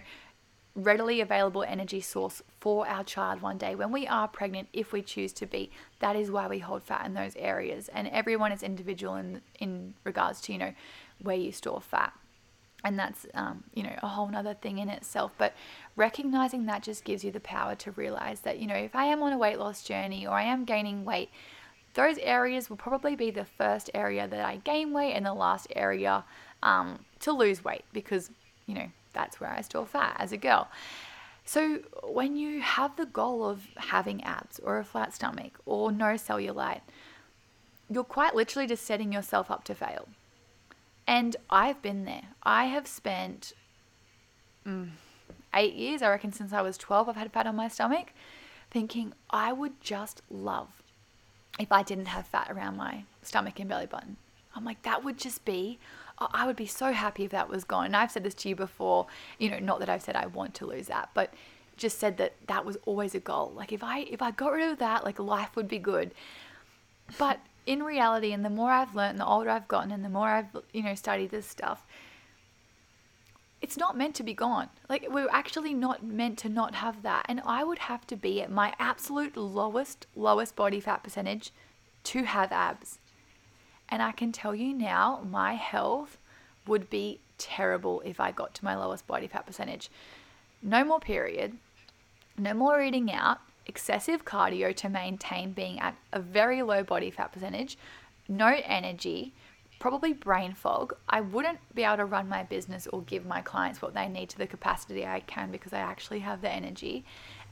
readily 0.75 1.19
available 1.19 1.63
energy 1.63 1.99
source 1.99 2.41
for 2.59 2.87
our 2.87 3.03
child 3.03 3.41
one 3.41 3.57
day 3.57 3.75
when 3.75 3.91
we 3.91 4.07
are 4.07 4.27
pregnant 4.27 4.67
if 4.71 4.93
we 4.93 5.01
choose 5.01 5.33
to 5.33 5.45
be 5.45 5.71
that 5.99 6.15
is 6.15 6.31
why 6.31 6.47
we 6.47 6.59
hold 6.59 6.83
fat 6.83 7.05
in 7.05 7.13
those 7.13 7.35
areas. 7.35 7.89
And 7.89 8.07
everyone 8.09 8.51
is 8.51 8.63
individual 8.63 9.15
in 9.15 9.41
in 9.59 9.93
regards 10.03 10.41
to 10.41 10.53
you 10.53 10.59
know 10.59 10.73
where 11.21 11.35
you 11.35 11.51
store 11.51 11.81
fat. 11.81 12.13
And 12.83 12.97
that's 12.97 13.25
um, 13.33 13.65
you 13.73 13.83
know 13.83 13.95
a 14.01 14.07
whole 14.07 14.27
nother 14.27 14.53
thing 14.53 14.77
in 14.77 14.89
itself. 14.89 15.31
But 15.37 15.53
recognizing 15.99 16.65
that 16.65 16.81
just 16.81 17.03
gives 17.03 17.23
you 17.25 17.31
the 17.31 17.41
power 17.41 17.75
to 17.75 17.91
realize 17.91 18.39
that 18.39 18.57
you 18.57 18.65
know 18.65 18.75
if 18.75 18.95
i 18.95 19.03
am 19.03 19.21
on 19.21 19.33
a 19.33 19.37
weight 19.37 19.59
loss 19.59 19.83
journey 19.83 20.25
or 20.25 20.31
i 20.31 20.43
am 20.43 20.63
gaining 20.63 21.03
weight 21.03 21.29
those 21.93 22.17
areas 22.19 22.69
will 22.69 22.77
probably 22.77 23.15
be 23.17 23.29
the 23.29 23.43
first 23.43 23.89
area 23.93 24.25
that 24.27 24.39
i 24.45 24.55
gain 24.63 24.93
weight 24.93 25.13
and 25.13 25.25
the 25.25 25.33
last 25.33 25.67
area 25.75 26.23
um, 26.63 26.99
to 27.19 27.33
lose 27.33 27.63
weight 27.65 27.83
because 27.91 28.31
you 28.65 28.73
know 28.73 28.89
that's 29.13 29.39
where 29.39 29.49
i 29.51 29.61
store 29.61 29.85
fat 29.85 30.15
as 30.19 30.31
a 30.31 30.37
girl 30.37 30.67
so, 31.49 31.79
when 32.03 32.35
you 32.35 32.61
have 32.61 32.95
the 32.95 33.07
goal 33.07 33.43
of 33.43 33.69
having 33.75 34.23
abs 34.23 34.59
or 34.59 34.77
a 34.77 34.83
flat 34.83 35.15
stomach 35.15 35.57
or 35.65 35.91
no 35.91 36.13
cellulite, 36.13 36.81
you're 37.89 38.03
quite 38.03 38.35
literally 38.35 38.67
just 38.67 38.85
setting 38.85 39.11
yourself 39.11 39.49
up 39.49 39.63
to 39.63 39.73
fail. 39.73 40.09
And 41.07 41.35
I've 41.49 41.81
been 41.81 42.05
there. 42.05 42.25
I 42.43 42.65
have 42.65 42.85
spent 42.85 43.53
mm, 44.63 44.89
eight 45.55 45.73
years, 45.73 46.03
I 46.03 46.09
reckon, 46.09 46.31
since 46.31 46.53
I 46.53 46.61
was 46.61 46.77
12, 46.77 47.09
I've 47.09 47.15
had 47.15 47.33
fat 47.33 47.47
on 47.47 47.55
my 47.55 47.67
stomach, 47.67 48.13
thinking 48.69 49.13
I 49.31 49.51
would 49.51 49.81
just 49.81 50.21
love 50.29 50.83
if 51.59 51.71
I 51.71 51.81
didn't 51.81 52.09
have 52.09 52.27
fat 52.27 52.51
around 52.51 52.77
my 52.77 53.05
stomach 53.23 53.59
and 53.59 53.67
belly 53.67 53.87
button. 53.87 54.17
I'm 54.55 54.65
like, 54.65 54.83
that 54.83 55.03
would 55.03 55.17
just 55.17 55.45
be 55.45 55.79
I 56.19 56.45
would 56.45 56.55
be 56.55 56.65
so 56.65 56.91
happy 56.91 57.23
if 57.23 57.31
that 57.31 57.49
was 57.49 57.63
gone. 57.63 57.85
And 57.85 57.95
I've 57.95 58.11
said 58.11 58.23
this 58.23 58.33
to 58.35 58.49
you 58.49 58.55
before, 58.55 59.07
you 59.37 59.49
know, 59.49 59.59
not 59.59 59.79
that 59.79 59.89
I've 59.89 60.01
said 60.01 60.15
I 60.15 60.27
want 60.27 60.53
to 60.55 60.65
lose 60.65 60.87
that, 60.87 61.09
but 61.13 61.33
just 61.77 61.97
said 61.97 62.17
that 62.17 62.33
that 62.47 62.65
was 62.65 62.77
always 62.85 63.15
a 63.15 63.19
goal. 63.19 63.53
Like 63.55 63.71
if 63.71 63.83
I 63.83 64.01
if 64.01 64.21
I 64.21 64.31
got 64.31 64.51
rid 64.51 64.69
of 64.69 64.79
that, 64.79 65.03
like 65.03 65.17
life 65.17 65.55
would 65.55 65.67
be 65.67 65.79
good. 65.79 66.11
But 67.17 67.39
in 67.65 67.81
reality, 67.81 68.33
and 68.33 68.45
the 68.45 68.49
more 68.49 68.71
I've 68.71 68.95
learned, 68.95 69.19
the 69.19 69.25
older 69.25 69.49
I've 69.49 69.67
gotten, 69.67 69.91
and 69.91 70.03
the 70.03 70.09
more 70.09 70.27
I've 70.27 70.55
you 70.73 70.83
know 70.83 70.95
studied 70.95 71.31
this 71.31 71.47
stuff, 71.47 71.85
it's 73.61 73.77
not 73.77 73.97
meant 73.97 74.15
to 74.15 74.23
be 74.23 74.33
gone. 74.33 74.69
Like 74.89 75.07
we're 75.09 75.29
actually 75.31 75.73
not 75.73 76.03
meant 76.03 76.37
to 76.39 76.49
not 76.49 76.75
have 76.75 77.01
that. 77.03 77.25
And 77.27 77.41
I 77.45 77.63
would 77.63 77.79
have 77.79 78.05
to 78.07 78.15
be 78.15 78.41
at 78.41 78.51
my 78.51 78.73
absolute 78.77 79.35
lowest 79.35 80.05
lowest 80.15 80.55
body 80.55 80.79
fat 80.79 81.03
percentage 81.03 81.51
to 82.05 82.23
have 82.23 82.51
abs. 82.51 82.98
And 83.89 84.01
I 84.01 84.11
can 84.11 84.31
tell 84.31 84.55
you 84.55 84.73
now, 84.73 85.25
my 85.29 85.53
health 85.53 86.17
would 86.67 86.89
be 86.89 87.19
terrible 87.37 88.01
if 88.05 88.19
I 88.19 88.31
got 88.31 88.53
to 88.55 88.65
my 88.65 88.75
lowest 88.75 89.07
body 89.07 89.27
fat 89.27 89.45
percentage. 89.45 89.89
No 90.61 90.83
more 90.83 90.99
period, 90.99 91.57
no 92.37 92.53
more 92.53 92.81
eating 92.81 93.11
out, 93.11 93.39
excessive 93.65 94.25
cardio 94.25 94.75
to 94.75 94.89
maintain 94.89 95.51
being 95.51 95.79
at 95.79 95.95
a 96.13 96.19
very 96.19 96.61
low 96.61 96.83
body 96.83 97.09
fat 97.09 97.31
percentage, 97.31 97.77
no 98.27 98.59
energy, 98.65 99.33
probably 99.79 100.13
brain 100.13 100.53
fog. 100.53 100.93
I 101.07 101.21
wouldn't 101.21 101.59
be 101.73 101.83
able 101.83 101.97
to 101.97 102.05
run 102.05 102.29
my 102.29 102.43
business 102.43 102.87
or 102.87 103.01
give 103.01 103.25
my 103.25 103.41
clients 103.41 103.81
what 103.81 103.93
they 103.93 104.07
need 104.07 104.29
to 104.29 104.37
the 104.37 104.47
capacity 104.47 105.05
I 105.05 105.21
can 105.21 105.51
because 105.51 105.73
I 105.73 105.79
actually 105.79 106.19
have 106.19 106.41
the 106.41 106.51
energy. 106.51 107.05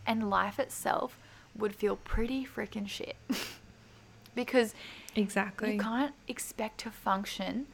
And 0.05 0.29
life 0.29 0.59
itself 0.59 1.17
would 1.55 1.75
feel 1.75 1.95
pretty 1.95 2.45
freaking 2.45 2.87
shit. 2.87 3.15
because 4.35 4.75
exactly 5.17 5.73
you 5.73 5.79
can't 5.79 6.13
expect 6.27 6.79
to 6.79 6.91
function 6.91 7.67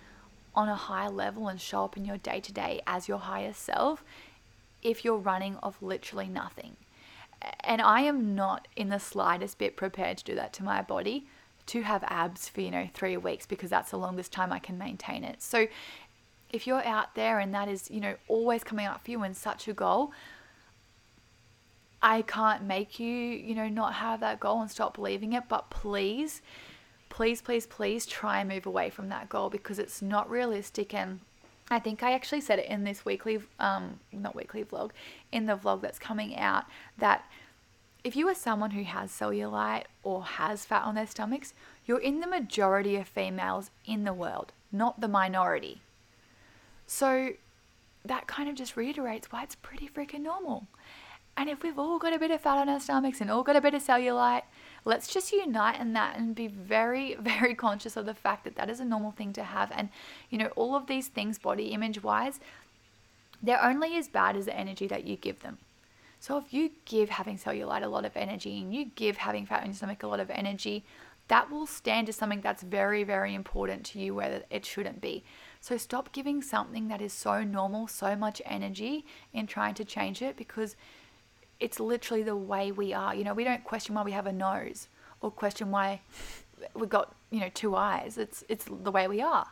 on 0.56 0.70
a 0.70 0.76
higher 0.76 1.10
level 1.10 1.48
and 1.48 1.60
show 1.60 1.84
up 1.84 1.98
in 1.98 2.06
your 2.06 2.18
day 2.18 2.40
to 2.40 2.52
day 2.52 2.82
as 2.86 3.08
your 3.08 3.18
higher 3.18 3.54
self 3.54 4.04
if 4.82 5.04
you're 5.04 5.18
running 5.18 5.58
off 5.64 5.78
literally 5.82 6.28
nothing. 6.28 6.76
And 7.62 7.82
I 7.82 8.02
am 8.02 8.36
not 8.36 8.68
in 8.76 8.90
the 8.90 9.00
slightest 9.00 9.58
bit 9.58 9.76
prepared 9.76 10.18
to 10.20 10.24
do 10.24 10.36
that 10.36 10.54
to 10.54 10.64
my 10.64 10.82
body 10.82 11.28
to 11.68 11.82
have 11.82 12.04
abs 12.08 12.50
for, 12.50 12.62
you 12.62 12.72
know, 12.72 12.90
three 12.94 13.18
weeks 13.18 13.46
because 13.46 13.70
that's 13.70 13.92
the 13.92 13.98
longest 13.98 14.32
time 14.32 14.52
I 14.52 14.60
can 14.60 14.78
maintain 14.78 15.24
it. 15.24 15.42
So 15.42 15.68
if 16.52 16.68
you're 16.68 16.86
out 16.86 17.16
there 17.16 17.40
and 17.40 17.54
that 17.54 17.68
is, 17.68 17.90
you 17.90 18.02
know, 18.02 18.16
always 18.28 18.64
coming 18.64 18.86
up 18.86 19.04
for 19.06 19.12
you 19.12 19.24
and 19.24 19.36
such 19.36 19.68
a 19.68 19.74
goal, 19.74 20.12
I 22.02 22.22
can't 22.22 22.64
make 22.64 23.00
you, 23.00 23.08
you 23.08 23.56
know, 23.56 23.70
not 23.70 23.94
have 23.94 24.20
that 24.20 24.40
goal 24.40 24.62
and 24.62 24.70
stop 24.70 24.96
believing 24.96 25.34
it, 25.34 25.44
but 25.48 25.70
please, 25.70 26.42
please, 27.14 27.44
please, 27.44 27.68
please 27.68 28.08
try 28.08 28.40
and 28.40 28.50
move 28.50 28.66
away 28.66 28.90
from 28.90 29.08
that 29.08 29.30
goal 29.30 29.48
because 29.48 29.78
it's 29.78 30.02
not 30.02 30.28
realistic. 30.28 30.96
And 30.96 31.20
I 31.70 31.78
think 31.78 32.02
I 32.02 32.14
actually 32.14 32.42
said 32.42 32.58
it 32.58 32.66
in 32.66 32.86
this 32.86 33.06
weekly, 33.06 33.40
um, 33.60 34.00
not 34.12 34.36
weekly 34.36 34.64
vlog, 34.64 34.90
in 35.32 35.46
the 35.46 35.56
vlog 35.56 35.82
that's 35.82 36.00
coming 36.00 36.36
out 36.36 36.66
that 36.98 37.24
if 38.04 38.16
you 38.16 38.28
are 38.30 38.34
someone 38.34 38.72
who 38.72 38.84
has 38.84 39.12
cellulite 39.12 39.84
or 40.04 40.24
has 40.24 40.66
fat 40.66 40.86
on 40.86 40.96
their 40.96 41.06
stomachs, 41.06 41.54
you're 41.86 42.00
in 42.00 42.20
the 42.20 42.26
majority 42.26 42.96
of 42.96 43.08
females 43.08 43.70
in 43.86 44.06
the 44.06 44.14
world, 44.14 44.52
not 44.72 45.00
the 45.00 45.08
minority. 45.08 45.82
So 46.88 47.34
that 48.04 48.26
kind 48.26 48.50
of 48.50 48.56
just 48.56 48.76
reiterates 48.76 49.32
why 49.32 49.44
it's 49.44 49.56
pretty 49.56 49.88
freaking 49.88 50.22
normal. 50.22 50.66
And 51.38 51.48
if 51.48 51.62
we've 51.62 51.78
all 51.78 52.00
got 52.00 52.14
a 52.14 52.20
bit 52.20 52.32
of 52.32 52.42
fat 52.42 52.58
on 52.58 52.70
our 52.70 52.80
stomachs 52.80 53.22
and 53.22 53.30
all 53.30 53.44
got 53.44 53.56
a 53.56 53.62
bit 53.62 53.76
of 53.76 53.84
cellulite, 53.84 54.44
let's 54.86 55.08
just 55.08 55.32
unite 55.32 55.80
in 55.80 55.94
that 55.94 56.18
and 56.18 56.36
be 56.36 56.48
very, 56.48 57.16
very 57.20 57.56
conscious 57.56 57.98
of 57.98 58.06
the 58.06 58.14
fact 58.14 58.44
that 58.44 58.56
that 58.56 58.70
is 58.70 58.80
a 58.80 58.86
normal 58.86 59.12
thing 59.12 59.34
to 59.34 59.44
have. 59.44 59.72
And, 59.76 59.90
you 60.30 60.38
know, 60.38 60.52
all 60.56 60.76
of 60.76 60.88
these 60.88 61.08
things, 61.08 61.40
body 61.40 61.68
image 61.68 62.04
wise, 62.04 62.40
they're 63.42 63.64
only 63.64 63.98
as 63.98 64.08
bad 64.08 64.36
as 64.36 64.46
the 64.46 64.56
energy 64.56 64.88
that 64.88 65.06
you 65.06 65.18
give 65.18 65.42
them. 65.42 65.58
So 66.20 66.38
if 66.38 66.54
you 66.54 66.72
give 66.86 67.10
having 67.10 67.38
cellulite 67.38 67.84
a 67.84 67.88
lot 67.88 68.06
of 68.06 68.16
energy 68.16 68.62
and 68.62 68.74
you 68.74 68.86
give 68.86 69.18
having 69.18 69.46
fat 69.46 69.62
on 69.62 69.68
your 69.68 69.76
stomach 69.76 70.04
a 70.04 70.08
lot 70.08 70.22
of 70.22 70.30
energy, 70.30 70.86
that 71.28 71.52
will 71.52 71.66
stand 71.66 72.08
as 72.10 72.16
something 72.16 72.42
that's 72.42 72.64
very, 72.64 73.04
very 73.04 73.34
important 73.34 73.86
to 73.88 74.00
you 74.00 74.16
where 74.16 74.44
it 74.50 74.66
shouldn't 74.66 75.02
be. 75.02 75.24
So 75.60 75.78
stop 75.78 76.12
giving 76.12 76.42
something 76.42 76.88
that 76.90 77.02
is 77.02 77.14
so 77.14 77.44
normal 77.44 77.88
so 77.88 78.16
much 78.16 78.42
energy 78.46 79.06
in 79.34 79.48
trying 79.48 79.74
to 79.76 79.86
change 79.86 80.22
it 80.22 80.38
because 80.38 80.76
it's 81.60 81.80
literally 81.80 82.24
the 82.24 82.36
way 82.36 82.72
we 82.72 82.94
are. 82.94 83.16
You 83.16 83.24
know, 83.24 83.34
we 83.34 83.44
don't 83.44 83.64
question 83.64 83.96
why 83.96 84.04
we 84.04 84.12
have 84.12 84.28
a 84.28 84.34
nose 84.34 84.88
or 85.22 85.32
question 85.32 85.72
why 85.72 86.02
we've 86.74 86.90
got, 86.90 87.16
you 87.32 87.40
know, 87.40 87.50
two 87.54 87.76
eyes. 87.76 88.18
It's 88.18 88.44
it's 88.50 88.66
the 88.66 88.92
way 88.92 89.08
we 89.08 89.22
are. 89.22 89.48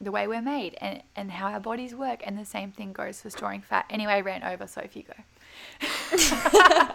The 0.00 0.10
way 0.10 0.26
we're 0.26 0.42
made 0.42 0.76
and, 0.80 1.02
and 1.16 1.30
how 1.30 1.52
our 1.52 1.60
bodies 1.60 1.94
work. 1.94 2.22
And 2.26 2.36
the 2.38 2.44
same 2.44 2.72
thing 2.72 2.92
goes 2.92 3.22
for 3.22 3.30
storing 3.30 3.62
fat. 3.62 3.86
Anyway, 3.88 4.20
ran 4.22 4.42
over, 4.42 4.66
so 4.66 4.80
if 4.82 4.96
you 4.96 5.04
go. 5.04 5.14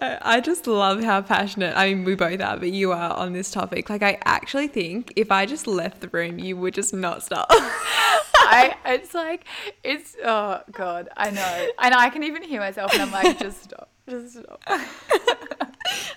I 0.00 0.40
just 0.42 0.66
love 0.66 1.02
how 1.02 1.20
passionate, 1.22 1.76
I 1.76 1.92
mean, 1.92 2.04
we 2.04 2.14
both 2.14 2.40
are, 2.40 2.56
but 2.56 2.70
you 2.70 2.92
are 2.92 3.12
on 3.14 3.32
this 3.32 3.50
topic. 3.50 3.90
Like, 3.90 4.02
I 4.02 4.18
actually 4.24 4.68
think 4.68 5.12
if 5.16 5.30
I 5.30 5.44
just 5.46 5.66
left 5.66 6.00
the 6.00 6.08
room, 6.08 6.38
you 6.38 6.56
would 6.56 6.74
just 6.74 6.94
not 6.94 7.22
stop. 7.22 7.50
I 8.48 8.74
it's 8.86 9.14
like 9.14 9.44
it's 9.84 10.16
oh 10.24 10.60
god, 10.72 11.08
I 11.16 11.30
know. 11.30 11.68
And 11.78 11.94
I 11.94 12.10
can 12.10 12.22
even 12.22 12.42
hear 12.42 12.60
myself 12.60 12.92
and 12.92 13.02
I'm 13.02 13.10
like, 13.10 13.38
just 13.38 13.64
stop. 13.64 13.90
Just 14.08 14.38
stop. 14.38 14.60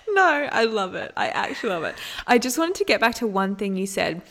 no, 0.08 0.48
I 0.50 0.64
love 0.64 0.94
it. 0.94 1.12
I 1.16 1.28
actually 1.28 1.70
love 1.70 1.84
it. 1.84 1.94
I 2.26 2.38
just 2.38 2.58
wanted 2.58 2.76
to 2.76 2.84
get 2.84 3.00
back 3.00 3.14
to 3.16 3.26
one 3.26 3.56
thing 3.56 3.76
you 3.76 3.86
said 3.86 4.22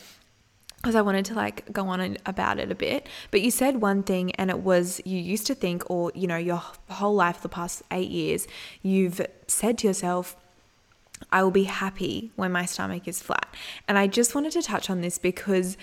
because 0.78 0.96
I 0.96 1.02
wanted 1.02 1.26
to 1.26 1.36
like 1.36 1.72
go 1.72 1.88
on 1.90 2.18
about 2.26 2.60
it 2.60 2.72
a 2.72 2.76
bit. 2.76 3.08
But 3.30 3.42
you 3.42 3.52
said 3.52 3.82
one 3.82 4.02
thing, 4.02 4.32
and 4.36 4.50
it 4.50 4.60
was 4.60 5.00
you 5.06 5.20
used 5.20 5.46
to 5.48 5.56
think, 5.56 5.90
or 5.90 6.12
you 6.16 6.28
know, 6.28 6.38
your 6.38 6.62
whole 6.90 7.14
life, 7.14 7.42
the 7.42 7.50
past 7.50 7.84
eight 7.92 8.10
years, 8.10 8.48
you've 8.82 9.22
said 9.48 9.78
to 9.80 9.88
yourself, 9.88 10.36
I 11.32 11.44
will 11.44 11.52
be 11.52 11.66
happy 11.66 12.32
when 12.36 12.52
my 12.52 12.66
stomach 12.66 13.08
is 13.08 13.22
flat. 13.22 13.48
And 13.88 13.98
I 13.98 14.08
just 14.08 14.34
wanted 14.34 14.54
to 14.54 14.62
touch 14.62 14.90
on 14.90 15.02
this 15.02 15.20
because 15.20 15.78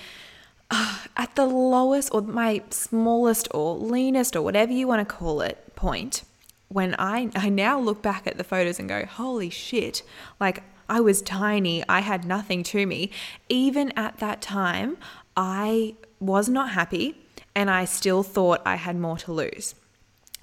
at 1.16 1.35
the 1.35 1.47
lowest 1.47 2.11
or 2.12 2.23
my 2.23 2.62
smallest 2.71 3.49
or 3.53 3.77
leanest 3.77 4.37
or 4.37 4.43
whatever 4.43 4.73
you 4.73 4.87
want 4.87 5.07
to 5.07 5.14
call 5.14 5.41
it 5.41 5.75
point, 5.75 6.25
when 6.69 6.95
I, 6.99 7.31
I 7.35 7.49
now 7.49 7.81
look 7.81 8.03
back 8.03 8.27
at 8.27 8.37
the 8.37 8.45
photos 8.45 8.79
and 8.79 8.89
go, 8.89 9.07
holy 9.07 9.51
shit, 9.51 10.03
like 10.39 10.62
I 10.89 11.01
was 11.01 11.23
tiny, 11.23 11.85
I 11.89 12.01
had 12.01 12.25
nothing 12.25 12.62
to 12.64 12.87
me. 12.87 13.11
Even 13.49 13.93
at 13.97 14.19
that 14.19 14.43
time, 14.43 14.99
I 15.37 15.95
was 16.21 16.49
not 16.49 16.71
happy 16.71 17.16
and 17.55 17.71
I 17.71 17.85
still 17.85 18.23
thought 18.23 18.61
I 18.64 18.77
had 18.77 18.97
more 18.97 19.16
to 19.19 19.33
lose. 19.33 19.75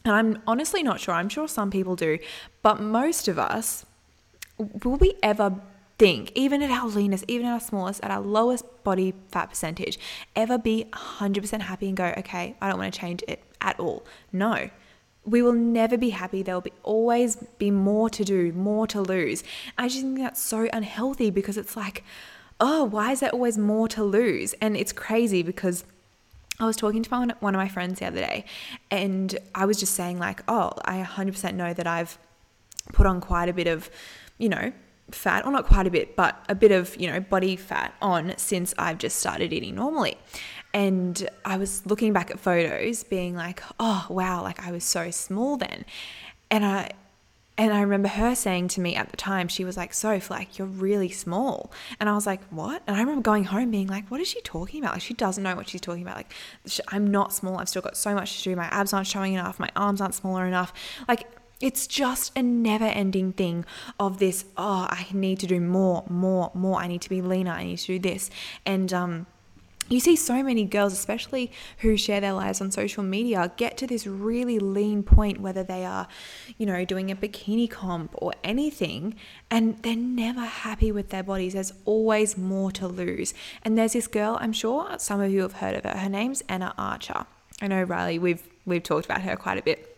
And 0.03 0.13
I'm 0.13 0.41
honestly 0.45 0.84
not 0.84 0.99
sure. 0.99 1.13
I'm 1.13 1.30
sure 1.30 1.47
some 1.47 1.71
people 1.71 1.95
do, 1.95 2.19
but 2.61 2.80
most 2.80 3.28
of 3.28 3.39
us, 3.39 3.86
will 4.57 4.97
we 4.97 5.15
ever 5.23 5.55
think, 5.97 6.31
even 6.35 6.61
at 6.61 6.69
our 6.69 6.87
leanest, 6.87 7.25
even 7.27 7.47
at 7.47 7.53
our 7.53 7.59
smallest, 7.59 8.03
at 8.03 8.11
our 8.11 8.21
lowest 8.21 8.65
body 8.83 9.13
fat 9.29 9.49
percentage, 9.49 9.97
ever 10.35 10.57
be 10.57 10.85
100% 10.93 11.61
happy 11.61 11.87
and 11.87 11.97
go, 11.97 12.13
okay, 12.17 12.55
I 12.61 12.69
don't 12.69 12.79
want 12.79 12.93
to 12.93 12.99
change 12.99 13.23
it 13.27 13.41
at 13.61 13.79
all. 13.79 14.05
No. 14.31 14.69
We 15.23 15.41
will 15.41 15.53
never 15.53 15.97
be 15.97 16.11
happy. 16.11 16.43
There 16.43 16.53
will 16.53 16.61
be 16.61 16.73
always 16.83 17.37
be 17.57 17.71
more 17.71 18.09
to 18.11 18.23
do, 18.23 18.51
more 18.53 18.85
to 18.87 19.01
lose. 19.01 19.43
I 19.77 19.87
just 19.87 20.01
think 20.01 20.19
that's 20.19 20.41
so 20.41 20.69
unhealthy 20.71 21.31
because 21.31 21.57
it's 21.57 21.75
like, 21.75 22.03
oh, 22.59 22.83
why 22.83 23.13
is 23.13 23.21
there 23.21 23.31
always 23.31 23.57
more 23.57 23.87
to 23.89 24.03
lose? 24.03 24.53
And 24.61 24.77
it's 24.77 24.93
crazy 24.93 25.41
because 25.41 25.83
I 26.59 26.65
was 26.65 26.77
talking 26.77 27.01
to 27.03 27.11
my, 27.11 27.33
one 27.39 27.55
of 27.55 27.59
my 27.59 27.67
friends 27.67 27.99
the 27.99 28.05
other 28.05 28.21
day, 28.21 28.45
and 28.89 29.37
I 29.53 29.65
was 29.65 29.77
just 29.77 29.93
saying, 29.93 30.19
like, 30.19 30.41
oh, 30.47 30.71
I 30.85 31.01
100% 31.03 31.55
know 31.55 31.73
that 31.73 31.87
I've 31.87 32.17
put 32.93 33.05
on 33.05 33.19
quite 33.19 33.49
a 33.49 33.53
bit 33.53 33.67
of, 33.67 33.89
you 34.37 34.47
know, 34.47 34.71
fat, 35.11 35.45
or 35.45 35.51
not 35.51 35.65
quite 35.65 35.87
a 35.87 35.91
bit, 35.91 36.15
but 36.15 36.43
a 36.49 36.55
bit 36.55 36.71
of, 36.71 36.95
you 36.99 37.09
know, 37.09 37.19
body 37.19 37.55
fat 37.55 37.93
on 38.01 38.33
since 38.37 38.73
I've 38.77 38.97
just 38.97 39.17
started 39.17 39.53
eating 39.53 39.75
normally. 39.75 40.17
And 40.73 41.29
I 41.45 41.57
was 41.57 41.85
looking 41.85 42.11
back 42.11 42.31
at 42.31 42.39
photos, 42.39 43.03
being 43.03 43.35
like, 43.35 43.61
oh, 43.79 44.07
wow, 44.09 44.41
like 44.43 44.65
I 44.65 44.71
was 44.71 44.83
so 44.83 45.11
small 45.11 45.57
then. 45.57 45.85
And 46.51 46.65
I, 46.65 46.91
and 47.57 47.71
I 47.71 47.79
remember 47.81 48.09
her 48.09 48.35
saying 48.35 48.67
to 48.69 48.81
me 48.81 48.95
at 48.95 49.09
the 49.09 49.15
time, 49.15 49.47
she 49.47 49.63
was 49.63 49.77
like, 49.77 49.93
Soph, 49.93 50.29
like, 50.29 50.57
you're 50.57 50.67
really 50.67 51.09
small. 51.09 51.71
And 51.99 52.09
I 52.09 52.13
was 52.13 52.27
like, 52.27 52.41
what? 52.49 52.81
And 52.85 52.97
I 52.97 52.99
remember 52.99 53.21
going 53.21 53.45
home 53.45 53.71
being 53.71 53.87
like, 53.87 54.11
what 54.11 54.19
is 54.19 54.27
she 54.27 54.41
talking 54.41 54.83
about? 54.83 54.93
Like, 54.93 55.01
she 55.01 55.13
doesn't 55.13 55.41
know 55.41 55.55
what 55.55 55.69
she's 55.69 55.79
talking 55.79 56.01
about. 56.01 56.17
Like, 56.17 56.33
I'm 56.89 57.09
not 57.09 57.31
small. 57.31 57.57
I've 57.57 57.69
still 57.69 57.81
got 57.81 57.95
so 57.95 58.13
much 58.13 58.39
to 58.39 58.43
do. 58.43 58.55
My 58.57 58.65
abs 58.65 58.91
aren't 58.91 59.07
showing 59.07 59.33
enough. 59.33 59.57
My 59.57 59.69
arms 59.77 60.01
aren't 60.01 60.15
smaller 60.15 60.45
enough. 60.45 60.73
Like, 61.07 61.29
it's 61.61 61.87
just 61.87 62.31
a 62.35 62.43
never 62.43 62.85
ending 62.85 63.33
thing 63.33 63.65
of 63.99 64.19
this, 64.19 64.45
oh, 64.57 64.87
I 64.89 65.07
need 65.13 65.39
to 65.39 65.47
do 65.47 65.59
more, 65.59 66.03
more, 66.09 66.51
more. 66.53 66.79
I 66.79 66.87
need 66.87 67.01
to 67.01 67.09
be 67.09 67.21
leaner. 67.21 67.51
I 67.51 67.63
need 67.63 67.77
to 67.77 67.87
do 67.87 67.99
this. 67.99 68.29
And, 68.65 68.91
um, 68.93 69.25
you 69.87 69.99
see 69.99 70.15
so 70.15 70.41
many 70.41 70.65
girls, 70.65 70.93
especially 70.93 71.51
who 71.79 71.95
share 71.95 72.19
their 72.19 72.33
lives 72.33 72.59
on 72.59 72.71
social 72.71 73.03
media, 73.03 73.51
get 73.55 73.77
to 73.77 73.87
this 73.87 74.07
really 74.07 74.57
lean 74.57 75.03
point, 75.03 75.39
whether 75.39 75.63
they 75.63 75.85
are, 75.85 76.07
you 76.57 76.65
know, 76.65 76.83
doing 76.85 77.11
a 77.11 77.15
bikini 77.15 77.69
comp 77.69 78.11
or 78.15 78.33
anything, 78.43 79.15
and 79.51 79.81
they're 79.83 79.95
never 79.95 80.41
happy 80.41 80.91
with 80.91 81.09
their 81.09 81.21
bodies. 81.21 81.53
There's 81.53 81.73
always 81.85 82.35
more 82.35 82.71
to 82.71 82.87
lose. 82.87 83.35
And 83.61 83.77
there's 83.77 83.93
this 83.93 84.07
girl, 84.07 84.39
I'm 84.41 84.53
sure 84.53 84.95
some 84.97 85.21
of 85.21 85.31
you 85.31 85.41
have 85.41 85.53
heard 85.53 85.75
of 85.75 85.83
her. 85.83 85.99
Her 85.99 86.09
name's 86.09 86.41
Anna 86.49 86.73
Archer. 86.79 87.25
I 87.61 87.67
know 87.67 87.83
Riley, 87.83 88.17
we've 88.17 88.43
we've 88.65 88.83
talked 88.83 89.05
about 89.05 89.21
her 89.21 89.35
quite 89.35 89.59
a 89.59 89.61
bit. 89.61 89.94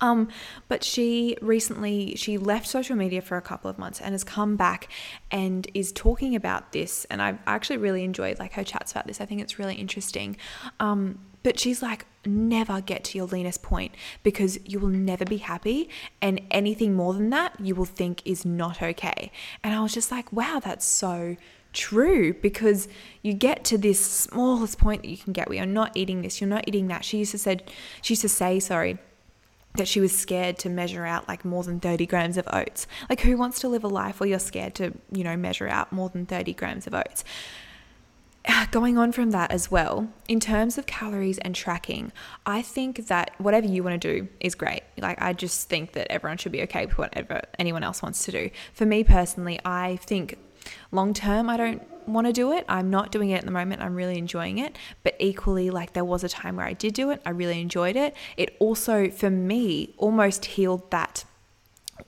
Um, 0.00 0.28
but 0.68 0.84
she 0.84 1.36
recently 1.42 2.14
she 2.16 2.38
left 2.38 2.66
social 2.66 2.96
media 2.96 3.20
for 3.20 3.36
a 3.36 3.42
couple 3.42 3.70
of 3.70 3.78
months 3.78 4.00
and 4.00 4.12
has 4.12 4.24
come 4.24 4.56
back 4.56 4.88
and 5.30 5.68
is 5.74 5.92
talking 5.92 6.34
about 6.34 6.72
this. 6.72 7.04
And 7.10 7.20
I 7.20 7.38
actually 7.46 7.78
really 7.78 8.04
enjoyed 8.04 8.38
like 8.38 8.52
her 8.54 8.64
chats 8.64 8.92
about 8.92 9.06
this. 9.06 9.20
I 9.20 9.26
think 9.26 9.40
it's 9.40 9.58
really 9.58 9.74
interesting. 9.74 10.36
Um, 10.78 11.18
but 11.42 11.58
she's 11.58 11.82
like, 11.82 12.06
never 12.26 12.80
get 12.80 13.02
to 13.04 13.18
your 13.18 13.26
leanest 13.26 13.62
point 13.62 13.94
because 14.22 14.58
you 14.64 14.78
will 14.78 14.88
never 14.88 15.24
be 15.24 15.38
happy, 15.38 15.88
and 16.20 16.40
anything 16.50 16.94
more 16.94 17.14
than 17.14 17.30
that, 17.30 17.58
you 17.58 17.74
will 17.74 17.86
think 17.86 18.20
is 18.26 18.44
not 18.44 18.82
okay. 18.82 19.32
And 19.64 19.74
I 19.74 19.80
was 19.80 19.94
just 19.94 20.10
like, 20.10 20.30
wow, 20.32 20.60
that's 20.62 20.84
so 20.84 21.36
true 21.72 22.34
because 22.34 22.88
you 23.22 23.32
get 23.32 23.64
to 23.64 23.78
this 23.78 24.04
smallest 24.04 24.76
point 24.76 25.02
that 25.02 25.08
you 25.08 25.16
can 25.16 25.32
get 25.32 25.48
where 25.48 25.58
you're 25.58 25.66
not 25.66 25.96
eating 25.96 26.20
this, 26.22 26.40
you're 26.40 26.50
not 26.50 26.66
eating 26.66 26.88
that. 26.88 27.04
She 27.04 27.18
used 27.18 27.30
to 27.30 27.38
said 27.38 27.62
she 28.02 28.12
used 28.12 28.22
to 28.22 28.28
say, 28.28 28.60
sorry, 28.60 28.98
that 29.74 29.88
she 29.88 30.00
was 30.00 30.16
scared 30.16 30.58
to 30.58 30.68
measure 30.68 31.04
out 31.06 31.28
like 31.28 31.44
more 31.44 31.62
than 31.62 31.80
30 31.80 32.06
grams 32.06 32.36
of 32.36 32.48
oats. 32.52 32.86
Like, 33.08 33.20
who 33.20 33.36
wants 33.36 33.60
to 33.60 33.68
live 33.68 33.84
a 33.84 33.88
life 33.88 34.20
where 34.20 34.28
you're 34.28 34.38
scared 34.38 34.74
to, 34.76 34.92
you 35.12 35.24
know, 35.24 35.36
measure 35.36 35.68
out 35.68 35.92
more 35.92 36.08
than 36.08 36.26
30 36.26 36.52
grams 36.54 36.86
of 36.86 36.94
oats? 36.94 37.24
Ah, 38.48 38.66
going 38.70 38.96
on 38.96 39.12
from 39.12 39.32
that 39.32 39.50
as 39.50 39.70
well, 39.70 40.08
in 40.26 40.40
terms 40.40 40.78
of 40.78 40.86
calories 40.86 41.38
and 41.38 41.54
tracking, 41.54 42.10
I 42.46 42.62
think 42.62 43.06
that 43.08 43.32
whatever 43.36 43.66
you 43.66 43.82
want 43.82 44.00
to 44.00 44.14
do 44.14 44.28
is 44.40 44.54
great. 44.54 44.82
Like, 44.96 45.20
I 45.20 45.34
just 45.34 45.68
think 45.68 45.92
that 45.92 46.10
everyone 46.10 46.38
should 46.38 46.52
be 46.52 46.62
okay 46.62 46.86
with 46.86 46.96
whatever 46.96 47.42
anyone 47.58 47.84
else 47.84 48.02
wants 48.02 48.24
to 48.24 48.32
do. 48.32 48.50
For 48.72 48.86
me 48.86 49.04
personally, 49.04 49.60
I 49.64 49.96
think 49.96 50.38
long 50.92 51.14
term, 51.14 51.48
I 51.48 51.56
don't 51.56 52.08
want 52.08 52.26
to 52.26 52.32
do 52.32 52.52
it. 52.52 52.64
I'm 52.68 52.90
not 52.90 53.12
doing 53.12 53.30
it 53.30 53.36
at 53.36 53.44
the 53.44 53.50
moment. 53.50 53.82
I'm 53.82 53.94
really 53.94 54.18
enjoying 54.18 54.58
it. 54.58 54.76
But 55.02 55.14
equally, 55.18 55.70
like 55.70 55.92
there 55.92 56.04
was 56.04 56.24
a 56.24 56.28
time 56.28 56.56
where 56.56 56.66
I 56.66 56.72
did 56.72 56.94
do 56.94 57.10
it. 57.10 57.20
I 57.24 57.30
really 57.30 57.60
enjoyed 57.60 57.96
it. 57.96 58.14
It 58.36 58.56
also, 58.58 59.10
for 59.10 59.30
me, 59.30 59.94
almost 59.96 60.44
healed 60.44 60.90
that 60.90 61.24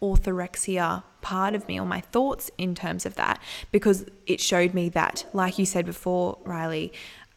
orthorexia 0.00 1.02
part 1.20 1.54
of 1.54 1.68
me 1.68 1.78
or 1.78 1.86
my 1.86 2.00
thoughts 2.00 2.50
in 2.58 2.74
terms 2.74 3.06
of 3.06 3.14
that 3.14 3.40
because 3.70 4.04
it 4.26 4.40
showed 4.40 4.74
me 4.74 4.88
that, 4.88 5.24
like 5.32 5.58
you 5.58 5.66
said 5.66 5.86
before, 5.86 6.38
Riley, 6.44 6.92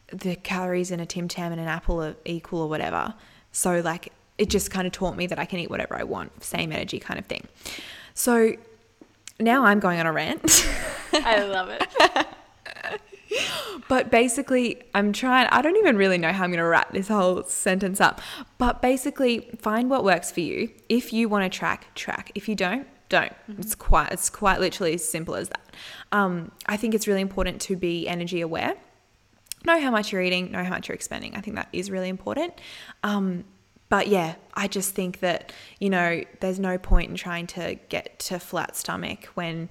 the 0.08 0.36
calories 0.36 0.90
in 0.90 1.00
a 1.00 1.06
Tim 1.06 1.28
Tam 1.28 1.52
and 1.52 1.60
an 1.60 1.68
apple 1.68 2.02
are 2.02 2.16
equal 2.24 2.60
or 2.60 2.68
whatever. 2.68 3.14
So, 3.52 3.80
like, 3.80 4.12
it 4.38 4.50
just 4.50 4.70
kind 4.70 4.86
of 4.86 4.92
taught 4.92 5.16
me 5.16 5.26
that 5.26 5.38
I 5.38 5.44
can 5.44 5.58
eat 5.58 5.70
whatever 5.70 5.96
I 5.96 6.02
want, 6.02 6.44
same 6.44 6.72
energy 6.72 6.98
kind 6.98 7.18
of 7.18 7.26
thing. 7.26 7.46
So, 8.14 8.54
now 9.38 9.64
I'm 9.64 9.80
going 9.80 10.00
on 10.00 10.06
a 10.06 10.12
rant. 10.12 10.66
I 11.12 11.42
love 11.44 11.68
it. 11.70 12.26
but 13.88 14.10
basically, 14.10 14.82
I'm 14.94 15.12
trying, 15.12 15.48
I 15.50 15.62
don't 15.62 15.76
even 15.76 15.96
really 15.96 16.18
know 16.18 16.32
how 16.32 16.44
I'm 16.44 16.50
going 16.50 16.58
to 16.58 16.64
wrap 16.64 16.92
this 16.92 17.08
whole 17.08 17.42
sentence 17.44 18.00
up. 18.00 18.20
But 18.58 18.82
basically, 18.82 19.50
find 19.58 19.90
what 19.90 20.04
works 20.04 20.30
for 20.30 20.40
you. 20.40 20.70
If 20.88 21.12
you 21.12 21.28
want 21.28 21.50
to 21.50 21.56
track, 21.56 21.94
track. 21.94 22.32
If 22.34 22.48
you 22.48 22.54
don't, 22.54 22.86
don't. 23.08 23.32
Mm-hmm. 23.32 23.60
It's 23.60 23.74
quite, 23.74 24.12
it's 24.12 24.30
quite 24.30 24.60
literally 24.60 24.94
as 24.94 25.06
simple 25.06 25.34
as 25.34 25.48
that. 25.48 25.74
Um, 26.12 26.52
I 26.66 26.76
think 26.76 26.94
it's 26.94 27.06
really 27.06 27.20
important 27.20 27.60
to 27.62 27.76
be 27.76 28.08
energy 28.08 28.40
aware. 28.40 28.74
Know 29.64 29.80
how 29.80 29.90
much 29.90 30.12
you're 30.12 30.22
eating, 30.22 30.52
know 30.52 30.62
how 30.62 30.70
much 30.70 30.88
you're 30.88 30.94
expending. 30.94 31.34
I 31.34 31.40
think 31.40 31.56
that 31.56 31.68
is 31.72 31.90
really 31.90 32.08
important. 32.08 32.54
Um, 33.02 33.44
but 33.88 34.08
yeah, 34.08 34.34
I 34.54 34.68
just 34.68 34.94
think 34.94 35.20
that, 35.20 35.52
you 35.78 35.90
know, 35.90 36.22
there's 36.40 36.58
no 36.58 36.78
point 36.78 37.10
in 37.10 37.16
trying 37.16 37.46
to 37.48 37.76
get 37.88 38.18
to 38.20 38.38
flat 38.38 38.76
stomach 38.76 39.26
when 39.34 39.68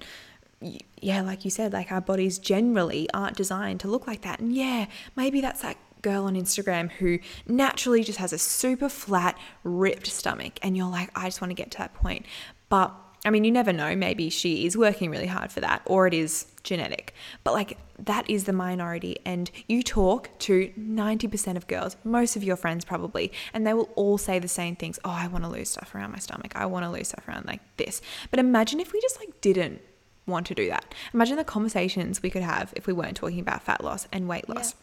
yeah, 1.00 1.20
like 1.20 1.44
you 1.44 1.50
said, 1.50 1.72
like 1.72 1.92
our 1.92 2.00
bodies 2.00 2.38
generally 2.38 3.08
aren't 3.12 3.36
designed 3.36 3.80
to 3.80 3.88
look 3.88 4.06
like 4.06 4.22
that. 4.22 4.40
And 4.40 4.54
yeah, 4.54 4.86
maybe 5.14 5.40
that's 5.40 5.60
that 5.62 5.76
girl 6.02 6.24
on 6.24 6.34
Instagram 6.34 6.90
who 6.90 7.18
naturally 7.46 8.02
just 8.02 8.18
has 8.18 8.32
a 8.32 8.38
super 8.38 8.88
flat, 8.88 9.38
ripped 9.64 10.06
stomach. 10.06 10.58
And 10.62 10.76
you're 10.76 10.88
like, 10.88 11.10
I 11.14 11.26
just 11.26 11.40
want 11.40 11.50
to 11.50 11.54
get 11.54 11.70
to 11.72 11.78
that 11.78 11.94
point. 11.94 12.24
But 12.68 12.94
I 13.26 13.30
mean, 13.30 13.42
you 13.42 13.50
never 13.50 13.72
know. 13.72 13.96
Maybe 13.96 14.30
she 14.30 14.66
is 14.66 14.76
working 14.76 15.10
really 15.10 15.26
hard 15.26 15.50
for 15.50 15.60
that, 15.60 15.82
or 15.84 16.06
it 16.06 16.14
is 16.14 16.46
genetic. 16.62 17.12
But 17.42 17.54
like, 17.54 17.76
that 17.98 18.30
is 18.30 18.44
the 18.44 18.52
minority. 18.52 19.18
And 19.24 19.50
you 19.66 19.82
talk 19.82 20.30
to 20.40 20.70
90% 20.78 21.56
of 21.56 21.66
girls, 21.66 21.96
most 22.04 22.36
of 22.36 22.44
your 22.44 22.54
friends 22.54 22.84
probably, 22.84 23.32
and 23.52 23.66
they 23.66 23.74
will 23.74 23.90
all 23.96 24.16
say 24.16 24.38
the 24.38 24.46
same 24.46 24.76
things. 24.76 25.00
Oh, 25.04 25.10
I 25.10 25.26
want 25.26 25.42
to 25.42 25.50
lose 25.50 25.70
stuff 25.70 25.92
around 25.92 26.12
my 26.12 26.18
stomach. 26.18 26.52
I 26.54 26.66
want 26.66 26.84
to 26.84 26.90
lose 26.90 27.08
stuff 27.08 27.26
around 27.26 27.46
like 27.46 27.60
this. 27.78 28.00
But 28.30 28.38
imagine 28.38 28.78
if 28.78 28.92
we 28.92 29.00
just 29.00 29.18
like 29.18 29.40
didn't 29.40 29.80
want 30.26 30.46
to 30.46 30.54
do 30.54 30.68
that. 30.68 30.94
Imagine 31.12 31.36
the 31.36 31.44
conversations 31.44 32.22
we 32.22 32.30
could 32.30 32.42
have 32.42 32.72
if 32.76 32.86
we 32.86 32.92
weren't 32.92 33.16
talking 33.16 33.40
about 33.40 33.62
fat 33.62 33.82
loss 33.82 34.06
and 34.12 34.28
weight 34.28 34.48
loss. 34.48 34.70
Yeah. 34.70 34.82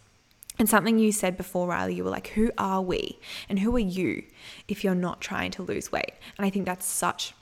And 0.60 0.70
something 0.70 1.00
you 1.00 1.14
said 1.14 1.38
before, 1.38 1.68
Riley, 1.68 1.96
you 1.96 2.04
were 2.04 2.12
like, 2.12 2.28
who 2.28 2.52
are 2.58 2.82
we 2.82 3.20
and 3.48 3.60
who 3.60 3.76
are 3.76 3.80
you 3.80 4.24
if 4.68 4.84
you're 4.84 4.96
not 4.96 5.22
trying 5.22 5.52
to 5.52 5.64
lose 5.64 5.92
weight? 5.92 6.12
And 6.38 6.46
I 6.46 6.50
think 6.50 6.66
that's 6.66 6.86
such 6.86 7.34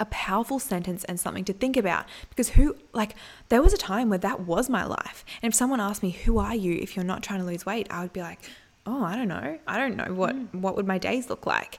a 0.00 0.06
powerful 0.06 0.58
sentence 0.58 1.04
and 1.04 1.20
something 1.20 1.44
to 1.44 1.52
think 1.52 1.76
about 1.76 2.06
because 2.30 2.48
who, 2.50 2.74
like, 2.92 3.14
there 3.50 3.62
was 3.62 3.72
a 3.72 3.78
time 3.78 4.08
where 4.08 4.18
that 4.18 4.40
was 4.40 4.68
my 4.68 4.84
life. 4.84 5.24
And 5.42 5.52
if 5.52 5.54
someone 5.54 5.80
asked 5.80 6.02
me, 6.02 6.10
who 6.10 6.38
are 6.38 6.54
you 6.54 6.78
if 6.80 6.96
you're 6.96 7.04
not 7.04 7.22
trying 7.22 7.40
to 7.40 7.46
lose 7.46 7.66
weight? 7.66 7.86
I 7.90 8.02
would 8.02 8.12
be 8.12 8.22
like, 8.22 8.40
oh, 8.86 9.04
I 9.04 9.14
don't 9.14 9.28
know. 9.28 9.58
I 9.66 9.78
don't 9.78 9.96
know 9.96 10.12
what, 10.14 10.34
mm. 10.34 10.54
what 10.54 10.74
would 10.74 10.86
my 10.86 10.98
days 10.98 11.28
look 11.28 11.46
like? 11.46 11.78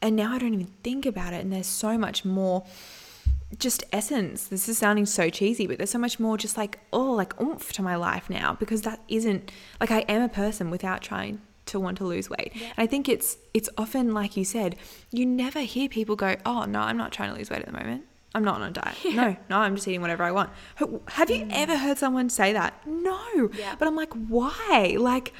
And 0.00 0.14
now 0.14 0.32
I 0.32 0.38
don't 0.38 0.54
even 0.54 0.72
think 0.84 1.04
about 1.04 1.32
it. 1.32 1.40
And 1.42 1.52
there's 1.52 1.66
so 1.66 1.98
much 1.98 2.24
more 2.24 2.64
just 3.58 3.82
essence. 3.92 4.46
This 4.46 4.68
is 4.68 4.78
sounding 4.78 5.06
so 5.06 5.30
cheesy, 5.30 5.66
but 5.66 5.78
there's 5.78 5.90
so 5.90 5.98
much 5.98 6.20
more 6.20 6.36
just 6.36 6.56
like, 6.56 6.78
oh, 6.92 7.12
like 7.12 7.40
oomph 7.40 7.72
to 7.72 7.82
my 7.82 7.96
life 7.96 8.30
now 8.30 8.54
because 8.54 8.82
that 8.82 9.00
isn't 9.08 9.50
like 9.80 9.90
I 9.90 10.00
am 10.00 10.22
a 10.22 10.28
person 10.28 10.70
without 10.70 11.02
trying 11.02 11.40
to 11.68 11.80
want 11.80 11.98
to 11.98 12.04
lose 12.04 12.28
weight. 12.28 12.52
Yeah. 12.54 12.66
And 12.76 12.84
I 12.84 12.86
think 12.86 13.08
it's 13.08 13.38
it's 13.54 13.68
often 13.78 14.14
like 14.14 14.36
you 14.36 14.44
said, 14.44 14.76
you 15.10 15.24
never 15.24 15.60
hear 15.60 15.88
people 15.88 16.16
go, 16.16 16.36
"Oh, 16.44 16.64
no, 16.64 16.80
I'm 16.80 16.96
not 16.96 17.12
trying 17.12 17.30
to 17.30 17.38
lose 17.38 17.50
weight 17.50 17.60
at 17.60 17.66
the 17.66 17.72
moment. 17.72 18.04
I'm 18.34 18.44
not 18.44 18.56
on 18.56 18.68
a 18.68 18.70
diet. 18.70 18.96
Yeah. 19.04 19.14
No, 19.14 19.36
no, 19.48 19.56
I'm 19.58 19.74
just 19.76 19.88
eating 19.88 20.00
whatever 20.00 20.24
I 20.24 20.32
want." 20.32 20.50
Have 21.08 21.30
you 21.30 21.44
mm. 21.44 21.50
ever 21.52 21.76
heard 21.76 21.98
someone 21.98 22.30
say 22.30 22.52
that? 22.52 22.86
No. 22.86 23.50
Yeah. 23.56 23.74
But 23.78 23.88
I'm 23.88 23.96
like, 23.96 24.12
"Why?" 24.12 24.96
Like 24.98 25.32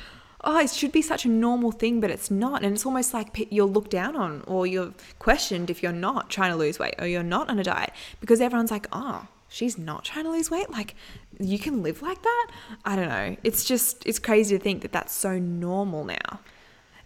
oh, 0.44 0.58
it 0.58 0.70
should 0.70 0.92
be 0.92 1.02
such 1.02 1.24
a 1.24 1.28
normal 1.28 1.72
thing, 1.72 2.00
but 2.00 2.10
it's 2.10 2.30
not. 2.30 2.62
And 2.62 2.74
it's 2.74 2.86
almost 2.86 3.12
like 3.12 3.48
you're 3.50 3.66
looked 3.66 3.90
down 3.90 4.16
on 4.16 4.42
or 4.46 4.66
you're 4.66 4.92
questioned 5.18 5.70
if 5.70 5.82
you're 5.82 5.92
not 5.92 6.30
trying 6.30 6.52
to 6.52 6.56
lose 6.56 6.78
weight 6.78 6.94
or 6.98 7.06
you're 7.06 7.22
not 7.22 7.48
on 7.50 7.58
a 7.58 7.64
diet 7.64 7.92
because 8.20 8.40
everyone's 8.40 8.70
like, 8.70 8.86
oh, 8.92 9.26
she's 9.48 9.78
not 9.78 10.04
trying 10.04 10.24
to 10.24 10.30
lose 10.30 10.50
weight. 10.50 10.70
Like, 10.70 10.94
you 11.38 11.58
can 11.58 11.82
live 11.82 12.02
like 12.02 12.22
that? 12.22 12.50
I 12.84 12.96
don't 12.96 13.08
know. 13.08 13.36
It's 13.42 13.64
just, 13.64 14.06
it's 14.06 14.18
crazy 14.18 14.56
to 14.56 14.62
think 14.62 14.82
that 14.82 14.92
that's 14.92 15.12
so 15.12 15.38
normal 15.38 16.04
now. 16.04 16.40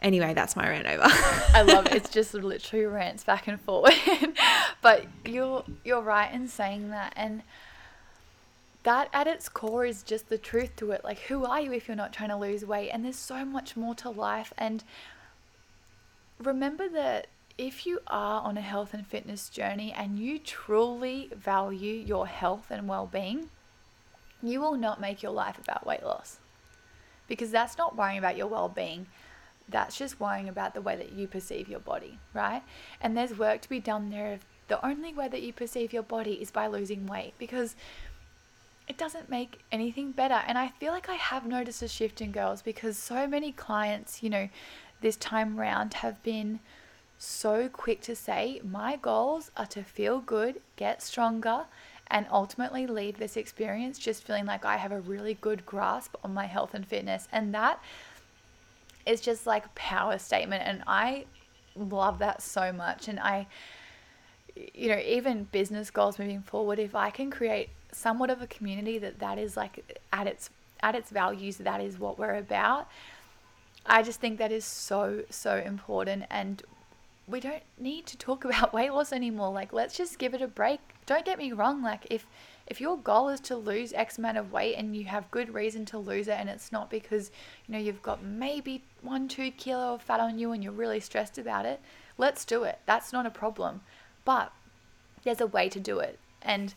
Anyway, 0.03 0.34
that's 0.34 0.57
my 0.57 0.68
rant 0.68 0.86
over. 0.86 1.05
I 1.05 1.62
love 1.62 1.86
it. 1.86 1.93
It's 2.03 2.11
just 2.11 2.34
literally 2.34 2.84
rants 2.86 3.22
back 3.22 3.47
and 3.47 3.61
forward. 3.61 3.95
but 4.82 5.07
you're 5.24 5.64
you're 5.84 6.01
right 6.01 6.32
in 6.34 6.49
saying 6.49 6.90
that 6.90 7.12
and 7.14 7.43
that 8.82 9.09
at 9.12 9.28
its 9.28 9.49
core 9.49 9.86
is 9.86 10.03
just 10.03 10.28
the 10.28 10.38
truth 10.38 10.74
to 10.76 10.90
it. 10.90 11.05
Like, 11.05 11.20
who 11.20 11.45
are 11.45 11.61
you 11.61 11.72
if 11.72 11.86
you're 11.86 11.97
not 11.97 12.12
trying 12.12 12.30
to 12.30 12.36
lose 12.36 12.64
weight? 12.64 12.90
And 12.90 13.05
there's 13.05 13.16
so 13.16 13.45
much 13.45 13.76
more 13.76 13.95
to 13.97 14.11
life. 14.11 14.53
And 14.59 14.82
remember 16.40 16.88
that 16.88 17.28
if 17.59 17.87
you 17.87 18.01
are 18.07 18.43
on 18.43 18.57
a 18.57 18.61
health 18.63 18.95
and 18.95 19.07
fitness 19.07 19.49
journey 19.49 19.93
and 19.93 20.19
you 20.19 20.39
truly 20.39 21.31
value 21.37 21.95
your 21.95 22.27
health 22.27 22.67
and 22.71 22.89
well 22.89 23.07
being, 23.07 23.51
you 24.43 24.61
will 24.61 24.77
not 24.77 25.01
make 25.01 25.23
your 25.23 25.33
life 25.33 25.59
about 25.59 25.87
weight 25.87 26.03
loss. 26.03 26.39
because 27.29 27.51
that's 27.51 27.79
not 27.79 27.97
worrying 27.97 28.19
about 28.19 28.37
your 28.37 28.49
well-being. 28.49 29.07
That's 29.69 29.97
just 29.97 30.21
worrying 30.21 30.49
about 30.49 30.75
the 30.75 30.83
way 30.83 30.97
that 30.97 31.13
you 31.13 31.27
perceive 31.27 31.69
your 31.69 31.81
body 31.81 32.19
right? 32.35 32.63
And 33.01 33.17
there's 33.17 33.39
work 33.39 33.61
to 33.63 33.69
be 33.69 33.81
done 33.81 34.11
there. 34.11 34.39
The 34.69 34.85
only 34.85 35.13
way 35.15 35.29
that 35.29 35.43
you 35.43 35.53
perceive 35.53 35.93
your 35.93 36.03
body 36.03 36.35
is 36.35 36.51
by 36.51 36.67
losing 36.67 37.07
weight 37.07 37.35
because 37.39 37.75
it 38.89 38.99
doesn't 38.99 39.31
make 39.31 39.61
anything 39.71 40.13
better. 40.13 40.43
And 40.47 40.59
i 40.59 40.69
feel 40.69 40.93
like 40.93 41.09
i 41.09 41.15
have 41.15 41.47
noticed 41.47 41.83
a 41.83 41.89
shift 41.89 42.21
in 42.21 42.33
girls 42.33 42.63
because 42.63 42.99
so 42.99 43.27
many 43.27 43.53
clients 43.53 44.23
you 44.23 44.31
know 44.31 44.49
this 45.01 45.17
time 45.17 45.57
round 45.59 45.95
have 45.95 46.23
been 46.23 46.61
so 47.25 47.68
quick 47.68 48.01
to 48.01 48.16
say 48.16 48.61
my 48.68 48.97
goals 48.97 49.53
are 49.57 49.66
to 49.66 49.85
feel 49.85 50.18
good 50.18 50.61
get 50.75 51.01
stronger 51.01 51.66
and 52.09 52.27
ultimately 52.33 52.85
leave 52.85 53.16
this 53.16 53.37
experience 53.37 53.97
just 53.97 54.25
feeling 54.25 54.45
like 54.45 54.64
I 54.64 54.77
have 54.77 54.91
a 54.91 54.99
really 54.99 55.35
good 55.35 55.64
grasp 55.64 56.16
on 56.25 56.35
my 56.35 56.47
health 56.47 56.75
and 56.75 56.85
fitness. 56.85 57.29
And 57.31 57.55
that 57.55 57.81
is 59.07 59.20
just 59.20 59.47
like 59.47 59.73
power 59.77 60.18
statement. 60.18 60.64
And 60.66 60.83
I 60.89 61.27
love 61.77 62.18
that 62.18 62.43
so 62.43 62.73
much. 62.73 63.07
And 63.07 63.20
I, 63.20 63.47
you 64.75 64.89
know, 64.89 64.99
even 64.99 65.45
business 65.45 65.91
goals 65.91 66.18
moving 66.18 66.43
forward, 66.43 66.81
if 66.81 66.97
I 66.97 67.11
can 67.11 67.31
create 67.31 67.70
somewhat 67.93 68.31
of 68.31 68.43
a 68.43 68.49
community 68.49 68.99
that 68.99 69.20
that 69.20 69.39
is 69.39 69.57
like 69.57 70.01
at 70.12 70.27
its 70.27 70.51
at 70.81 70.97
its 70.97 71.11
values, 71.11 71.59
that 71.59 71.81
is 71.81 72.01
what 72.01 72.18
we're 72.18 72.35
about. 72.35 72.89
I 73.87 74.03
just 74.03 74.18
think 74.20 74.39
that 74.39 74.51
is 74.51 74.64
so 74.64 75.23
so 75.31 75.57
important 75.57 76.25
and 76.29 76.62
we 77.33 77.41
don't 77.41 77.62
need 77.78 78.07
to 78.07 78.16
talk 78.16 78.45
about 78.47 78.72
weight 78.72 78.93
loss 78.93 79.12
anymore. 79.12 79.53
Like 79.53 79.72
let's 79.72 79.97
just 79.97 80.18
give 80.18 80.35
it 80.35 80.43
a 80.43 80.47
break 80.47 80.80
don't 81.07 81.24
get 81.24 81.39
me 81.39 81.53
wrong, 81.53 81.83
like 81.83 82.07
if 82.11 82.26
if 82.66 82.80
your 82.80 82.97
goal 82.97 83.28
is 83.28 83.41
to 83.41 83.57
lose 83.57 83.93
X 83.93 84.18
amount 84.18 84.39
of 84.39 84.53
weight 84.53 84.76
and 84.76 84.97
you 84.97 85.05
have 85.05 85.30
good 85.30 85.53
reason 85.53 85.85
to 85.87 85.99
lose 85.99 86.28
it 86.28 86.39
and 86.39 86.49
it's 86.49 86.70
not 86.70 86.89
because, 86.89 87.33
you 87.66 87.72
know, 87.72 87.78
you've 87.78 88.03
got 88.03 88.22
maybe 88.22 88.85
one, 89.03 89.26
two 89.26 89.51
kilo 89.51 89.95
of 89.95 90.03
fat 90.03 90.20
on 90.20 90.39
you 90.39 90.53
and 90.53 90.62
you're 90.62 90.72
really 90.72 91.01
stressed 91.01 91.39
about 91.39 91.66
it, 91.66 91.80
let's 92.18 92.45
do 92.45 92.62
it. 92.62 92.78
That's 92.87 93.12
not 93.12 93.26
a 93.26 93.30
problem. 93.30 93.80
But 94.24 94.53
there's 95.24 95.41
a 95.41 95.47
way 95.47 95.68
to 95.70 95.80
do 95.80 95.99
it. 95.99 96.20
And 96.41 96.72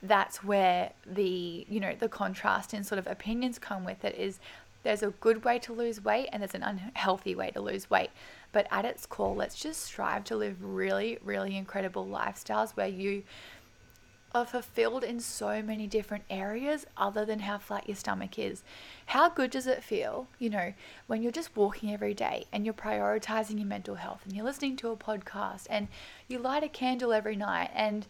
that's 0.00 0.44
where 0.44 0.92
the, 1.04 1.66
you 1.68 1.80
know, 1.80 1.96
the 1.98 2.08
contrast 2.08 2.72
in 2.72 2.84
sort 2.84 3.00
of 3.00 3.08
opinions 3.08 3.58
come 3.58 3.84
with 3.84 4.04
it 4.04 4.14
is 4.16 4.38
there's 4.84 5.02
a 5.02 5.10
good 5.10 5.44
way 5.44 5.58
to 5.58 5.72
lose 5.72 6.02
weight 6.02 6.28
and 6.32 6.40
there's 6.40 6.54
an 6.54 6.62
unhealthy 6.62 7.34
way 7.34 7.50
to 7.50 7.60
lose 7.60 7.90
weight. 7.90 8.10
But 8.56 8.68
at 8.70 8.86
its 8.86 9.04
core, 9.04 9.36
let's 9.36 9.60
just 9.60 9.82
strive 9.82 10.24
to 10.24 10.34
live 10.34 10.56
really, 10.64 11.18
really 11.22 11.58
incredible 11.58 12.06
lifestyles 12.06 12.70
where 12.70 12.86
you 12.86 13.22
are 14.34 14.46
fulfilled 14.46 15.04
in 15.04 15.20
so 15.20 15.60
many 15.60 15.86
different 15.86 16.24
areas 16.30 16.86
other 16.96 17.26
than 17.26 17.40
how 17.40 17.58
flat 17.58 17.86
your 17.86 17.96
stomach 17.96 18.38
is. 18.38 18.62
How 19.04 19.28
good 19.28 19.50
does 19.50 19.66
it 19.66 19.84
feel, 19.84 20.28
you 20.38 20.48
know, 20.48 20.72
when 21.06 21.22
you're 21.22 21.32
just 21.32 21.54
walking 21.54 21.92
every 21.92 22.14
day 22.14 22.46
and 22.50 22.64
you're 22.64 22.72
prioritizing 22.72 23.58
your 23.58 23.66
mental 23.66 23.96
health 23.96 24.22
and 24.24 24.34
you're 24.34 24.46
listening 24.46 24.76
to 24.76 24.88
a 24.88 24.96
podcast 24.96 25.66
and 25.68 25.88
you 26.26 26.38
light 26.38 26.64
a 26.64 26.68
candle 26.70 27.12
every 27.12 27.36
night 27.36 27.68
and 27.74 28.06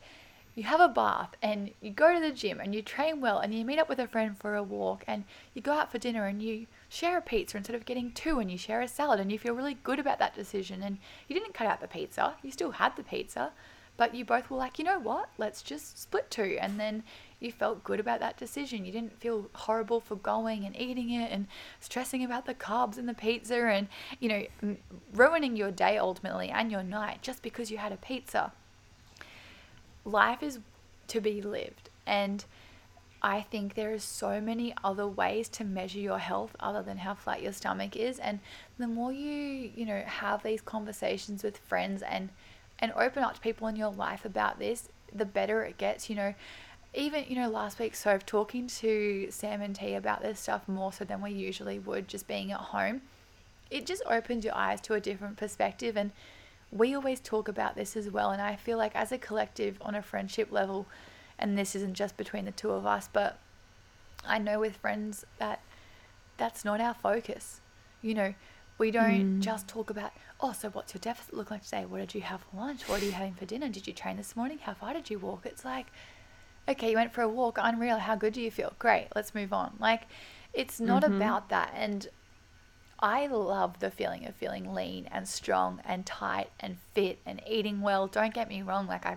you 0.55 0.63
have 0.63 0.79
a 0.79 0.87
bath 0.87 1.35
and 1.43 1.73
you 1.81 1.91
go 1.91 2.15
to 2.15 2.21
the 2.21 2.31
gym 2.31 2.61
and 2.61 2.73
you 2.73 2.83
train 2.83 3.21
well 3.21 3.41
and 3.41 3.53
you 3.53 3.65
meet 3.65 3.81
up 3.81 3.89
with 3.89 3.99
a 3.99 4.07
friend 4.07 4.39
for 4.39 4.55
a 4.55 4.63
walk 4.63 5.03
and 5.09 5.25
you 5.55 5.61
go 5.61 5.73
out 5.73 5.91
for 5.91 5.99
dinner 5.99 6.27
and 6.27 6.41
you 6.41 6.69
share 6.89 7.19
a 7.19 7.23
pizza 7.23 7.57
instead 7.57 7.77
of 7.77 7.85
getting 7.85 8.13
two 8.13 8.39
and 8.39 8.51
you 8.51 8.59
share 8.59 8.81
a 8.81 8.89
salad 8.89 9.21
and 9.21 9.33
you 9.33 9.39
feel 9.39 9.55
really 9.55 9.79
good 9.83 9.99
about 9.99 10.19
that 10.19 10.35
decision 10.35 10.83
and 10.83 10.99
you 11.29 11.35
didn't 11.35 11.55
cut 11.55 11.67
out 11.67 11.81
the 11.81 11.89
pizza, 11.89 12.35
you 12.43 12.51
still 12.51 12.73
had 12.73 12.97
the 12.97 13.03
pizza 13.03 13.53
but 13.97 14.15
you 14.15 14.25
both 14.25 14.51
were 14.51 14.59
like, 14.59 14.79
you 14.79 14.85
know 14.85 14.99
what? 14.99 15.31
Let's 15.39 15.63
just 15.63 16.01
split 16.01 16.31
two. 16.31 16.59
And 16.61 16.79
then 16.79 17.03
you 17.41 17.51
felt 17.51 17.85
good 17.85 18.01
about 18.01 18.21
that 18.21 18.37
decision. 18.37 18.85
You 18.85 18.93
didn't 18.93 19.19
feel 19.19 19.49
horrible 19.55 20.01
for 20.01 20.17
going 20.17 20.65
and 20.65 20.79
eating 20.79 21.11
it 21.11 21.31
and 21.31 21.47
stressing 21.81 22.23
about 22.23 22.47
the 22.47 22.55
carbs 22.55 22.99
and 22.99 23.09
the 23.09 23.15
pizza 23.15 23.57
and, 23.57 23.89
you 24.21 24.29
know, 24.29 24.77
ruining 25.15 25.57
your 25.57 25.71
day 25.71 25.97
ultimately 25.99 26.51
and 26.51 26.71
your 26.71 26.83
night 26.83 27.23
just 27.23 27.43
because 27.43 27.71
you 27.71 27.79
had 27.79 27.93
a 27.93 27.97
pizza. 27.97 28.53
Life 30.05 30.43
is 30.43 30.59
to 31.09 31.21
be 31.21 31.41
lived. 31.41 31.89
And 32.07 32.45
I 33.27 33.43
think 33.43 33.75
there 33.75 33.93
are 33.93 33.99
so 33.99 34.41
many 34.41 34.73
other 34.85 35.05
ways 35.05 35.49
to 35.49 35.65
measure 35.65 35.99
your 35.99 36.21
health 36.21 36.55
other 36.61 36.81
than 36.81 36.99
how 36.99 37.15
flat 37.15 37.43
your 37.43 37.53
stomach 37.53 37.97
is. 37.97 38.21
And 38.21 38.39
the 38.79 38.87
more 38.87 39.13
you, 39.13 39.73
you 39.75 39.85
know, 39.85 40.01
have 40.07 40.45
these 40.45 40.61
conversations 40.61 41.43
with 41.43 41.59
friends 41.59 42.03
and 42.03 42.29
and 42.79 42.93
open 42.93 43.25
up 43.25 43.35
to 43.35 43.41
people 43.41 43.67
in 43.67 43.75
your 43.75 43.91
life 43.91 44.25
about 44.25 44.61
this, 44.61 44.91
the 45.13 45.25
better 45.25 45.65
it 45.65 45.77
gets. 45.77 46.09
You 46.09 46.15
know, 46.15 46.35
even, 46.95 47.25
you 47.27 47.35
know, 47.35 47.49
last 47.49 47.81
week, 47.81 47.97
so 47.97 48.17
talking 48.19 48.69
to 48.69 49.27
Sam 49.33 49.61
and 49.61 49.75
T 49.75 49.95
about 49.95 50.23
this 50.23 50.39
stuff 50.39 50.69
more 50.69 50.93
so 50.93 51.05
than 51.05 51.21
we 51.21 51.33
usually 51.33 51.81
would, 51.81 52.07
just 52.07 52.29
being 52.29 52.53
at 52.53 52.61
home, 52.61 53.03
it 53.73 53.87
just 53.87 54.05
opens 54.09 54.45
your 54.45 54.55
eyes 54.55 54.81
to 54.83 54.95
a 54.95 55.01
different 55.01 55.37
perspective. 55.37 55.97
And 55.97 56.13
we 56.71 56.95
always 56.95 57.19
talk 57.19 57.49
about 57.49 57.75
this 57.75 57.97
as 57.97 58.09
well. 58.09 58.31
And 58.31 58.41
I 58.41 58.55
feel 58.55 58.79
like 58.79 58.95
as 58.95 59.11
a 59.11 59.19
collective 59.19 59.79
on 59.81 59.97
a 59.97 60.03
friendship 60.03 60.53
level, 60.53 60.87
and 61.39 61.57
this 61.57 61.75
isn't 61.75 61.95
just 61.95 62.17
between 62.17 62.45
the 62.45 62.53
two 62.53 62.71
of 62.71 62.87
us, 62.87 63.09
but 63.13 63.39
I 64.27 64.39
know 64.39 64.61
with 64.61 64.77
friends 64.77 65.25
that 65.39 65.61
that's 66.37 66.65
not 66.65 66.81
our 66.81 66.95
focus. 66.95 67.61
You 68.03 68.15
know, 68.15 68.35
we 68.79 68.91
don't 68.91 69.39
mm. 69.39 69.41
just 69.41 69.69
talk 69.69 69.91
about, 69.91 70.13
oh, 70.41 70.53
so 70.53 70.69
what's 70.71 70.95
your 70.95 71.01
deficit 71.01 71.35
look 71.35 71.51
like 71.51 71.65
today? 71.65 71.85
What 71.87 71.99
did 71.99 72.15
you 72.15 72.21
have 72.23 72.43
for 72.43 72.57
lunch? 72.57 72.89
What 72.89 73.03
are 73.03 73.05
you 73.05 73.13
having 73.13 73.35
for 73.35 73.47
dinner? 73.47 73.69
Did 73.69 73.87
you 73.87 73.93
train 73.93 74.17
this 74.17 74.37
morning? 74.37 74.59
How 74.59 74.75
far 74.75 74.93
did 74.93 75.11
you 75.11 75.19
walk? 75.19 75.47
It's 75.47 75.65
like, 75.65 75.87
okay, 76.69 76.91
you 76.91 76.97
went 76.97 77.13
for 77.13 77.23
a 77.23 77.29
walk. 77.29 77.59
Unreal. 77.61 77.99
How 77.99 78.17
good 78.17 78.35
do 78.35 78.41
you 78.41 78.51
feel? 78.51 78.75
Great. 78.79 79.09
Let's 79.15 79.35
move 79.35 79.53
on. 79.53 79.77
Like, 79.79 80.03
it's 80.53 80.81
not 80.81 81.03
mm-hmm. 81.03 81.17
about 81.17 81.49
that. 81.49 81.73
And 81.75 82.09
I 83.01 83.27
love 83.27 83.81
the 83.81 83.91
feeling 83.91 84.27
of 84.27 84.35
feeling 84.35 84.75
lean 84.75 85.09
and 85.11 85.27
strong 85.29 85.81
and 85.85 86.05
tight 86.05 86.51
and 86.61 86.77
fit 86.93 87.19
and 87.25 87.43
eating 87.49 87.81
well. 87.81 88.07
Don't 88.07 88.35
get 88.35 88.49
me 88.49 88.63
wrong. 88.63 88.87
Like, 88.87 89.07
I 89.07 89.17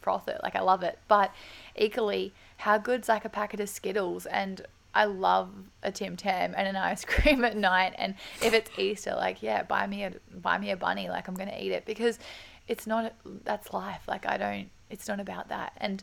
froth 0.00 0.28
it. 0.28 0.40
Like, 0.42 0.56
I 0.56 0.60
love 0.60 0.82
it. 0.82 0.98
But 1.08 1.32
equally, 1.76 2.32
how 2.58 2.78
good's 2.78 3.08
like 3.08 3.24
a 3.24 3.28
packet 3.28 3.60
of 3.60 3.68
Skittles 3.68 4.26
and 4.26 4.66
I 4.94 5.04
love 5.04 5.50
a 5.82 5.92
Tim 5.92 6.16
Tam 6.16 6.54
and 6.56 6.66
an 6.66 6.76
ice 6.76 7.04
cream 7.04 7.44
at 7.44 7.56
night. 7.56 7.94
And 7.96 8.14
if 8.42 8.52
it's 8.52 8.70
Easter, 8.78 9.14
like 9.14 9.42
yeah, 9.42 9.62
buy 9.62 9.86
me 9.86 10.04
a 10.04 10.12
buy 10.34 10.58
me 10.58 10.70
a 10.70 10.76
bunny. 10.76 11.08
Like 11.08 11.28
I'm 11.28 11.34
gonna 11.34 11.56
eat 11.58 11.72
it 11.72 11.84
because 11.84 12.18
it's 12.66 12.86
not 12.86 13.14
that's 13.44 13.72
life. 13.72 14.02
Like 14.08 14.26
I 14.26 14.36
don't. 14.36 14.70
It's 14.90 15.06
not 15.06 15.20
about 15.20 15.48
that. 15.50 15.72
And 15.76 16.02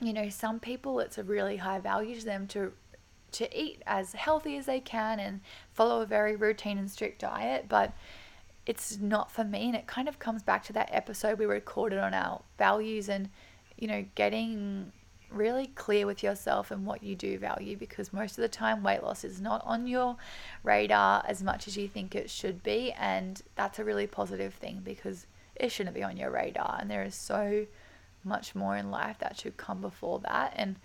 you 0.00 0.12
know, 0.12 0.28
some 0.28 0.58
people 0.58 0.98
it's 1.00 1.18
a 1.18 1.22
really 1.22 1.58
high 1.58 1.78
value 1.78 2.18
to 2.18 2.24
them 2.24 2.46
to 2.48 2.72
to 3.32 3.58
eat 3.58 3.82
as 3.86 4.14
healthy 4.14 4.56
as 4.56 4.66
they 4.66 4.80
can 4.80 5.20
and 5.20 5.40
follow 5.72 6.00
a 6.00 6.06
very 6.06 6.36
routine 6.36 6.78
and 6.78 6.90
strict 6.90 7.20
diet, 7.20 7.66
but 7.68 7.92
it's 8.66 8.98
not 8.98 9.30
for 9.30 9.44
me. 9.44 9.66
And 9.66 9.76
it 9.76 9.86
kind 9.86 10.08
of 10.08 10.18
comes 10.18 10.42
back 10.42 10.64
to 10.64 10.72
that 10.74 10.90
episode 10.92 11.38
we 11.38 11.46
recorded 11.46 11.98
on 11.98 12.12
our 12.12 12.42
values 12.58 13.08
and 13.08 13.30
you 13.78 13.88
know 13.88 14.04
getting 14.14 14.92
really 15.30 15.66
clear 15.68 16.06
with 16.06 16.22
yourself 16.22 16.70
and 16.70 16.86
what 16.86 17.02
you 17.02 17.14
do 17.14 17.38
value 17.38 17.76
because 17.76 18.12
most 18.12 18.38
of 18.38 18.42
the 18.42 18.48
time 18.48 18.82
weight 18.82 19.02
loss 19.02 19.24
is 19.24 19.40
not 19.40 19.60
on 19.64 19.86
your 19.86 20.16
radar 20.62 21.24
as 21.26 21.42
much 21.42 21.66
as 21.66 21.76
you 21.76 21.88
think 21.88 22.14
it 22.14 22.30
should 22.30 22.62
be 22.62 22.92
and 22.92 23.42
that's 23.56 23.78
a 23.78 23.84
really 23.84 24.06
positive 24.06 24.54
thing 24.54 24.80
because 24.84 25.26
it 25.56 25.70
shouldn't 25.70 25.94
be 25.94 26.02
on 26.02 26.16
your 26.16 26.30
radar 26.30 26.78
and 26.80 26.90
there 26.90 27.02
is 27.02 27.14
so 27.14 27.66
much 28.22 28.54
more 28.54 28.76
in 28.76 28.90
life 28.90 29.18
that 29.18 29.38
should 29.38 29.56
come 29.56 29.80
before 29.80 30.20
that 30.20 30.52
and 30.56 30.76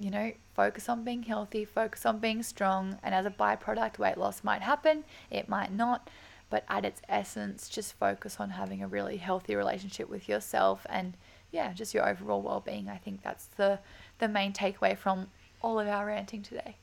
you 0.00 0.10
know 0.10 0.32
focus 0.54 0.88
on 0.88 1.04
being 1.04 1.22
healthy 1.22 1.64
focus 1.64 2.04
on 2.04 2.18
being 2.18 2.42
strong 2.42 2.98
and 3.02 3.14
as 3.14 3.24
a 3.24 3.30
byproduct 3.30 3.98
weight 3.98 4.18
loss 4.18 4.42
might 4.42 4.62
happen 4.62 5.04
it 5.30 5.48
might 5.48 5.72
not 5.72 6.10
but 6.50 6.64
at 6.68 6.84
its 6.84 7.00
essence 7.08 7.68
just 7.68 7.94
focus 7.94 8.36
on 8.38 8.50
having 8.50 8.82
a 8.82 8.88
really 8.88 9.16
healthy 9.16 9.54
relationship 9.54 10.08
with 10.08 10.28
yourself 10.28 10.86
and 10.88 11.14
yeah, 11.50 11.72
just 11.72 11.94
your 11.94 12.08
overall 12.08 12.42
well-being. 12.42 12.88
I 12.88 12.98
think 12.98 13.22
that's 13.22 13.46
the 13.56 13.78
the 14.18 14.28
main 14.28 14.52
takeaway 14.52 14.96
from 14.96 15.28
all 15.62 15.78
of 15.80 15.88
our 15.88 16.06
ranting 16.06 16.42
today. 16.42 16.76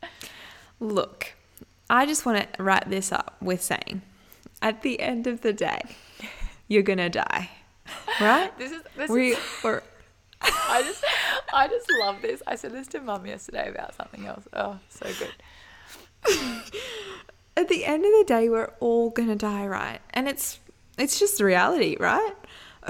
Look, 0.80 1.34
I 1.90 2.06
just 2.06 2.24
want 2.24 2.52
to 2.52 2.62
wrap 2.62 2.88
this 2.88 3.12
up 3.12 3.36
with 3.40 3.62
saying, 3.62 4.02
at 4.62 4.82
the 4.82 5.00
end 5.00 5.26
of 5.26 5.40
the 5.40 5.52
day, 5.52 5.82
you're 6.68 6.82
gonna 6.82 7.10
die, 7.10 7.50
right? 8.20 8.50
this 8.58 8.72
is 8.72 8.82
this 8.96 9.10
we 9.10 9.32
is, 9.32 9.38
or. 9.64 9.82
I 10.40 10.82
just, 10.82 11.04
I 11.52 11.66
just 11.66 11.86
love 12.00 12.22
this. 12.22 12.42
I 12.46 12.54
said 12.54 12.72
this 12.72 12.86
to 12.88 13.00
mum 13.00 13.26
yesterday 13.26 13.68
about 13.68 13.94
something 13.96 14.24
else. 14.26 14.46
Oh, 14.52 14.78
so 14.88 15.06
good. 15.18 15.34
At 17.58 17.68
the 17.68 17.84
end 17.84 18.04
of 18.04 18.12
the 18.12 18.24
day, 18.26 18.48
we're 18.48 18.72
all 18.80 19.10
gonna 19.10 19.36
die, 19.36 19.66
right? 19.66 20.00
And 20.10 20.28
it's, 20.28 20.60
it's 20.96 21.18
just 21.18 21.38
the 21.38 21.44
reality, 21.44 21.96
right? 21.98 22.34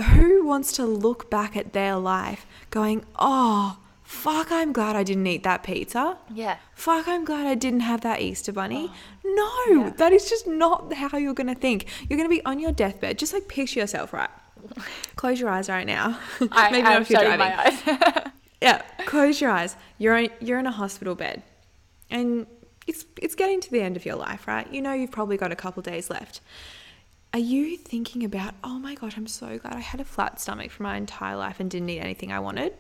who 0.03 0.45
wants 0.45 0.73
to 0.73 0.85
look 0.85 1.31
back 1.31 1.57
at 1.57 1.73
their 1.73 1.97
life 1.97 2.47
going, 2.71 3.05
oh, 3.19 3.79
fuck, 4.03 4.51
I'm 4.51 4.73
glad 4.73 4.97
I 4.97 5.03
didn't 5.03 5.27
eat 5.27 5.43
that 5.43 5.63
pizza. 5.63 6.19
Yeah. 6.33 6.59
Fuck, 6.75 7.09
I'm 7.09 7.25
glad 7.25 7.47
I 7.47 7.55
didn't 7.55 7.81
have 7.81 8.03
that 8.03 8.21
Easter 8.21 8.53
bunny. 8.53 8.91
Oh. 8.91 9.67
No, 9.69 9.85
yeah. 9.85 9.91
that 9.97 10.13
is 10.13 10.29
just 10.29 10.47
not 10.47 10.93
how 10.95 11.19
you're 11.19 11.35
going 11.35 11.49
to 11.53 11.55
think. 11.55 11.87
You're 12.09 12.17
going 12.17 12.29
to 12.29 12.35
be 12.35 12.45
on 12.45 12.59
your 12.59 12.73
deathbed. 12.73 13.19
Just 13.19 13.33
like 13.33 13.49
picture 13.49 13.81
yourself, 13.81 14.13
right? 14.13 14.31
Close 15.17 15.41
your 15.41 15.51
eyes 15.51 15.69
right 15.69 15.87
now. 15.87 16.19
I 16.53 16.71
Maybe 16.71 16.83
not 16.83 17.03
if 17.03 17.11
you're 17.11 17.21
driving. 17.21 17.39
my 17.39 17.67
eyes. 17.67 18.31
yeah, 18.61 18.83
close 19.07 19.41
your 19.41 19.51
eyes. 19.51 19.77
You're 19.99 20.17
in, 20.17 20.31
you're 20.41 20.59
in 20.59 20.67
a 20.67 20.73
hospital 20.73 21.15
bed. 21.15 21.43
and 22.11 22.47
it's 22.89 23.05
it's 23.21 23.35
getting 23.35 23.61
to 23.61 23.71
the 23.71 23.81
end 23.81 23.97
of 23.97 24.05
your 24.07 24.17
life, 24.17 24.49
right? 24.49 24.71
You 24.73 24.81
know 24.83 24.93
you've 24.93 25.11
probably 25.11 25.37
got 25.37 25.53
a 25.53 25.57
couple 25.57 25.83
days 25.83 26.11
left. 26.11 26.41
Are 27.35 27.39
you 27.39 27.77
thinking 27.77 28.25
about, 28.25 28.55
oh 28.65 28.79
my 28.79 28.95
gosh, 28.95 29.17
I'm 29.19 29.27
so 29.27 29.59
glad 29.59 29.75
I 29.75 29.81
had 29.81 30.01
a 30.01 30.05
flat 30.05 30.41
stomach 30.41 30.71
for 30.71 30.83
my 30.83 30.97
entire 30.97 31.37
life 31.37 31.61
and 31.61 31.71
didn't 31.71 31.91
eat 31.91 32.01
anything 32.01 32.33
I 32.33 32.41
wanted? 32.41 32.73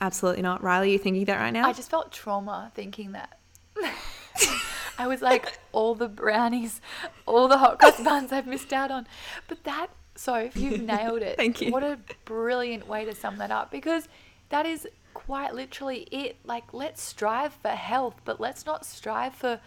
Absolutely 0.00 0.40
not. 0.40 0.62
Riley, 0.62 0.88
are 0.88 0.92
you 0.92 0.98
thinking 0.98 1.26
that 1.26 1.38
right 1.38 1.52
now? 1.52 1.68
I 1.68 1.74
just 1.74 1.90
felt 1.90 2.10
trauma 2.10 2.72
thinking 2.74 3.12
that. 3.12 3.38
I 4.98 5.06
was 5.06 5.20
like, 5.20 5.58
all 5.72 5.94
the 5.94 6.08
brownies, 6.08 6.80
all 7.26 7.46
the 7.48 7.58
hot 7.58 7.78
cross 7.78 8.00
buns 8.02 8.32
I've 8.32 8.46
missed 8.46 8.72
out 8.72 8.90
on. 8.90 9.06
But 9.46 9.64
that, 9.64 9.88
so 10.14 10.36
if 10.36 10.56
you've 10.56 10.80
nailed 10.94 11.20
it, 11.20 11.36
Thank 11.36 11.60
you. 11.60 11.70
what 11.70 11.82
a 11.82 11.98
brilliant 12.24 12.88
way 12.88 13.04
to 13.04 13.14
sum 13.14 13.36
that 13.38 13.50
up 13.50 13.70
because 13.70 14.08
that 14.48 14.64
is 14.64 14.88
quite 15.14 15.54
literally 15.54 16.00
it. 16.10 16.36
Like, 16.44 16.72
let's 16.74 17.00
strive 17.02 17.54
for 17.54 17.68
health, 17.70 18.16
but 18.24 18.40
let's 18.40 18.66
not 18.66 18.84
strive 18.84 19.34
for 19.34 19.60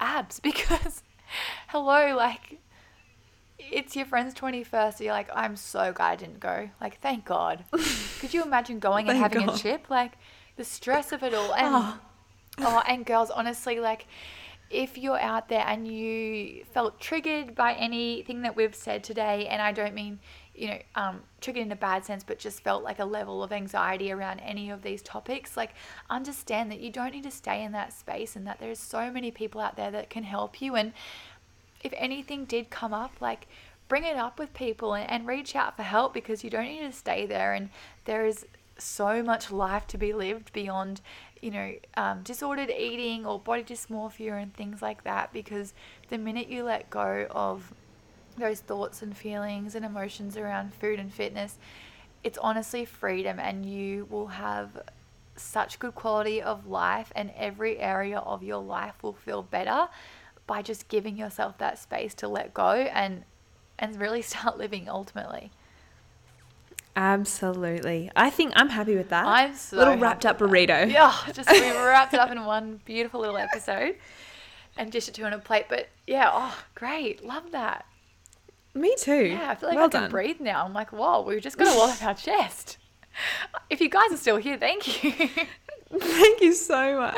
abs 0.00 0.40
because, 0.48 1.02
hello, 1.68 2.16
like, 2.16 2.58
it's 3.58 3.96
your 3.96 4.06
friend's 4.06 4.34
21st. 4.34 4.98
So 4.98 5.04
you're 5.04 5.12
like, 5.12 5.28
I'm 5.34 5.56
so 5.56 5.92
glad 5.92 6.12
I 6.12 6.16
didn't 6.16 6.40
go. 6.40 6.70
Like, 6.80 7.00
thank 7.00 7.24
God. 7.24 7.64
Could 8.20 8.32
you 8.32 8.42
imagine 8.44 8.78
going 8.78 9.08
and 9.08 9.18
having 9.18 9.46
God. 9.46 9.56
a 9.56 9.58
chip? 9.58 9.90
Like, 9.90 10.12
the 10.56 10.64
stress 10.64 11.12
of 11.12 11.22
it 11.22 11.34
all. 11.34 11.52
And, 11.54 11.74
Oh. 11.74 11.98
oh, 12.60 12.82
and 12.88 13.04
girls, 13.04 13.30
honestly, 13.30 13.78
like, 13.80 14.06
if 14.70 14.98
you're 14.98 15.18
out 15.20 15.48
there 15.48 15.64
and 15.66 15.88
you 15.88 16.64
felt 16.72 17.00
triggered 17.00 17.54
by 17.54 17.72
anything 17.74 18.42
that 18.42 18.54
we've 18.54 18.74
said 18.74 19.02
today, 19.02 19.46
and 19.46 19.62
I 19.62 19.72
don't 19.72 19.94
mean, 19.94 20.20
you 20.58 20.68
know, 20.68 20.78
um, 20.96 21.20
triggered 21.40 21.62
in 21.62 21.72
a 21.72 21.76
bad 21.76 22.04
sense, 22.04 22.24
but 22.24 22.38
just 22.38 22.62
felt 22.62 22.82
like 22.82 22.98
a 22.98 23.04
level 23.04 23.42
of 23.42 23.52
anxiety 23.52 24.10
around 24.10 24.40
any 24.40 24.70
of 24.70 24.82
these 24.82 25.00
topics, 25.02 25.56
like 25.56 25.70
understand 26.10 26.70
that 26.72 26.80
you 26.80 26.90
don't 26.90 27.12
need 27.12 27.22
to 27.22 27.30
stay 27.30 27.62
in 27.62 27.72
that 27.72 27.92
space 27.92 28.34
and 28.34 28.46
that 28.46 28.58
there's 28.58 28.80
so 28.80 29.10
many 29.10 29.30
people 29.30 29.60
out 29.60 29.76
there 29.76 29.92
that 29.92 30.10
can 30.10 30.24
help 30.24 30.60
you. 30.60 30.74
And 30.74 30.92
if 31.84 31.92
anything 31.96 32.44
did 32.44 32.70
come 32.70 32.92
up, 32.92 33.12
like 33.20 33.46
bring 33.86 34.04
it 34.04 34.16
up 34.16 34.38
with 34.38 34.52
people 34.52 34.94
and, 34.94 35.08
and 35.08 35.26
reach 35.28 35.54
out 35.54 35.76
for 35.76 35.84
help 35.84 36.12
because 36.12 36.42
you 36.42 36.50
don't 36.50 36.66
need 36.66 36.80
to 36.80 36.92
stay 36.92 37.24
there. 37.24 37.54
And 37.54 37.70
there 38.04 38.26
is 38.26 38.44
so 38.78 39.22
much 39.22 39.52
life 39.52 39.86
to 39.88 39.98
be 39.98 40.12
lived 40.12 40.52
beyond, 40.52 41.00
you 41.40 41.52
know, 41.52 41.72
um, 41.96 42.22
disordered 42.24 42.70
eating 42.70 43.24
or 43.24 43.38
body 43.38 43.62
dysmorphia 43.62 44.42
and 44.42 44.52
things 44.54 44.82
like 44.82 45.04
that. 45.04 45.32
Because 45.32 45.72
the 46.08 46.18
minute 46.18 46.48
you 46.48 46.64
let 46.64 46.90
go 46.90 47.26
of 47.30 47.72
those 48.38 48.60
thoughts 48.60 49.02
and 49.02 49.16
feelings 49.16 49.74
and 49.74 49.84
emotions 49.84 50.36
around 50.36 50.74
food 50.74 50.98
and 50.98 51.12
fitness, 51.12 51.58
it's 52.24 52.38
honestly 52.38 52.84
freedom, 52.84 53.38
and 53.38 53.64
you 53.64 54.06
will 54.10 54.28
have 54.28 54.82
such 55.36 55.78
good 55.78 55.94
quality 55.94 56.42
of 56.42 56.66
life, 56.66 57.12
and 57.14 57.30
every 57.36 57.78
area 57.78 58.18
of 58.18 58.42
your 58.42 58.62
life 58.62 59.02
will 59.02 59.12
feel 59.12 59.42
better 59.42 59.88
by 60.46 60.62
just 60.62 60.88
giving 60.88 61.16
yourself 61.16 61.58
that 61.58 61.78
space 61.78 62.14
to 62.14 62.26
let 62.26 62.52
go 62.54 62.70
and 62.72 63.24
and 63.78 64.00
really 64.00 64.22
start 64.32 64.58
living 64.58 64.88
ultimately. 64.88 65.50
Absolutely. 66.96 68.10
I 68.16 68.28
think 68.28 68.52
I'm 68.56 68.70
happy 68.70 68.96
with 68.96 69.10
that. 69.10 69.24
I'm 69.24 69.54
so 69.54 69.76
little 69.76 69.96
wrapped 69.98 70.26
up 70.26 70.40
burrito. 70.40 70.90
Yeah, 70.90 71.14
just 71.32 71.48
we 71.48 71.60
wrapped 71.70 72.12
it 72.12 72.18
up 72.18 72.32
in 72.32 72.44
one 72.44 72.80
beautiful 72.84 73.20
little 73.20 73.36
episode 73.36 73.94
and 74.76 74.90
dished 74.90 75.08
it 75.08 75.14
to 75.14 75.22
on 75.24 75.32
a 75.32 75.38
plate. 75.38 75.66
But 75.68 75.88
yeah, 76.08 76.30
oh 76.32 76.58
great, 76.74 77.24
love 77.24 77.52
that. 77.52 77.86
Me 78.80 78.94
too. 78.98 79.26
Yeah, 79.26 79.50
I 79.50 79.54
feel 79.54 79.68
like 79.68 79.76
well 79.76 79.86
I 79.86 79.90
can 79.90 80.02
done. 80.02 80.10
breathe 80.10 80.40
now. 80.40 80.64
I'm 80.64 80.72
like, 80.74 80.92
whoa, 80.92 81.22
we 81.22 81.40
just 81.40 81.58
got 81.58 81.74
a 81.74 81.78
lot 81.78 81.90
off 81.90 82.02
our 82.04 82.14
chest. 82.14 82.78
If 83.70 83.80
you 83.80 83.88
guys 83.88 84.12
are 84.12 84.16
still 84.16 84.36
here, 84.36 84.56
thank 84.56 85.02
you. 85.02 85.12
Thank 85.90 86.42
you 86.42 86.52
so 86.52 86.98
much. 87.00 87.14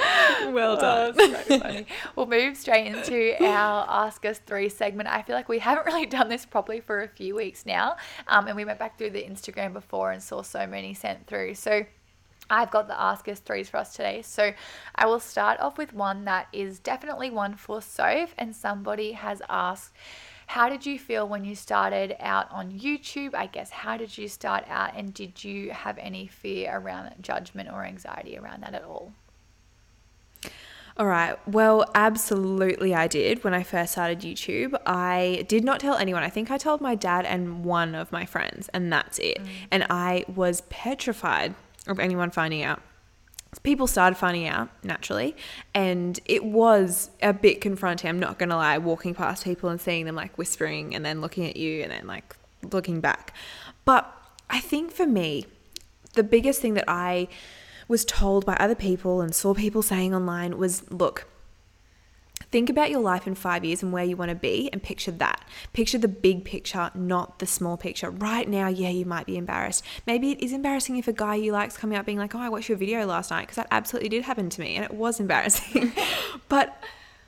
Well 0.53 0.79
Oh, 0.81 1.11
done. 1.13 1.15
so 1.17 1.59
funny. 1.59 1.87
We'll 2.15 2.27
move 2.27 2.57
straight 2.57 2.87
into 2.87 3.35
our 3.45 3.85
Ask 4.07 4.25
Us 4.25 4.39
Three 4.39 4.69
segment. 4.69 5.09
I 5.09 5.23
feel 5.23 5.35
like 5.35 5.49
we 5.49 5.59
haven't 5.59 5.87
really 5.93 6.07
done 6.07 6.29
this 6.29 6.47
properly 6.47 6.79
for 6.81 7.03
a 7.03 7.09
few 7.09 7.35
weeks 7.35 7.67
now. 7.67 7.97
Um, 8.29 8.47
and 8.47 8.55
we 8.55 8.65
went 8.65 8.79
back 8.79 8.97
through 8.97 9.11
the 9.11 9.25
Instagram 9.25 9.73
before 9.73 10.13
and 10.13 10.23
saw 10.23 10.43
so 10.43 10.69
many 10.69 10.95
sent 10.95 11.27
through. 11.27 11.55
So 11.57 11.85
I've 12.49 12.71
got 12.71 12.87
the 12.87 13.01
Ask 13.01 13.27
Us 13.27 13.41
Threes 13.41 13.69
for 13.69 13.79
us 13.79 13.93
today. 13.93 14.23
So 14.23 14.53
I 14.95 15.07
will 15.07 15.19
start 15.21 15.59
off 15.59 15.77
with 15.77 15.93
one 15.93 16.25
that 16.27 16.47
is 16.53 16.79
definitely 16.79 17.31
one 17.31 17.57
for 17.57 17.83
Soph. 17.83 18.33
And 18.39 18.55
somebody 18.55 19.13
has 19.13 19.43
asked, 19.49 19.93
how 20.51 20.69
did 20.69 20.85
you 20.85 20.99
feel 20.99 21.29
when 21.29 21.45
you 21.45 21.55
started 21.55 22.17
out 22.19 22.51
on 22.51 22.73
YouTube? 22.73 23.37
I 23.37 23.47
guess, 23.47 23.71
how 23.71 23.97
did 23.97 24.19
you 24.19 24.27
start 24.27 24.65
out? 24.69 24.97
And 24.97 25.15
did 25.15 25.45
you 25.45 25.71
have 25.71 25.97
any 25.97 26.27
fear 26.27 26.77
around 26.77 27.15
judgment 27.21 27.69
or 27.73 27.85
anxiety 27.85 28.37
around 28.37 28.65
that 28.65 28.75
at 28.75 28.83
all? 28.83 29.13
All 30.97 31.07
right. 31.07 31.39
Well, 31.47 31.85
absolutely, 31.95 32.97
I 32.97 33.07
did 33.07 33.45
when 33.45 33.55
I 33.55 33.63
first 33.63 33.93
started 33.93 34.23
YouTube. 34.23 34.75
I 34.85 35.45
did 35.47 35.63
not 35.63 35.79
tell 35.79 35.95
anyone. 35.95 36.25
I 36.25 36.31
think 36.31 36.51
I 36.51 36.59
told 36.59 36.81
my 36.81 36.97
dad 36.97 37.27
and 37.27 37.65
one 37.65 37.95
of 37.95 38.11
my 38.11 38.27
friends, 38.27 38.69
and 38.75 38.93
that's 38.93 39.21
it. 39.21 39.39
Mm. 39.39 39.47
And 39.71 39.87
I 39.89 40.25
was 40.35 40.63
petrified 40.63 41.55
of 41.87 42.01
anyone 42.01 42.33
finding 42.33 42.65
out. 42.65 42.83
People 43.63 43.87
started 43.87 44.17
finding 44.17 44.47
out 44.47 44.69
naturally, 44.85 45.37
and 45.75 46.19
it 46.25 46.45
was 46.45 47.11
a 47.21 47.33
bit 47.33 47.61
confronting. 47.61 48.09
I'm 48.09 48.21
not 48.21 48.39
gonna 48.39 48.57
lie, 48.57 48.79
walking 48.79 49.15
past 49.15 49.45
people 49.45 49.69
and 49.69 49.81
seeing 49.81 50.07
them 50.07 50.15
like 50.15 50.39
whispering 50.39 50.95
and 50.95 51.05
then 51.05 51.21
looking 51.21 51.47
at 51.47 51.57
you 51.57 51.83
and 51.83 51.91
then 51.91 52.07
like 52.07 52.37
looking 52.73 53.01
back. 53.01 53.35
But 53.85 54.13
I 54.49 54.61
think 54.61 54.93
for 54.93 55.07
me, 55.07 55.47
the 56.15 56.23
biggest 56.23 56.61
thing 56.61 56.75
that 56.75 56.85
I 56.89 57.29
was 57.89 58.05
told 58.05 58.47
by 58.47 58.55
other 58.55 58.75
people 58.75 59.21
and 59.21 59.35
saw 59.35 59.53
people 59.53 59.83
saying 59.83 60.15
online 60.15 60.57
was 60.57 60.89
look, 60.91 61.27
think 62.51 62.69
about 62.69 62.91
your 62.91 63.01
life 63.01 63.27
in 63.27 63.35
five 63.35 63.65
years 63.65 63.83
and 63.83 63.93
where 63.93 64.05
you 64.05 64.17
want 64.17 64.31
to 64.31 64.35
be 64.35 64.69
and 64.73 64.83
picture 64.83 65.11
that. 65.13 65.45
Picture 65.73 65.99
the 65.99 66.09
big 66.09 66.45
picture, 66.45 66.91
not 66.95 67.39
the 67.39 67.47
small 67.47 67.77
picture. 67.77 68.11
Right 68.11 68.49
now, 68.49 68.69
yeah, 68.69 68.91
you 68.91 69.05
might 69.05 69.27
be 69.27 69.37
embarrassed. 69.37 69.85
Maybe 70.07 70.33
it 70.33 70.41
is 70.43 70.53
embarrassing 70.53 70.97
if 70.97 71.09
a 71.09 71.13
guy 71.13 71.37
you 71.37 71.53
like's 71.53 71.77
coming 71.77 71.97
up 71.97 72.07
being 72.07 72.19
like, 72.19 72.35
oh, 72.35 72.41
I 72.41 72.49
watched 72.49 72.69
your 72.69 72.79
video 72.79 73.07
last 73.07 73.31
night 73.31 73.43
because 73.43 73.57
that 73.57 73.69
absolutely 73.71 74.09
did 74.09 74.25
happen 74.25 74.51
to 74.51 74.61
me 74.61 74.77
and 74.77 74.85
it 74.85 74.93
was 74.93 75.21
embarrassing. 75.21 75.93
but 76.49 76.83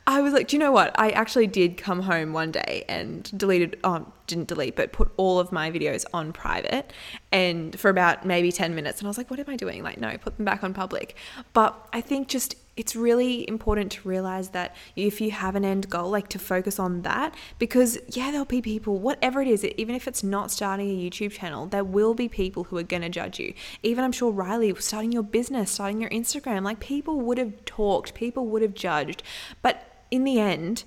I 0.04 0.20
was 0.20 0.32
like, 0.32 0.48
do 0.48 0.56
you 0.56 0.60
know 0.60 0.72
what? 0.72 0.98
I 0.98 1.10
actually 1.10 1.46
did 1.46 1.76
come 1.76 2.02
home 2.02 2.32
one 2.32 2.50
day 2.50 2.84
and 2.88 3.30
deleted, 3.38 3.78
oh, 3.84 4.04
didn't 4.26 4.48
delete, 4.48 4.74
but 4.74 4.92
put 4.92 5.12
all 5.16 5.38
of 5.38 5.52
my 5.52 5.70
videos 5.70 6.04
on 6.12 6.32
private 6.32 6.92
and 7.30 7.78
for 7.78 7.88
about 7.88 8.26
maybe 8.26 8.50
10 8.50 8.74
minutes. 8.74 8.98
And 8.98 9.06
I 9.06 9.10
was 9.10 9.18
like, 9.18 9.30
what 9.30 9.38
am 9.38 9.48
I 9.48 9.56
doing? 9.56 9.84
Like, 9.84 10.00
no, 10.00 10.16
put 10.18 10.36
them 10.38 10.44
back 10.44 10.64
on 10.64 10.74
public. 10.74 11.16
But 11.52 11.88
I 11.92 12.00
think 12.00 12.26
just 12.26 12.56
it's 12.76 12.96
really 12.96 13.46
important 13.48 13.92
to 13.92 14.08
realize 14.08 14.50
that 14.50 14.74
if 14.96 15.20
you 15.20 15.30
have 15.30 15.54
an 15.54 15.64
end 15.64 15.90
goal, 15.90 16.10
like 16.10 16.28
to 16.28 16.38
focus 16.38 16.78
on 16.78 17.02
that 17.02 17.34
because, 17.58 17.98
yeah, 18.08 18.30
there'll 18.30 18.46
be 18.46 18.62
people, 18.62 18.98
whatever 18.98 19.42
it 19.42 19.48
is, 19.48 19.64
even 19.64 19.94
if 19.94 20.08
it's 20.08 20.22
not 20.22 20.50
starting 20.50 20.88
a 20.88 21.10
YouTube 21.10 21.32
channel, 21.32 21.66
there 21.66 21.84
will 21.84 22.14
be 22.14 22.28
people 22.28 22.64
who 22.64 22.78
are 22.78 22.82
going 22.82 23.02
to 23.02 23.10
judge 23.10 23.38
you. 23.38 23.52
Even 23.82 24.04
I'm 24.04 24.12
sure 24.12 24.30
Riley, 24.30 24.74
starting 24.76 25.12
your 25.12 25.22
business, 25.22 25.70
starting 25.70 26.00
your 26.00 26.10
Instagram, 26.10 26.62
like 26.62 26.80
people 26.80 27.20
would 27.20 27.36
have 27.36 27.64
talked, 27.66 28.14
people 28.14 28.46
would 28.46 28.62
have 28.62 28.74
judged. 28.74 29.22
But 29.60 29.86
in 30.10 30.24
the 30.24 30.40
end, 30.40 30.84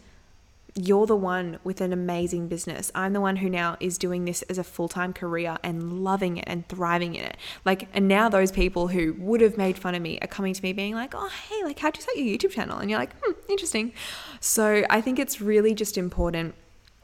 you're 0.78 1.06
the 1.06 1.16
one 1.16 1.58
with 1.64 1.80
an 1.80 1.94
amazing 1.94 2.50
business. 2.50 2.92
I'm 2.94 3.14
the 3.14 3.22
one 3.22 3.38
who 3.38 3.50
now 3.50 3.78
is 3.80 3.98
doing 3.98 4.26
this 4.26 4.42
as 4.44 4.58
a 4.58 4.64
full 4.64 4.90
time 4.90 5.14
career 5.14 5.58
and 5.64 6.04
loving 6.04 6.38
it 6.38 6.44
and 6.48 6.68
thriving 6.68 7.16
in 7.16 7.24
it. 7.24 7.38
Like, 7.64 7.88
and 7.94 8.10
now 8.10 8.28
those 8.28 8.52
people 8.52 8.90
who 8.90 9.16
would 9.18 9.40
have 9.40 9.58
made 9.58 9.80
fun 9.80 9.96
of 9.96 10.02
me 10.02 10.20
are 10.22 10.28
coming 10.28 10.54
to 10.54 10.62
me 10.62 10.74
being 10.74 10.94
like, 10.94 11.14
oh, 11.16 11.30
hey, 11.50 11.64
like, 11.64 11.80
how'd 11.80 11.96
you 11.96 12.02
start 12.02 12.18
your 12.18 12.26
YouTube 12.26 12.52
channel? 12.52 12.78
And 12.78 12.90
you're 12.90 13.00
like, 13.00 13.16
hmm, 13.24 13.32
interesting. 13.50 13.94
So 14.42 14.84
I 14.90 15.00
think 15.00 15.18
it's 15.18 15.40
really 15.40 15.74
just 15.74 15.98
important, 15.98 16.56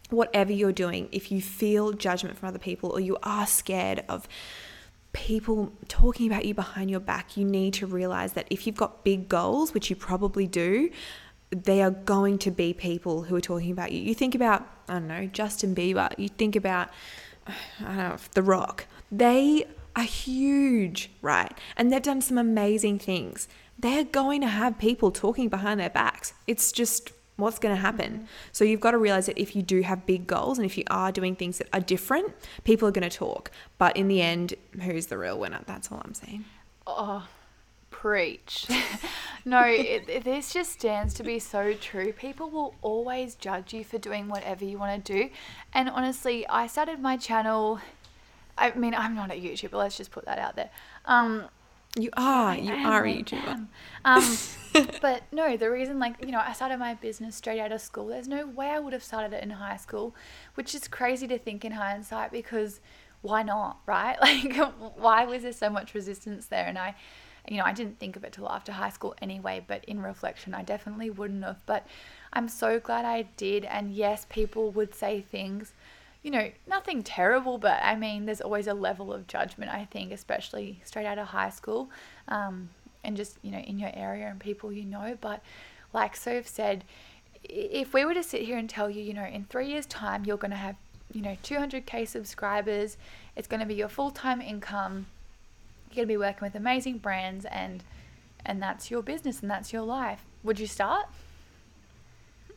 whatever 0.10 0.52
you're 0.52 0.74
doing, 0.74 1.08
if 1.14 1.32
you 1.32 1.42
feel 1.42 1.94
judgment 1.94 2.38
from 2.38 2.50
other 2.50 2.60
people 2.60 2.90
or 2.90 3.00
you 3.00 3.18
are 3.24 3.48
scared 3.48 4.04
of, 4.10 4.28
people 5.14 5.74
talking 5.90 6.26
about 6.28 6.46
you 6.46 6.54
behind 6.54 6.90
your 6.90 7.00
back, 7.00 7.36
you 7.36 7.44
need 7.44 7.74
to 7.74 7.86
realize 7.86 8.34
that 8.34 8.48
if 8.50 8.66
you've 8.66 8.78
got 8.78 9.04
big 9.04 9.28
goals, 9.28 9.74
which 9.74 9.90
you 9.90 9.96
probably 9.96 10.48
do, 10.48 10.90
they 11.52 11.82
are 11.82 11.92
going 11.92 12.38
to 12.40 12.52
be 12.52 12.74
people 12.74 13.24
who 13.24 13.36
are 13.36 13.42
talking 13.42 13.72
about 13.72 13.92
you. 13.92 14.02
You 14.02 14.16
think 14.16 14.34
about, 14.34 14.66
I 14.88 14.94
don't 14.94 15.08
know, 15.08 15.26
Justin 15.28 15.76
Bieber, 15.76 16.18
you 16.18 16.30
think 16.30 16.56
about, 16.56 16.90
I 17.48 17.54
don't 17.84 17.98
know, 17.98 18.18
The 18.34 18.42
Rock. 18.42 18.86
They 19.12 19.66
are 19.96 20.04
huge, 20.04 21.12
right? 21.22 21.52
And 21.76 21.92
they've 21.92 22.02
done 22.02 22.22
some 22.22 22.38
amazing 22.38 23.00
things. 23.00 23.48
They're 23.78 24.06
going 24.06 24.42
to 24.42 24.48
have 24.48 24.78
people 24.78 25.12
talking 25.12 25.50
behind 25.50 25.80
their 25.80 25.90
backs. 25.90 26.34
It's 26.48 26.72
just 26.72 27.12
what's 27.36 27.60
going 27.60 27.76
to 27.76 27.82
happen. 27.82 28.28
So 28.52 28.64
you've 28.64 28.80
got 28.80 28.92
to 28.92 28.98
realize 28.98 29.26
that 29.26 29.38
if 29.38 29.56
you 29.56 29.62
do 29.62 29.82
have 29.82 30.06
big 30.06 30.28
goals 30.28 30.58
and 30.58 30.66
if 30.66 30.78
you 30.78 30.84
are 30.90 31.12
doing 31.12 31.36
things 31.36 31.58
that 31.58 31.68
are 31.74 31.80
different, 31.82 32.34
people 32.64 32.88
are 32.88 32.92
going 32.92 33.10
to 33.10 33.16
talk. 33.16 33.52
But 33.78 33.98
in 33.98 34.08
the 34.08 34.22
end, 34.22 34.54
who's 34.82 35.08
the 35.08 35.18
real 35.18 35.38
winner? 35.40 35.62
That's 35.66 35.92
all 35.92 36.02
I'm 36.06 36.14
saying. 36.14 36.46
Oh, 36.88 37.28
preach. 38.02 38.66
no, 39.46 39.62
it, 39.64 40.10
it- 40.10 40.24
this 40.24 40.52
just 40.52 40.72
stands 40.72 41.14
to 41.16 41.24
be 41.24 41.38
so 41.40 41.74
true. 41.74 42.12
People 42.14 42.50
will 42.50 42.74
always 42.82 43.36
judge 43.36 43.74
you 43.74 43.84
for 43.84 44.00
doing 44.00 44.28
whatever 44.28 44.66
you 44.66 44.78
want 44.80 45.06
to 45.06 45.14
do. 45.14 45.30
And 45.74 45.88
honestly, 45.90 46.48
I 46.48 46.66
started 46.68 47.00
my 47.00 47.16
channel. 47.18 47.80
I 48.58 48.74
mean, 48.74 48.96
I'm 48.96 49.14
not 49.16 49.30
a 49.32 49.36
YouTuber, 49.36 49.74
let's 49.74 49.98
just 49.98 50.12
put 50.12 50.26
that 50.26 50.40
out 50.40 50.56
there. 50.56 50.70
Um, 51.06 51.46
You 51.96 52.10
are. 52.18 52.56
You 52.56 52.72
am, 52.74 52.86
are 52.88 53.06
a 53.06 53.14
YouTuber. 53.14 53.68
Um, 54.06 54.38
but 55.02 55.22
no, 55.32 55.56
the 55.58 55.70
reason, 55.70 56.00
like, 56.00 56.16
you 56.26 56.32
know, 56.32 56.40
I 56.44 56.54
started 56.54 56.78
my 56.80 56.96
business 56.96 57.36
straight 57.36 57.60
out 57.60 57.72
of 57.72 57.82
school. 57.82 58.08
There's 58.08 58.28
no 58.28 58.48
way 58.48 58.68
I 58.70 58.80
would 58.80 58.94
have 58.94 59.04
started 59.04 59.34
it 59.34 59.44
in 59.44 59.52
high 59.52 59.78
school, 59.78 60.16
which 60.56 60.74
is 60.74 60.88
crazy 60.88 61.28
to 61.28 61.38
think 61.38 61.64
in 61.66 61.74
hindsight 61.74 62.32
because 62.32 62.80
why 63.22 63.44
not, 63.44 63.78
right? 63.86 64.18
Like, 64.22 64.56
why 64.98 65.26
was 65.26 65.44
there 65.44 65.54
so 65.54 65.70
much 65.70 65.94
resistance 65.94 66.48
there? 66.48 66.66
And 66.66 66.78
I, 66.80 66.96
you 67.48 67.58
know, 67.58 67.64
I 67.64 67.74
didn't 67.74 68.00
think 68.00 68.16
of 68.16 68.24
it 68.24 68.34
till 68.34 68.50
after 68.50 68.72
high 68.72 68.90
school 68.90 69.16
anyway, 69.22 69.64
but 69.66 69.84
in 69.86 70.02
reflection, 70.02 70.54
I 70.54 70.64
definitely 70.64 71.10
wouldn't 71.10 71.44
have. 71.44 71.66
But 71.66 71.88
I'm 72.34 72.48
so 72.48 72.80
glad 72.80 73.06
I 73.06 73.24
did. 73.38 73.66
And 73.66 73.94
yes, 73.94 74.26
people 74.30 74.72
would 74.72 74.94
say 74.94 75.22
things, 75.22 75.74
you 76.24 76.32
know, 76.32 76.52
nothing 76.68 77.02
terrible, 77.04 77.58
but 77.58 77.80
I 77.84 77.96
mean, 77.96 78.26
there's 78.26 78.42
always 78.42 78.68
a 78.68 78.74
level 78.74 79.12
of 79.12 79.28
judgment, 79.28 79.72
I 79.74 79.86
think, 79.86 80.12
especially 80.12 80.82
straight 80.86 81.06
out 81.06 81.18
of 81.18 81.28
high 81.28 81.50
school 81.50 81.90
um, 82.28 82.70
and 83.04 83.18
just, 83.18 83.38
you 83.42 83.52
know, 83.52 83.60
in 83.60 83.80
your 83.80 83.92
area 83.94 84.28
and 84.28 84.40
people 84.40 84.72
you 84.72 84.86
know. 84.86 85.18
But 85.20 85.42
like 85.94 86.16
Soph 86.16 86.48
said, 86.48 86.84
if 87.44 87.94
we 87.94 88.06
were 88.06 88.14
to 88.14 88.24
sit 88.24 88.42
here 88.42 88.58
and 88.58 88.70
tell 88.70 88.90
you, 88.90 89.02
you 89.02 89.14
know, 89.14 89.26
in 89.26 89.46
three 89.46 89.68
years' 89.68 89.88
time, 89.88 90.26
you're 90.26 90.38
going 90.38 90.52
to 90.52 90.58
have, 90.58 90.76
you 91.12 91.22
know, 91.22 91.36
200k 91.44 92.08
subscribers, 92.08 92.98
it's 93.36 93.48
going 93.48 93.60
to 93.60 93.66
be 93.66 93.74
your 93.74 93.90
full 93.90 94.12
time 94.12 94.42
income, 94.42 95.08
you're 95.96 96.06
going 96.06 96.10
to 96.10 96.14
be 96.14 96.18
working 96.18 96.46
with 96.46 96.56
amazing 96.56 96.98
brands, 97.00 97.46
and 97.46 97.84
and 98.46 98.62
that's 98.62 98.90
your 98.90 99.02
business 99.02 99.42
and 99.42 99.52
that's 99.52 99.72
your 99.72 99.84
life. 99.84 100.24
Would 100.44 100.60
you 100.60 100.68
start? 100.68 101.06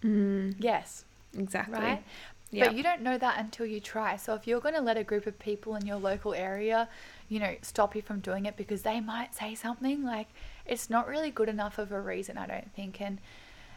Mm, 0.03 0.55
Yes, 0.59 1.05
exactly. 1.37 1.75
right? 1.75 2.03
Yeah. 2.51 2.67
But 2.67 2.77
you 2.77 2.83
don't 2.83 3.03
know 3.03 3.19
that 3.19 3.39
until 3.39 3.67
you 3.67 3.81
try. 3.81 4.17
So 4.17 4.35
if 4.35 4.47
you're 4.47 4.61
going 4.61 4.75
to 4.77 4.81
let 4.81 4.97
a 4.97 5.03
group 5.03 5.27
of 5.27 5.39
people 5.41 5.75
in 5.75 5.87
your 5.87 5.97
local 5.97 6.35
area, 6.35 6.89
you 7.29 7.41
know, 7.41 7.57
stop 7.63 7.97
you 7.97 8.03
from 8.03 8.21
doing 8.21 8.47
it 8.47 8.57
because 8.57 8.83
they 8.83 9.01
might 9.01 9.35
say 9.35 9.55
something 9.57 10.05
like 10.05 10.29
it's 10.65 10.89
not 10.89 11.09
really 11.09 11.31
good 11.31 11.49
enough 11.49 11.79
of 11.79 11.91
a 11.91 12.01
reason, 12.01 12.39
I 12.39 12.47
don't 12.47 12.73
think. 12.75 13.01
And 13.01 13.19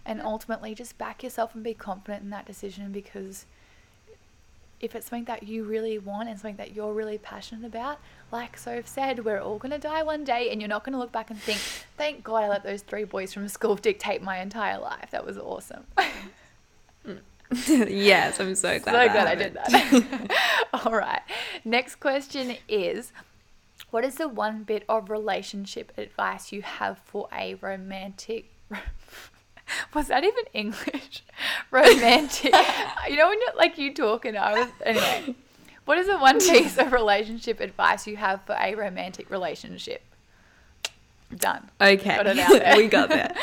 and 0.06 0.22
ultimately 0.22 0.74
just 0.76 0.98
back 0.98 1.24
yourself 1.24 1.54
and 1.56 1.64
be 1.64 1.74
confident 1.74 2.24
in 2.24 2.30
that 2.30 2.46
decision 2.46 2.92
because 2.92 3.46
if 4.80 4.96
it's 4.96 5.10
something 5.10 5.26
that 5.26 5.44
you 5.44 5.64
really 5.64 5.98
want 5.98 6.30
and 6.30 6.40
something 6.40 6.58
that 6.58 6.76
you're 6.76 6.94
really 6.94 7.18
passionate 7.18 7.66
about, 7.66 8.00
like 8.32 8.58
Soph 8.58 8.88
said, 8.88 9.26
we're 9.26 9.40
all 9.40 9.58
going 9.58 9.72
to 9.72 9.80
die 9.80 10.04
one 10.04 10.24
day 10.24 10.52
and 10.52 10.62
you're 10.62 10.68
not 10.68 10.84
going 10.84 10.94
to 10.94 11.00
look 11.00 11.12
back 11.12 11.30
and 11.30 11.40
think, 11.40 11.60
thank 11.98 12.24
God 12.24 12.44
I 12.44 12.50
let 12.50 12.64
those 12.64 12.82
three 12.82 13.04
boys 13.04 13.34
from 13.34 13.48
school 13.48 13.76
dictate 13.76 14.22
my 14.22 14.40
entire 14.40 14.80
life. 14.80 15.12
That 15.12 15.26
was 15.26 15.38
awesome. 15.38 15.86
yes, 17.68 18.40
I'm 18.40 18.56
so 18.56 18.80
glad. 18.80 19.08
so 19.08 19.14
glad 19.14 19.28
I 19.28 19.36
did 19.36 19.54
that. 19.54 20.32
All 20.86 20.92
right. 20.92 21.22
Next 21.64 21.96
question 21.96 22.58
is 22.68 23.12
What 23.90 24.04
is 24.04 24.16
the 24.16 24.28
one 24.28 24.64
bit 24.64 24.84
of 24.88 25.10
relationship 25.10 25.92
advice 25.98 26.52
you 26.52 26.62
have 26.62 27.00
for 27.00 27.28
a 27.34 27.56
romantic. 27.56 28.52
Was 29.94 30.08
that 30.08 30.24
even 30.24 30.44
English? 30.54 31.24
romantic. 31.72 32.54
you 33.10 33.16
know, 33.16 33.28
when 33.30 33.40
you're 33.40 33.56
like 33.56 33.78
you 33.78 33.94
talking, 33.94 34.38
I 34.38 34.54
was. 34.54 34.70
Anyway. 34.84 35.36
What 35.86 35.98
is 35.98 36.08
the 36.08 36.18
one 36.18 36.40
piece 36.40 36.78
of 36.78 36.92
relationship 36.92 37.62
advice 37.62 38.08
you 38.08 38.18
have 38.18 38.42
for 38.42 38.58
a 38.60 38.76
romantic 38.76 39.30
relationship? 39.30 40.02
Done. 41.34 41.70
Okay, 41.80 42.16
Got 42.18 42.28
it 42.28 42.40
out 42.40 42.60
there. 42.60 42.76
we 42.76 42.88
got 42.88 43.10
there. 43.10 43.34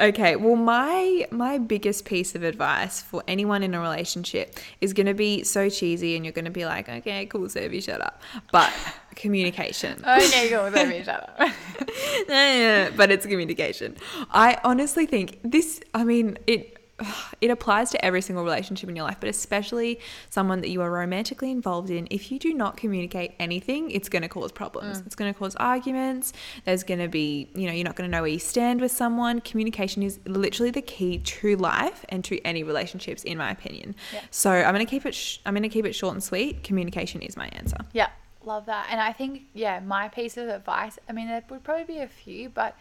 Okay, 0.00 0.36
well, 0.36 0.56
my 0.56 1.26
my 1.30 1.58
biggest 1.58 2.04
piece 2.04 2.34
of 2.34 2.42
advice 2.42 3.00
for 3.00 3.22
anyone 3.28 3.62
in 3.62 3.74
a 3.74 3.80
relationship 3.80 4.58
is 4.80 4.92
going 4.92 5.06
to 5.06 5.14
be 5.14 5.44
so 5.44 5.68
cheesy, 5.68 6.16
and 6.16 6.24
you're 6.24 6.32
going 6.32 6.44
to 6.44 6.50
be 6.50 6.66
like, 6.66 6.88
okay, 6.88 7.26
cool, 7.26 7.42
Sebi, 7.42 7.82
shut 7.82 8.00
up. 8.00 8.22
But 8.52 8.72
communication. 9.14 10.02
Okay, 10.20 10.50
go 10.50 10.64
with 10.64 10.88
me. 10.88 11.02
Shut 11.02 11.22
up. 11.22 11.38
but 12.96 13.10
it's 13.10 13.26
communication. 13.26 13.96
I 14.30 14.58
honestly 14.64 15.06
think 15.06 15.38
this. 15.44 15.80
I 15.94 16.04
mean, 16.04 16.38
it 16.46 16.79
it 17.40 17.50
applies 17.50 17.90
to 17.90 18.04
every 18.04 18.22
single 18.22 18.44
relationship 18.44 18.88
in 18.88 18.96
your 18.96 19.04
life, 19.04 19.16
but 19.20 19.28
especially 19.28 20.00
someone 20.28 20.60
that 20.60 20.70
you 20.70 20.80
are 20.82 20.90
romantically 20.90 21.50
involved 21.50 21.90
in. 21.90 22.06
If 22.10 22.30
you 22.30 22.38
do 22.38 22.52
not 22.54 22.76
communicate 22.76 23.34
anything, 23.38 23.90
it's 23.90 24.08
going 24.08 24.22
to 24.22 24.28
cause 24.28 24.52
problems. 24.52 25.00
Mm. 25.00 25.06
It's 25.06 25.14
going 25.14 25.32
to 25.32 25.38
cause 25.38 25.56
arguments. 25.56 26.32
There's 26.64 26.82
going 26.82 27.00
to 27.00 27.08
be, 27.08 27.48
you 27.54 27.66
know, 27.66 27.72
you're 27.72 27.84
not 27.84 27.96
going 27.96 28.10
to 28.10 28.16
know 28.16 28.22
where 28.22 28.30
you 28.30 28.38
stand 28.38 28.80
with 28.80 28.92
someone. 28.92 29.40
Communication 29.40 30.02
is 30.02 30.20
literally 30.26 30.70
the 30.70 30.82
key 30.82 31.18
to 31.18 31.56
life 31.56 32.04
and 32.08 32.24
to 32.24 32.40
any 32.42 32.62
relationships, 32.62 33.24
in 33.24 33.38
my 33.38 33.50
opinion. 33.50 33.94
Yeah. 34.12 34.20
So 34.30 34.50
I'm 34.50 34.74
going 34.74 34.84
to 34.86 34.90
keep 34.90 35.06
it. 35.06 35.14
Sh- 35.14 35.38
I'm 35.46 35.54
going 35.54 35.62
to 35.62 35.68
keep 35.68 35.86
it 35.86 35.94
short 35.94 36.14
and 36.14 36.22
sweet. 36.22 36.62
Communication 36.62 37.22
is 37.22 37.36
my 37.36 37.48
answer. 37.52 37.78
Yeah, 37.92 38.10
love 38.44 38.66
that. 38.66 38.88
And 38.90 39.00
I 39.00 39.12
think, 39.12 39.42
yeah, 39.54 39.80
my 39.80 40.08
piece 40.08 40.36
of 40.36 40.48
advice, 40.48 40.98
I 41.08 41.12
mean, 41.12 41.28
there 41.28 41.42
would 41.50 41.64
probably 41.64 41.84
be 41.84 41.98
a 41.98 42.08
few, 42.08 42.48
but 42.48 42.76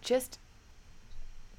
just 0.00 0.38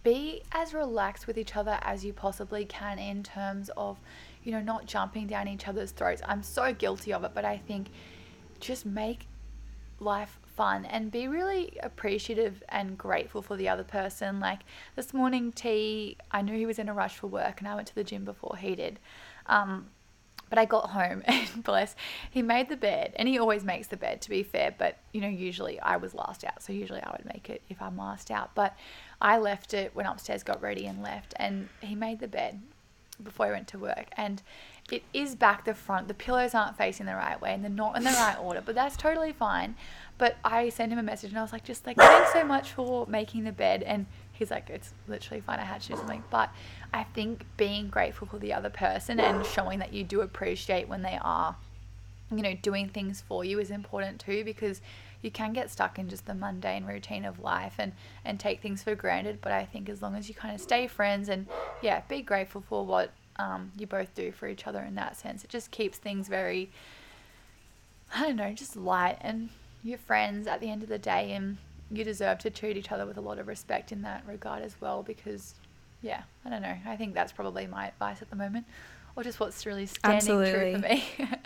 be 0.03 0.41
as 0.51 0.73
relaxed 0.73 1.27
with 1.27 1.37
each 1.37 1.55
other 1.55 1.77
as 1.81 2.03
you 2.03 2.13
possibly 2.13 2.65
can 2.65 2.99
in 2.99 3.23
terms 3.23 3.69
of, 3.77 3.99
you 4.43 4.51
know, 4.51 4.61
not 4.61 4.85
jumping 4.85 5.27
down 5.27 5.47
each 5.47 5.67
other's 5.67 5.91
throats. 5.91 6.21
I'm 6.25 6.43
so 6.43 6.73
guilty 6.73 7.13
of 7.13 7.23
it, 7.23 7.31
but 7.33 7.45
I 7.45 7.57
think 7.57 7.89
just 8.59 8.85
make 8.85 9.27
life 9.99 10.39
fun 10.55 10.85
and 10.85 11.11
be 11.11 11.27
really 11.27 11.77
appreciative 11.81 12.63
and 12.69 12.97
grateful 12.97 13.41
for 13.41 13.55
the 13.55 13.69
other 13.69 13.83
person. 13.83 14.39
Like 14.39 14.59
this 14.95 15.13
morning, 15.13 15.51
T, 15.51 16.17
I 16.31 16.41
knew 16.41 16.57
he 16.57 16.65
was 16.65 16.79
in 16.79 16.89
a 16.89 16.93
rush 16.93 17.17
for 17.17 17.27
work 17.27 17.59
and 17.59 17.67
I 17.67 17.75
went 17.75 17.87
to 17.87 17.95
the 17.95 18.03
gym 18.03 18.25
before 18.25 18.57
he 18.57 18.75
did. 18.75 18.99
Um, 19.45 19.87
but 20.49 20.59
I 20.59 20.65
got 20.65 20.89
home 20.89 21.23
and 21.27 21.63
bless, 21.63 21.95
he 22.29 22.41
made 22.41 22.69
the 22.69 22.77
bed 22.77 23.13
and 23.15 23.27
he 23.27 23.39
always 23.39 23.63
makes 23.63 23.87
the 23.87 23.97
bed 23.97 24.21
to 24.21 24.29
be 24.29 24.43
fair. 24.43 24.75
But 24.77 24.97
you 25.13 25.21
know, 25.21 25.29
usually 25.29 25.79
I 25.79 25.97
was 25.97 26.13
last 26.13 26.43
out. 26.43 26.61
So 26.61 26.73
usually 26.73 27.01
I 27.01 27.11
would 27.11 27.25
make 27.25 27.49
it 27.49 27.61
if 27.69 27.81
I'm 27.81 27.97
last 27.97 28.31
out. 28.31 28.53
But 28.53 28.75
I 29.21 29.37
left 29.37 29.73
it, 29.73 29.95
went 29.95 30.09
upstairs, 30.09 30.43
got 30.43 30.61
ready 30.61 30.85
and 30.85 31.01
left. 31.01 31.33
And 31.37 31.69
he 31.81 31.95
made 31.95 32.19
the 32.19 32.27
bed 32.27 32.61
before 33.23 33.45
he 33.45 33.51
went 33.51 33.67
to 33.69 33.77
work. 33.77 34.07
And 34.17 34.41
it 34.91 35.03
is 35.13 35.35
back 35.35 35.65
the 35.65 35.73
front. 35.73 36.07
The 36.07 36.13
pillows 36.13 36.53
aren't 36.53 36.77
facing 36.77 37.05
the 37.05 37.15
right 37.15 37.39
way 37.39 37.53
and 37.53 37.63
they're 37.63 37.71
not 37.71 37.95
in 37.95 38.03
the 38.03 38.09
right 38.09 38.37
order, 38.39 38.61
but 38.65 38.75
that's 38.75 38.97
totally 38.97 39.31
fine. 39.31 39.75
But 40.17 40.37
I 40.43 40.69
sent 40.69 40.91
him 40.91 40.99
a 40.99 41.03
message 41.03 41.29
and 41.29 41.39
I 41.39 41.41
was 41.41 41.53
like, 41.53 41.63
just 41.63 41.85
like, 41.85 41.97
thanks 41.97 42.33
so 42.33 42.43
much 42.43 42.71
for 42.71 43.05
making 43.07 43.43
the 43.43 43.51
bed. 43.51 43.83
And 43.83 44.05
he's 44.33 44.51
like, 44.51 44.69
it's 44.69 44.93
literally 45.07 45.41
fine. 45.41 45.59
I 45.59 45.63
had 45.63 45.81
to 45.81 45.89
do 45.89 45.95
something. 45.95 46.23
But 46.29 46.51
I 46.93 47.03
think 47.03 47.45
being 47.57 47.87
grateful 47.89 48.27
for 48.27 48.39
the 48.39 48.53
other 48.53 48.69
person 48.69 49.19
and 49.19 49.45
showing 49.45 49.79
that 49.79 49.93
you 49.93 50.03
do 50.03 50.21
appreciate 50.21 50.87
when 50.89 51.03
they 51.03 51.17
are, 51.21 51.55
you 52.31 52.41
know, 52.41 52.53
doing 52.61 52.89
things 52.89 53.23
for 53.27 53.45
you 53.45 53.59
is 53.59 53.71
important 53.71 54.19
too 54.19 54.43
because 54.43 54.81
you 55.21 55.31
can 55.31 55.53
get 55.53 55.69
stuck 55.69 55.99
in 55.99 56.09
just 56.09 56.25
the 56.25 56.33
mundane 56.33 56.85
routine 56.85 57.25
of 57.25 57.39
life 57.39 57.75
and 57.77 57.91
and 58.25 58.39
take 58.39 58.61
things 58.61 58.83
for 58.83 58.95
granted 58.95 59.39
but 59.41 59.51
i 59.51 59.65
think 59.65 59.87
as 59.89 60.01
long 60.01 60.15
as 60.15 60.27
you 60.27 60.35
kind 60.35 60.53
of 60.53 60.61
stay 60.61 60.87
friends 60.87 61.29
and 61.29 61.47
yeah 61.81 62.01
be 62.07 62.21
grateful 62.21 62.61
for 62.61 62.85
what 62.85 63.11
um, 63.37 63.71
you 63.77 63.87
both 63.87 64.13
do 64.13 64.31
for 64.31 64.47
each 64.47 64.67
other 64.67 64.81
in 64.81 64.95
that 64.95 65.17
sense. 65.17 65.43
It 65.43 65.49
just 65.49 65.71
keeps 65.71 65.97
things 65.97 66.27
very 66.27 66.69
i 68.13 68.23
don't 68.23 68.35
know 68.35 68.51
just 68.51 68.75
light 68.75 69.17
and 69.21 69.49
you're 69.83 69.97
friends 69.97 70.45
at 70.45 70.59
the 70.59 70.69
end 70.69 70.83
of 70.83 70.89
the 70.89 70.99
day 70.99 71.31
and 71.31 71.57
you 71.89 72.03
deserve 72.03 72.39
to 72.39 72.49
treat 72.49 72.75
each 72.75 72.91
other 72.91 73.05
with 73.05 73.17
a 73.17 73.21
lot 73.21 73.39
of 73.39 73.47
respect 73.47 73.91
in 73.93 74.01
that 74.01 74.21
regard 74.27 74.61
as 74.61 74.75
well 74.81 75.01
because 75.01 75.55
yeah 76.01 76.23
i 76.45 76.49
don't 76.49 76.61
know. 76.61 76.75
I 76.85 76.97
think 76.97 77.13
that's 77.13 77.31
probably 77.31 77.67
my 77.67 77.87
advice 77.87 78.21
at 78.21 78.29
the 78.29 78.35
moment 78.35 78.65
or 79.15 79.23
just 79.23 79.39
what's 79.39 79.65
really 79.65 79.85
standing 79.85 80.37
true 80.43 80.73
for 80.73 80.79
me 80.79 81.05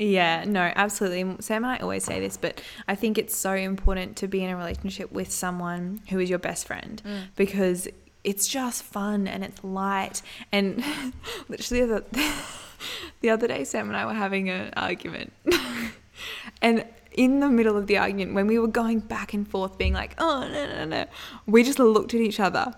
Yeah, 0.00 0.44
no, 0.46 0.72
absolutely. 0.74 1.36
Sam 1.42 1.62
and 1.62 1.72
I 1.72 1.76
always 1.76 2.04
say 2.04 2.20
this, 2.20 2.38
but 2.38 2.62
I 2.88 2.94
think 2.94 3.18
it's 3.18 3.36
so 3.36 3.52
important 3.52 4.16
to 4.16 4.28
be 4.28 4.42
in 4.42 4.48
a 4.48 4.56
relationship 4.56 5.12
with 5.12 5.30
someone 5.30 6.00
who 6.08 6.18
is 6.18 6.30
your 6.30 6.38
best 6.38 6.66
friend 6.66 7.02
mm. 7.04 7.24
because 7.36 7.86
it's 8.24 8.48
just 8.48 8.82
fun 8.82 9.28
and 9.28 9.44
it's 9.44 9.62
light. 9.62 10.22
And 10.52 10.82
literally, 11.50 11.84
the, 11.84 12.04
the 13.20 13.28
other 13.28 13.46
day, 13.46 13.64
Sam 13.64 13.88
and 13.88 13.96
I 13.96 14.06
were 14.06 14.14
having 14.14 14.48
an 14.48 14.72
argument. 14.74 15.34
and 16.62 16.86
in 17.12 17.40
the 17.40 17.50
middle 17.50 17.76
of 17.76 17.86
the 17.86 17.98
argument, 17.98 18.32
when 18.32 18.46
we 18.46 18.58
were 18.58 18.68
going 18.68 19.00
back 19.00 19.34
and 19.34 19.46
forth, 19.46 19.76
being 19.76 19.92
like, 19.92 20.14
oh, 20.16 20.48
no, 20.50 20.66
no, 20.66 20.84
no, 20.86 21.06
we 21.44 21.62
just 21.62 21.78
looked 21.78 22.14
at 22.14 22.22
each 22.22 22.40
other. 22.40 22.74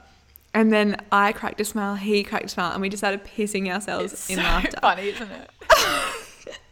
And 0.55 0.73
then 0.73 0.97
I 1.13 1.31
cracked 1.31 1.61
a 1.61 1.65
smile, 1.65 1.95
he 1.95 2.25
cracked 2.25 2.47
a 2.47 2.49
smile, 2.49 2.73
and 2.73 2.83
we 2.83 2.89
just 2.89 3.01
started 3.01 3.23
pissing 3.25 3.73
ourselves 3.73 4.13
it's 4.13 4.29
in 4.29 4.37
so 4.37 4.43
laughter. 4.43 4.79
funny 4.81 5.09
isn't 5.11 5.31
it 5.31 5.51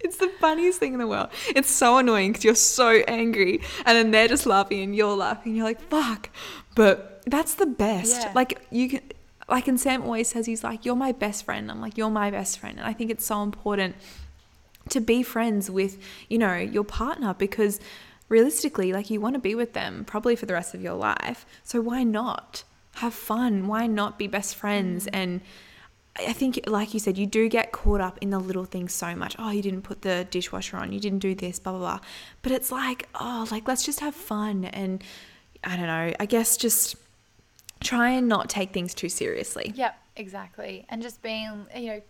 It's 0.00 0.16
the 0.16 0.28
funniest 0.40 0.78
thing 0.78 0.92
in 0.92 0.98
the 0.98 1.06
world. 1.06 1.28
It's 1.48 1.70
so 1.70 1.98
annoying 1.98 2.32
because 2.32 2.44
you're 2.44 2.54
so 2.54 3.02
angry, 3.06 3.60
and 3.84 3.96
then 3.96 4.10
they're 4.10 4.28
just 4.28 4.46
laughing 4.46 4.82
and 4.82 4.96
you're 4.96 5.16
laughing. 5.16 5.54
You're 5.54 5.66
like, 5.66 5.80
"Fuck!" 5.80 6.30
But 6.74 7.22
that's 7.26 7.54
the 7.54 7.66
best. 7.66 8.22
Yeah. 8.22 8.32
Like 8.34 8.60
you 8.70 8.88
can, 8.90 9.02
like, 9.48 9.68
and 9.68 9.80
Sam 9.80 10.02
always 10.02 10.28
says 10.28 10.46
he's 10.46 10.64
like, 10.64 10.84
"You're 10.84 10.96
my 10.96 11.12
best 11.12 11.44
friend." 11.44 11.70
I'm 11.70 11.80
like, 11.80 11.98
"You're 11.98 12.10
my 12.10 12.30
best 12.30 12.58
friend," 12.58 12.78
and 12.78 12.86
I 12.86 12.92
think 12.92 13.10
it's 13.10 13.26
so 13.26 13.42
important 13.42 13.96
to 14.88 15.00
be 15.00 15.22
friends 15.22 15.70
with, 15.70 15.98
you 16.28 16.38
know, 16.38 16.54
your 16.56 16.84
partner 16.84 17.34
because 17.34 17.80
realistically, 18.28 18.92
like, 18.92 19.10
you 19.10 19.20
want 19.20 19.34
to 19.34 19.40
be 19.40 19.54
with 19.54 19.72
them 19.72 20.04
probably 20.04 20.36
for 20.36 20.46
the 20.46 20.54
rest 20.54 20.74
of 20.74 20.82
your 20.82 20.94
life. 20.94 21.46
So 21.62 21.80
why 21.80 22.02
not 22.02 22.64
have 22.96 23.14
fun? 23.14 23.66
Why 23.66 23.86
not 23.86 24.18
be 24.18 24.26
best 24.26 24.56
friends 24.56 25.06
mm. 25.06 25.10
and 25.12 25.40
I 26.28 26.32
think, 26.32 26.60
like 26.66 26.94
you 26.94 27.00
said, 27.00 27.18
you 27.18 27.26
do 27.26 27.48
get 27.48 27.72
caught 27.72 28.00
up 28.00 28.18
in 28.20 28.30
the 28.30 28.38
little 28.38 28.64
things 28.64 28.92
so 28.92 29.14
much. 29.14 29.36
Oh, 29.38 29.50
you 29.50 29.62
didn't 29.62 29.82
put 29.82 30.02
the 30.02 30.26
dishwasher 30.30 30.76
on, 30.76 30.92
you 30.92 31.00
didn't 31.00 31.20
do 31.20 31.34
this, 31.34 31.58
blah, 31.58 31.72
blah, 31.72 31.80
blah. 31.80 32.00
But 32.42 32.52
it's 32.52 32.70
like, 32.70 33.08
oh, 33.14 33.46
like, 33.50 33.66
let's 33.66 33.84
just 33.84 34.00
have 34.00 34.14
fun. 34.14 34.64
And 34.64 35.02
I 35.64 35.76
don't 35.76 35.86
know, 35.86 36.12
I 36.18 36.26
guess 36.26 36.56
just 36.56 36.96
try 37.80 38.10
and 38.10 38.28
not 38.28 38.48
take 38.48 38.72
things 38.72 38.94
too 38.94 39.08
seriously. 39.08 39.72
Yep, 39.74 39.98
exactly. 40.16 40.84
And 40.88 41.02
just 41.02 41.22
being, 41.22 41.66
you 41.76 41.86
know, 41.88 42.02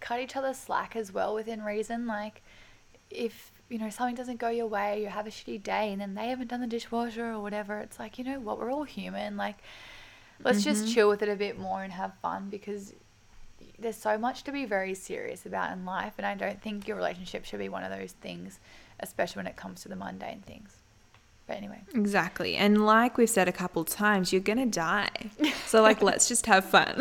cut 0.00 0.20
each 0.20 0.36
other 0.36 0.54
slack 0.54 0.96
as 0.96 1.12
well 1.12 1.34
within 1.34 1.62
reason. 1.62 2.06
Like, 2.06 2.42
if 3.10 3.52
you 3.68 3.78
know 3.78 3.90
something 3.90 4.14
doesn't 4.14 4.38
go 4.38 4.50
your 4.50 4.66
way, 4.66 5.00
you 5.00 5.08
have 5.08 5.26
a 5.26 5.30
shitty 5.30 5.62
day, 5.62 5.92
and 5.92 6.00
then 6.00 6.14
they 6.14 6.28
haven't 6.28 6.48
done 6.48 6.60
the 6.60 6.66
dishwasher 6.66 7.32
or 7.32 7.40
whatever, 7.40 7.78
it's 7.78 7.98
like 7.98 8.18
you 8.18 8.24
know 8.24 8.38
what, 8.38 8.58
we're 8.58 8.70
all 8.70 8.84
human. 8.84 9.36
Like, 9.36 9.56
let's 10.44 10.60
mm-hmm. 10.60 10.70
just 10.70 10.94
chill 10.94 11.08
with 11.08 11.22
it 11.22 11.28
a 11.28 11.36
bit 11.36 11.58
more 11.58 11.82
and 11.82 11.92
have 11.92 12.12
fun 12.20 12.48
because 12.50 12.92
there's 13.78 13.96
so 13.96 14.16
much 14.18 14.44
to 14.44 14.52
be 14.52 14.64
very 14.64 14.94
serious 14.94 15.46
about 15.46 15.72
in 15.72 15.84
life, 15.84 16.14
and 16.18 16.26
I 16.26 16.34
don't 16.34 16.60
think 16.62 16.86
your 16.86 16.96
relationship 16.96 17.44
should 17.44 17.58
be 17.58 17.68
one 17.68 17.84
of 17.84 17.96
those 17.96 18.12
things, 18.12 18.60
especially 19.00 19.40
when 19.40 19.46
it 19.46 19.56
comes 19.56 19.82
to 19.82 19.88
the 19.88 19.96
mundane 19.96 20.42
things. 20.42 20.83
But 21.46 21.58
anyway. 21.58 21.82
Exactly. 21.94 22.56
And 22.56 22.86
like 22.86 23.18
we've 23.18 23.28
said 23.28 23.48
a 23.48 23.52
couple 23.52 23.84
times, 23.84 24.32
you're 24.32 24.40
going 24.40 24.58
to 24.58 24.66
die. 24.66 25.30
So 25.66 25.82
like 25.82 26.02
let's 26.02 26.28
just 26.28 26.46
have 26.46 26.64
fun. 26.64 26.94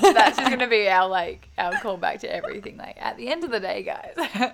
That's 0.00 0.36
just 0.36 0.48
going 0.48 0.58
to 0.58 0.66
be 0.66 0.88
our 0.88 1.08
like 1.08 1.48
our 1.58 1.74
callback 1.74 2.18
to 2.20 2.34
everything 2.34 2.76
like 2.76 2.96
at 2.98 3.16
the 3.16 3.28
end 3.28 3.44
of 3.44 3.52
the 3.52 3.60
day, 3.60 3.84
guys. 3.84 4.14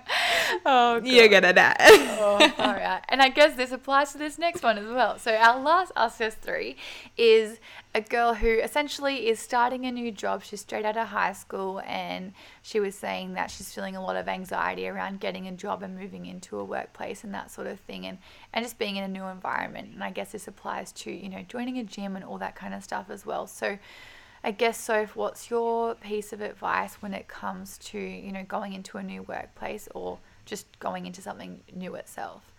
oh, 0.65 0.99
God. 0.99 1.07
You're 1.07 1.27
going 1.27 1.43
to 1.43 1.53
die. 1.53 1.75
oh, 1.79 2.53
all 2.59 2.73
right. 2.73 3.01
And 3.09 3.19
I 3.19 3.29
guess 3.29 3.55
this 3.55 3.71
applies 3.71 4.11
to 4.11 4.19
this 4.19 4.37
next 4.37 4.61
one 4.61 4.77
as 4.77 4.85
well. 4.85 5.17
So 5.17 5.33
our 5.33 5.59
last 5.59 5.91
Us 5.95 6.17
3 6.17 6.75
is 7.17 7.59
a 7.95 8.01
girl 8.01 8.33
who 8.33 8.47
essentially 8.47 9.27
is 9.27 9.39
starting 9.39 9.85
a 9.85 9.91
new 9.91 10.11
job. 10.11 10.43
She's 10.43 10.61
straight 10.61 10.85
out 10.85 10.97
of 10.97 11.07
high 11.07 11.33
school, 11.33 11.81
and 11.85 12.33
she 12.61 12.79
was 12.79 12.95
saying 12.95 13.33
that 13.33 13.51
she's 13.51 13.71
feeling 13.71 13.95
a 13.95 14.01
lot 14.01 14.15
of 14.15 14.27
anxiety 14.27 14.87
around 14.87 15.19
getting 15.19 15.47
a 15.47 15.51
job 15.51 15.83
and 15.83 15.97
moving 15.97 16.25
into 16.25 16.57
a 16.57 16.63
workplace 16.63 17.23
and 17.23 17.33
that 17.33 17.51
sort 17.51 17.67
of 17.67 17.79
thing, 17.81 18.05
and, 18.05 18.17
and 18.53 18.63
just 18.63 18.77
being 18.77 18.95
in 18.95 19.03
a 19.03 19.07
new 19.07 19.25
environment. 19.25 19.89
And 19.93 20.03
I 20.03 20.11
guess 20.11 20.31
this 20.31 20.47
applies 20.47 20.91
to, 20.93 21.11
you 21.11 21.29
know, 21.29 21.43
joining 21.47 21.79
a 21.79 21.83
gym 21.83 22.15
and 22.15 22.23
all 22.23 22.37
that 22.37 22.55
kind 22.55 22.73
of 22.73 22.83
stuff 22.83 23.09
as 23.09 23.25
well. 23.25 23.47
So, 23.47 23.77
I 24.43 24.51
guess, 24.51 24.77
so 24.77 25.05
what's 25.13 25.49
your 25.49 25.95
piece 25.95 26.33
of 26.33 26.41
advice 26.41 26.95
when 26.95 27.13
it 27.13 27.27
comes 27.27 27.77
to, 27.79 27.97
you 27.97 28.31
know, 28.31 28.43
going 28.43 28.73
into 28.73 28.97
a 28.97 29.03
new 29.03 29.23
workplace 29.23 29.87
or 29.95 30.19
just 30.45 30.79
going 30.79 31.05
into 31.05 31.21
something 31.21 31.61
new 31.73 31.95
itself? 31.95 32.52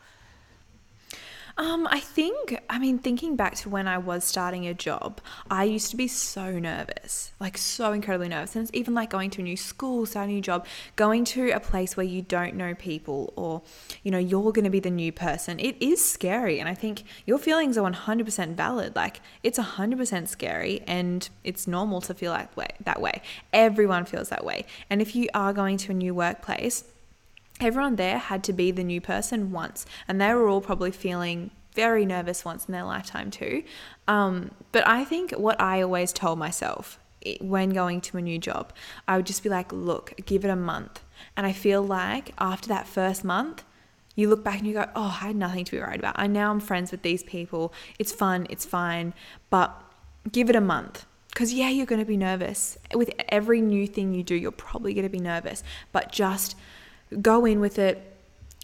Um, 1.57 1.87
I 1.89 2.01
think, 2.01 2.61
I 2.69 2.81
mean, 2.81 2.99
thinking 2.99 3.37
back 3.37 3.55
to 3.57 3.69
when 3.69 3.87
I 3.87 3.97
was 3.97 4.25
starting 4.25 4.67
a 4.67 4.75
job, 4.75 5.21
I 5.49 5.63
used 5.65 5.89
to 5.93 5.97
be 5.97 6.09
so 6.09 6.59
nervous, 6.59 7.33
like 7.39 7.57
so 7.57 7.93
incredibly 7.93 8.29
nervous. 8.29 8.57
And 8.57 8.65
it's 8.65 8.77
even 8.77 8.93
like 8.93 9.11
going 9.11 9.31
to 9.31 9.41
a 9.41 9.45
new 9.45 9.57
school, 9.57 10.05
starting 10.05 10.33
a 10.33 10.35
new 10.35 10.43
job, 10.43 10.67
going 10.97 11.25
to 11.27 11.53
a 11.53 11.61
place 11.61 11.97
where 11.97 12.07
you 12.07 12.23
don't 12.23 12.57
know 12.57 12.75
people 12.75 13.33
or, 13.37 13.63
you 14.03 14.11
know, 14.11 14.19
you're 14.19 14.51
going 14.51 14.65
to 14.65 14.71
be 14.71 14.81
the 14.81 14.91
new 14.91 15.13
person. 15.13 15.61
It 15.61 15.77
is 15.81 16.05
scary. 16.05 16.59
And 16.59 16.69
I 16.69 16.75
think 16.75 17.05
your 17.25 17.39
feelings 17.39 17.79
are 17.79 17.89
100% 17.89 18.55
valid. 18.57 18.97
Like, 18.97 19.21
it's 19.45 19.59
100% 19.59 20.27
scary 20.27 20.83
and 20.89 21.29
it's 21.45 21.69
normal 21.69 22.01
to 22.03 22.15
feel 22.15 22.33
that 22.33 22.57
way, 22.57 22.71
that 22.81 23.01
way. 23.01 23.23
Everyone 23.53 24.05
feels 24.07 24.29
that 24.31 24.45
way. 24.45 24.67
And 24.91 25.01
if 25.01 25.15
you 25.15 25.29
are 25.35 25.53
going 25.53 25.77
to 25.79 25.93
a 25.93 25.95
new 25.95 26.15
workplace, 26.15 26.83
everyone 27.61 27.97
there 27.97 28.19
had 28.19 28.45
to 28.45 28.53
be 28.53 28.71
the 28.71 28.85
new 28.85 29.01
person 29.01 29.51
once, 29.53 29.87
and 30.09 30.21
they 30.21 30.33
were 30.35 30.49
all 30.49 30.61
probably 30.61 30.91
feeling 30.91 31.51
very 31.75 32.07
nervous 32.07 32.45
once 32.45 32.67
in 32.67 32.73
their 32.73 32.85
lifetime 32.85 33.31
too. 33.31 33.65
Um, 34.07 34.53
but 34.73 34.87
I 34.87 35.05
think 35.05 35.33
what 35.33 35.61
I 35.61 35.83
always 35.83 36.13
told 36.13 36.39
myself 36.39 36.99
when 37.41 37.71
going 37.71 38.01
to 38.03 38.19
a 38.19 38.23
new 38.23 38.39
job, 38.39 38.73
I 39.09 39.17
would 39.17 39.27
just 39.27 39.43
be 39.43 39.49
like, 39.49 39.73
look, 39.73 40.13
give 40.27 40.45
it 40.45 40.51
a 40.51 40.57
month. 40.57 41.03
And 41.37 41.47
I 41.47 41.53
feel 41.53 41.83
like 41.83 42.33
after 42.39 42.69
that 42.69 42.87
first 42.87 43.25
month, 43.25 43.65
you 44.15 44.29
look 44.29 44.45
back 44.45 44.59
and 44.59 44.67
you 44.67 44.75
go, 44.75 44.89
oh, 44.95 45.19
I 45.21 45.27
had 45.27 45.37
nothing 45.37 45.65
to 45.65 45.73
be 45.73 45.79
worried 45.79 45.99
about. 45.99 46.15
I 46.19 46.27
now 46.27 46.51
I'm 46.51 46.61
friends 46.61 46.93
with 46.93 47.03
these 47.03 47.23
people. 47.23 47.73
It's 47.99 48.13
fun, 48.13 48.47
it's 48.51 48.65
fine. 48.65 49.13
But 49.51 49.75
give 50.31 50.49
it 50.51 50.57
a 50.57 50.61
month. 50.61 51.07
Because, 51.29 51.53
yeah, 51.53 51.69
you're 51.69 51.87
going 51.87 52.01
to 52.01 52.07
be 52.07 52.17
nervous. 52.17 52.79
With 52.95 53.11
every 53.29 53.61
new 53.61 53.89
thing 53.89 54.15
you 54.15 54.23
do, 54.23 54.37
you're 54.37 54.53
probably 54.53 54.95
going 54.95 55.03
to 55.03 55.11
be 55.11 55.19
nervous. 55.19 55.65
But 55.91 56.13
just 56.13 56.57
go 57.21 57.45
in 57.45 57.61
with 57.61 57.79
it, 57.79 58.17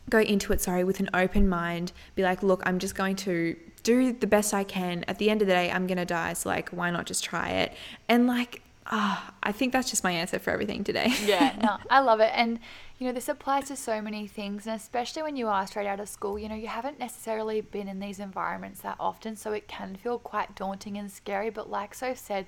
go 0.09 0.19
into 0.19 0.53
it, 0.53 0.61
sorry, 0.61 0.85
with 0.85 1.01
an 1.01 1.11
open 1.15 1.49
mind. 1.49 1.93
Be 2.15 2.23
like, 2.23 2.43
look, 2.43 2.63
I'm 2.67 2.79
just 2.79 2.95
going 2.95 3.17
to 3.17 3.57
do 3.83 4.13
the 4.13 4.27
best 4.27 4.53
I 4.53 4.65
can. 4.65 5.05
At 5.09 5.19
the 5.19 5.31
end 5.31 5.43
of 5.43 5.49
the 5.49 5.55
day, 5.55 5.71
I'm 5.71 5.87
going 5.87 5.99
to 5.99 6.05
die. 6.05 6.33
So, 6.35 6.49
like, 6.49 6.71
why 6.71 6.91
not 6.91 7.07
just 7.07 7.25
try 7.25 7.51
it? 7.51 7.73
And, 8.09 8.27
like, 8.27 8.63
oh, 8.91 9.31
I 9.43 9.53
think 9.53 9.73
that's 9.73 9.91
just 9.91 10.05
my 10.05 10.13
answer 10.13 10.39
for 10.39 10.51
everything 10.51 10.85
today. 10.85 11.13
yeah, 11.25 11.55
no, 11.63 11.79
I 11.89 12.01
love 12.01 12.21
it. 12.21 12.33
And, 12.35 12.59
you 12.99 13.07
know, 13.07 13.13
this 13.13 13.29
applies 13.29 13.69
to 13.69 13.77
so 13.77 14.03
many 14.03 14.27
things. 14.27 14.67
And 14.67 14.77
especially 14.77 15.23
when 15.23 15.37
you 15.37 15.49
are 15.49 15.67
straight 15.67 15.87
out 15.87 16.01
of 16.01 16.09
school, 16.09 16.39
you 16.39 16.49
know, 16.49 16.55
you 16.55 16.69
haven't 16.69 16.99
necessarily 16.99 17.61
been 17.61 17.89
in 17.89 18.01
these 18.01 18.21
environments 18.21 18.81
that 18.81 18.97
often. 19.01 19.37
So 19.37 19.53
it 19.53 19.69
can 19.69 19.97
feel 19.97 20.19
quite 20.19 20.55
daunting 20.55 20.99
and 20.99 21.11
scary. 21.11 21.51
But, 21.51 21.71
like 21.71 21.95
Soph 21.95 22.19
said, 22.19 22.47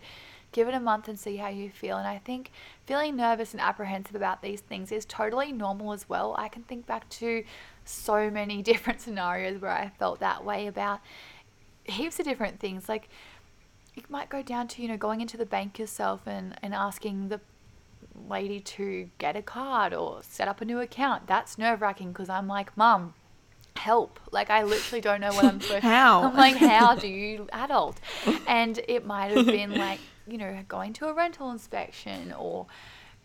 give 0.52 0.68
it 0.68 0.74
a 0.74 0.80
month 0.80 1.08
and 1.08 1.18
see 1.18 1.36
how 1.36 1.48
you 1.48 1.70
feel. 1.70 1.96
And 1.96 2.06
I 2.06 2.18
think 2.18 2.50
feeling 2.86 3.16
nervous 3.16 3.52
and 3.52 3.60
apprehensive 3.60 4.14
about 4.14 4.42
these 4.42 4.60
things 4.60 4.90
is 4.90 5.04
totally 5.04 5.52
normal 5.52 5.92
as 5.92 6.08
well. 6.08 6.34
I 6.38 6.48
can 6.48 6.62
think 6.62 6.86
back 6.86 7.08
to 7.10 7.44
so 7.84 8.30
many 8.30 8.62
different 8.70 9.00
scenarios 9.00 9.60
where 9.60 9.70
I 9.70 9.90
felt 9.98 10.20
that 10.20 10.44
way 10.44 10.66
about 10.66 11.00
heaps 11.84 12.18
of 12.18 12.24
different 12.24 12.60
things. 12.60 12.88
Like 12.88 13.08
it 13.94 14.08
might 14.10 14.28
go 14.28 14.42
down 14.42 14.68
to, 14.68 14.82
you 14.82 14.88
know, 14.88 14.96
going 14.96 15.20
into 15.20 15.36
the 15.36 15.46
bank 15.46 15.78
yourself 15.78 16.22
and, 16.26 16.58
and 16.62 16.74
asking 16.74 17.28
the 17.28 17.40
lady 18.28 18.60
to 18.60 19.08
get 19.18 19.36
a 19.36 19.42
card 19.42 19.94
or 19.94 20.22
set 20.22 20.48
up 20.48 20.60
a 20.60 20.64
new 20.64 20.80
account. 20.80 21.26
That's 21.26 21.58
nerve 21.58 21.82
wracking 21.82 22.12
because 22.12 22.28
I'm 22.28 22.48
like, 22.48 22.76
Mum, 22.76 23.14
help. 23.76 24.20
Like 24.30 24.50
I 24.50 24.62
literally 24.62 25.00
don't 25.00 25.20
know 25.20 25.32
what 25.32 25.44
I'm 25.44 25.60
supposed 25.60 25.82
How? 25.82 26.24
I'm 26.24 26.36
like, 26.36 26.56
how 26.56 26.94
do 26.96 27.08
you 27.08 27.48
adult? 27.52 28.00
And 28.46 28.80
it 28.88 29.06
might 29.06 29.36
have 29.36 29.46
been 29.46 29.74
like 29.76 30.00
you 30.26 30.38
know, 30.38 30.64
going 30.68 30.92
to 30.94 31.06
a 31.06 31.12
rental 31.12 31.50
inspection 31.50 32.32
or 32.32 32.66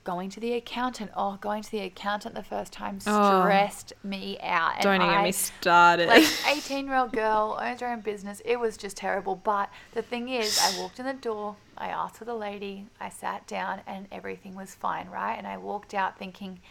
going 0.07 0.29
to 0.29 0.39
the 0.39 0.53
accountant. 0.53 1.11
Oh, 1.17 1.37
going 1.41 1.61
to 1.61 1.69
the 1.69 1.81
accountant 1.81 2.33
the 2.33 2.43
first 2.43 2.71
time 2.71 2.99
oh. 3.05 3.41
stressed 3.41 3.91
oh, 3.93 4.07
me 4.07 4.37
out. 4.41 4.75
And 4.75 4.83
don't 4.83 5.01
even 5.01 5.09
get 5.09 5.23
me 5.23 5.31
started. 5.33 6.07
Like 6.07 6.25
18 6.47 6.85
year 6.85 6.95
old 6.95 7.11
girl, 7.11 7.59
owns 7.61 7.81
her 7.81 7.87
own 7.87 7.99
business. 7.99 8.41
It 8.45 8.57
was 8.57 8.77
just 8.77 8.95
terrible. 8.95 9.35
But 9.35 9.69
the 9.93 10.01
thing 10.01 10.29
is, 10.29 10.57
I 10.63 10.79
walked 10.79 10.99
in 10.99 11.05
the 11.05 11.13
door, 11.13 11.57
I 11.77 11.89
asked 11.89 12.15
for 12.15 12.25
the 12.25 12.35
lady, 12.35 12.87
I 13.01 13.09
sat 13.09 13.45
down, 13.47 13.81
and 13.85 14.07
everything 14.09 14.55
was 14.55 14.73
fine, 14.73 15.09
right? 15.09 15.35
And 15.37 15.45
I 15.45 15.57
walked 15.57 15.93
out 15.93 16.17
thinking, 16.17 16.61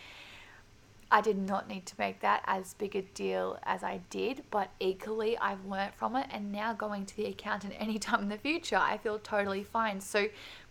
I 1.11 1.21
did 1.21 1.39
not 1.39 1.69
need 1.69 1.87
to 1.87 1.95
make 1.99 2.21
that 2.21 2.43
as 2.47 2.75
big 2.75 2.97
a 2.97 3.03
deal 3.03 3.59
as 3.63 3.85
I 3.85 4.01
did, 4.11 4.43
but 4.51 4.71
equally 4.81 5.39
I've 5.39 5.65
learnt 5.65 5.95
from 5.95 6.17
it 6.17 6.27
and 6.31 6.51
now 6.51 6.73
going 6.73 7.07
to 7.07 7.17
the 7.17 7.27
accountant 7.27 7.75
anytime 7.79 8.23
in 8.23 8.29
the 8.29 8.39
future, 8.39 8.77
I 8.77 8.99
feel 8.99 9.19
totally 9.19 9.63
fine. 9.63 10.01
So, 10.01 10.29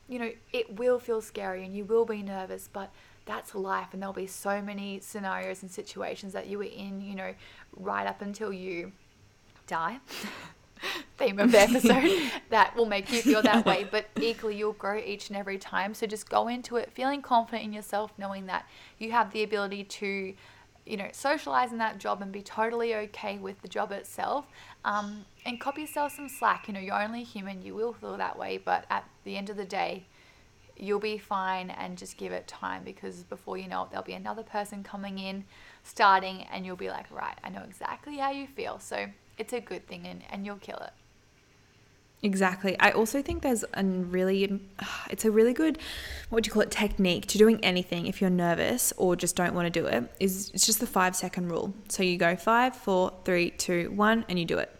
you 0.09 0.19
know, 0.19 0.31
it 0.51 0.77
will 0.77 0.99
feel 0.99 1.21
scary 1.21 1.65
and 1.65 1.75
you 1.75 1.85
will 1.85 2.05
be 2.05 2.21
nervous, 2.21 2.69
but 2.71 2.91
that's 3.25 3.55
life 3.55 3.87
and 3.93 4.01
there'll 4.01 4.13
be 4.13 4.27
so 4.27 4.61
many 4.61 4.99
scenarios 4.99 5.63
and 5.63 5.71
situations 5.71 6.33
that 6.33 6.47
you 6.47 6.57
were 6.57 6.65
in, 6.65 7.01
you 7.01 7.15
know, 7.15 7.33
right 7.75 8.05
up 8.05 8.21
until 8.21 8.51
you 8.51 8.91
die. 9.67 9.99
theme 11.17 11.39
of 11.39 11.51
the 11.51 11.59
episode 11.59 12.31
that 12.49 12.75
will 12.75 12.85
make 12.85 13.11
you 13.11 13.21
feel 13.21 13.41
that 13.41 13.65
way, 13.65 13.87
but 13.89 14.07
equally 14.19 14.55
you'll 14.55 14.73
grow 14.73 14.97
each 14.97 15.29
and 15.29 15.37
every 15.37 15.57
time. 15.57 15.93
So 15.93 16.05
just 16.05 16.29
go 16.29 16.47
into 16.47 16.77
it 16.77 16.91
feeling 16.91 17.21
confident 17.21 17.63
in 17.63 17.73
yourself, 17.73 18.11
knowing 18.17 18.45
that 18.47 18.67
you 18.97 19.11
have 19.11 19.31
the 19.31 19.43
ability 19.43 19.85
to, 19.85 20.33
you 20.85 20.97
know, 20.97 21.09
socialize 21.11 21.71
in 21.71 21.77
that 21.79 21.97
job 21.97 22.21
and 22.21 22.31
be 22.31 22.41
totally 22.41 22.95
okay 22.95 23.37
with 23.37 23.61
the 23.61 23.67
job 23.67 23.91
itself. 23.91 24.45
Um, 24.83 25.25
and 25.45 25.59
copy 25.59 25.81
yourself 25.81 26.15
some 26.15 26.29
slack. 26.29 26.67
You 26.67 26.73
know, 26.73 26.79
you're 26.79 27.01
only 27.01 27.23
human, 27.23 27.61
you 27.61 27.75
will 27.75 27.93
feel 27.93 28.17
that 28.17 28.37
way, 28.37 28.57
but 28.57 28.85
at 28.89 29.07
the 29.23 29.37
end 29.37 29.49
of 29.49 29.57
the 29.57 29.65
day, 29.65 30.05
you'll 30.77 30.99
be 30.99 31.17
fine 31.17 31.69
and 31.69 31.97
just 31.97 32.17
give 32.17 32.33
it 32.33 32.47
time 32.47 32.83
because 32.83 33.23
before 33.23 33.57
you 33.57 33.67
know 33.67 33.83
it, 33.83 33.91
there'll 33.91 34.03
be 34.03 34.13
another 34.13 34.43
person 34.43 34.83
coming 34.83 35.19
in, 35.19 35.45
starting, 35.83 36.43
and 36.51 36.65
you'll 36.65 36.75
be 36.75 36.89
like, 36.89 37.09
right, 37.11 37.37
I 37.45 37.49
know 37.49 37.63
exactly 37.65 38.17
how 38.17 38.31
you 38.31 38.45
feel. 38.45 38.79
So 38.79 39.05
it's 39.37 39.53
a 39.53 39.59
good 39.59 39.87
thing 39.87 40.05
and, 40.05 40.23
and 40.29 40.45
you'll 40.45 40.57
kill 40.57 40.77
it. 40.77 40.91
Exactly. 42.23 42.75
I 42.79 42.91
also 42.91 43.21
think 43.21 43.43
there's 43.43 43.63
a 43.73 43.83
really, 43.83 44.59
it's 45.09 45.25
a 45.25 45.31
really 45.31 45.53
good, 45.53 45.77
what 46.29 46.43
do 46.43 46.47
you 46.47 46.51
call 46.51 46.63
it, 46.63 46.71
technique 46.71 47.27
to 47.27 47.37
doing 47.37 47.63
anything 47.63 48.07
if 48.07 48.19
you're 48.19 48.29
nervous 48.29 48.93
or 48.97 49.15
just 49.15 49.35
don't 49.35 49.53
want 49.53 49.71
to 49.71 49.79
do 49.79 49.85
it. 49.85 50.11
Is 50.19 50.49
it's 50.53 50.65
just 50.65 50.79
the 50.79 50.87
five 50.87 51.15
second 51.15 51.49
rule. 51.49 51.73
So 51.89 52.03
you 52.03 52.17
go 52.17 52.35
five, 52.35 52.75
four, 52.75 53.13
three, 53.25 53.51
two, 53.51 53.91
one, 53.91 54.25
and 54.27 54.39
you 54.39 54.45
do 54.45 54.57
it. 54.57 54.71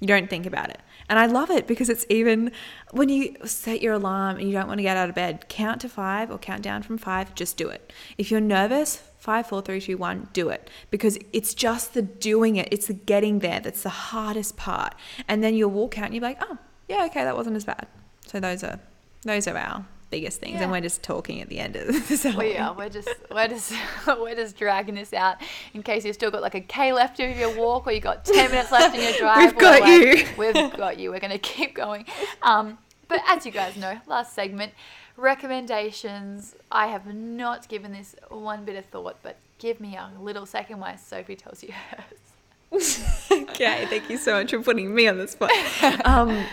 You 0.00 0.08
don't 0.08 0.28
think 0.28 0.46
about 0.46 0.70
it. 0.70 0.80
And 1.08 1.18
I 1.18 1.26
love 1.26 1.50
it 1.50 1.66
because 1.66 1.90
it's 1.90 2.06
even 2.08 2.52
when 2.92 3.10
you 3.10 3.36
set 3.44 3.82
your 3.82 3.94
alarm 3.94 4.38
and 4.38 4.48
you 4.48 4.54
don't 4.54 4.66
want 4.66 4.78
to 4.78 4.82
get 4.82 4.96
out 4.96 5.08
of 5.08 5.14
bed, 5.14 5.48
count 5.48 5.82
to 5.82 5.88
five 5.88 6.30
or 6.30 6.38
count 6.38 6.62
down 6.62 6.82
from 6.82 6.96
five, 6.96 7.34
just 7.34 7.56
do 7.56 7.68
it. 7.68 7.92
If 8.16 8.30
you're 8.30 8.40
nervous, 8.40 9.02
five, 9.24 9.46
four, 9.46 9.62
three, 9.62 9.80
two, 9.80 9.96
one, 9.96 10.28
do 10.34 10.50
it. 10.50 10.68
Because 10.90 11.18
it's 11.32 11.54
just 11.54 11.94
the 11.94 12.02
doing 12.02 12.56
it, 12.56 12.68
it's 12.70 12.88
the 12.88 12.92
getting 12.92 13.38
there 13.38 13.58
that's 13.58 13.82
the 13.82 13.88
hardest 13.88 14.56
part. 14.58 14.94
And 15.26 15.42
then 15.42 15.54
you'll 15.54 15.70
walk 15.70 15.96
out 15.98 16.04
and 16.04 16.14
you're 16.14 16.22
like, 16.22 16.36
oh, 16.42 16.58
yeah, 16.88 17.06
okay, 17.06 17.24
that 17.24 17.34
wasn't 17.34 17.56
as 17.56 17.64
bad. 17.64 17.86
So 18.26 18.38
those 18.38 18.62
are 18.62 18.78
those 19.22 19.48
are 19.48 19.56
our 19.56 19.86
biggest 20.10 20.38
things, 20.40 20.56
Yeah. 20.56 20.64
and 20.64 20.70
we're 20.72 20.82
just 20.82 21.02
talking 21.02 21.40
at 21.40 21.48
the 21.48 21.58
end 21.58 21.74
of 21.76 21.86
this. 22.08 22.24
We 22.36 22.58
are. 22.58 22.74
We're 22.74 22.90
just 22.90 23.08
we're 23.30 23.48
just 23.48 23.72
we're 24.06 24.34
just 24.34 24.58
dragging 24.58 24.94
this 24.94 25.14
out 25.14 25.38
in 25.72 25.82
case 25.82 26.04
you've 26.04 26.14
still 26.14 26.30
got 26.30 26.42
like 26.42 26.54
a 26.54 26.60
K 26.60 26.92
left 26.92 27.18
of 27.20 27.34
your 27.38 27.56
walk 27.56 27.86
or 27.86 27.92
you 27.92 28.00
got 28.00 28.26
ten 28.26 28.50
minutes 28.52 28.70
left 28.70 28.94
in 28.94 29.02
your 29.02 29.12
drive. 29.18 29.52
We've 29.52 29.58
got 29.58 29.80
like, 29.80 29.90
you. 30.18 30.26
We've 30.36 30.76
got 30.76 30.98
you. 30.98 31.10
We're 31.10 31.20
gonna 31.20 31.38
keep 31.38 31.74
going. 31.74 32.04
Um, 32.42 32.76
but 33.08 33.20
as 33.26 33.46
you 33.46 33.52
guys 33.52 33.74
know, 33.78 33.98
last 34.06 34.34
segment 34.34 34.72
recommendations. 35.16 36.54
I 36.70 36.88
have 36.88 37.06
not 37.14 37.68
given 37.68 37.92
this 37.92 38.14
one 38.28 38.64
bit 38.64 38.76
of 38.76 38.84
thought, 38.86 39.16
but 39.22 39.36
give 39.58 39.80
me 39.80 39.96
a 39.96 40.10
little 40.20 40.46
second 40.46 40.80
while 40.80 40.96
Sophie 40.98 41.36
tells 41.36 41.62
you 41.62 41.72
hers. 41.72 43.24
okay, 43.30 43.86
thank 43.86 44.10
you 44.10 44.16
so 44.18 44.34
much 44.34 44.50
for 44.50 44.60
putting 44.60 44.94
me 44.94 45.06
on 45.08 45.18
the 45.18 45.28
spot. 45.28 45.50
Um, 46.04 46.44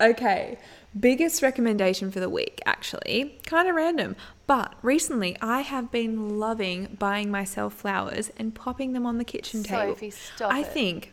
okay, 0.00 0.58
biggest 0.98 1.42
recommendation 1.42 2.10
for 2.10 2.20
the 2.20 2.28
week, 2.28 2.60
actually, 2.64 3.38
kind 3.46 3.68
of 3.68 3.74
random, 3.74 4.14
but 4.46 4.74
recently 4.82 5.36
I 5.40 5.62
have 5.62 5.90
been 5.90 6.38
loving 6.38 6.96
buying 6.98 7.30
myself 7.30 7.74
flowers 7.74 8.30
and 8.36 8.54
popping 8.54 8.92
them 8.92 9.04
on 9.06 9.18
the 9.18 9.24
kitchen 9.24 9.62
table. 9.64 9.94
Sophie, 9.94 10.10
stop 10.10 10.52
I 10.52 10.60
it. 10.60 10.66
think, 10.68 11.12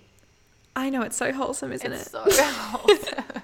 I 0.76 0.90
know 0.92 1.02
it's 1.02 1.18
so 1.18 1.32
wholesome, 1.34 1.72
isn't 1.72 1.92
It's 1.92 2.08
it? 2.08 2.12
so 2.12 2.24
wholesome. 2.28 3.42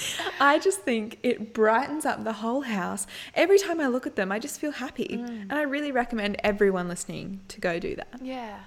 I 0.40 0.58
just 0.58 0.80
think 0.80 1.18
it 1.22 1.52
brightens 1.52 2.06
up 2.06 2.24
the 2.24 2.34
whole 2.34 2.62
house. 2.62 3.06
Every 3.34 3.58
time 3.58 3.80
I 3.80 3.86
look 3.86 4.06
at 4.06 4.16
them, 4.16 4.32
I 4.32 4.38
just 4.38 4.60
feel 4.60 4.72
happy. 4.72 5.08
Mm. 5.20 5.42
And 5.42 5.52
I 5.52 5.62
really 5.62 5.92
recommend 5.92 6.36
everyone 6.42 6.88
listening 6.88 7.40
to 7.48 7.60
go 7.60 7.78
do 7.78 7.96
that. 7.96 8.20
Yeah. 8.22 8.60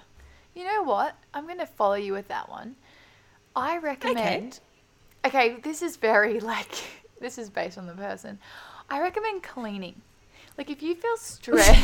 You 0.54 0.64
know 0.64 0.82
what? 0.82 1.16
I'm 1.34 1.46
going 1.46 1.58
to 1.58 1.66
follow 1.66 1.94
you 1.94 2.12
with 2.12 2.28
that 2.28 2.48
one. 2.48 2.76
I 3.54 3.78
recommend. 3.78 4.60
Okay. 5.24 5.56
this 5.62 5.82
is 5.82 5.96
very 5.96 6.40
like 6.52 6.72
this 7.20 7.38
is 7.38 7.50
based 7.50 7.78
on 7.78 7.86
the 7.86 7.94
person. 7.94 8.38
I 8.88 9.00
recommend 9.00 9.42
cleaning. 9.42 10.00
Like 10.56 10.70
if 10.70 10.82
you 10.82 10.94
feel 10.94 11.16
stressed. 11.18 11.80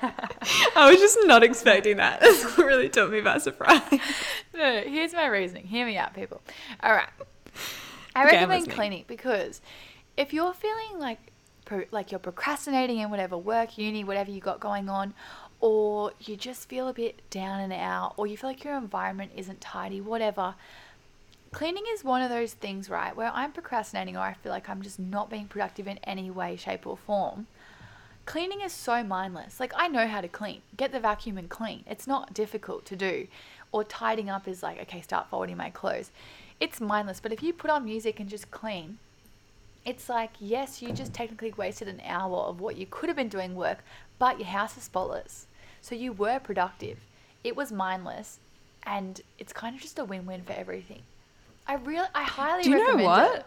I 0.76 0.90
was 0.90 0.98
just 1.00 1.18
not 1.24 1.42
expecting 1.42 1.96
that. 1.98 2.20
What 2.56 2.66
really 2.66 2.88
took 2.88 3.10
me 3.10 3.20
by 3.20 3.38
surprise. 3.38 3.82
no, 4.54 4.80
here's 4.82 5.12
my 5.12 5.26
reasoning. 5.26 5.66
Hear 5.66 5.86
me 5.86 5.96
out, 5.96 6.14
people. 6.14 6.40
All 6.82 6.92
right. 6.92 7.08
I 8.14 8.24
Okay, 8.24 8.46
recommend 8.46 8.70
cleaning 8.70 9.04
because 9.06 9.60
if 10.16 10.32
you're 10.32 10.52
feeling 10.52 10.98
like 10.98 11.18
pro- 11.64 11.84
like 11.90 12.10
you're 12.10 12.18
procrastinating 12.18 12.98
in 12.98 13.10
whatever 13.10 13.36
work, 13.38 13.78
uni, 13.78 14.04
whatever 14.04 14.30
you 14.30 14.40
got 14.40 14.60
going 14.60 14.88
on, 14.88 15.14
or 15.60 16.12
you 16.20 16.36
just 16.36 16.68
feel 16.68 16.88
a 16.88 16.92
bit 16.92 17.28
down 17.30 17.60
and 17.60 17.72
out, 17.72 18.14
or 18.16 18.26
you 18.26 18.36
feel 18.36 18.50
like 18.50 18.64
your 18.64 18.76
environment 18.76 19.32
isn't 19.36 19.60
tidy, 19.60 20.00
whatever. 20.00 20.54
Cleaning 21.52 21.84
is 21.92 22.04
one 22.04 22.20
of 22.22 22.30
those 22.30 22.52
things, 22.54 22.90
right, 22.90 23.16
where 23.16 23.30
I'm 23.32 23.52
procrastinating 23.52 24.16
or 24.16 24.20
I 24.20 24.34
feel 24.34 24.52
like 24.52 24.68
I'm 24.68 24.82
just 24.82 24.98
not 24.98 25.30
being 25.30 25.46
productive 25.48 25.86
in 25.88 25.98
any 26.04 26.30
way, 26.30 26.56
shape, 26.56 26.86
or 26.86 26.96
form. 26.96 27.46
Cleaning 28.28 28.60
is 28.60 28.74
so 28.74 29.02
mindless. 29.02 29.58
Like, 29.58 29.72
I 29.74 29.88
know 29.88 30.06
how 30.06 30.20
to 30.20 30.28
clean. 30.28 30.60
Get 30.76 30.92
the 30.92 31.00
vacuum 31.00 31.38
and 31.38 31.48
clean. 31.48 31.82
It's 31.88 32.06
not 32.06 32.34
difficult 32.34 32.84
to 32.84 32.94
do. 32.94 33.26
Or 33.72 33.84
tidying 33.84 34.28
up 34.28 34.46
is 34.46 34.62
like, 34.62 34.78
okay, 34.82 35.00
start 35.00 35.28
folding 35.30 35.56
my 35.56 35.70
clothes. 35.70 36.10
It's 36.60 36.78
mindless. 36.78 37.20
But 37.20 37.32
if 37.32 37.42
you 37.42 37.54
put 37.54 37.70
on 37.70 37.86
music 37.86 38.20
and 38.20 38.28
just 38.28 38.50
clean, 38.50 38.98
it's 39.86 40.10
like, 40.10 40.32
yes, 40.38 40.82
you 40.82 40.92
just 40.92 41.14
technically 41.14 41.54
wasted 41.56 41.88
an 41.88 42.02
hour 42.04 42.36
of 42.40 42.60
what 42.60 42.76
you 42.76 42.84
could 42.90 43.08
have 43.08 43.16
been 43.16 43.30
doing 43.30 43.54
work, 43.54 43.78
but 44.18 44.38
your 44.38 44.48
house 44.48 44.76
is 44.76 44.82
spotless. 44.82 45.46
So 45.80 45.94
you 45.94 46.12
were 46.12 46.38
productive. 46.38 46.98
It 47.42 47.56
was 47.56 47.72
mindless. 47.72 48.40
And 48.82 49.22
it's 49.38 49.54
kind 49.54 49.74
of 49.74 49.80
just 49.80 49.98
a 49.98 50.04
win 50.04 50.26
win 50.26 50.42
for 50.42 50.52
everything. 50.52 51.00
I 51.66 51.76
really, 51.76 52.08
I 52.14 52.24
highly 52.24 52.62
Do 52.62 52.70
you 52.72 52.94
know 52.94 53.02
what? 53.02 53.46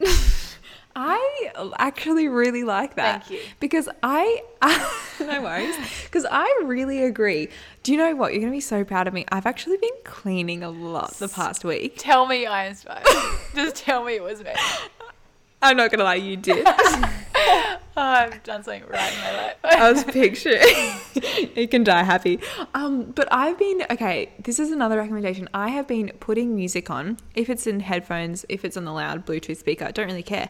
I 0.96 1.52
actually 1.78 2.26
really 2.26 2.64
like 2.64 2.96
that. 2.96 3.24
Thank 3.24 3.40
you. 3.40 3.48
Because 3.60 3.88
I, 4.02 4.42
no 5.20 5.42
worries. 5.42 5.76
Because 6.04 6.26
I 6.28 6.62
really 6.64 7.04
agree. 7.04 7.48
Do 7.84 7.92
you 7.92 7.98
know 7.98 8.16
what? 8.16 8.32
You're 8.32 8.40
going 8.40 8.52
to 8.52 8.56
be 8.56 8.60
so 8.60 8.84
proud 8.84 9.06
of 9.06 9.14
me. 9.14 9.24
I've 9.30 9.46
actually 9.46 9.76
been 9.76 9.90
cleaning 10.04 10.64
a 10.64 10.70
lot 10.70 11.14
the 11.14 11.28
past 11.28 11.64
week. 11.64 11.94
Tell 11.98 12.26
me 12.26 12.46
I 12.46 12.66
inspired. 12.66 13.06
just 13.54 13.76
tell 13.76 14.04
me 14.04 14.16
it 14.16 14.22
was 14.22 14.42
me. 14.42 14.52
I'm 15.62 15.76
not 15.76 15.90
going 15.90 15.98
to 15.98 16.04
lie, 16.04 16.16
you 16.16 16.36
did. 16.36 16.66
I've 17.98 18.42
done 18.42 18.62
something 18.62 18.84
right 18.88 19.12
in 19.12 19.20
my 19.20 19.36
life. 19.36 19.56
I 19.64 19.92
was 19.92 20.04
picturing. 20.04 21.50
you 21.56 21.68
can 21.68 21.84
die 21.84 22.02
happy. 22.02 22.40
Um, 22.74 23.04
but 23.12 23.28
I've 23.30 23.58
been 23.58 23.84
okay. 23.90 24.32
This 24.38 24.58
is 24.58 24.70
another 24.70 24.96
recommendation. 24.98 25.48
I 25.52 25.68
have 25.70 25.86
been 25.86 26.12
putting 26.20 26.54
music 26.54 26.90
on, 26.90 27.18
if 27.34 27.50
it's 27.50 27.66
in 27.66 27.80
headphones, 27.80 28.44
if 28.48 28.64
it's 28.64 28.76
on 28.76 28.84
the 28.84 28.92
loud 28.92 29.26
Bluetooth 29.26 29.56
speaker, 29.56 29.84
I 29.86 29.90
don't 29.90 30.06
really 30.06 30.22
care, 30.22 30.48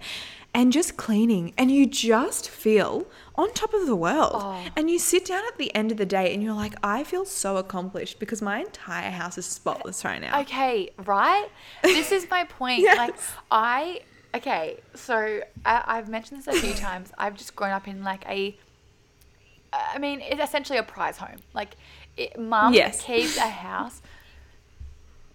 and 0.54 0.72
just 0.72 0.96
cleaning, 0.96 1.52
and 1.58 1.70
you 1.70 1.86
just 1.86 2.48
feel 2.48 3.06
on 3.34 3.52
top 3.52 3.74
of 3.74 3.86
the 3.86 3.94
world. 3.94 4.32
Oh. 4.34 4.64
And 4.76 4.90
you 4.90 4.98
sit 4.98 5.24
down 5.24 5.42
at 5.46 5.58
the 5.58 5.74
end 5.74 5.92
of 5.92 5.98
the 5.98 6.06
day, 6.06 6.32
and 6.32 6.42
you're 6.42 6.54
like, 6.54 6.74
I 6.82 7.04
feel 7.04 7.24
so 7.24 7.56
accomplished 7.58 8.18
because 8.18 8.42
my 8.42 8.60
entire 8.60 9.10
house 9.10 9.38
is 9.38 9.46
spotless 9.46 10.04
right 10.04 10.20
now. 10.20 10.40
Okay, 10.40 10.90
right? 11.04 11.48
This 11.82 12.12
is 12.12 12.26
my 12.30 12.44
point. 12.44 12.78
Yes. 12.88 12.96
Like, 12.98 13.14
I, 13.50 14.00
okay, 14.34 14.80
so 14.94 15.40
I, 15.64 15.82
I've 15.86 16.08
mentioned 16.08 16.40
this 16.42 16.46
a 16.56 16.60
few 16.60 16.74
times. 16.86 17.12
I've 17.18 17.36
just 17.36 17.54
grown 17.56 17.70
up 17.72 17.88
in 17.88 18.02
like 18.04 18.24
a, 18.28 18.56
I 19.72 19.98
mean, 19.98 20.20
it's 20.20 20.42
essentially 20.42 20.78
a 20.78 20.82
prize 20.82 21.16
home. 21.18 21.36
Like, 21.54 21.74
it, 22.16 22.38
mum 22.38 22.72
Yes. 22.74 23.02
keeps 23.02 23.36
a 23.36 23.48
house 23.48 24.00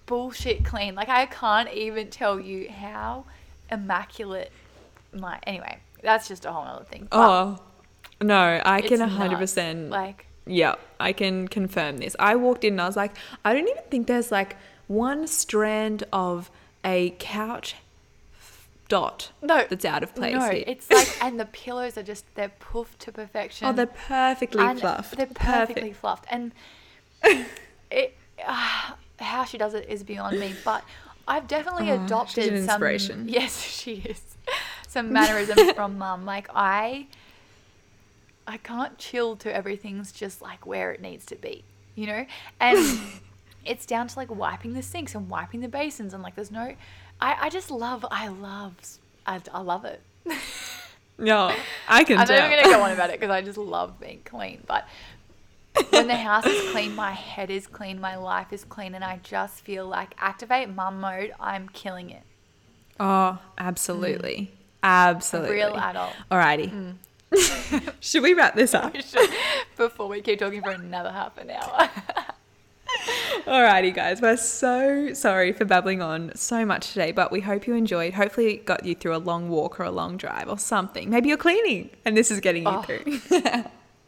bullshit 0.06 0.64
clean. 0.66 0.96
Like, 0.96 1.10
I 1.10 1.26
can't 1.26 1.70
even 1.72 2.10
tell 2.10 2.40
you 2.40 2.70
how 2.70 3.26
immaculate 3.72 4.52
my, 5.14 5.40
anyway, 5.48 5.80
that's 6.02 6.28
just 6.28 6.46
a 6.46 6.52
whole 6.52 6.64
other 6.66 6.86
thing. 6.86 7.08
But 7.10 7.18
Oh 7.20 7.60
no, 8.22 8.62
I 8.66 8.82
can 8.82 9.00
nuts. 9.00 9.14
hundred 9.14 9.38
percent. 9.40 9.90
Like, 9.90 10.26
Yeah, 10.46 10.76
I 11.00 11.14
can 11.14 11.48
confirm 11.48 11.98
this. 11.98 12.16
I 12.20 12.36
walked 12.36 12.64
in 12.64 12.74
and 12.74 12.82
I 12.82 12.88
was 12.88 12.98
like, 12.98 13.14
I 13.46 13.54
don't 13.54 13.68
even 13.68 13.84
think 13.90 14.08
there's 14.08 14.32
like 14.32 14.58
one 14.88 15.28
strand 15.28 16.04
of 16.12 16.52
a 16.84 17.16
couch 17.20 17.76
dot 18.94 19.32
no. 19.42 19.66
that's 19.68 19.86
out 19.86 20.04
of 20.04 20.14
place. 20.14 20.36
No, 20.36 20.50
here. 20.52 20.64
it's 20.68 20.88
like, 20.92 21.18
and 21.24 21.40
the 21.40 21.46
pillows 21.46 21.98
are 21.98 22.04
just, 22.04 22.26
they're 22.36 22.54
puffed 22.60 23.00
to 23.00 23.12
perfection. 23.12 23.68
oh, 23.68 23.74
they're 23.74 23.88
perfectly 23.88 24.64
And 24.64 24.80
fluffed. 24.80 25.18
They're 25.18 25.26
perfectly 25.26 25.94
fluffed, 25.94 26.26
and 26.30 26.52
it 27.90 28.16
uh, 28.46 28.92
how 29.20 29.46
she 29.46 29.58
does 29.58 29.74
it 29.74 29.90
is 29.90 30.04
beyond 30.04 30.40
me. 30.40 30.54
But 30.64 30.84
I've 31.28 31.48
definitely 31.48 31.90
Oh, 31.90 31.96
she's 31.96 32.06
adopted 32.06 32.44
an 32.44 32.50
some. 32.50 32.58
inspiration. 32.58 33.26
Yes, 33.30 33.60
she 33.80 33.94
is. 34.06 34.22
Some 34.88 35.12
mannerisms 35.12 35.72
from 35.76 35.98
mum. 35.98 36.26
Like 36.26 36.48
I, 36.54 37.08
I 38.46 38.58
can't 38.58 38.98
chill 39.00 39.36
to 39.38 39.56
everything's 39.56 40.12
just 40.12 40.40
like 40.42 40.68
where 40.68 40.92
it 40.92 41.02
needs 41.02 41.26
to 41.28 41.36
be, 41.36 41.64
you 41.96 42.06
know. 42.06 42.26
And 42.60 43.00
it's 43.66 43.88
down 43.88 44.08
to 44.10 44.20
like 44.20 44.30
wiping 44.30 44.74
the 44.74 44.84
sinks 44.84 45.16
and 45.16 45.30
wiping 45.30 45.62
the 45.62 45.68
basins 45.68 46.14
and 46.14 46.22
like 46.22 46.36
there's 46.36 46.52
no. 46.52 46.76
I 47.24 47.46
I 47.46 47.50
just 47.50 47.72
love. 47.72 48.06
I 48.12 48.28
love. 48.28 48.74
I, 49.26 49.42
I 49.54 49.62
love 49.62 49.86
it. 49.86 50.02
No, 51.18 51.56
I 51.88 52.04
can 52.04 52.18
I'm 52.18 52.28
not 52.28 52.52
even 52.52 52.64
to 52.64 52.70
go 52.72 52.82
on 52.82 52.92
about 52.92 53.12
it 53.12 53.14
because 53.20 53.32
I 53.32 53.42
just 53.42 53.58
love 53.58 54.00
being 54.00 54.22
clean. 54.26 54.64
But 54.66 54.88
when 55.92 56.08
the 56.08 56.16
house 56.16 56.46
is 56.46 56.72
clean, 56.72 56.96
my 56.96 57.12
head 57.12 57.52
is 57.52 57.68
clean, 57.68 58.02
my 58.02 58.16
life 58.16 58.52
is 58.52 58.64
clean, 58.64 58.96
and 58.96 59.04
I 59.04 59.20
just 59.22 59.62
feel 59.64 59.88
like 59.88 60.16
activate 60.18 60.70
mum 60.70 61.00
mode. 61.00 61.32
I'm 61.40 61.70
killing 61.70 62.10
it. 62.10 62.24
oh, 63.00 63.04
mm. 63.04 63.40
absolutely, 63.60 64.52
absolutely. 64.82 65.56
Real 65.56 65.76
adult. 65.76 66.14
Alrighty. 66.32 66.98
Mm. 67.32 67.94
Should 68.00 68.24
we 68.24 68.34
wrap 68.34 68.56
this 68.56 68.74
up? 68.74 68.96
Should- 68.96 69.30
Before 69.78 70.08
we 70.08 70.22
keep 70.22 70.40
talking 70.40 70.64
for 70.64 70.72
another 70.72 71.12
half 71.12 71.38
an 71.38 71.52
hour. 71.52 71.90
Alrighty, 73.46 73.94
guys. 73.94 74.22
We're 74.22 74.38
so 74.38 75.14
sorry 75.14 75.52
for 75.52 75.66
babbling 75.66 76.02
on 76.02 76.32
so 76.36 76.66
much 76.66 76.90
today, 76.94 77.12
but 77.12 77.32
we 77.32 77.42
hope 77.42 77.68
you 77.68 77.74
enjoyed. 77.76 78.14
Hopefully, 78.14 78.54
it 78.56 78.66
got 78.66 78.86
you 78.86 78.96
through 78.96 79.16
a 79.16 79.18
long 79.18 79.50
walk 79.50 79.80
or 79.80 79.84
a 79.84 79.92
long 79.92 80.18
drive 80.18 80.48
or 80.48 80.58
something. 80.58 81.10
Maybe 81.10 81.30
you're 81.30 81.38
cleaning 81.38 81.90
and 82.06 82.16
this 82.16 82.32
is 82.32 82.40
getting 82.40 82.64
you 82.64 82.70
Oh. 82.70 82.82
through. 82.82 83.04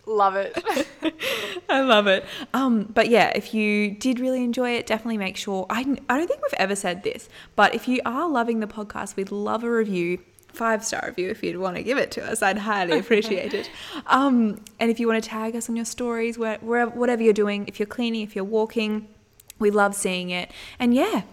love 0.08 0.36
it. 0.36 0.56
I 1.70 1.82
love 1.82 2.08
it. 2.08 2.26
Um, 2.54 2.84
but 2.94 3.10
yeah, 3.10 3.32
if 3.36 3.54
you 3.54 3.92
did 3.92 4.20
really 4.20 4.44
enjoy 4.44 4.72
it, 4.72 4.86
definitely 4.86 5.18
make 5.18 5.36
sure. 5.36 5.66
I, 5.70 5.80
I 6.10 6.18
don't 6.18 6.28
think 6.28 6.42
we've 6.42 6.54
ever 6.60 6.76
said 6.76 7.04
this, 7.04 7.28
but 7.56 7.74
if 7.76 7.88
you 7.88 8.02
are 8.06 8.30
loving 8.30 8.60
the 8.60 8.68
podcast, 8.68 9.16
we'd 9.16 9.32
love 9.32 9.64
a 9.64 9.70
review. 9.72 10.20
Five 10.56 10.86
star 10.86 11.04
review 11.06 11.30
if 11.30 11.44
you'd 11.44 11.58
want 11.58 11.76
to 11.76 11.84
give 11.84 11.98
it 11.98 12.12
to 12.12 12.26
us. 12.26 12.42
I'd 12.42 12.58
highly 12.58 12.98
appreciate 12.98 13.54
it. 13.54 13.70
Um, 14.08 14.62
and 14.80 14.90
if 14.90 15.00
you 15.00 15.08
want 15.08 15.24
to 15.24 15.30
tag 15.30 15.56
us 15.56 15.70
on 15.70 15.76
your 15.76 15.86
stories, 15.86 16.38
where, 16.38 16.58
where, 16.60 16.88
whatever 16.88 17.22
you're 17.22 17.34
doing, 17.34 17.68
if 17.68 17.80
you're 17.80 17.88
cleaning, 17.88 18.22
if 18.22 18.36
you're 18.36 18.46
walking, 18.46 19.08
we 19.60 19.70
love 19.70 19.96
seeing 19.96 20.30
it. 20.30 20.52
And 20.80 20.94
yeah, 20.94 21.24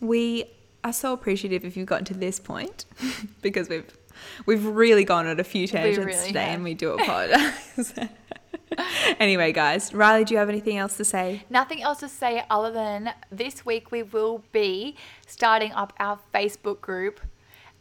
we 0.00 0.44
are 0.84 0.92
so 0.92 1.12
appreciative 1.12 1.64
if 1.64 1.76
you've 1.76 1.86
gotten 1.86 2.04
to 2.06 2.14
this 2.14 2.38
point 2.38 2.84
because 3.42 3.68
we've 3.68 3.84
we've 4.46 4.64
really 4.64 5.04
gone 5.04 5.26
on 5.26 5.38
a 5.38 5.44
few 5.44 5.66
tangents 5.66 5.98
really 5.98 6.26
today 6.26 6.44
have. 6.44 6.54
and 6.54 6.64
we 6.64 6.74
do 6.74 6.92
apologize. 6.98 7.94
anyway, 9.20 9.52
guys, 9.52 9.92
Riley, 9.94 10.24
do 10.24 10.34
you 10.34 10.38
have 10.38 10.48
anything 10.48 10.76
else 10.76 10.96
to 10.96 11.04
say? 11.04 11.44
Nothing 11.50 11.82
else 11.82 12.00
to 12.00 12.08
say 12.08 12.44
other 12.50 12.70
than 12.70 13.12
this 13.30 13.64
week 13.64 13.90
we 13.90 14.02
will 14.02 14.44
be 14.52 14.96
starting 15.26 15.72
up 15.72 15.92
our 15.98 16.18
Facebook 16.34 16.80
group. 16.80 17.20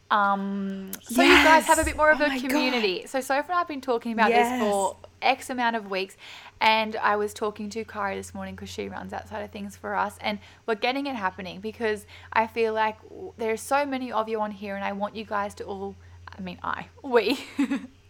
Um, 0.10 0.92
so 1.04 1.22
you 1.22 1.28
guys 1.44 1.66
have 1.66 1.80
a 1.80 1.84
bit 1.84 1.98
more 1.98 2.10
of 2.12 2.20
Yes. 2.20 2.30
a 2.30 2.32
Oh 2.32 2.36
my 2.36 2.42
God. 2.42 2.50
community. 2.50 3.04
So 3.08 3.20
Sophie 3.20 3.48
and 3.50 3.56
I 3.56 3.58
have 3.60 3.68
been 3.68 3.82
talking 3.82 4.14
about 4.14 4.30
Yes. 4.30 4.50
this 4.50 4.60
for 4.60 4.96
X 5.22 5.50
amount 5.50 5.76
of 5.76 5.90
weeks, 5.92 6.16
and 6.62 6.96
I 6.98 7.16
was 7.18 7.34
talking 7.34 7.70
to 7.72 7.84
Kari 7.84 8.16
this 8.16 8.34
morning 8.34 8.56
because 8.56 8.70
she 8.70 8.88
runs 8.88 9.12
that 9.12 9.28
side 9.28 9.44
of 9.44 9.52
things 9.52 9.76
for 9.76 9.96
us, 9.96 10.18
and 10.22 10.40
we're 10.66 10.76
getting 10.76 11.08
it 11.08 11.16
happening 11.16 11.60
because 11.60 12.06
I 12.32 12.48
feel 12.48 12.74
like 12.74 12.96
there's 13.38 13.62
so 13.62 13.86
many 13.86 14.12
of 14.12 14.30
you 14.30 14.40
on 14.40 14.52
here, 14.52 14.76
and 14.76 14.86
I 14.86 14.94
want 14.94 15.16
you 15.16 15.26
guys 15.26 15.54
to 15.56 15.66
all. 15.66 15.96
I 16.38 16.42
mean, 16.42 16.60
I 16.64 16.88
we. 17.04 17.40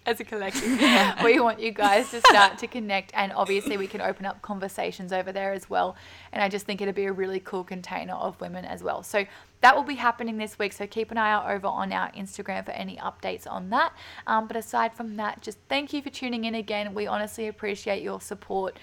As 0.06 0.22
a 0.22 0.24
collective, 0.24 0.80
we 1.26 1.38
want 1.42 1.60
you 1.60 1.72
guys 1.72 2.10
to 2.12 2.22
start 2.22 2.58
to 2.60 2.68
connect, 2.68 3.12
and 3.14 3.34
obviously, 3.34 3.76
we 3.76 3.88
can 3.88 4.00
open 4.00 4.26
up 4.26 4.42
conversations 4.42 5.12
over 5.12 5.34
there 5.34 5.52
as 5.52 5.70
well. 5.70 5.98
And 6.32 6.42
I 6.42 6.48
just 6.48 6.66
think 6.66 6.80
it'd 6.80 6.96
be 6.96 7.08
a 7.08 7.12
really 7.12 7.42
cool 7.42 7.66
container 7.66 8.14
of 8.14 8.40
women 8.40 8.64
as 8.64 8.82
well. 8.82 9.04
So, 9.04 9.26
that 9.62 9.76
will 9.76 9.84
be 9.84 9.96
happening 9.96 10.38
this 10.38 10.60
week. 10.60 10.74
So, 10.74 10.88
keep 10.88 11.12
an 11.12 11.18
eye 11.18 11.32
out 11.32 11.50
over 11.50 11.68
on 11.68 11.92
our 11.92 12.12
Instagram 12.12 12.66
for 12.66 12.72
any 12.72 12.98
updates 12.98 13.50
on 13.50 13.70
that. 13.72 13.94
Um, 14.26 14.48
but 14.48 14.56
aside 14.58 14.94
from 14.94 15.16
that, 15.18 15.42
just 15.42 15.58
thank 15.70 15.94
you 15.94 16.02
for 16.02 16.10
tuning 16.10 16.46
in 16.46 16.56
again. 16.56 16.94
We 16.94 17.08
honestly 17.08 17.48
appreciate 17.48 18.04
your 18.04 18.22
support 18.22 18.78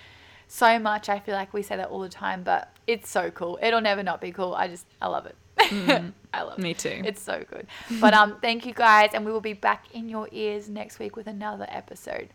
so 0.48 0.78
much. 0.78 1.08
I 1.08 1.18
feel 1.18 1.34
like 1.34 1.52
we 1.52 1.62
say 1.62 1.76
that 1.76 1.88
all 1.88 2.00
the 2.00 2.08
time, 2.08 2.42
but 2.42 2.72
it's 2.86 3.10
so 3.10 3.30
cool. 3.30 3.58
It'll 3.62 3.80
never 3.80 4.02
not 4.02 4.20
be 4.20 4.32
cool. 4.32 4.54
I 4.54 4.68
just, 4.68 4.86
I 5.00 5.08
love 5.08 5.26
it. 5.26 5.36
I 6.32 6.42
love 6.42 6.58
it. 6.58 6.62
Me 6.62 6.74
too. 6.74 7.02
It's 7.04 7.22
so 7.22 7.44
good. 7.48 7.66
But 8.00 8.14
um, 8.14 8.36
thank 8.42 8.66
you 8.66 8.74
guys, 8.74 9.10
and 9.14 9.24
we 9.24 9.32
will 9.32 9.40
be 9.40 9.52
back 9.52 9.86
in 9.92 10.08
your 10.08 10.28
ears 10.32 10.68
next 10.68 10.98
week 10.98 11.16
with 11.16 11.26
another 11.26 11.66
episode. 11.68 12.30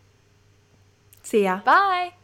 See 1.24 1.44
ya. 1.44 1.61
Bye. 1.64 2.19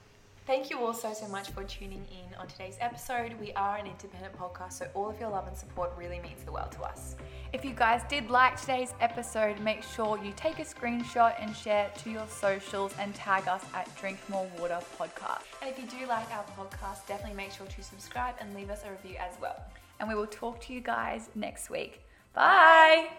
Thank 0.46 0.70
you 0.70 0.78
all 0.78 0.94
so, 0.94 1.12
so 1.12 1.28
much 1.28 1.50
for 1.50 1.64
tuning 1.64 2.06
in 2.12 2.36
on 2.36 2.46
today's 2.46 2.78
episode. 2.80 3.34
We 3.40 3.52
are 3.54 3.78
an 3.78 3.88
independent 3.88 4.38
podcast, 4.38 4.74
so 4.74 4.88
all 4.94 5.10
of 5.10 5.20
your 5.20 5.32
love 5.32 5.48
and 5.48 5.58
support 5.58 5.92
really 5.98 6.20
means 6.20 6.44
the 6.46 6.52
world 6.52 6.72
to 6.74 6.84
us. 6.84 7.16
If 7.52 7.66
you 7.66 7.74
guys 7.74 8.04
did 8.10 8.30
like 8.30 8.62
today's 8.62 8.94
episode, 9.02 9.60
make 9.62 9.82
sure 9.82 10.20
you 10.24 10.34
take 10.36 10.60
a 10.60 10.64
screenshot 10.64 11.34
and 11.42 11.56
share 11.56 11.90
to 12.04 12.12
your 12.12 12.28
socials 12.28 12.94
and 13.00 13.16
tag 13.16 13.48
us 13.48 13.66
at 13.74 13.90
Drink 14.00 14.20
More 14.30 14.48
Water 14.60 14.80
Podcast. 15.00 15.42
And 15.64 15.72
if 15.72 15.80
you 15.80 16.00
do 16.00 16.06
like 16.06 16.30
our 16.32 16.46
podcast, 16.56 17.08
definitely 17.08 17.38
make 17.38 17.52
sure 17.52 17.66
to 17.66 17.82
subscribe 17.82 18.36
and 18.40 18.54
leave 18.54 18.70
us 18.70 18.84
a 18.86 18.92
review 18.92 19.16
as 19.20 19.34
well. 19.42 19.64
And 20.00 20.08
we 20.08 20.14
will 20.14 20.28
talk 20.28 20.62
to 20.66 20.74
you 20.74 20.82
guys 20.82 21.30
next 21.34 21.72
week. 21.72 22.02
Bye. 22.36 23.10